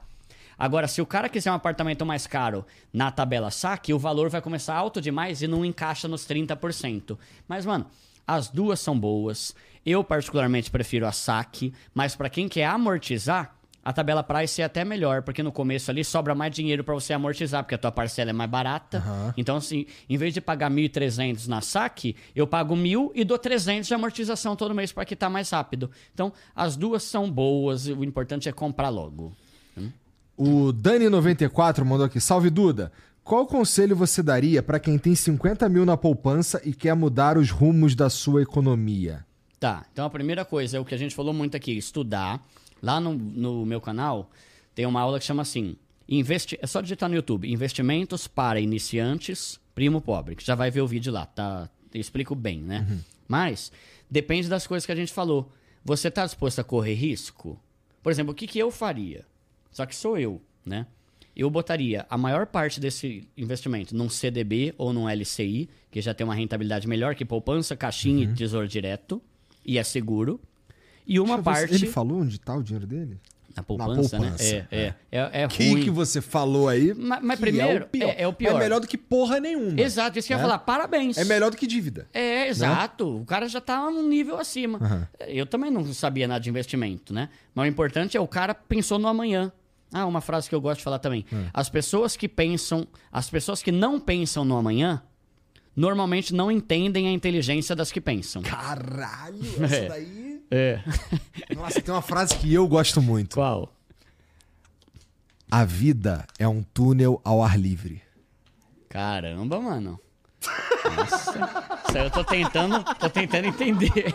[0.61, 4.43] Agora, se o cara quiser um apartamento mais caro na tabela saque, o valor vai
[4.43, 7.17] começar alto demais e não encaixa nos 30%.
[7.49, 7.87] Mas, mano,
[8.27, 9.55] as duas são boas.
[9.87, 14.85] Eu, particularmente, prefiro a saque, mas para quem quer amortizar, a tabela price é até
[14.85, 18.29] melhor, porque no começo ali sobra mais dinheiro para você amortizar, porque a tua parcela
[18.29, 18.99] é mais barata.
[18.99, 19.33] Aham.
[19.39, 23.89] Então, assim, em vez de pagar 1.300 na saque, eu pago 1.000 e dou 300
[23.89, 25.91] de amortização todo mês para quitar mais rápido.
[26.13, 29.35] Então, as duas são boas, o importante é comprar logo.
[30.43, 32.19] O Dani94 mandou aqui.
[32.19, 32.91] Salve, Duda.
[33.23, 37.51] Qual conselho você daria pra quem tem 50 mil na poupança e quer mudar os
[37.51, 39.23] rumos da sua economia?
[39.59, 42.43] Tá, então a primeira coisa é o que a gente falou muito aqui, estudar.
[42.83, 44.31] Lá no, no meu canal
[44.75, 45.77] tem uma aula que chama assim,
[46.09, 50.81] investi é só digitar no YouTube, investimentos para iniciantes, primo pobre, que já vai ver
[50.81, 51.69] o vídeo lá, tá?
[51.93, 52.87] Eu explico bem, né?
[53.29, 53.71] Mas
[54.11, 55.53] depende das coisas que a gente falou.
[55.85, 57.61] Você está disposto a correr risco?
[58.03, 59.29] Por exemplo, o que, que eu faria?
[59.81, 60.85] Só que sou eu, né?
[61.35, 66.23] Eu botaria a maior parte desse investimento num CDB ou num LCI, que já tem
[66.23, 69.23] uma rentabilidade melhor que poupança, caixinha e tesouro direto,
[69.65, 70.39] e é seguro.
[71.07, 73.19] E uma Deixa eu ver se parte Ele falou onde tá o dinheiro dele?
[73.57, 74.67] na poupança, poupança, né?
[74.71, 75.83] É, é, é, é Que ruim.
[75.83, 76.95] que você falou aí?
[76.95, 78.09] Mas- mas que primeiro, é o pior.
[78.09, 78.53] é- é o pior.
[78.53, 79.81] Mas é melhor do que porra nenhuma.
[79.81, 80.49] Exato, isso que eu ia né?
[80.49, 80.59] falar.
[80.61, 81.19] Parabéns.
[81.19, 82.07] É melhor do que dívida.
[82.13, 83.17] É, exato.
[83.23, 84.79] O cara já tá num nível acima.
[84.81, 85.09] Aham.
[85.27, 87.29] Eu também não sabia nada de investimento, né?
[87.55, 89.51] Mas o importante é o cara pensou no amanhã.
[89.93, 91.25] Ah, uma frase que eu gosto de falar também.
[91.53, 95.03] As pessoas que pensam, as pessoas que não pensam no amanhã,
[95.75, 98.43] normalmente não entendem a inteligência das que pensam.
[98.43, 99.65] Caralho, É.
[99.65, 100.43] essa daí...
[100.51, 100.81] É.
[101.55, 103.35] Nossa, tem uma frase que eu gosto muito.
[103.35, 103.73] Qual?
[105.51, 108.01] A vida é um túnel ao ar livre.
[108.89, 109.99] Caramba, mano.
[110.97, 111.31] Nossa.
[111.89, 114.15] Isso aí eu tô tentando, tô tentando entender.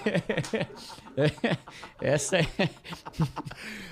[2.02, 2.48] Essa é.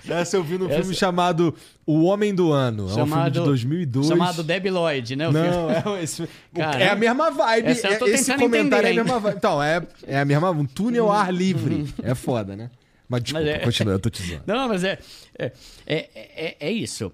[0.09, 1.55] Essa eu vi no Essa- filme chamado
[1.85, 2.83] O Homem do Ano.
[2.89, 4.07] é um filme de 2002.
[4.07, 5.27] Chamado Debbie Lloyd, né?
[5.29, 5.47] o filme?
[5.49, 6.83] Não, é, esse, Caramba.
[6.83, 7.67] é a mesma vibe.
[7.67, 9.37] Essa eu tô é- esse comentário é a mesma vibe.
[9.37, 10.51] Então, é, é a mesma.
[10.51, 11.85] Um túnel ao ar livre.
[12.03, 12.69] É foda, né?
[13.07, 14.43] Mas desculpa, Mas é- continua, eu tô te zoando.
[14.47, 14.97] Não, mas é,
[15.37, 15.51] é,
[15.85, 17.11] é, é, é isso.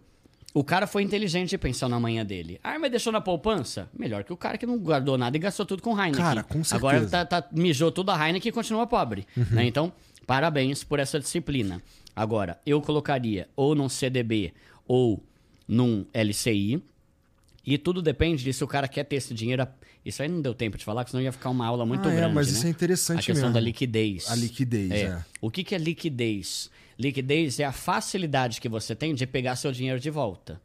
[0.60, 2.60] O cara foi inteligente de pensar na manhã dele.
[2.62, 3.88] Ah, mas deixou na poupança?
[3.98, 6.22] Melhor que o cara que não guardou nada e gastou tudo com Heineken.
[6.22, 6.76] Cara, com certeza.
[6.76, 9.26] Agora tá, tá- mijou tudo a Heineken e continua pobre.
[9.52, 9.64] né?
[9.66, 9.94] Então,
[10.28, 11.82] parabéns por essa disciplina.
[12.14, 14.52] Agora, eu colocaria ou num CDB
[14.86, 15.24] ou
[15.66, 16.84] num LCI.
[17.66, 19.66] E tudo depende de se o cara quer ter esse dinheiro.
[20.04, 22.12] Isso aí não deu tempo de falar, porque senão ia ficar uma aula muito Ah,
[22.12, 22.34] é, grande.
[22.36, 22.54] mas né?
[22.58, 23.54] isso é interessante A questão mesmo.
[23.54, 24.30] da liquidez.
[24.30, 25.24] A liquidez, é.
[25.40, 26.70] O que, que é liquidez?
[27.00, 30.62] Liquidez é a facilidade que você tem de pegar seu dinheiro de volta.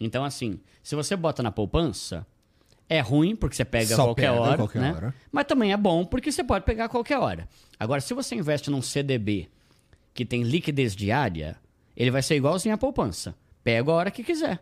[0.00, 2.26] Então, assim, se você bota na poupança,
[2.88, 4.92] é ruim porque você pega a Só qualquer hora, qualquer né?
[4.92, 5.14] hora.
[5.30, 7.48] Mas também é bom porque você pode pegar a qualquer hora.
[7.78, 9.48] Agora, se você investe num CDB
[10.12, 11.56] que tem liquidez diária,
[11.96, 13.32] ele vai ser igualzinho à poupança.
[13.62, 14.60] Pega a hora que quiser.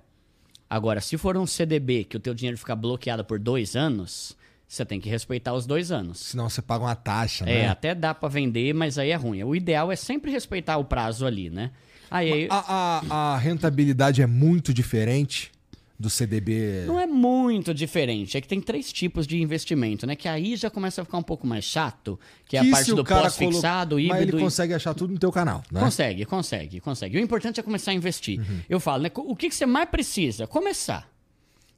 [0.68, 4.36] Agora, se for um CDB que o teu dinheiro fica bloqueado por dois anos,
[4.68, 6.18] você tem que respeitar os dois anos.
[6.18, 7.68] Senão você paga uma taxa, É, né?
[7.68, 9.42] até dá pra vender, mas aí é ruim.
[9.42, 11.70] O ideal é sempre respeitar o prazo ali, né?
[12.10, 15.50] Aí A, a- a rentabilidade é muito diferente
[15.98, 16.84] do CDB.
[16.86, 18.36] não é muito diferente.
[18.36, 20.14] É que tem três tipos de investimento, né?
[20.14, 23.04] Que aí já começa a ficar um pouco mais chato, que é a parte do
[23.04, 24.36] pós-fixado, colo- Mas híbrido.
[24.36, 25.80] ele e- consegue achar tudo no teu canal, né?
[25.80, 27.16] Consegue, consegue, consegue.
[27.18, 28.38] O importante é começar a investir.
[28.38, 28.60] Uhum.
[28.68, 29.10] Eu falo, né?
[29.16, 30.46] O que, que você mais precisa?
[30.46, 31.08] Começar.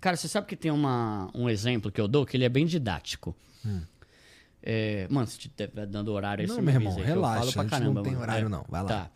[0.01, 2.65] Cara, você sabe que tem uma, um exemplo que eu dou que ele é bem
[2.67, 3.37] didático.
[4.63, 6.49] É, mano, se estiver dando horário aí, Hum.
[6.49, 8.23] Não, você meu me irmão, que eu relaxa, falo pra caramba, não tem mano.
[8.23, 8.89] horário É, não, vai lá.
[8.89, 9.11] Tá.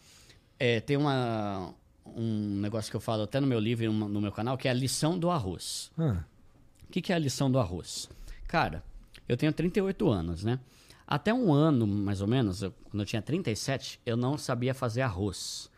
[0.59, 1.75] É, tem uma,
[2.07, 4.71] um negócio que eu falo até no meu livro e no meu canal, que é
[4.71, 5.91] a lição do arroz.
[5.99, 6.25] Ah,
[6.89, 8.09] O que, que é a lição do arroz?
[8.47, 8.83] Cara,
[9.29, 10.59] eu tenho 38 anos, né?
[11.07, 15.03] Até um ano, mais ou menos, eu- quando eu tinha 37, eu não sabia fazer
[15.03, 15.69] arroz.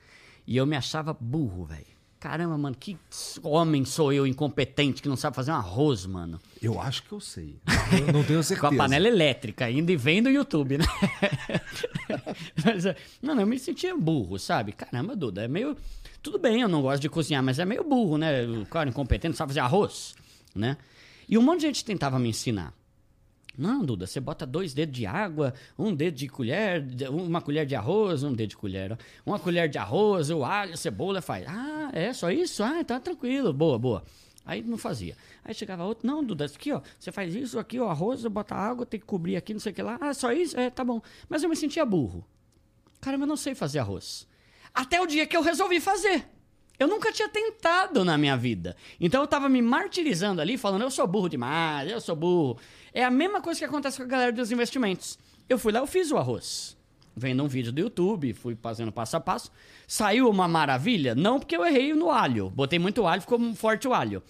[0.46, 1.95] E eu me achava burro, velho.
[2.18, 2.96] Caramba, mano, que
[3.42, 6.40] homem sou eu, incompetente, que não sabe fazer um arroz, mano.
[6.62, 7.56] eu acho que eu sei.
[8.06, 8.68] Eu não tenho certeza.
[8.68, 10.84] Com a panela elétrica ainda e vem do YouTube, né?
[12.64, 14.72] mas, é, mano, eu me sentia burro, sabe?
[14.72, 15.76] Caramba, Duda, é meio.
[16.20, 18.44] Tudo bem, eu não gosto de cozinhar, mas é meio burro, né?
[18.44, 20.16] O cara incompetente não sabe fazer arroz,
[20.54, 20.76] né?
[21.28, 22.72] E um monte de gente tentava me ensinar.
[23.56, 27.74] Não, Duda, você bota dois dedos de água, um dedo de colher, uma colher de
[27.74, 31.46] arroz, um dedo de colher, uma colher de arroz, o alho, cebola, faz.
[31.48, 32.62] Ah, é só isso?
[32.62, 34.04] Ah, tá tranquilo, boa, boa.
[34.44, 35.16] Aí não fazia.
[35.44, 38.84] Aí chegava outro, não, Duda, aqui, ó, você faz isso aqui, ó, arroz, bota água,
[38.84, 39.98] tem que cobrir aqui, não sei o que lá.
[40.00, 40.58] Ah, só isso?
[40.58, 41.00] É, tá bom.
[41.28, 42.24] Mas eu me sentia burro.
[43.00, 44.28] Caramba, eu não sei fazer arroz.
[44.74, 46.28] Até o dia que eu resolvi fazer.
[46.78, 48.76] Eu nunca tinha tentado na minha vida.
[49.00, 52.58] Então eu tava me martirizando ali, falando, eu sou burro demais, eu sou burro.
[52.92, 55.18] É a mesma coisa que acontece com a galera dos investimentos.
[55.48, 56.76] Eu fui lá, eu fiz o arroz.
[57.16, 59.50] vendo um vídeo do YouTube, fui fazendo passo a passo.
[59.86, 61.14] Saiu uma maravilha?
[61.14, 62.50] Não, porque eu errei no alho.
[62.50, 64.22] Botei muito alho, ficou forte o alho.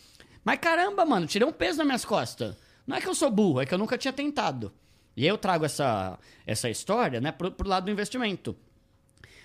[0.44, 2.56] Mas caramba, mano, tirei um peso nas minhas costas.
[2.86, 4.72] Não é que eu sou burro, é que eu nunca tinha tentado.
[5.16, 8.54] E eu trago essa, essa história né, pro, pro lado do investimento.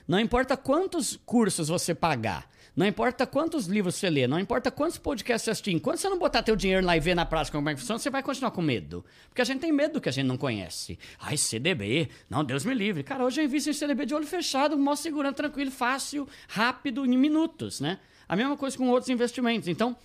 [0.08, 4.98] Não importa quantos cursos você pagar, não importa quantos livros você lê, não importa quantos
[4.98, 7.70] podcasts você assistir, enquanto você não botar teu dinheiro lá e ver na prática como
[7.70, 9.04] é que funciona, você vai continuar com medo.
[9.28, 10.98] Porque a gente tem medo do que a gente não conhece.
[11.20, 13.04] Ai, CDB, não, Deus me livre.
[13.04, 17.18] Cara, hoje eu invisto em CDB de olho fechado, mó segurando, tranquilo, fácil, rápido, em
[17.18, 18.00] minutos, né?
[18.28, 19.68] A mesma coisa com outros investimentos.
[19.68, 19.98] Então,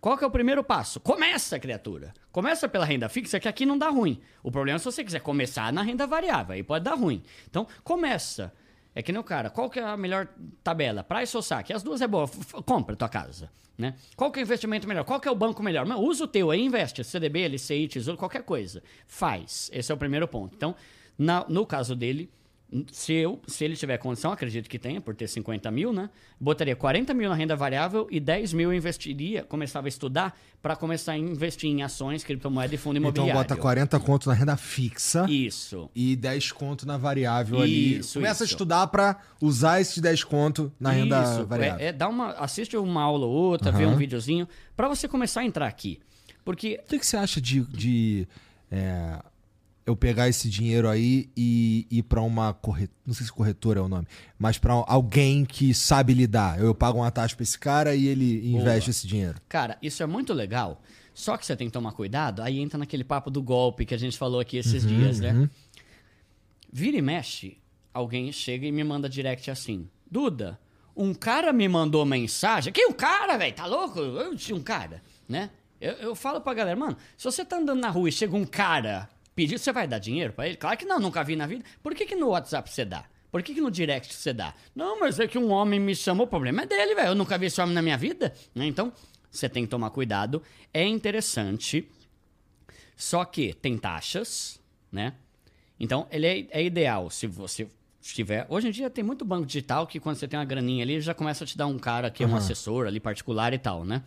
[0.00, 0.98] qual que é o primeiro passo?
[0.98, 2.14] Começa, criatura.
[2.32, 4.18] Começa pela renda fixa, que aqui não dá ruim.
[4.42, 7.22] O problema é se você quiser começar na renda variável, aí pode dar ruim.
[7.50, 8.50] Então, começa.
[8.94, 10.28] É que nem o cara, qual que é a melhor
[10.64, 11.04] tabela?
[11.04, 11.72] Price ou saque?
[11.72, 12.28] As duas é boa,
[12.66, 13.50] compra tua casa.
[13.78, 13.94] Né?
[14.14, 15.04] Qual que é o investimento melhor?
[15.04, 15.86] Qual que é o banco melhor?
[15.86, 18.82] Não, usa o teu aí, investe, CDB, LCI, Tesouro, qualquer coisa.
[19.06, 19.70] Faz.
[19.72, 20.54] Esse é o primeiro ponto.
[20.54, 20.74] Então,
[21.16, 22.30] na, no caso dele,
[22.92, 26.08] se, eu, se ele tiver condição, acredito que tenha, por ter 50 mil, né?
[26.38, 30.76] Botaria 40 mil na renda variável e 10 mil eu investiria, começava a estudar para
[30.76, 33.34] começar a investir em ações, criptomoeda e fundo Então imobiliário.
[33.42, 35.90] bota 40 conto na renda fixa Isso.
[35.94, 37.98] e 10 conto na variável ali.
[37.98, 38.52] Isso, Começa isso.
[38.52, 41.84] a estudar pra usar esses 10 conto na renda Isso, variável.
[41.84, 43.94] É, é, dá uma, assiste uma aula ou outra, vê Aham.
[43.94, 45.98] um videozinho, para você começar a entrar aqui.
[46.44, 48.28] Porque O que, que você acha de, de,
[48.70, 49.18] é,
[49.90, 53.82] eu pegar esse dinheiro aí e ir pra uma corretora, não sei se corretora é
[53.82, 54.06] o nome,
[54.38, 56.58] mas pra alguém que sabe lidar.
[56.60, 59.38] Eu pago uma taxa pra esse cara e ele investe esse dinheiro.
[59.48, 60.80] Cara, isso é muito legal.
[61.12, 62.40] Só que você tem que tomar cuidado.
[62.40, 65.50] Aí entra naquele papo do golpe que a gente falou aqui esses Uhum, dias, né?
[66.72, 67.58] Vira e mexe,
[67.92, 70.58] alguém chega e me manda direct assim: Duda,
[70.96, 72.72] um cara me mandou mensagem.
[72.72, 73.54] Que um cara, velho?
[73.54, 73.98] Tá louco?
[73.98, 75.50] Eu tinha um cara, né?
[75.80, 78.44] Eu, eu falo pra galera, mano, se você tá andando na rua e chega um
[78.44, 79.08] cara
[79.40, 80.56] pedir, você vai dar dinheiro pra ele?
[80.56, 81.64] Claro que não, nunca vi na vida.
[81.82, 83.06] Por que, que no WhatsApp você dá?
[83.30, 84.52] Por que, que no direct você dá?
[84.74, 87.08] Não, mas é que um homem me chamou, o problema é dele, velho.
[87.08, 88.34] Eu nunca vi esse homem na minha vida.
[88.54, 88.66] Né?
[88.66, 88.92] Então,
[89.30, 90.42] você tem que tomar cuidado.
[90.74, 91.88] É interessante.
[92.94, 94.60] Só que tem taxas,
[94.92, 95.14] né?
[95.78, 97.66] Então, ele é, é ideal se você
[98.02, 98.46] tiver.
[98.50, 101.14] Hoje em dia tem muito banco digital que quando você tem uma graninha ali, já
[101.14, 104.02] começa a te dar um cara que é um assessor ali particular e tal, né?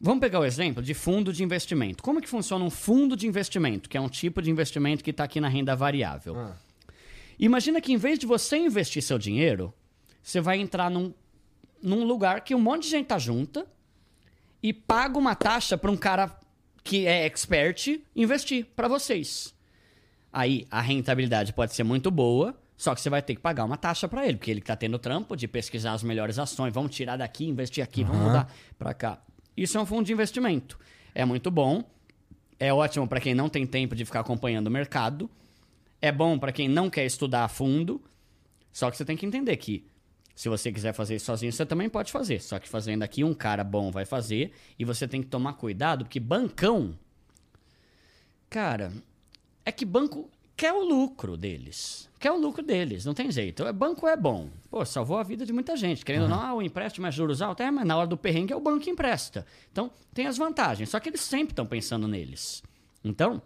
[0.00, 2.02] Vamos pegar o exemplo de fundo de investimento.
[2.02, 5.24] Como que funciona um fundo de investimento, que é um tipo de investimento que está
[5.24, 6.36] aqui na renda variável?
[7.38, 9.74] Imagina que em vez de você investir seu dinheiro,
[10.22, 11.12] você vai entrar num,
[11.82, 13.66] num lugar que um monte de gente tá junta
[14.62, 16.38] e paga uma taxa para um cara
[16.84, 19.54] que é expert investir para vocês.
[20.32, 23.76] Aí a rentabilidade pode ser muito boa, só que você vai ter que pagar uma
[23.76, 27.16] taxa para ele, porque ele está tendo trampo de pesquisar as melhores ações, vamos tirar
[27.16, 29.20] daqui, investir aqui, vamos mudar para cá.
[29.62, 30.78] Isso é um fundo de investimento.
[31.14, 31.84] É muito bom,
[32.58, 35.30] é ótimo para quem não tem tempo de ficar acompanhando o mercado,
[36.00, 38.00] é bom para quem não quer estudar a fundo,
[38.72, 39.84] só que você tem que entender que
[40.38, 42.40] se você quiser fazer isso sozinho, você também pode fazer.
[42.40, 44.52] Só que fazendo aqui, um cara bom vai fazer.
[44.78, 46.96] E você tem que tomar cuidado, porque bancão.
[48.48, 48.92] Cara,
[49.64, 52.10] é que banco quer o lucro deles.
[52.18, 53.64] Quer o lucro deles, não tem jeito.
[53.64, 54.50] É, Banco é bom.
[54.68, 56.04] Pô, salvou a vida de muita gente.
[56.04, 57.64] Querendo ou não, ah, o empréstimo é juros altos.
[57.64, 59.46] É, mas na hora do perrengue é o banco que empresta.
[59.70, 60.90] Então, tem as vantagens.
[60.90, 62.60] Só que eles sempre estão pensando neles.
[63.04, 63.40] Então,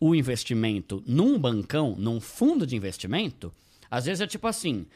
[0.00, 3.54] o investimento num bancão, num fundo de investimento,
[3.88, 4.86] às vezes é tipo assim: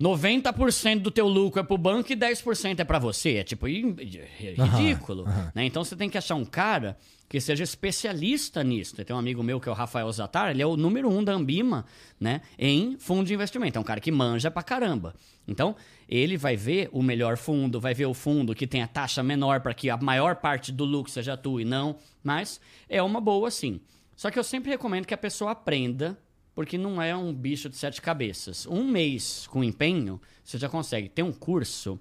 [0.00, 3.36] 90% do teu lucro é pro banco e 10% é para você.
[3.36, 3.94] É tipo i-
[4.40, 5.24] é ridículo.
[5.54, 5.64] né?
[5.64, 6.96] Então você tem que achar um cara
[7.28, 8.96] que seja especialista nisso.
[9.04, 11.32] Tem um amigo meu que é o Rafael Zatar, ele é o número um da
[11.32, 11.84] Ambima
[12.18, 13.78] né, em fundo de investimento.
[13.78, 15.14] É um cara que manja pra caramba.
[15.46, 15.76] Então,
[16.08, 19.60] ele vai ver o melhor fundo, vai ver o fundo que tem a taxa menor
[19.60, 21.96] para que a maior parte do lucro seja tua e não.
[22.22, 23.80] Mas é uma boa sim.
[24.16, 26.18] Só que eu sempre recomendo que a pessoa aprenda,
[26.60, 28.66] porque não é um bicho de sete cabeças.
[28.66, 31.08] Um mês com empenho, você já consegue.
[31.08, 31.98] Tem um curso,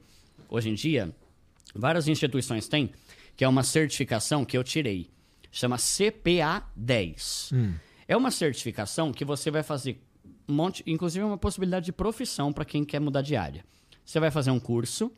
[0.49, 1.15] hoje em dia,
[1.73, 2.91] várias instituições têm,
[3.37, 5.09] que é uma certificação que eu tirei.
[5.49, 7.51] Chama CPA 10.
[8.05, 10.03] É uma certificação que você vai fazer
[10.45, 13.63] um monte, inclusive é uma possibilidade de profissão para quem quer mudar de área.
[14.03, 15.09] Você vai fazer um curso,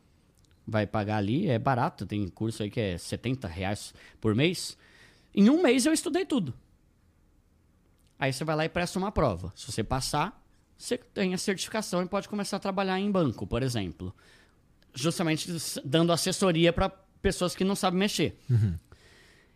[0.68, 4.78] vai pagar ali, é barato, tem curso aí que é 70 reais por mês.
[5.34, 6.54] Em um mês eu estudei tudo.
[8.22, 9.52] Aí você vai lá e presta uma prova.
[9.56, 10.40] Se você passar,
[10.78, 14.16] você tem a certificação e pode começar a trabalhar em banco, por exemplo.
[14.94, 15.52] Justamente
[15.84, 18.40] dando assessoria para pessoas que não sabem mexer.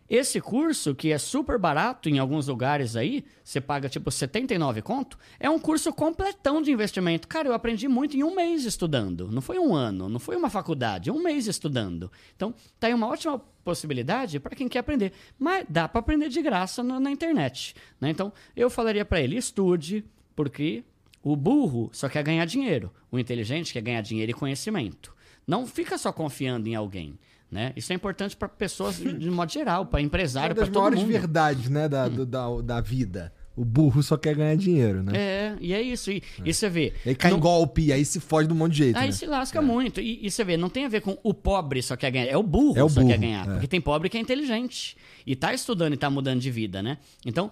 [0.08, 5.18] Esse curso, que é super barato em alguns lugares aí, você paga tipo 79 conto,
[5.38, 7.26] é um curso completão de investimento.
[7.26, 9.30] Cara, eu aprendi muito em um mês estudando.
[9.32, 12.10] Não foi um ano, não foi uma faculdade, um mês estudando.
[12.36, 15.12] Então, tá aí uma ótima possibilidade para quem quer aprender.
[15.36, 17.74] Mas dá para aprender de graça na, internet.
[18.00, 18.10] Né?
[18.10, 20.04] Então, eu falaria para ele, estude,
[20.36, 20.84] porque
[21.20, 22.92] o burro só quer ganhar dinheiro.
[23.10, 25.16] O inteligente quer ganhar dinheiro e conhecimento.
[25.44, 27.18] Não fica só confiando em alguém.
[27.50, 27.72] Né?
[27.76, 31.00] Isso é importante para pessoas de modo geral, para empresário, para Uma das todo maiores
[31.00, 31.12] mundo.
[31.12, 33.32] verdades, né, da, do- da, da vida.
[33.54, 35.12] O burro só quer ganhar dinheiro, né?
[35.16, 36.10] É, e é isso.
[36.10, 36.92] E, e você vê.
[37.06, 39.06] Aí cai não- em golpe, e aí se foge de um monte de jeito, Aí
[39.06, 39.12] né?
[39.12, 40.00] se lasca muito.
[40.00, 42.26] E, e você vê, não tem a ver com o pobre só quer ganhar.
[42.26, 43.46] É o burro É o só burro, quer ganhar.
[43.48, 43.52] é.
[43.52, 44.96] Porque tem pobre que é inteligente.
[45.24, 46.98] E tá estudando e tá mudando de vida, né?
[47.24, 47.50] Então,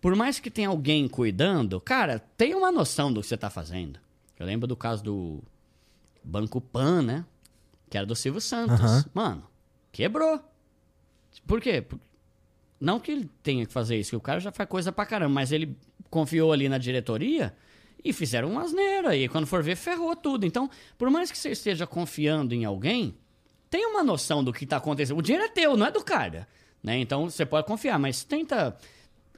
[0.00, 3.98] por mais que tenha alguém cuidando, cara, tenha uma noção do que você tá fazendo.
[4.38, 5.42] Eu lembro do caso do
[6.22, 7.24] Banco Pan, né?
[7.90, 9.04] Que era do Silvio Santos.
[9.12, 9.42] Mano,
[9.92, 10.40] quebrou.
[11.46, 11.84] Por quê?
[12.80, 15.34] Não que ele tenha que fazer isso, que o cara já faz coisa pra caramba,
[15.34, 15.76] mas ele
[16.08, 17.52] confiou ali na diretoria
[18.02, 19.14] e fizeram uma asneira.
[19.16, 20.46] E quando for ver, ferrou tudo.
[20.46, 23.14] Então, por mais que você esteja confiando em alguém,
[23.68, 25.18] tenha uma noção do que tá acontecendo.
[25.18, 26.48] O dinheiro é teu, não é do cara.
[26.82, 26.98] Né?
[26.98, 28.76] Então, você pode confiar, mas tenta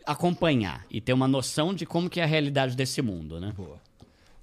[0.06, 3.52] acompanhar e ter uma noção de como que é a realidade desse mundo, né?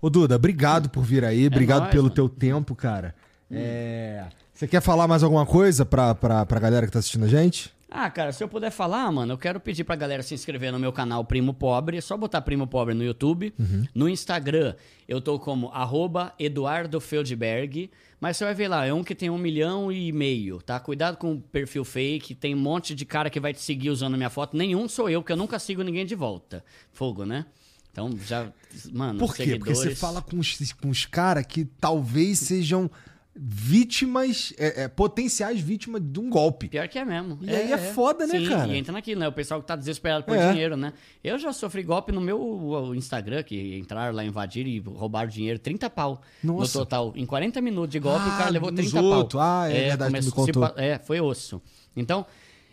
[0.01, 2.15] Ô, Duda, obrigado por vir aí, obrigado É nóis, pelo mano.
[2.15, 3.15] teu tempo, cara.
[3.51, 7.29] É, Você quer falar mais alguma coisa pra, pra, pra galera que tá assistindo a
[7.29, 7.71] gente?
[7.91, 10.77] Ah, cara, se eu puder falar, mano, eu quero pedir pra galera se inscrever no
[10.77, 11.97] meu canal Primo Pobre.
[11.97, 13.51] É só botar Primo Pobre no YouTube.
[13.95, 14.75] No Instagram,
[15.07, 17.89] eu tô como arroba Eduardo Feldberg.
[18.21, 20.79] Mas você vai ver lá, é um que tem um milhão e meio, tá?
[20.79, 22.35] Cuidado com o perfil fake.
[22.35, 24.55] Tem um monte de cara que vai te seguir usando minha foto.
[24.55, 26.63] Nenhum sou eu, porque eu nunca sigo ninguém de volta.
[26.93, 27.45] Fogo, né?
[27.91, 28.51] Então, já...
[28.93, 29.55] Mano, Por quê?
[29.57, 32.91] Porque você seguidores- fala com os, com os caras que talvez sejam
[33.41, 36.67] vítimas, é, é, potenciais vítimas de um golpe.
[36.67, 37.37] Pior que é mesmo.
[37.41, 38.67] E aí é foda, né, Sim, cara?
[38.67, 39.27] E entra naquilo, né?
[39.27, 40.51] O pessoal que tá desesperado por É.
[40.51, 40.91] dinheiro, né?
[41.23, 45.89] Eu já sofri golpe no meu Instagram, que entraram lá, invadiram e roubaram dinheiro, 30
[45.89, 46.79] pau Nossa.
[46.79, 47.13] no total.
[47.15, 49.39] Em 40 minutos de golpe, Ah, o cara levou nos 30 outros.
[49.39, 49.41] pau.
[49.41, 50.69] Ah, é verdade, tu me começou- se contou.
[50.75, 51.61] pa- É, foi osso.
[51.95, 52.25] Então,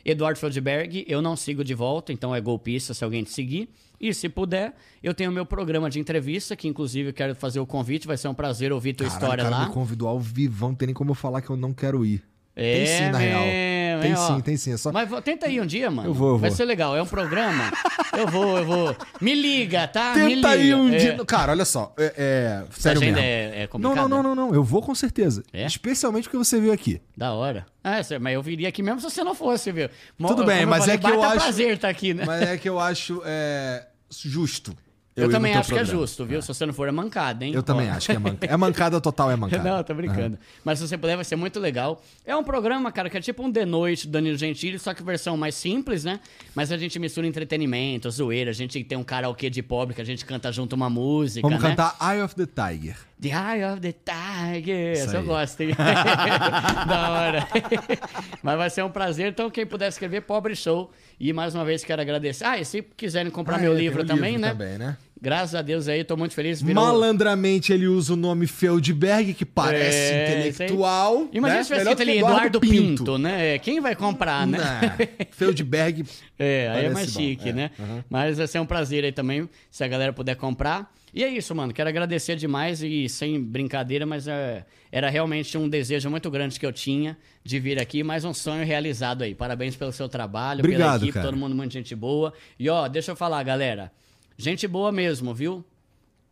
[0.09, 3.69] Eduardo Feldberg, eu não sigo de volta, então é golpista se alguém te seguir.
[4.01, 7.67] E se puder, eu tenho meu programa de entrevista, que inclusive eu quero fazer o
[7.67, 9.67] convite, vai ser um prazer ouvir tua Caralho, história cara lá.
[9.67, 12.23] me convidou ao vivão, não tem nem como eu falar que eu não quero ir.
[12.55, 13.43] É, tem sim, na real.
[13.97, 14.35] Mesmo, Tem é, ó.
[14.37, 14.73] sim, tem sim.
[14.73, 14.93] É só...
[14.93, 16.09] Mas tenta ir um dia, mano.
[16.09, 16.57] Eu vou, eu Vai vou.
[16.57, 16.97] ser legal.
[16.97, 17.71] É um programa.
[18.17, 18.97] eu vou, eu vou.
[19.21, 20.15] Me liga, tá?
[20.15, 20.63] Me Tenta liga.
[20.65, 20.97] aí um É.
[20.97, 21.25] dia.
[21.27, 21.93] Cara, olha só.
[21.99, 23.19] É, é, sério mesmo.
[23.19, 24.55] é, é não, não, não, não, não.
[24.55, 25.43] Eu vou com certeza.
[25.53, 25.65] É?
[25.67, 27.01] Especialmente porque você veio aqui.
[27.17, 27.67] Da hora.
[27.83, 29.89] Ah, cê- mas eu viria aqui mesmo se você não fosse, viu?
[30.19, 32.25] Tudo bem, como mas falei, é que eu acho- prazer estar aqui, né?
[32.27, 34.73] Mas é que eu acho é, justo.
[35.17, 36.01] Eu no também acho que é programa.
[36.01, 36.43] justo, viu?
[36.43, 37.55] Se você não for, é mancada, hein?
[37.55, 38.53] Eu também acho que é mancada.
[38.53, 39.63] É mancada total, é mancada.
[39.77, 40.39] Não, tô brincando.
[40.63, 42.03] Mas se você puder, vai ser muito legal.
[42.25, 45.03] É um programa, cara, que é tipo um The Noite do Danilo Gentili, só que
[45.03, 46.21] versão mais simples, né?
[46.55, 48.51] Mas a gente mistura entretenimento, zoeira.
[48.51, 51.63] A gente tem um karaokê de pobre que a gente canta junto uma música, Vamos
[51.63, 51.71] né?
[51.71, 52.97] cantar Eye of the Tiger.
[53.21, 54.93] The Eye of the Tiger.
[54.93, 55.71] Isso Essa eu gosto, hein?
[56.87, 57.49] da hora.
[58.43, 59.29] Mas vai ser um prazer.
[59.31, 60.91] Então, quem puder escrever, Pobre Show.
[61.19, 62.45] E mais uma vez quero agradecer.
[62.45, 64.51] Ah, e se quiserem comprar Ah, meu é, livro também, né?
[64.51, 64.99] Também, né?
[65.21, 66.61] Graças a Deus aí, tô muito feliz.
[66.61, 66.85] Virou...
[66.85, 71.29] Malandramente ele usa o nome Feldberg, que parece É, intelectual.
[71.33, 71.65] Imagina né?
[71.65, 73.17] se tivesse escrito ali Eduardo Pinto.
[73.19, 73.59] né?
[73.59, 74.59] Quem vai comprar, né?
[74.59, 75.27] Não.
[75.33, 76.05] Feldberg.
[76.39, 77.53] É, aí é mais bom, chique, é.
[77.55, 77.71] né?
[77.79, 78.05] Uhum.
[78.11, 80.93] Mas vai ser um prazer aí também, se a galera puder comprar.
[81.15, 81.73] E é isso, mano.
[81.73, 86.67] Quero agradecer demais e sem brincadeira, mas é, era realmente um desejo muito grande que
[86.67, 88.03] eu tinha de vir aqui.
[88.03, 89.35] Mais um sonho realizado aí.
[89.35, 91.25] Parabéns pelo seu trabalho, pela Obrigado, equipe, cara.
[91.25, 92.35] todo mundo muito gente boa.
[92.59, 93.91] E ó, deixa eu falar, galera.
[94.37, 95.65] Gente boa mesmo, viu?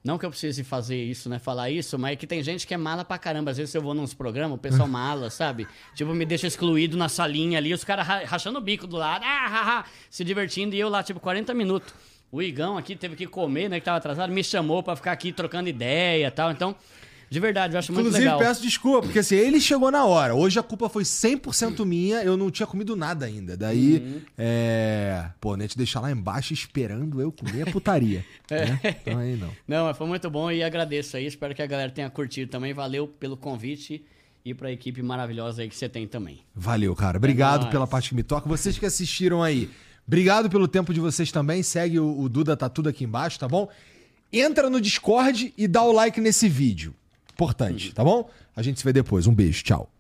[0.02, 1.39] Não que eu precise fazer isso, né?
[1.39, 3.50] Falar isso, mas é que tem gente que é mala pra caramba.
[3.50, 5.66] Às vezes eu vou nos programas, o pessoal mala, sabe?
[5.94, 9.24] Tipo, me deixa excluído na salinha ali, os caras ra- rachando o bico do lado,
[9.24, 11.94] ah, ha, ha, se divertindo, e eu lá, tipo, 40 minutos.
[12.31, 13.78] O Igão aqui teve que comer, né?
[13.81, 16.50] Que tava atrasado, me chamou pra ficar aqui trocando ideia e tal.
[16.50, 16.74] Então,
[17.31, 18.39] de verdade, eu acho muito Inclusive, legal.
[18.39, 20.35] peço desculpa, porque assim, ele chegou na hora.
[20.35, 23.57] Hoje a culpa foi 100% minha, eu não tinha comido nada ainda.
[23.57, 24.20] Daí, Uhum.
[24.39, 25.27] é.
[25.41, 28.25] Pô, nem te deixar lá embaixo esperando eu comer a putaria.
[28.51, 28.67] É.
[28.67, 28.81] né?
[28.85, 29.51] Então aí não.
[29.67, 31.27] Não, foi muito bom e agradeço aí.
[31.27, 32.73] Espero que a galera tenha curtido também.
[32.75, 34.05] Valeu pelo convite
[34.44, 36.41] e pra equipe maravilhosa aí que você tem também.
[36.55, 37.17] Valeu, cara.
[37.17, 37.73] Obrigado nóis.
[37.73, 38.47] pela parte que me toca.
[38.47, 39.70] Vocês que assistiram aí,
[40.07, 41.62] obrigado pelo tempo de vocês também.
[41.62, 43.67] Segue o, o Duda, tá tudo aqui embaixo, tá bom?
[44.31, 46.94] Entra no Discord e dá o like nesse vídeo.
[47.35, 48.29] Importante, tá bom?
[48.57, 49.27] A gente se vê depois.
[49.27, 49.91] Um beijo, tchau.